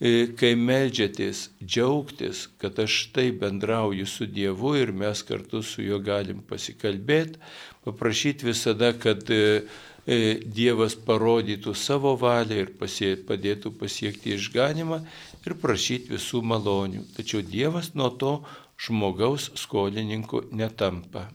e, 0.00 0.32
kai 0.40 0.54
melžiatės, 0.58 1.50
džiaugtis, 1.62 2.46
kad 2.58 2.80
aš 2.82 2.96
štai 3.04 3.28
bendrauju 3.42 4.08
su 4.08 4.26
Dievu 4.26 4.74
ir 4.80 4.90
mes 4.92 5.22
kartu 5.22 5.62
su 5.62 5.84
juo 5.84 6.00
galim 6.00 6.40
pasikalbėti, 6.42 7.38
paprašyti 7.84 8.50
visada, 8.50 8.90
kad 8.98 9.30
e, 9.30 9.62
e, 10.08 10.18
Dievas 10.42 10.96
parodytų 10.96 11.76
savo 11.76 12.16
valią 12.18 12.64
ir 12.64 12.74
pasie, 12.80 13.14
padėtų 13.30 13.76
pasiekti 13.78 14.34
išganimą 14.40 15.04
ir 15.46 15.60
prašyti 15.62 16.16
visų 16.16 16.42
malonių. 16.42 17.06
Tačiau 17.14 17.46
Dievas 17.46 17.94
nuo 17.94 18.10
to 18.10 18.38
žmogaus 18.80 19.52
skolininku 19.54 20.48
netampa. 20.50 21.28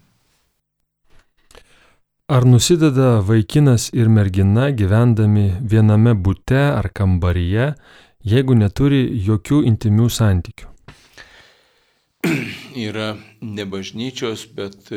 Ar 2.32 2.46
nusideda 2.48 3.20
vaikinas 3.28 3.90
ir 3.92 4.08
mergina 4.08 4.70
gyvendami 4.72 5.50
viename 5.72 6.14
bute 6.16 6.62
ar 6.80 6.88
kambaryje, 6.96 7.66
jeigu 8.24 8.56
neturi 8.56 9.02
jokių 9.26 9.58
intimių 9.68 10.06
santykių? 10.18 10.70
Yra 12.88 13.10
ne 13.42 13.66
bažnyčios, 13.74 14.46
bet, 14.56 14.94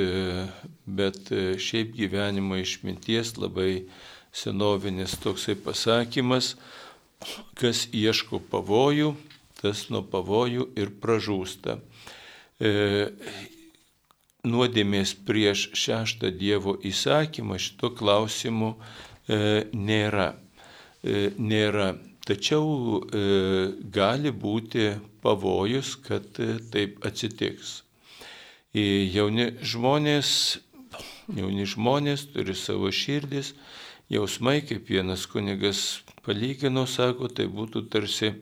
bet 0.87 1.35
šiaip 1.67 1.91
gyvenimo 1.99 2.61
išminties 2.63 3.35
labai 3.43 3.89
senovinis 4.31 5.19
toksai 5.27 5.59
pasakymas, 5.67 6.55
kas 7.59 7.89
ieško 7.91 8.45
pavojų, 8.55 9.11
tas 9.59 9.89
nuo 9.91 10.07
pavojų 10.07 10.71
ir 10.79 10.95
pražūsta. 11.03 11.81
E, 14.45 14.49
nuodėmės 14.49 15.15
prieš 15.27 15.71
šeštą 15.73 16.31
Dievo 16.39 16.77
įsakymą 16.85 17.59
šito 17.59 17.91
klausimu 17.97 18.75
e, 19.29 19.65
nėra. 19.73 20.35
E, 21.03 21.31
nėra. 21.39 21.95
Tačiau 22.25 23.03
gali 23.93 24.31
būti 24.33 24.95
pavojus, 25.21 25.91
kad 26.07 26.25
taip 26.73 27.05
atsitiks. 27.05 27.83
Jauni 28.73 29.51
žmonės, 29.61 30.31
jauni 31.29 31.67
žmonės 31.69 32.25
turi 32.33 32.57
savo 32.57 32.89
širdis, 32.89 33.53
jausmai, 34.09 34.63
kaip 34.65 34.89
vienas 34.89 35.27
kunigas 35.29 36.01
palygino, 36.25 36.87
sako, 36.89 37.29
tai 37.29 37.45
būtų 37.45 37.85
tarsi 37.93 38.33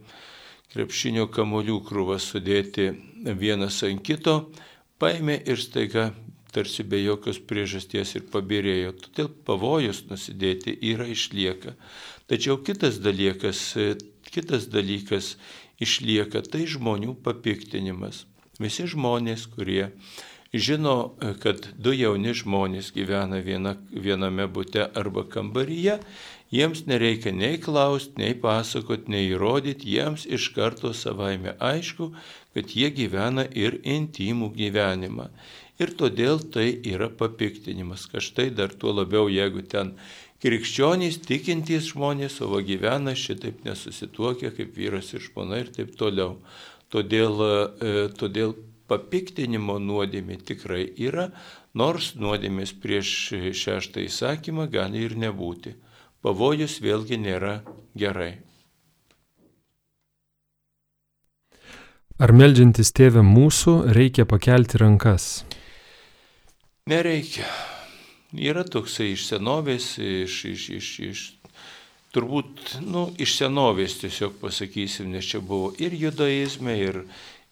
krepšinio 0.70 1.26
kamolių 1.34 1.80
krūvas 1.82 2.30
sudėti 2.30 2.92
vienas 3.34 3.82
ant 3.82 4.06
kito, 4.06 4.44
paėmė 5.02 5.40
ir 5.50 5.58
staiga 5.58 6.12
tarsi 6.52 6.84
be 6.84 7.00
jokios 7.00 7.40
priežasties 7.48 8.14
ir 8.18 8.26
pabirėjo. 8.32 8.92
Todėl 9.06 9.30
pavojus 9.48 10.04
nusidėti 10.10 10.74
yra 10.92 11.08
išlieka. 11.10 11.74
Tačiau 12.30 12.60
kitas 12.64 13.00
dalykas, 13.02 13.62
kitas 14.28 14.68
dalykas 14.72 15.36
išlieka, 15.82 16.44
tai 16.44 16.66
žmonių 16.70 17.16
papiktinimas. 17.24 18.26
Visi 18.60 18.86
žmonės, 18.86 19.48
kurie 19.50 19.90
žino, 20.52 21.14
kad 21.40 21.70
du 21.80 21.94
jauni 21.96 22.34
žmonės 22.36 22.92
gyvena 22.92 23.40
viena, 23.42 23.74
viename 23.90 24.46
bute 24.46 24.84
arba 24.84 25.24
kambaryje, 25.24 25.98
Jiems 26.52 26.82
nereikia 26.84 27.30
nei 27.32 27.56
klausti, 27.56 28.12
nei 28.20 28.34
pasakoti, 28.36 29.08
nei 29.14 29.30
įrodyti, 29.32 29.88
jiems 29.94 30.26
iš 30.28 30.50
karto 30.52 30.90
savaime 30.92 31.54
aišku, 31.56 32.10
kad 32.52 32.74
jie 32.76 32.90
gyvena 32.92 33.46
ir 33.56 33.78
intimų 33.88 34.50
gyvenimą. 34.58 35.30
Ir 35.80 35.94
todėl 35.96 36.42
tai 36.52 36.66
yra 36.90 37.08
papiktinimas. 37.08 38.04
Kažtai 38.12 38.50
dar 38.52 38.74
tuo 38.76 38.92
labiau, 38.92 39.30
jeigu 39.32 39.62
ten 39.64 39.94
krikščionys, 40.44 41.22
tikintys 41.24 41.88
žmonės, 41.94 42.36
o 42.44 42.60
gyvena 42.60 43.14
šitaip 43.16 43.62
nesusituokia 43.64 44.50
kaip 44.52 44.76
vyras 44.76 45.08
ir 45.16 45.24
žmona 45.24 45.62
ir 45.62 45.70
taip 45.72 45.94
toliau. 45.96 46.34
Todėl, 46.92 47.40
e, 47.80 47.94
todėl 48.20 48.52
papiktinimo 48.92 49.78
nuodėmė 49.80 50.36
tikrai 50.52 50.84
yra, 51.00 51.30
nors 51.72 52.12
nuodėmės 52.20 52.74
prieš 52.84 53.14
šeštą 53.62 54.04
įsakymą 54.04 54.68
gali 54.76 55.06
ir 55.08 55.16
nebūti 55.16 55.72
pavojus 56.22 56.78
vėlgi 56.82 57.18
nėra 57.18 57.60
gerai. 57.98 58.32
Ar 62.22 62.30
melžiantis 62.38 62.92
tėvę 62.94 63.24
mūsų 63.26 63.72
reikia 63.96 64.26
pakelti 64.30 64.78
rankas? 64.78 65.44
Nereikia. 66.86 67.48
Yra 68.32 68.62
toksai 68.64 69.12
iš 69.12 69.26
senovės, 69.28 69.96
iš, 69.98 70.36
iš, 70.52 70.66
iš, 70.78 70.90
iš 71.08 71.22
turbūt, 72.14 72.76
nu, 72.84 73.08
iš 73.20 73.34
senovės 73.40 73.98
tiesiog 74.00 74.38
pasakysim, 74.40 75.10
nes 75.12 75.26
čia 75.28 75.40
buvo 75.42 75.72
ir 75.82 75.96
judaizme, 75.98 76.76
ir, 76.78 77.00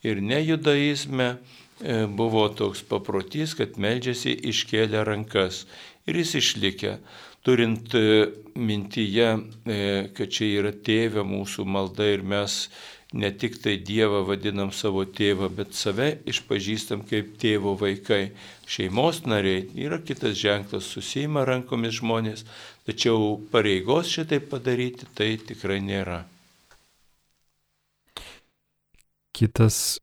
ir 0.07 0.23
nejudaizme 0.25 1.29
e, 1.35 2.05
buvo 2.07 2.47
toks 2.55 2.85
paprotys, 2.89 3.57
kad 3.59 3.77
meldžiasi 3.81 4.37
iškėlę 4.53 5.03
rankas 5.09 5.65
ir 6.07 6.21
jis 6.21 6.37
išlikė 6.41 6.97
turint 7.47 7.95
e, 7.95 8.29
mintyje, 8.55 9.29
e, 9.65 9.83
kad 10.17 10.33
čia 10.33 10.49
yra 10.61 10.73
tėvė 10.73 11.25
mūsų 11.27 11.65
malda 11.65 12.09
ir 12.13 12.25
mes 12.27 12.67
ne 13.13 13.31
tik 13.35 13.59
tai 13.63 13.77
Dievą 13.83 14.23
vadinam 14.29 14.71
savo 14.73 15.03
tėvą, 15.05 15.49
bet 15.55 15.75
save 15.75 16.11
išpažįstam 16.31 17.03
kaip 17.09 17.33
tėvo 17.43 17.75
vaikai. 17.81 18.31
Šeimos 18.71 19.25
nariai 19.27 19.65
yra 19.75 19.99
kitas 19.99 20.37
ženklas, 20.39 20.87
susima 20.87 21.45
rankomis 21.49 21.99
žmonės, 21.99 22.45
tačiau 22.87 23.41
pareigos 23.51 24.13
šitai 24.13 24.39
padaryti 24.53 25.09
tai 25.15 25.33
tikrai 25.43 25.81
nėra. 25.83 26.23
Kitas 29.35 29.99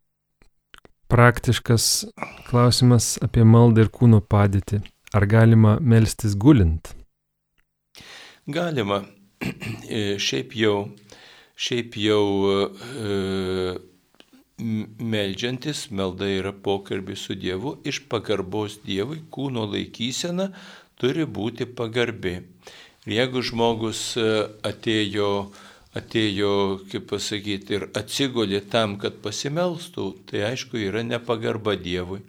praktiškas 1.07 2.07
klausimas 2.49 3.15
apie 3.23 3.45
maldą 3.47 3.85
ir 3.85 3.93
kūno 3.93 4.19
padėtį. 4.19 4.81
Ar 5.15 5.23
galima 5.29 5.77
melstis 5.79 6.33
gulint? 6.35 6.96
Galima. 8.47 9.03
E, 9.87 10.17
šiaip 10.19 10.51
jau, 10.57 10.89
šiaip 11.55 11.93
jau 11.99 12.23
e, 12.51 13.11
meldžiantis, 14.59 15.85
melda 15.95 16.27
yra 16.27 16.51
pokalbis 16.51 17.23
su 17.27 17.37
Dievu, 17.39 17.77
iš 17.87 18.01
pagarbos 18.11 18.79
Dievui 18.83 19.21
kūno 19.31 19.63
laikysena 19.71 20.49
turi 20.99 21.23
būti 21.23 21.69
pagarbi. 21.79 22.35
Ir 23.07 23.15
jeigu 23.17 23.43
žmogus 23.49 24.01
e, 24.19 24.27
atėjo, 24.71 25.29
atėjo, 25.99 26.53
kaip 26.91 27.07
pasakyti, 27.11 27.79
ir 27.79 27.87
atsigulė 27.99 28.63
tam, 28.71 28.97
kad 28.99 29.21
pasimelstų, 29.23 30.09
tai 30.27 30.47
aišku 30.53 30.83
yra 30.87 31.03
nepagarba 31.07 31.77
Dievui. 31.79 32.23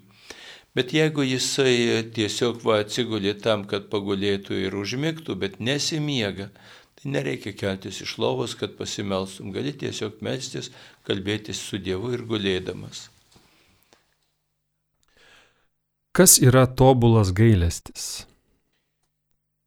Bet 0.76 0.92
jeigu 0.94 1.24
jisai 1.24 2.04
tiesiog 2.14 2.60
va 2.66 2.80
atsigulė 2.84 3.34
tam, 3.42 3.64
kad 3.70 3.88
pagulėtų 3.92 4.58
ir 4.66 4.76
užmigtų, 4.78 5.36
bet 5.40 5.58
nesimiega, 5.64 6.50
tai 6.98 7.12
nereikia 7.14 7.54
keltis 7.56 8.02
iš 8.04 8.16
lovos, 8.22 8.54
kad 8.58 8.76
pasimelstum. 8.78 9.52
Gali 9.54 9.72
tiesiog 9.72 10.20
melstis, 10.24 10.72
kalbėtis 11.08 11.62
su 11.62 11.80
Dievu 11.82 12.12
ir 12.14 12.26
gulėdamas. 12.28 13.08
Kas 16.18 16.40
yra 16.42 16.66
tobulas 16.66 17.30
gailestis? 17.30 18.26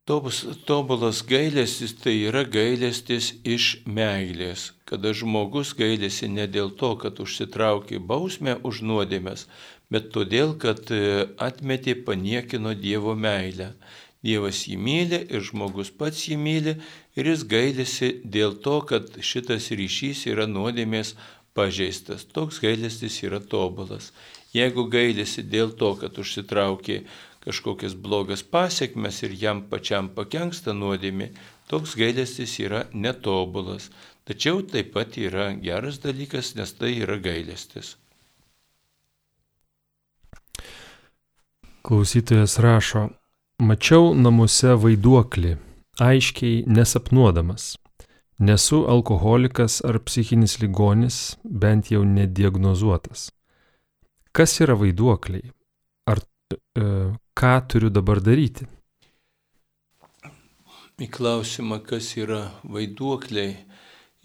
Tobus, 0.10 0.42
tobulas 0.66 1.22
gailestis 1.24 1.94
tai 2.04 2.16
yra 2.28 2.42
gailestis 2.44 3.30
iš 3.48 3.68
meilės, 3.86 4.72
kada 4.90 5.14
žmogus 5.16 5.72
gailėsi 5.78 6.28
ne 6.28 6.48
dėl 6.56 6.74
to, 6.82 6.90
kad 7.04 7.22
užsitraukė 7.24 8.02
bausmę 8.12 8.58
už 8.68 8.82
nuodėmės, 8.90 9.46
bet 9.92 10.12
todėl, 10.16 10.56
kad 10.60 10.88
e, 10.96 11.28
atmetė, 11.38 11.98
paniekino 12.08 12.74
Dievo 12.78 13.16
meilę. 13.16 13.74
Dievas 14.22 14.64
jį 14.70 14.78
myli 14.78 15.20
ir 15.34 15.42
žmogus 15.42 15.90
pats 15.98 16.28
jį 16.30 16.38
myli 16.38 16.76
ir 17.18 17.30
jis 17.32 17.44
gailisi 17.50 18.12
dėl 18.36 18.54
to, 18.66 18.78
kad 18.90 19.10
šitas 19.18 19.72
ryšys 19.74 20.28
yra 20.30 20.46
nuodėmės 20.50 21.16
pažeistas. 21.58 22.28
Toks 22.30 22.62
gailestis 22.62 23.18
yra 23.26 23.42
tobulas. 23.42 24.12
Jeigu 24.54 24.86
gailisi 24.94 25.44
dėl 25.48 25.74
to, 25.80 25.96
kad 26.00 26.20
užsitraukė 26.22 27.02
kažkokias 27.42 27.96
blogas 27.98 28.44
pasiekmes 28.44 29.24
ir 29.26 29.34
jam 29.44 29.64
pačiam 29.72 30.12
pakenksta 30.14 30.76
nuodėmė, 30.78 31.32
toks 31.72 31.98
gailestis 31.98 32.60
yra 32.62 32.86
netobulas. 32.94 33.90
Tačiau 34.30 34.62
taip 34.62 34.94
pat 34.94 35.18
yra 35.18 35.50
geras 35.58 35.98
dalykas, 36.04 36.54
nes 36.60 36.78
tai 36.78 36.94
yra 37.02 37.18
gailestis. 37.18 37.96
Klausytojas 41.82 42.60
rašo, 42.62 43.08
mačiau 43.60 44.12
namuose 44.14 44.76
vaiduoklį, 44.84 45.56
aiškiai 46.02 46.64
nesapnuodamas. 46.68 47.76
Nesu 48.42 48.84
alkoholikas 48.90 49.80
ar 49.86 50.00
psichinis 50.06 50.58
ligonis, 50.62 51.38
bent 51.44 51.92
jau 51.94 52.02
nediagnozuotas. 52.06 53.30
Kas 54.34 54.58
yra 54.64 54.78
vaiduokliai? 54.78 55.52
Ar 56.10 56.22
e, 56.22 56.86
ką 57.38 57.56
turiu 57.70 57.92
dabar 57.94 58.22
daryti? 58.26 58.66
į 61.02 61.08
klausimą, 61.10 61.82
kas 61.88 62.14
yra 62.20 62.44
vaiduokliai, 62.62 63.56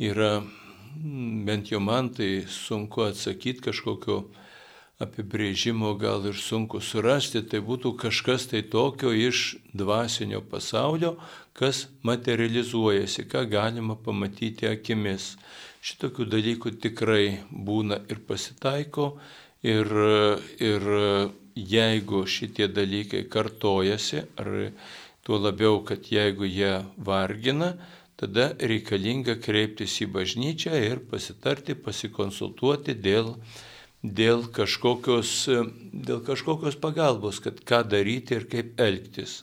yra 0.02 0.42
bent 1.46 1.70
jau 1.72 1.80
man 1.80 2.10
tai 2.16 2.44
sunku 2.52 3.06
atsakyti 3.06 3.64
kažkokio 3.68 4.18
apibrėžimo, 5.02 5.92
gal 6.00 6.24
ir 6.28 6.36
sunku 6.40 6.80
surasti, 6.80 7.42
tai 7.44 7.60
būtų 7.64 7.92
kažkas 8.00 8.48
tai 8.52 8.62
tokio 8.64 9.12
iš 9.12 9.58
dvasinio 9.76 10.40
pasaulio, 10.40 11.16
kas 11.56 11.86
materializuojasi, 12.06 13.26
ką 13.28 13.44
galima 13.50 13.96
pamatyti 13.96 14.68
akimis. 14.70 15.34
Šitokių 15.84 16.28
dalykų 16.32 16.72
tikrai 16.82 17.42
būna 17.50 18.00
ir 18.10 18.22
pasitaiko, 18.28 19.10
ir, 19.62 19.92
ir 20.60 20.88
jeigu 21.56 22.24
šitie 22.26 22.68
dalykai 22.72 23.26
kartojasi, 23.28 24.24
ar 24.40 24.50
tuo 25.26 25.38
labiau, 25.42 25.82
kad 25.84 26.08
jeigu 26.08 26.48
jie 26.48 26.72
vargina, 26.96 27.74
tada 28.16 28.52
reikalinga 28.56 29.36
kreiptis 29.44 30.00
į 30.00 30.08
bažnyčią 30.16 30.76
ir 30.88 31.04
pasitarti, 31.10 31.76
pasikonsultuoti 31.76 32.96
dėl, 32.96 33.34
dėl, 34.14 34.46
kažkokios, 34.52 35.32
dėl 35.92 36.20
kažkokios 36.26 36.78
pagalbos, 36.82 37.40
kad 37.42 37.58
ką 37.66 37.82
daryti 37.90 38.38
ir 38.38 38.46
kaip 38.50 38.78
elgtis. 38.80 39.42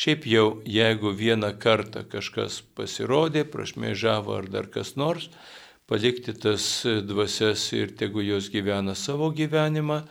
Šiaip 0.00 0.26
jau, 0.30 0.46
jeigu 0.64 1.12
vieną 1.12 1.52
kartą 1.60 2.06
kažkas 2.08 2.62
pasirodė, 2.74 3.44
prašmėžavo 3.44 4.38
ar 4.38 4.48
dar 4.48 4.70
kas 4.72 4.94
nors, 4.96 5.28
palikti 5.90 6.32
tas 6.32 6.86
dvasias 7.04 7.66
ir 7.76 7.96
tegu 7.98 8.24
jos 8.24 8.48
gyvena 8.52 8.94
savo 8.96 9.28
gyvenimą, 9.34 10.02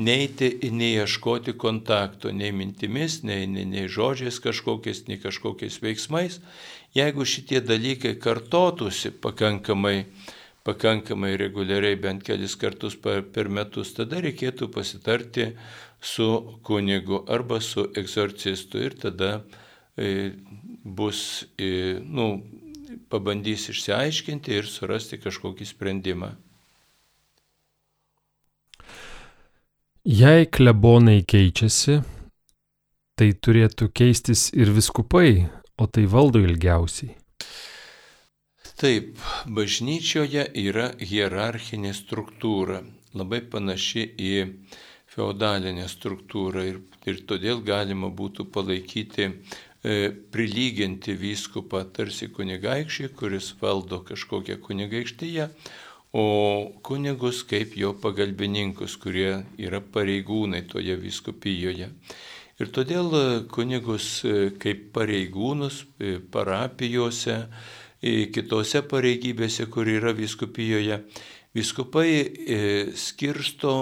neiti 0.00 0.48
ir 0.66 0.74
neieškoti 0.76 1.54
kontakto 1.60 2.32
nei 2.32 2.52
mintimis, 2.56 3.22
nei, 3.24 3.46
nei, 3.46 3.64
nei 3.68 3.88
žodžiais 3.88 4.40
kažkokiais, 4.42 5.06
nei 5.08 5.18
kažkokiais 5.20 5.80
veiksmais, 5.82 6.40
Jeigu 6.90 7.22
šitie 7.22 7.60
dalykai 7.62 8.16
kartotųsi 8.18 9.12
pakankamai, 9.22 10.08
pakankamai 10.66 11.36
reguliariai, 11.40 11.96
bent 12.00 12.24
kelis 12.26 12.56
kartus 12.60 12.96
per, 13.00 13.48
metus, 13.48 13.94
tada 13.96 14.20
reikėtų 14.20 14.68
pasitarti 14.74 15.50
su 16.00 16.28
kunigu 16.66 17.24
arba 17.28 17.60
su 17.64 17.86
egzorcistu 17.96 18.84
ir 18.84 18.96
tada 19.00 19.32
e, 19.96 20.32
bus, 20.84 21.46
e, 21.58 21.98
nu, 22.04 22.28
pabandys 23.10 23.68
išsiaiškinti 23.72 24.56
ir 24.58 24.68
surasti 24.68 25.20
kažkokį 25.20 25.68
sprendimą. 25.68 26.34
Jei 30.00 30.46
klebonai 30.48 31.20
keičiasi, 31.28 31.98
tai 33.20 33.34
turėtų 33.36 33.90
keistis 33.92 34.48
ir 34.56 34.72
viskupai, 34.72 35.50
o 35.76 35.86
tai 35.86 36.06
valdo 36.08 36.40
ilgiausiai. 36.40 37.12
Taip, 38.80 39.18
bažnyčioje 39.44 40.46
yra 40.56 40.86
hierarchinė 41.04 41.90
struktūra, 41.92 42.78
labai 43.12 43.42
panaši 43.52 44.04
į 44.16 44.30
feudalinę 45.12 45.84
struktūrą 45.92 46.62
ir, 46.64 46.78
ir 47.04 47.20
todėl 47.28 47.60
galima 47.66 48.08
būtų 48.08 48.46
palaikyti, 48.54 49.26
e, 49.28 49.98
prilyginti 50.32 51.12
vyskupą 51.12 51.82
tarsi 51.92 52.30
kunigaikščiai, 52.32 53.12
kuris 53.20 53.52
valdo 53.60 54.00
kažkokią 54.08 54.56
kunigaikštyje, 54.64 55.50
o 56.16 56.26
kunigus 56.80 57.44
kaip 57.52 57.76
jo 57.76 57.92
pagalbininkus, 58.00 58.96
kurie 59.04 59.42
yra 59.60 59.84
pareigūnai 59.84 60.64
toje 60.72 60.96
vyskupijoje. 61.04 61.92
Ir 62.60 62.68
todėl 62.76 63.12
e, 63.16 63.20
kunigus 63.48 64.08
e, 64.28 64.50
kaip 64.60 64.90
pareigūnus 64.96 65.84
e, 65.96 66.18
parapijose, 66.32 67.38
kitose 68.00 68.82
pareigybėse, 68.88 69.66
kur 69.72 69.88
yra 69.88 70.14
viskupijoje, 70.16 71.02
viskupai 71.56 72.12
skirsto 72.96 73.74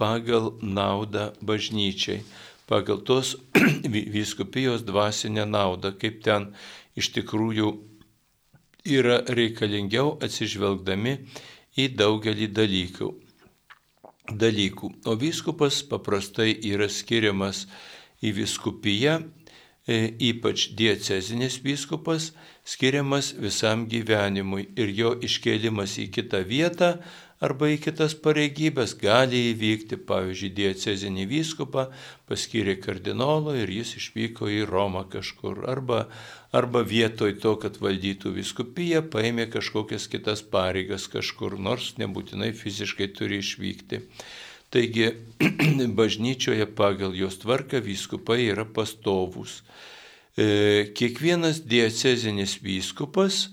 pagal 0.00 0.52
naudą 0.60 1.30
bažnyčiai, 1.44 2.20
pagal 2.68 3.00
tos 3.06 3.36
viskupijos 4.16 4.84
dvasinę 4.88 5.46
naudą, 5.48 5.94
kaip 5.96 6.20
ten 6.24 6.50
iš 6.96 7.12
tikrųjų 7.16 7.72
yra 8.88 9.22
reikalingiau 9.28 10.18
atsižvelgdami 10.24 11.18
į 11.80 11.90
daugelį 11.96 12.52
dalykų 12.56 13.10
dalykų. 14.30 14.90
O 15.06 15.16
vyskupas 15.18 15.82
paprastai 15.86 16.54
yra 16.70 16.88
skiriamas 16.88 17.66
į 18.22 18.34
viskupiją, 18.40 19.20
e, 19.86 20.14
ypač 20.30 20.70
diecezinis 20.76 21.60
vyskupas, 21.64 22.32
skiriamas 22.70 23.32
visam 23.38 23.88
gyvenimui 23.90 24.68
ir 24.78 24.94
jo 24.94 25.16
iškelimas 25.26 25.96
į 25.98 26.06
kitą 26.14 26.44
vietą 26.46 26.94
arba 27.40 27.70
į 27.72 27.78
kitas 27.86 28.14
pareigybės 28.20 28.92
gali 29.00 29.40
įvykti, 29.50 29.96
pavyzdžiui, 30.08 30.50
diecezinį 30.58 31.24
vyskupą 31.30 31.86
paskyrė 32.28 32.76
kardinolo 32.84 33.54
ir 33.56 33.72
jis 33.72 33.94
išvyko 34.00 34.50
į 34.52 34.60
Romą 34.68 35.06
kažkur, 35.10 35.64
arba, 35.72 36.04
arba 36.52 36.84
vietoj 36.84 37.38
to, 37.42 37.56
kad 37.62 37.80
valdytų 37.80 38.34
viskupiją, 38.36 39.06
paėmė 39.12 39.48
kažkokias 39.54 40.06
kitas 40.12 40.44
pareigas 40.44 41.08
kažkur, 41.10 41.56
nors 41.58 41.94
nebūtinai 42.00 42.52
fiziškai 42.56 43.08
turi 43.16 43.40
išvykti. 43.40 44.04
Taigi 44.70 45.08
bažnyčioje 45.98 46.68
pagal 46.78 47.16
jos 47.18 47.40
tvarką 47.42 47.80
vyskupai 47.82 48.44
yra 48.52 48.68
pastovūs. 48.68 49.62
E, 50.36 50.92
kiekvienas 50.94 51.64
diecezinis 51.66 52.58
vyskupas 52.62 53.48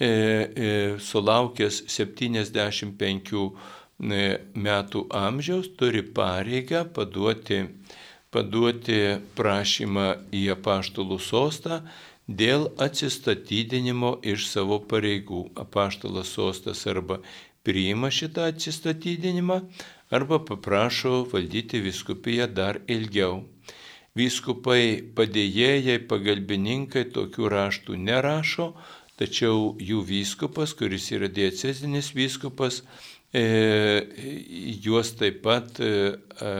E, 0.00 0.06
e, 0.06 0.98
sulaukęs 0.98 1.84
75 1.86 3.30
e, 4.10 4.22
metų 4.58 5.04
amžiaus 5.14 5.68
turi 5.78 6.02
pareigą 6.02 6.80
paduoti, 6.96 7.60
paduoti 8.34 8.98
prašymą 9.38 10.08
į 10.34 10.42
apaštalų 10.56 11.20
sostą 11.22 11.78
dėl 12.26 12.66
atsistatydinimo 12.88 14.16
iš 14.34 14.48
savo 14.50 14.80
pareigų. 14.82 15.44
Apaštalas 15.62 16.34
sostas 16.34 16.82
arba 16.90 17.20
priima 17.62 18.10
šitą 18.10 18.50
atsistatydinimą, 18.50 19.62
arba 20.10 20.42
paprašo 20.42 21.20
valdyti 21.30 21.78
viskupiją 21.86 22.50
dar 22.50 22.82
ilgiau. 22.90 23.44
Vyskupai 24.14 25.02
padėjėjai, 25.18 25.96
pagalbininkai 26.06 27.00
tokių 27.14 27.48
raštų 27.50 27.96
nerašo, 27.98 28.68
tačiau 29.18 29.72
jų 29.82 30.04
vyskupas, 30.06 30.74
kuris 30.78 31.08
yra 31.16 31.26
diecezinis 31.26 32.12
vyskupas, 32.14 32.84
e, 33.34 33.42
juos 34.84 35.10
taip 35.18 35.40
pat 35.42 35.80
e, 35.82 35.88
e, 36.14 36.52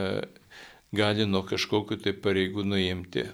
gali 0.98 1.28
nuo 1.31 1.44
kažkokiu 1.47 2.01
tai 2.02 2.16
pareigų 2.26 2.66
nuimti. 2.66 3.28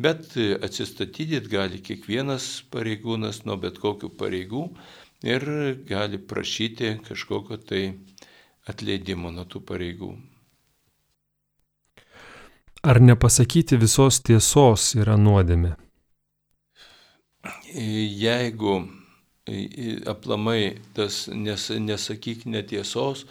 Bet 0.00 0.32
atsistatydyti 0.38 1.52
gali 1.52 1.82
kiekvienas 1.84 2.48
pareigūnas 2.72 3.42
nuo 3.44 3.58
bet 3.60 3.76
kokių 3.82 4.08
pareigų 4.16 4.64
ir 5.28 5.46
gali 5.84 6.16
prašyti 6.32 6.96
kažkokio 7.10 7.60
tai 7.60 7.84
atleidimo 8.72 9.36
nuo 9.36 9.44
tų 9.44 9.66
pareigų. 9.68 10.14
Ar 12.82 13.00
nepasakyti 13.02 13.76
visos 13.76 14.20
tiesos 14.22 14.94
yra 14.94 15.16
nuodėmė? 15.18 15.74
jeigu 17.74 18.88
aplamai 20.06 20.78
tas 20.94 21.28
nes, 21.28 21.70
nesakyk 21.70 22.46
netiesos, 22.46 23.26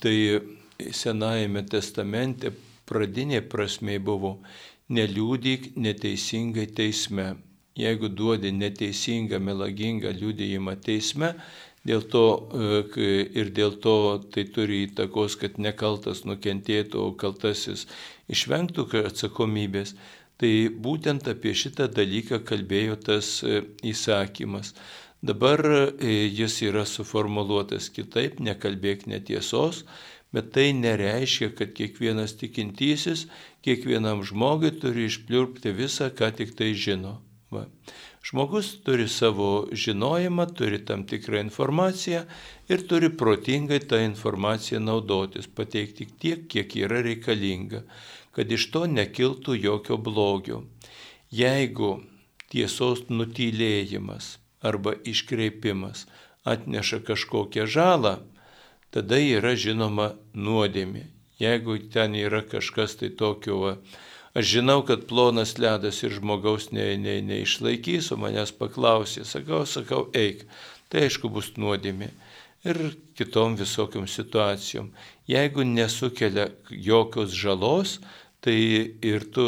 tai 0.00 0.40
Senajame 0.74 1.62
testamente 1.70 2.50
pradinė 2.88 3.40
prasme 3.46 3.98
buvo 4.02 4.40
neliūdyk 4.90 5.76
neteisingai 5.78 6.66
teisme. 6.74 7.36
Jeigu 7.78 8.08
duodi 8.10 8.50
neteisingą, 8.54 9.38
melagingą 9.38 10.10
liūdėjimą 10.14 10.74
teisme, 10.82 11.32
dėl 11.84 12.02
to 12.08 12.24
e, 12.96 13.08
ir 13.36 13.52
dėl 13.54 13.78
to 13.84 13.96
tai 14.34 14.46
turi 14.48 14.84
įtakos, 14.88 15.38
kad 15.40 15.56
nekaltas 15.58 16.24
nukentėtų, 16.28 17.00
o 17.00 17.14
kaltasis 17.20 17.86
išvengtų 18.32 18.88
atsakomybės, 19.04 19.96
Tai 20.40 20.50
būtent 20.82 21.28
apie 21.30 21.52
šitą 21.54 21.86
dalyką 21.94 22.40
kalbėjo 22.46 22.96
tas 23.06 23.38
e, 23.46 23.62
įsakymas. 23.86 24.72
Dabar 25.24 25.62
e, 25.64 26.10
jis 26.26 26.58
yra 26.66 26.82
suformuoluotas 26.88 27.86
kitaip, 27.94 28.40
nekalbėk 28.42 29.06
netiesos, 29.06 29.84
bet 30.34 30.50
tai 30.56 30.72
nereiškia, 30.74 31.52
kad 31.54 31.70
kiekvienas 31.78 32.34
tikintysis, 32.40 33.28
kiekvienam 33.64 34.24
žmogui 34.26 34.74
turi 34.82 35.06
išpliurpti 35.06 35.72
visą, 35.78 36.10
ką 36.10 36.32
tik 36.34 36.56
tai 36.58 36.72
žino. 36.74 37.20
Va. 37.54 37.68
Žmogus 38.24 38.70
turi 38.86 39.04
savo 39.08 39.68
žinojimą, 39.72 40.46
turi 40.56 40.78
tam 40.88 41.04
tikrą 41.04 41.42
informaciją 41.44 42.24
ir 42.72 42.84
turi 42.88 43.10
protingai 43.12 43.82
tą 43.84 44.00
informaciją 44.00 44.80
naudotis, 44.80 45.46
pateikti 45.46 46.08
tiek, 46.20 46.46
kiek 46.48 46.76
yra 46.86 47.02
reikalinga 47.04 47.82
kad 48.34 48.52
iš 48.52 48.66
to 48.74 48.84
nekiltų 48.90 49.56
jokio 49.62 49.98
blogio. 49.98 50.62
Jeigu 51.34 51.96
tiesos 52.52 53.06
nutylėjimas 53.08 54.36
arba 54.64 54.94
iškreipimas 55.06 56.06
atneša 56.44 57.00
kažkokią 57.06 57.66
žalą, 57.70 58.16
tada 58.94 59.18
yra 59.18 59.54
žinoma 59.58 60.12
nuodėmė. 60.34 61.06
Jeigu 61.40 61.78
ten 61.94 62.14
yra 62.18 62.42
kažkas 62.46 62.98
tai 63.00 63.10
tokio, 63.10 63.58
va, 63.62 63.72
aš 64.34 64.50
žinau, 64.56 64.82
kad 64.86 65.06
plonas 65.10 65.56
ledas 65.58 66.02
ir 66.02 66.14
žmogaus 66.18 66.70
ne, 66.74 66.94
ne, 67.00 67.18
neišlaikys, 67.24 68.12
o 68.14 68.18
manęs 68.20 68.54
paklausė, 68.58 69.24
sakau, 69.28 69.62
sakau, 69.68 70.08
eik, 70.14 70.44
tai 70.90 71.06
aišku 71.08 71.30
bus 71.32 71.54
nuodėmė. 71.58 72.10
Ir 72.64 72.80
kitom 73.18 73.58
visokiom 73.60 74.06
situacijom. 74.08 74.88
Jeigu 75.28 75.66
nesukelia 75.68 76.48
jokios 76.70 77.34
žalos, 77.36 77.98
tai 78.44 78.56
ir 79.04 79.26
tu 79.32 79.46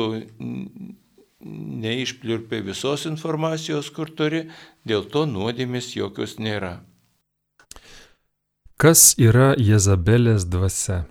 neišpliurpė 1.47 2.61
visos 2.67 3.07
informacijos, 3.09 3.91
kur 3.93 4.13
turi, 4.13 4.47
dėl 4.85 5.09
to 5.13 5.25
nuodėmės 5.29 5.95
jokios 5.97 6.37
nėra. 6.41 6.79
Kas 8.77 9.15
yra 9.17 9.55
Jezabelės 9.57 10.45
dvasia? 10.53 11.07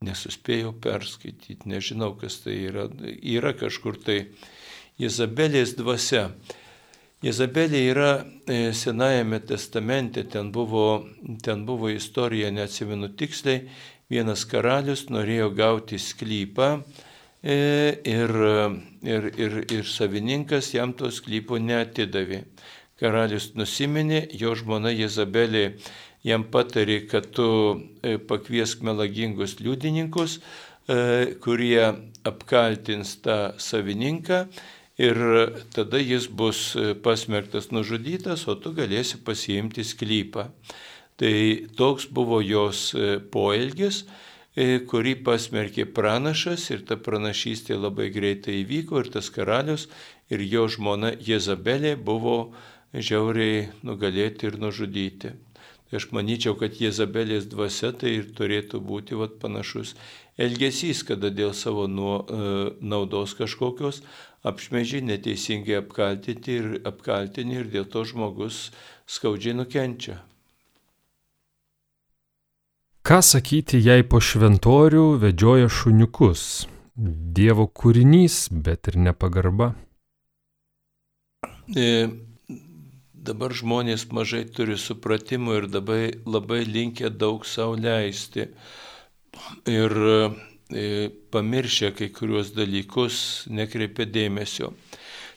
Nesuspėjau 0.00 0.70
perskaityti, 0.80 1.68
nežinau, 1.68 2.14
kas 2.16 2.38
tai 2.40 2.54
yra. 2.70 2.86
Yra 3.20 3.50
kažkur 3.52 3.98
tai 4.00 4.14
Jezabelės 4.96 5.74
dvasia. 5.76 6.22
Jezabelė 7.20 7.82
yra 7.90 8.06
e, 8.48 8.72
Senajame 8.72 9.42
testamente, 9.44 10.24
ten 10.24 10.48
buvo, 10.56 11.04
ten 11.44 11.66
buvo 11.68 11.92
istorija, 11.92 12.48
neatsimenu 12.48 13.12
tiksliai, 13.12 13.66
vienas 14.08 14.46
karalius 14.48 15.04
norėjo 15.12 15.50
gauti 15.60 16.00
sklypą 16.00 16.70
e, 17.44 17.60
ir, 18.00 18.36
ir, 19.04 19.30
ir, 19.36 19.62
ir 19.68 19.84
savininkas 19.84 20.72
jam 20.78 20.96
to 20.96 21.12
sklypo 21.12 21.60
neatidavė 21.60 22.46
karalius 23.00 23.52
nusiminė, 23.56 24.26
jo 24.36 24.56
žmona 24.56 24.92
Jezabelė 24.92 25.74
jam 26.26 26.44
patarė, 26.44 27.04
kad 27.08 27.30
tu 27.36 27.48
e, 28.02 28.18
pakviesk 28.18 28.84
melagingus 28.84 29.58
liudininkus, 29.60 30.38
e, 30.88 31.34
kurie 31.40 31.80
apkaltins 32.28 33.16
tą 33.24 33.56
savininką 33.60 34.44
ir 35.00 35.20
tada 35.72 36.00
jis 36.00 36.28
bus 36.28 36.74
e, 36.76 36.92
pasmerktas 36.94 37.70
nužudytas, 37.72 38.46
o 38.48 38.56
tu 38.56 38.74
galėsi 38.76 39.20
pasiimti 39.24 39.84
sklypą. 39.86 40.50
Tai 41.20 41.36
toks 41.76 42.06
buvo 42.08 42.38
jos 42.40 42.94
poelgis, 43.32 44.06
kurį 44.88 45.12
pasmerkė 45.20 45.84
pranašas 45.92 46.64
ir 46.72 46.80
ta 46.88 46.96
pranašystė 46.96 47.76
labai 47.76 48.08
greitai 48.12 48.62
įvyko 48.62 49.02
ir 49.02 49.10
tas 49.12 49.28
karalius 49.30 49.84
ir 50.32 50.40
jo 50.48 50.64
žmona 50.72 51.12
Jezabelė 51.20 51.92
buvo 52.00 52.54
žiauriai 52.96 53.68
nugalėti 53.84 54.48
ir 54.48 54.56
nužudyti. 54.64 55.34
Aš 55.90 56.12
manyčiau, 56.14 56.54
kad 56.54 56.76
Jezabelės 56.78 57.48
dvasia 57.50 57.90
tai 57.90 58.12
ir 58.20 58.28
turėtų 58.38 58.78
būti 58.78 59.16
vat, 59.18 59.40
panašus 59.42 59.96
elgesys, 60.38 61.02
kada 61.02 61.32
dėl 61.34 61.50
savo 61.50 61.88
nuo, 61.90 62.20
e, 62.22 62.50
naudos 62.78 63.34
kažkokios 63.34 63.98
apšmežiai 64.46 65.02
neteisingai 65.02 65.80
apkaltinti 65.80 66.56
ir 66.60 66.68
apkaltini 66.86 67.58
ir 67.60 67.68
dėl 67.74 67.90
to 67.90 68.04
žmogus 68.06 68.70
skaudžiai 69.10 69.58
nukenčia. 69.58 70.20
Ką 73.02 73.18
sakyti, 73.26 73.80
jei 73.82 74.06
po 74.06 74.20
šventorių 74.22 75.18
vedžioja 75.18 75.70
šuniukus? 75.72 76.68
Dievo 76.94 77.64
kūrinys, 77.66 78.44
bet 78.52 78.92
ir 78.92 79.00
nepagarba. 79.00 79.72
E, 81.74 82.06
dabar 83.20 83.52
žmonės 83.52 84.06
mažai 84.16 84.44
turi 84.48 84.78
supratimo 84.80 85.56
ir 85.58 85.68
labai, 85.68 86.12
labai 86.26 86.62
linkia 86.64 87.10
daug 87.10 87.44
savo 87.46 87.76
leisti. 87.76 88.48
Ir 89.68 89.94
e, 90.00 91.10
pamiršę 91.32 91.92
kai 91.98 92.08
kuriuos 92.14 92.54
dalykus, 92.56 93.46
nekreipia 93.52 94.08
dėmesio. 94.08 94.72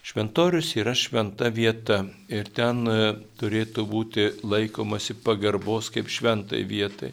Šventorius 0.04 0.74
yra 0.76 0.92
šventa 0.92 1.48
vieta 1.48 2.02
ir 2.28 2.48
ten 2.56 2.84
e, 2.88 2.96
turėtų 3.40 3.86
būti 3.88 4.30
laikomasi 4.44 5.16
pagarbos 5.24 5.92
kaip 5.94 6.10
šventai 6.12 6.64
vietai. 6.68 7.12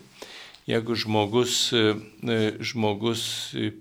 Jeigu 0.70 0.96
žmogus, 0.96 1.72
e, 1.74 1.96
žmogus 2.64 3.24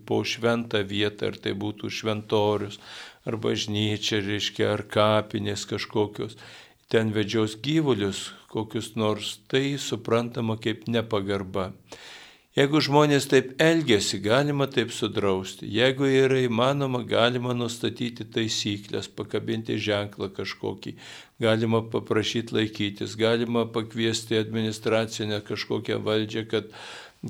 po 0.08 0.22
šventą 0.26 0.82
vietą, 0.86 1.30
ar 1.30 1.38
tai 1.42 1.54
būtų 1.54 1.90
šventorius, 1.92 2.80
ar 3.28 3.36
bažnyčia, 3.36 4.22
reiškia, 4.24 4.72
ar 4.74 4.86
kapinės 4.88 5.66
kažkokios, 5.68 6.38
ten 6.90 7.14
vedžios 7.14 7.56
gyvulius 7.62 8.30
kokius 8.50 8.96
nors, 8.96 9.38
tai 9.46 9.78
suprantama 9.78 10.56
kaip 10.58 10.88
nepagarba. 10.90 11.70
Jeigu 12.58 12.80
žmonės 12.82 13.28
taip 13.30 13.52
elgesi, 13.62 14.18
galima 14.18 14.66
taip 14.66 14.90
sudrausti. 14.90 15.68
Jeigu 15.70 16.08
yra 16.10 16.40
įmanoma, 16.42 17.04
galima 17.06 17.54
nustatyti 17.54 18.24
taisyklės, 18.34 19.06
pakabinti 19.06 19.76
ženklą 19.78 20.32
kažkokį, 20.34 20.96
galima 21.38 21.78
paprašyti 21.92 22.56
laikytis, 22.56 23.14
galima 23.20 23.62
pakviesti 23.70 24.40
administracinę 24.40 25.38
kažkokią 25.46 26.00
valdžią, 26.08 26.42
kad, 26.50 26.74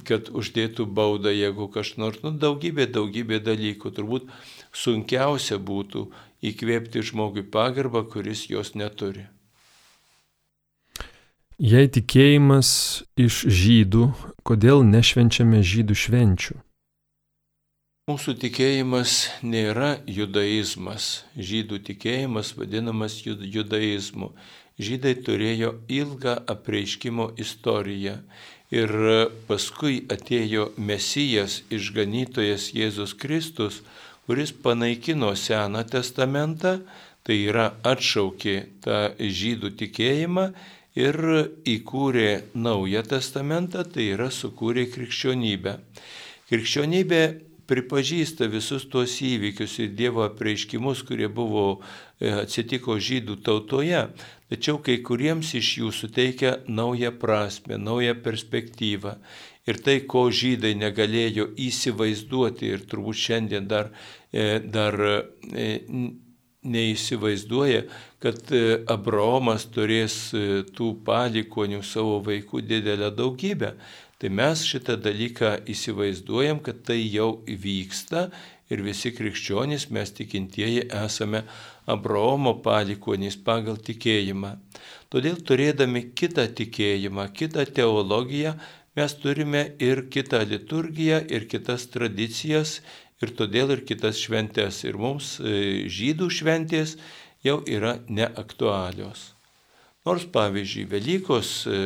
kad 0.09 0.31
uždėtų 0.32 0.87
baudą, 0.89 1.35
jeigu 1.37 1.69
kažnors, 1.74 2.23
nu, 2.24 2.32
daugybė, 2.32 2.89
daugybė 2.89 3.43
dalykų. 3.45 3.93
Turbūt 4.01 4.32
sunkiausia 4.73 5.61
būtų 5.61 6.07
įkvėpti 6.49 7.05
žmogui 7.12 7.45
pagarbą, 7.45 8.07
kuris 8.09 8.47
jos 8.49 8.73
neturi. 8.73 9.28
Jei 11.61 11.91
tikėjimas 11.93 12.69
iš 13.20 13.43
žydų, 13.45 14.07
kodėl 14.49 14.81
nešvenčiame 14.81 15.59
žydų 15.61 15.97
švenčių? 16.03 16.55
Mūsų 18.09 18.32
tikėjimas 18.41 19.16
nėra 19.45 19.91
judaizmas. 20.09 21.27
Žydų 21.37 21.82
tikėjimas 21.91 22.55
vadinamas 22.57 23.19
judaizmu. 23.27 24.31
Žydai 24.81 25.12
turėjo 25.20 25.74
ilgą 25.85 26.39
apreiškimo 26.49 27.28
istoriją. 27.37 28.16
Ir 28.73 28.97
paskui 29.45 30.01
atėjo 30.09 30.70
Mesijas, 30.81 31.61
išganytojas 31.69 32.70
Jėzus 32.73 33.12
Kristus, 33.12 33.82
kuris 34.24 34.57
panaikino 34.65 35.37
Seną 35.37 35.85
testamentą, 35.85 36.78
tai 37.20 37.43
yra 37.53 37.74
atšaukė 37.85 38.61
tą 38.81 39.01
žydų 39.20 39.77
tikėjimą 39.77 40.53
ir 40.98 41.16
įkūrė 41.68 42.30
Naują 42.54 43.02
testamentą, 43.06 43.84
tai 43.84 44.10
yra 44.16 44.30
sukūrė 44.34 44.88
krikščionybę. 44.90 45.76
Krikščionybė 46.50 47.22
pripažįsta 47.70 48.48
visus 48.50 48.88
tuos 48.90 49.14
įvykius 49.22 49.76
ir 49.84 49.92
Dievo 49.94 50.24
apreiškimus, 50.26 51.04
kurie 51.06 51.28
buvo 51.30 51.64
e, 51.78 52.32
atsitiko 52.40 52.96
žydų 52.98 53.38
tautoje, 53.46 54.08
tačiau 54.50 54.80
kai 54.82 54.98
kuriems 55.06 55.52
iš 55.54 55.76
jų 55.78 55.92
suteikia 55.94 56.56
naują 56.66 57.12
prasme, 57.22 57.78
naują 57.78 58.16
perspektyvą. 58.24 59.14
Ir 59.70 59.78
tai, 59.84 60.00
ko 60.10 60.24
žydai 60.34 60.72
negalėjo 60.80 61.50
įsivaizduoti 61.68 62.72
ir 62.74 62.82
turbūt 62.90 63.20
šiandien 63.22 63.70
dar, 63.70 63.92
e, 64.32 64.58
dar 64.64 64.98
e, 65.06 65.68
neįsivaizduoja, 66.62 67.85
kad 68.20 68.53
e, 68.53 68.81
Abraomas 68.93 69.65
turės 69.73 70.16
e, 70.37 70.62
tų 70.77 70.93
palikonių 71.07 71.81
savo 71.87 72.19
vaikų 72.27 72.62
didelę 72.69 73.11
daugybę. 73.16 73.74
Tai 74.20 74.28
mes 74.37 74.66
šitą 74.69 74.99
dalyką 75.01 75.55
įsivaizduojam, 75.73 76.61
kad 76.61 76.82
tai 76.85 76.99
jau 77.09 77.41
vyksta 77.49 78.28
ir 78.70 78.82
visi 78.85 79.15
krikščionys, 79.16 79.89
mes 79.91 80.12
tikintieji 80.12 80.85
esame 80.93 81.47
Abraomo 81.91 82.59
palikonys 82.62 83.39
pagal 83.47 83.81
tikėjimą. 83.81 84.53
Todėl 85.11 85.41
turėdami 85.41 86.11
kitą 86.15 86.45
tikėjimą, 86.61 87.31
kitą 87.35 87.65
teologiją, 87.65 88.55
mes 88.99 89.16
turime 89.23 89.65
ir 89.82 90.05
kitą 90.12 90.43
liturgiją, 90.53 91.23
ir 91.32 91.49
kitas 91.51 91.89
tradicijas, 91.91 92.81
ir 93.24 93.34
todėl 93.36 93.74
ir 93.76 93.84
kitas 93.88 94.20
šventės. 94.20 94.84
Ir 94.88 94.98
mums 95.01 95.36
e, 95.40 95.88
žydų 95.90 96.30
šventės 96.32 96.97
jau 97.44 97.60
yra 97.68 97.98
neaktualios. 98.09 99.30
Nors 100.09 100.24
pavyzdžiui, 100.32 100.86
Velykos 100.88 101.51
e, 101.68 101.80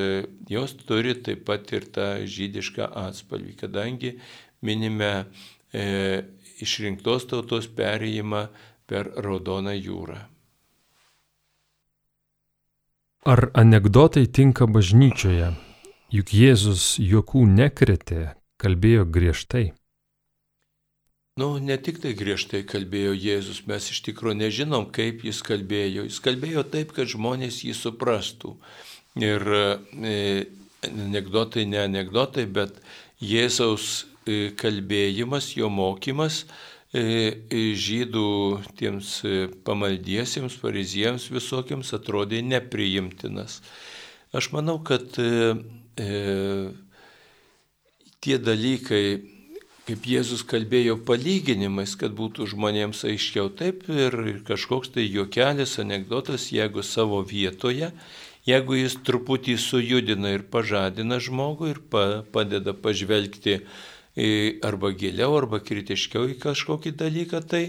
jos 0.51 0.77
turi 0.87 1.17
taip 1.27 1.43
pat 1.49 1.73
ir 1.75 1.89
tą 1.95 2.09
žydišką 2.31 2.87
atspalvį, 3.07 3.57
kadangi 3.65 4.15
minime 4.63 5.27
e, 5.75 6.23
išrinktos 6.63 7.27
tautos 7.33 7.67
perėjimą 7.75 8.47
per 8.87 9.11
Raudoną 9.19 9.75
jūrą. 9.75 10.21
Ar 13.25 13.49
anegdotai 13.57 14.27
tinka 14.29 14.69
bažnyčioje? 14.69 15.55
Juk 16.15 16.31
Jėzus 16.37 16.99
juokų 17.01 17.47
nekretė, 17.49 18.35
kalbėjo 18.61 19.09
griežtai. 19.09 19.73
Nu, 21.37 21.59
ne 21.59 21.75
tik 21.83 21.97
tai 21.99 22.13
griežtai 22.15 22.61
kalbėjo 22.63 23.11
Jėzus, 23.19 23.65
mes 23.67 23.89
iš 23.91 24.05
tikrųjų 24.07 24.37
nežinom, 24.39 24.85
kaip 24.95 25.25
jis 25.27 25.41
kalbėjo. 25.43 26.05
Jis 26.07 26.21
kalbėjo 26.23 26.63
taip, 26.71 26.93
kad 26.95 27.11
žmonės 27.11 27.57
jį 27.67 27.75
suprastų. 27.75 28.53
Ir 29.19 29.43
e, 29.43 30.13
anegdotai, 30.87 31.65
ne 31.67 31.81
anegdotai, 31.89 32.45
bet 32.47 32.79
Jėzaus 33.19 34.05
e, 34.31 34.55
kalbėjimas, 34.63 35.51
jo 35.59 35.73
mokymas 35.75 36.45
e, 36.95 37.35
žydų 37.83 38.31
tiems 38.79 39.19
pamaldiesiems, 39.67 40.55
fariziems 40.63 41.27
visokiems 41.35 41.91
atrodė 41.99 42.45
nepriimtinas. 42.47 43.59
Aš 44.31 44.53
manau, 44.55 44.79
kad 44.87 45.19
e, 45.19 45.59
tie 48.23 48.39
dalykai 48.39 49.34
kaip 49.85 50.07
Jėzus 50.09 50.45
kalbėjo 50.49 50.97
palyginimais, 51.05 51.93
kad 52.01 52.15
būtų 52.17 52.49
žmonėms 52.55 53.05
aiškiau 53.09 53.51
taip 53.53 53.85
ir 53.93 54.17
kažkoks 54.49 54.95
tai 54.95 55.05
juokelis, 55.05 55.77
anegdotas, 55.83 56.49
jeigu 56.55 56.85
savo 56.87 57.21
vietoje, 57.21 57.91
jeigu 58.49 58.79
jis 58.79 58.97
truputį 59.05 59.59
sujudina 59.61 60.33
ir 60.37 60.47
pažadina 60.49 61.21
žmogų 61.21 61.69
ir 61.75 61.83
pa, 61.93 62.07
padeda 62.33 62.73
pažvelgti 62.73 63.61
arba 64.65 64.93
giliau, 64.97 65.35
arba 65.37 65.61
kritiškiau 65.61 66.31
į 66.33 66.39
kažkokį 66.41 66.95
dalyką, 66.97 67.43
tai 67.45 67.65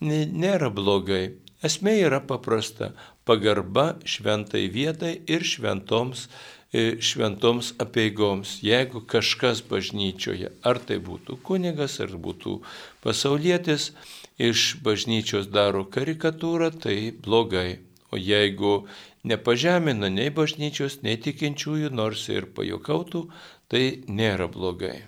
nėra 0.00 0.70
blogai. 0.72 1.36
Esmė 1.60 1.98
yra 2.06 2.22
paprasta- 2.24 2.94
pagarba 3.28 3.98
šventai 4.08 4.70
vietai 4.72 5.20
ir 5.28 5.44
šventoms 5.44 6.28
šventoms 6.72 7.74
apieigoms. 7.82 8.60
Jeigu 8.62 9.02
kažkas 9.06 9.62
bažnyčioje, 9.66 10.52
ar 10.62 10.78
tai 10.78 11.00
būtų 11.02 11.40
kunigas, 11.42 11.98
ar 12.00 12.14
būtų 12.14 12.60
pasaulietis, 13.04 13.90
iš 14.38 14.80
bažnyčios 14.84 15.50
daro 15.50 15.84
karikatūrą, 15.84 16.70
tai 16.78 17.12
blogai. 17.12 17.80
O 18.10 18.18
jeigu 18.18 18.86
nepažemina 19.22 20.10
nei 20.10 20.30
bažnyčios, 20.34 21.00
nei 21.02 21.18
tikinčiųjų, 21.18 21.90
nors 21.94 22.28
ir 22.30 22.48
pajokautų, 22.54 23.26
tai 23.70 24.02
nėra 24.08 24.50
blogai. 24.50 25.06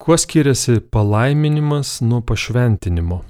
Kuo 0.00 0.16
skiriasi 0.16 0.80
palaiminimas 0.80 1.98
nuo 2.00 2.22
pašventinimo? 2.24 3.20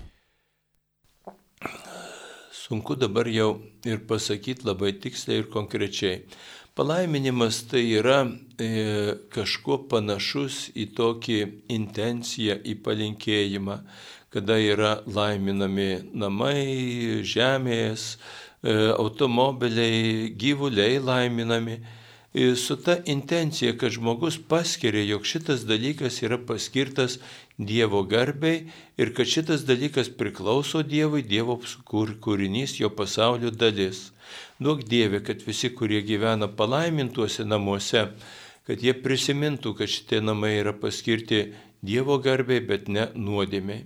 sunku 2.71 2.95
dabar 2.95 3.27
jau 3.27 3.59
ir 3.85 4.03
pasakyti 4.09 4.67
labai 4.67 4.93
tiksliai 5.01 5.43
ir 5.43 5.51
konkrečiai. 5.53 6.23
Palaiminimas 6.75 7.63
tai 7.69 7.83
yra 7.99 8.23
e, 8.25 8.69
kažkuo 9.35 9.83
panašus 9.91 10.71
į 10.79 10.87
tokį 10.97 11.39
intenciją, 11.75 12.57
į 12.63 12.77
palinkėjimą, 12.85 13.81
kada 14.31 14.57
yra 14.63 14.93
laiminami 15.05 15.91
namai, 16.15 17.21
žemės, 17.27 18.15
e, 18.63 18.77
automobiliai, 18.95 20.31
gyvuliai 20.39 21.01
laiminami 21.03 21.81
su 22.57 22.77
ta 22.77 22.97
intencija, 23.05 23.75
kad 23.77 23.91
žmogus 23.91 24.39
paskiria, 24.49 25.03
jog 25.03 25.25
šitas 25.27 25.65
dalykas 25.67 26.23
yra 26.23 26.39
paskirtas 26.39 27.19
Dievo 27.61 28.01
garbiai 28.09 28.71
ir 28.97 29.11
kad 29.13 29.29
šitas 29.29 29.67
dalykas 29.69 30.09
priklauso 30.17 30.81
Dievui, 30.81 31.21
Dievo 31.21 31.59
kūrinys, 31.61 32.79
jo 32.81 32.89
pasaulio 32.89 33.51
dalis. 33.53 34.07
Duok 34.61 34.87
Dieve, 34.89 35.21
kad 35.21 35.45
visi, 35.45 35.69
kurie 35.77 36.01
gyvena 36.01 36.49
palaimintuose 36.49 37.45
namuose, 37.45 38.07
kad 38.65 38.81
jie 38.81 38.97
prisimintų, 38.97 39.75
kad 39.77 39.93
šitie 39.93 40.23
namai 40.25 40.55
yra 40.63 40.73
paskirti 40.73 41.51
Dievo 41.85 42.17
garbiai, 42.25 42.65
bet 42.65 42.89
ne 42.89 43.11
nuodėmiai. 43.15 43.85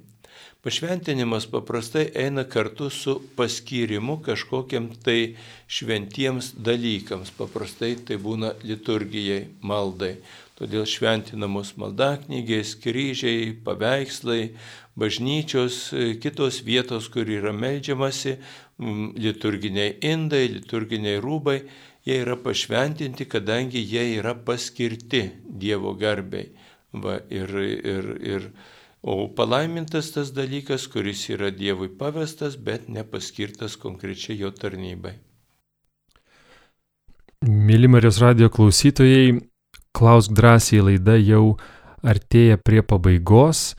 Pašventinimas 0.64 1.44
paprastai 1.52 2.06
eina 2.16 2.46
kartu 2.48 2.86
su 2.90 3.18
paskyrimu 3.36 4.14
kažkokiam 4.24 4.86
tai 5.04 5.34
šventiems 5.68 6.54
dalykams. 6.56 7.34
Paprastai 7.36 7.90
tai 8.00 8.16
būna 8.16 8.54
liturgijai, 8.64 9.42
maldai. 9.60 10.14
Todėl 10.54 10.84
šventinamos 10.86 11.72
maldaknygės, 11.82 12.76
kryžiai, 12.82 13.48
paveikslai, 13.66 14.52
bažnyčios, 14.94 15.78
kitos 16.22 16.60
vietos, 16.62 17.08
kur 17.10 17.26
yra 17.26 17.50
melžiamasi, 17.50 18.36
liturginiai 19.18 19.96
indai, 20.06 20.44
liturginiai 20.52 21.18
rūbai, 21.24 21.58
jie 22.06 22.20
yra 22.22 22.38
pašventinti, 22.38 23.26
kadangi 23.26 23.82
jie 23.82 24.06
yra 24.20 24.36
paskirti 24.46 25.26
Dievo 25.42 25.96
garbiai. 25.98 26.52
Va, 26.94 27.18
ir, 27.34 27.50
ir, 27.58 28.14
ir 28.22 28.48
O 29.06 29.28
palaimintas 29.28 30.06
tas 30.14 30.30
dalykas, 30.32 30.86
kuris 30.88 31.26
yra 31.28 31.50
Dievui 31.52 31.90
pavestas, 31.92 32.54
bet 32.56 32.86
nepaskirtas 32.88 33.74
konkrečiai 33.76 34.38
jo 34.38 34.48
tarnybai. 34.48 35.12
Mėly 37.44 37.90
Marijos 37.92 38.16
radio 38.22 38.48
klausytojai, 38.48 39.34
klausk 39.94 40.34
drąsiai 40.34 40.82
laida 40.90 41.16
jau 41.20 41.56
artėja 42.04 42.58
prie 42.60 42.82
pabaigos. 42.82 43.72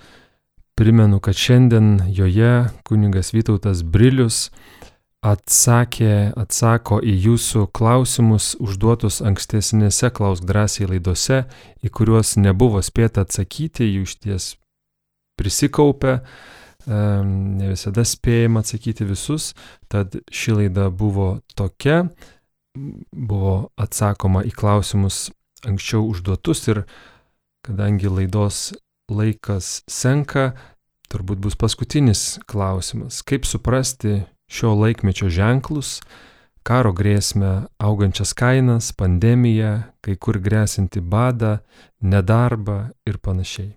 Primenu, 0.76 1.22
kad 1.24 1.38
šiandien 1.40 2.02
joje 2.12 2.68
kuningas 2.88 3.32
Vytautas 3.32 3.84
Brilius 3.84 4.50
atsakė, 5.26 6.34
atsako 6.38 7.00
į 7.02 7.14
jūsų 7.30 7.70
klausimus 7.76 8.54
užduotus 8.62 9.22
ankstesnėse 9.26 10.12
klausk 10.14 10.46
drąsiai 10.46 10.90
laidose, 10.92 11.46
į 11.82 11.92
kuriuos 11.96 12.36
nebuvo 12.42 12.84
spėta 12.86 13.24
atsakyti, 13.26 13.88
jų 13.88 14.04
iš 14.06 14.18
ties 14.22 14.50
prisikaupę, 15.40 16.20
ne 16.86 17.72
visada 17.72 18.06
spėjom 18.06 18.60
atsakyti 18.62 19.08
visus, 19.10 19.54
tad 19.90 20.20
ši 20.30 20.60
laida 20.60 20.90
buvo 20.94 21.40
tokia, 21.58 22.04
buvo 22.76 23.72
atsakoma 23.82 24.44
į 24.46 24.54
klausimus 24.54 25.30
anksčiau 25.68 26.06
užduotus 26.12 26.68
ir 26.72 26.84
kadangi 27.66 28.12
laidos 28.12 28.74
laikas 29.12 29.84
senka, 29.90 30.54
turbūt 31.10 31.42
bus 31.42 31.58
paskutinis 31.58 32.40
klausimas. 32.50 33.22
Kaip 33.26 33.46
suprasti 33.46 34.24
šio 34.50 34.74
laikmečio 34.78 35.30
ženklus, 35.30 36.00
karo 36.66 36.94
grėsmę, 36.98 37.70
augančias 37.78 38.34
kainas, 38.38 38.92
pandemiją, 38.98 39.78
kai 40.06 40.18
kur 40.18 40.42
grėsinti 40.42 41.02
badą, 41.02 41.60
nedarbą 42.02 42.80
ir 43.06 43.22
panašiai 43.22 43.74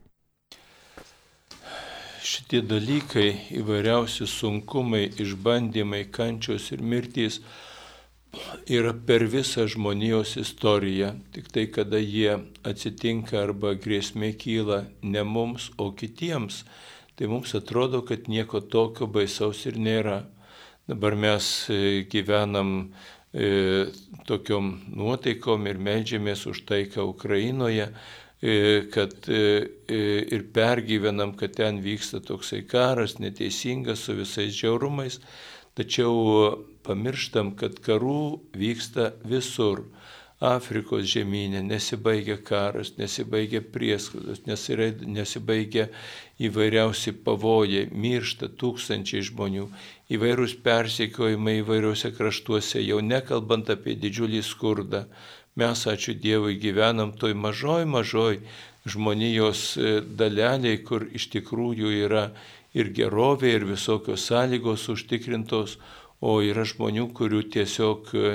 šitie 2.29 2.61
dalykai, 2.67 3.29
įvairiausi 3.57 4.27
sunkumai, 4.29 5.07
išbandymai, 5.23 6.05
kančios 6.13 6.69
ir 6.75 6.83
mirtys 6.85 7.41
yra 8.69 8.93
per 9.07 9.25
visą 9.31 9.67
žmonijos 9.71 10.37
istoriją. 10.41 11.15
Tik 11.35 11.51
tai, 11.55 11.67
kada 11.73 12.01
jie 12.03 12.39
atsitinka 12.67 13.43
arba 13.43 13.75
grėsmė 13.75 14.33
kyla 14.39 14.85
ne 15.03 15.25
mums, 15.25 15.71
o 15.79 15.91
kitiems, 15.97 16.63
tai 17.17 17.31
mums 17.31 17.55
atrodo, 17.59 18.03
kad 18.07 18.29
nieko 18.29 18.61
tokio 18.61 19.09
baisaus 19.11 19.65
ir 19.67 19.81
nėra. 19.81 20.23
Dabar 20.89 21.17
mes 21.17 21.69
e, 21.69 22.07
gyvenam 22.09 22.93
e, 23.33 23.89
tokiom 24.29 24.71
nuotaikom 24.97 25.67
ir 25.69 25.81
medžiamės 25.91 26.47
už 26.49 26.65
taiką 26.69 27.05
Ukrainoje, 27.05 27.91
E, 28.41 28.85
kad 28.95 29.29
e, 29.29 29.67
ir 30.31 30.45
pergyvenam, 30.55 31.33
kad 31.37 31.57
ten 31.59 31.81
vyksta 31.83 32.21
toksai 32.23 32.63
karas, 32.71 33.17
neteisingas 33.19 34.05
su 34.07 34.15
visais 34.15 34.53
žiaurumais, 34.55 35.19
tačiau 35.75 36.68
pamirštam, 36.89 37.55
kad 37.61 37.79
karų 37.85 38.41
vyksta 38.57 39.13
visur. 39.29 39.87
Afrikos 40.39 41.03
žemynė 41.11 41.65
nesibaigia 41.67 42.37
karas, 42.47 42.93
nesibaigia 42.95 43.59
prieskaudos, 43.75 44.45
nesibaigia 44.47 45.89
įvairiausi 46.39 47.17
pavojai, 47.27 47.89
miršta 47.91 48.47
tūkstančiai 48.61 49.25
žmonių, 49.27 49.67
įvairūs 50.15 50.55
persekiojimai 50.63 51.57
įvairiuose 51.65 52.13
kraštuose, 52.15 52.79
jau 52.87 53.01
nekalbant 53.03 53.75
apie 53.75 53.97
didžiulį 53.99 54.45
skurdą, 54.47 55.09
mes, 55.59 55.83
ačiū 55.91 56.15
Dievui, 56.15 56.55
gyvenam 56.63 57.17
toj 57.19 57.35
mažoj, 57.35 57.83
mažoj 57.91 58.39
žmonijos 58.87 59.75
e, 59.75 59.99
daleliai, 60.07 60.79
kur 60.87 61.09
iš 61.19 61.29
tikrųjų 61.35 61.91
yra 62.05 62.29
ir 62.79 62.93
gerovė, 62.95 63.57
ir 63.59 63.67
visokios 63.69 64.29
sąlygos 64.31 64.87
užtikrintos, 64.95 65.79
o 66.21 66.39
yra 66.43 66.65
žmonių, 66.69 67.09
kurių 67.15 67.43
tiesiog 67.55 68.11
e, 68.15 68.33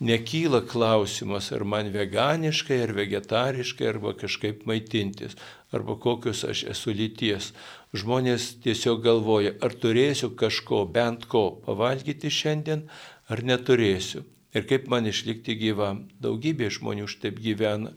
nekyla 0.00 0.62
klausimas, 0.70 1.50
ar 1.56 1.64
man 1.64 1.92
veganiškai, 1.94 2.80
ar 2.86 2.94
vegetariškai, 2.96 3.86
arba 3.92 4.14
kažkaip 4.18 4.66
maitintis, 4.70 5.36
arba 5.72 5.98
kokius 6.00 6.42
aš 6.48 6.64
esu 6.74 6.96
lyties. 6.96 7.52
Žmonės 7.94 8.50
tiesiog 8.64 9.00
galvoja, 9.06 9.54
ar 9.62 9.74
turėsiu 9.74 10.32
kažko, 10.38 10.84
bent 10.90 11.26
ko 11.30 11.46
pavalgyti 11.66 12.30
šiandien, 12.30 12.86
ar 13.30 13.42
neturėsiu 13.46 14.26
ir 14.54 14.66
kaip 14.66 14.88
man 14.90 15.06
išlikti 15.06 15.54
gyvam. 15.58 16.04
Daugybė 16.22 16.70
žmonių 16.74 17.06
šitaip 17.10 17.38
gyvena. 17.42 17.92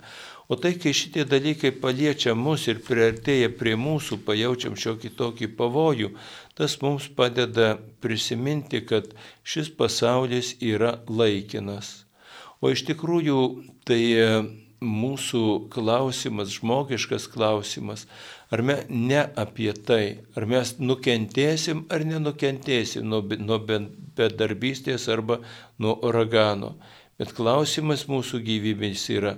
O 0.52 0.58
tai, 0.60 0.74
kai 0.78 0.92
šitie 0.94 1.24
dalykai 1.26 1.72
paliečia 1.82 2.36
mus 2.38 2.68
ir 2.68 2.82
priartėja 2.86 3.50
prie 3.58 3.74
mūsų, 3.80 4.20
pajaučiam 4.28 4.76
šiokį 4.78 5.14
tokį 5.18 5.50
pavojų, 5.58 6.12
tas 6.54 6.76
mums 6.82 7.08
padeda 7.16 7.78
prisiminti, 8.02 8.84
kad 8.86 9.10
šis 9.44 9.72
pasaulis 9.78 10.56
yra 10.62 10.98
laikinas. 11.10 12.04
O 12.62 12.72
iš 12.72 12.86
tikrųjų 12.88 13.40
tai 13.88 14.02
e, 14.16 14.28
mūsų 14.84 15.44
klausimas, 15.74 16.54
žmogiškas 16.60 17.28
klausimas, 17.34 18.06
ar 18.54 18.64
mes 18.64 18.86
ne 18.90 19.26
apie 19.44 19.74
tai, 19.74 20.24
ar 20.38 20.48
mes 20.48 20.78
nukentėsim 20.80 21.86
ar 21.92 22.06
nenukentėsim 22.08 23.08
nuo, 23.10 23.24
nuo 23.24 23.60
bedarbystės 23.68 25.10
arba 25.12 25.42
nuo 25.80 25.98
uragano. 26.08 26.78
Bet 27.20 27.36
klausimas 27.38 28.08
mūsų 28.10 28.40
gyvybės 28.46 29.10
yra, 29.14 29.38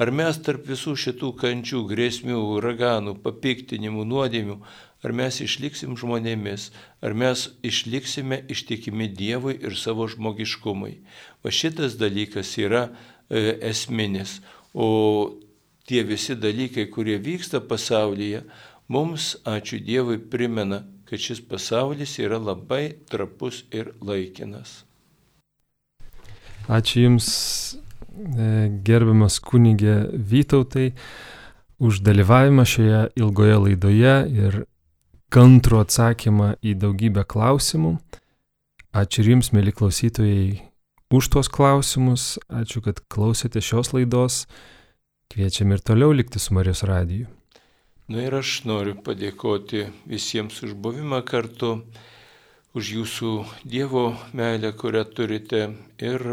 Ar 0.00 0.10
mes 0.10 0.38
tarp 0.40 0.64
visų 0.66 0.94
šitų 0.98 1.28
kančių, 1.38 1.82
grėsmių, 1.90 2.38
uraganų, 2.56 3.12
papiktinimų, 3.22 4.06
nuodėmių, 4.08 4.56
ar 5.02 5.14
mes 5.16 5.40
išliksim 5.44 5.96
žmonėmis, 5.98 6.70
ar 7.02 7.14
mes 7.14 7.48
išliksime 7.66 8.42
ištikimi 8.52 9.08
Dievui 9.12 9.56
ir 9.60 9.76
savo 9.78 10.06
žmogiškumui. 10.08 10.94
Va 11.42 11.50
šitas 11.50 11.98
dalykas 12.00 12.54
yra 12.62 12.86
e, 12.88 13.58
esminis. 13.70 14.40
O 14.72 14.86
tie 15.88 16.04
visi 16.06 16.36
dalykai, 16.38 16.86
kurie 16.90 17.18
vyksta 17.18 17.60
pasaulyje, 17.60 18.44
mums, 18.88 19.34
ačiū 19.44 19.82
Dievui, 19.82 20.18
primena, 20.18 20.84
kad 21.10 21.20
šis 21.20 21.42
pasaulis 21.44 22.16
yra 22.22 22.38
labai 22.40 22.94
trapus 23.10 23.64
ir 23.74 23.92
laikinas. 24.00 24.82
Ačiū 26.70 27.02
Jums 27.02 27.32
E, 28.12 28.68
gerbiamas 28.84 29.38
kunigė 29.40 29.94
Vytautai, 30.12 30.92
už 31.82 32.02
dalyvavimą 32.04 32.64
šioje 32.68 33.00
ilgoje 33.18 33.56
laidoje 33.64 34.16
ir 34.36 34.58
kantrų 35.32 35.80
atsakymą 35.86 36.54
į 36.60 36.74
daugybę 36.82 37.24
klausimų. 37.28 37.96
Ačiū 38.92 39.22
ir 39.22 39.30
Jums, 39.32 39.48
mėly 39.56 39.72
klausytojai, 39.72 40.60
už 41.12 41.28
tuos 41.32 41.48
klausimus. 41.48 42.36
Ačiū, 42.52 42.82
kad 42.84 43.00
klausėte 43.08 43.62
šios 43.64 43.94
laidos. 43.96 44.44
Kviečiam 45.32 45.72
ir 45.72 45.80
toliau 45.80 46.12
likti 46.12 46.40
su 46.42 46.52
Marijos 46.52 46.84
radiju. 46.84 47.30
Na 48.12 48.26
ir 48.26 48.34
aš 48.36 48.66
noriu 48.68 48.98
padėkoti 49.00 49.86
visiems 50.10 50.58
už 50.66 50.74
buvimą 50.84 51.22
kartu, 51.24 51.78
už 52.76 52.90
jūsų 52.98 53.32
Dievo 53.64 54.10
meilę, 54.36 54.74
kurią 54.76 55.06
turite 55.16 55.62
ir 56.02 56.26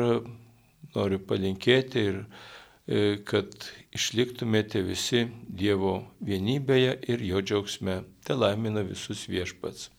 noriu 0.95 1.19
palinkėti 1.23 2.03
ir 2.09 2.17
e, 2.19 3.19
kad 3.23 3.69
išliktumėte 3.95 4.81
visi 4.85 5.25
Dievo 5.61 5.93
vienybėje 6.21 6.97
ir 7.13 7.23
jo 7.31 7.41
džiaugsme. 7.41 8.01
Te 8.25 8.37
laimina 8.37 8.83
visus 8.85 9.25
viešpats. 9.31 9.89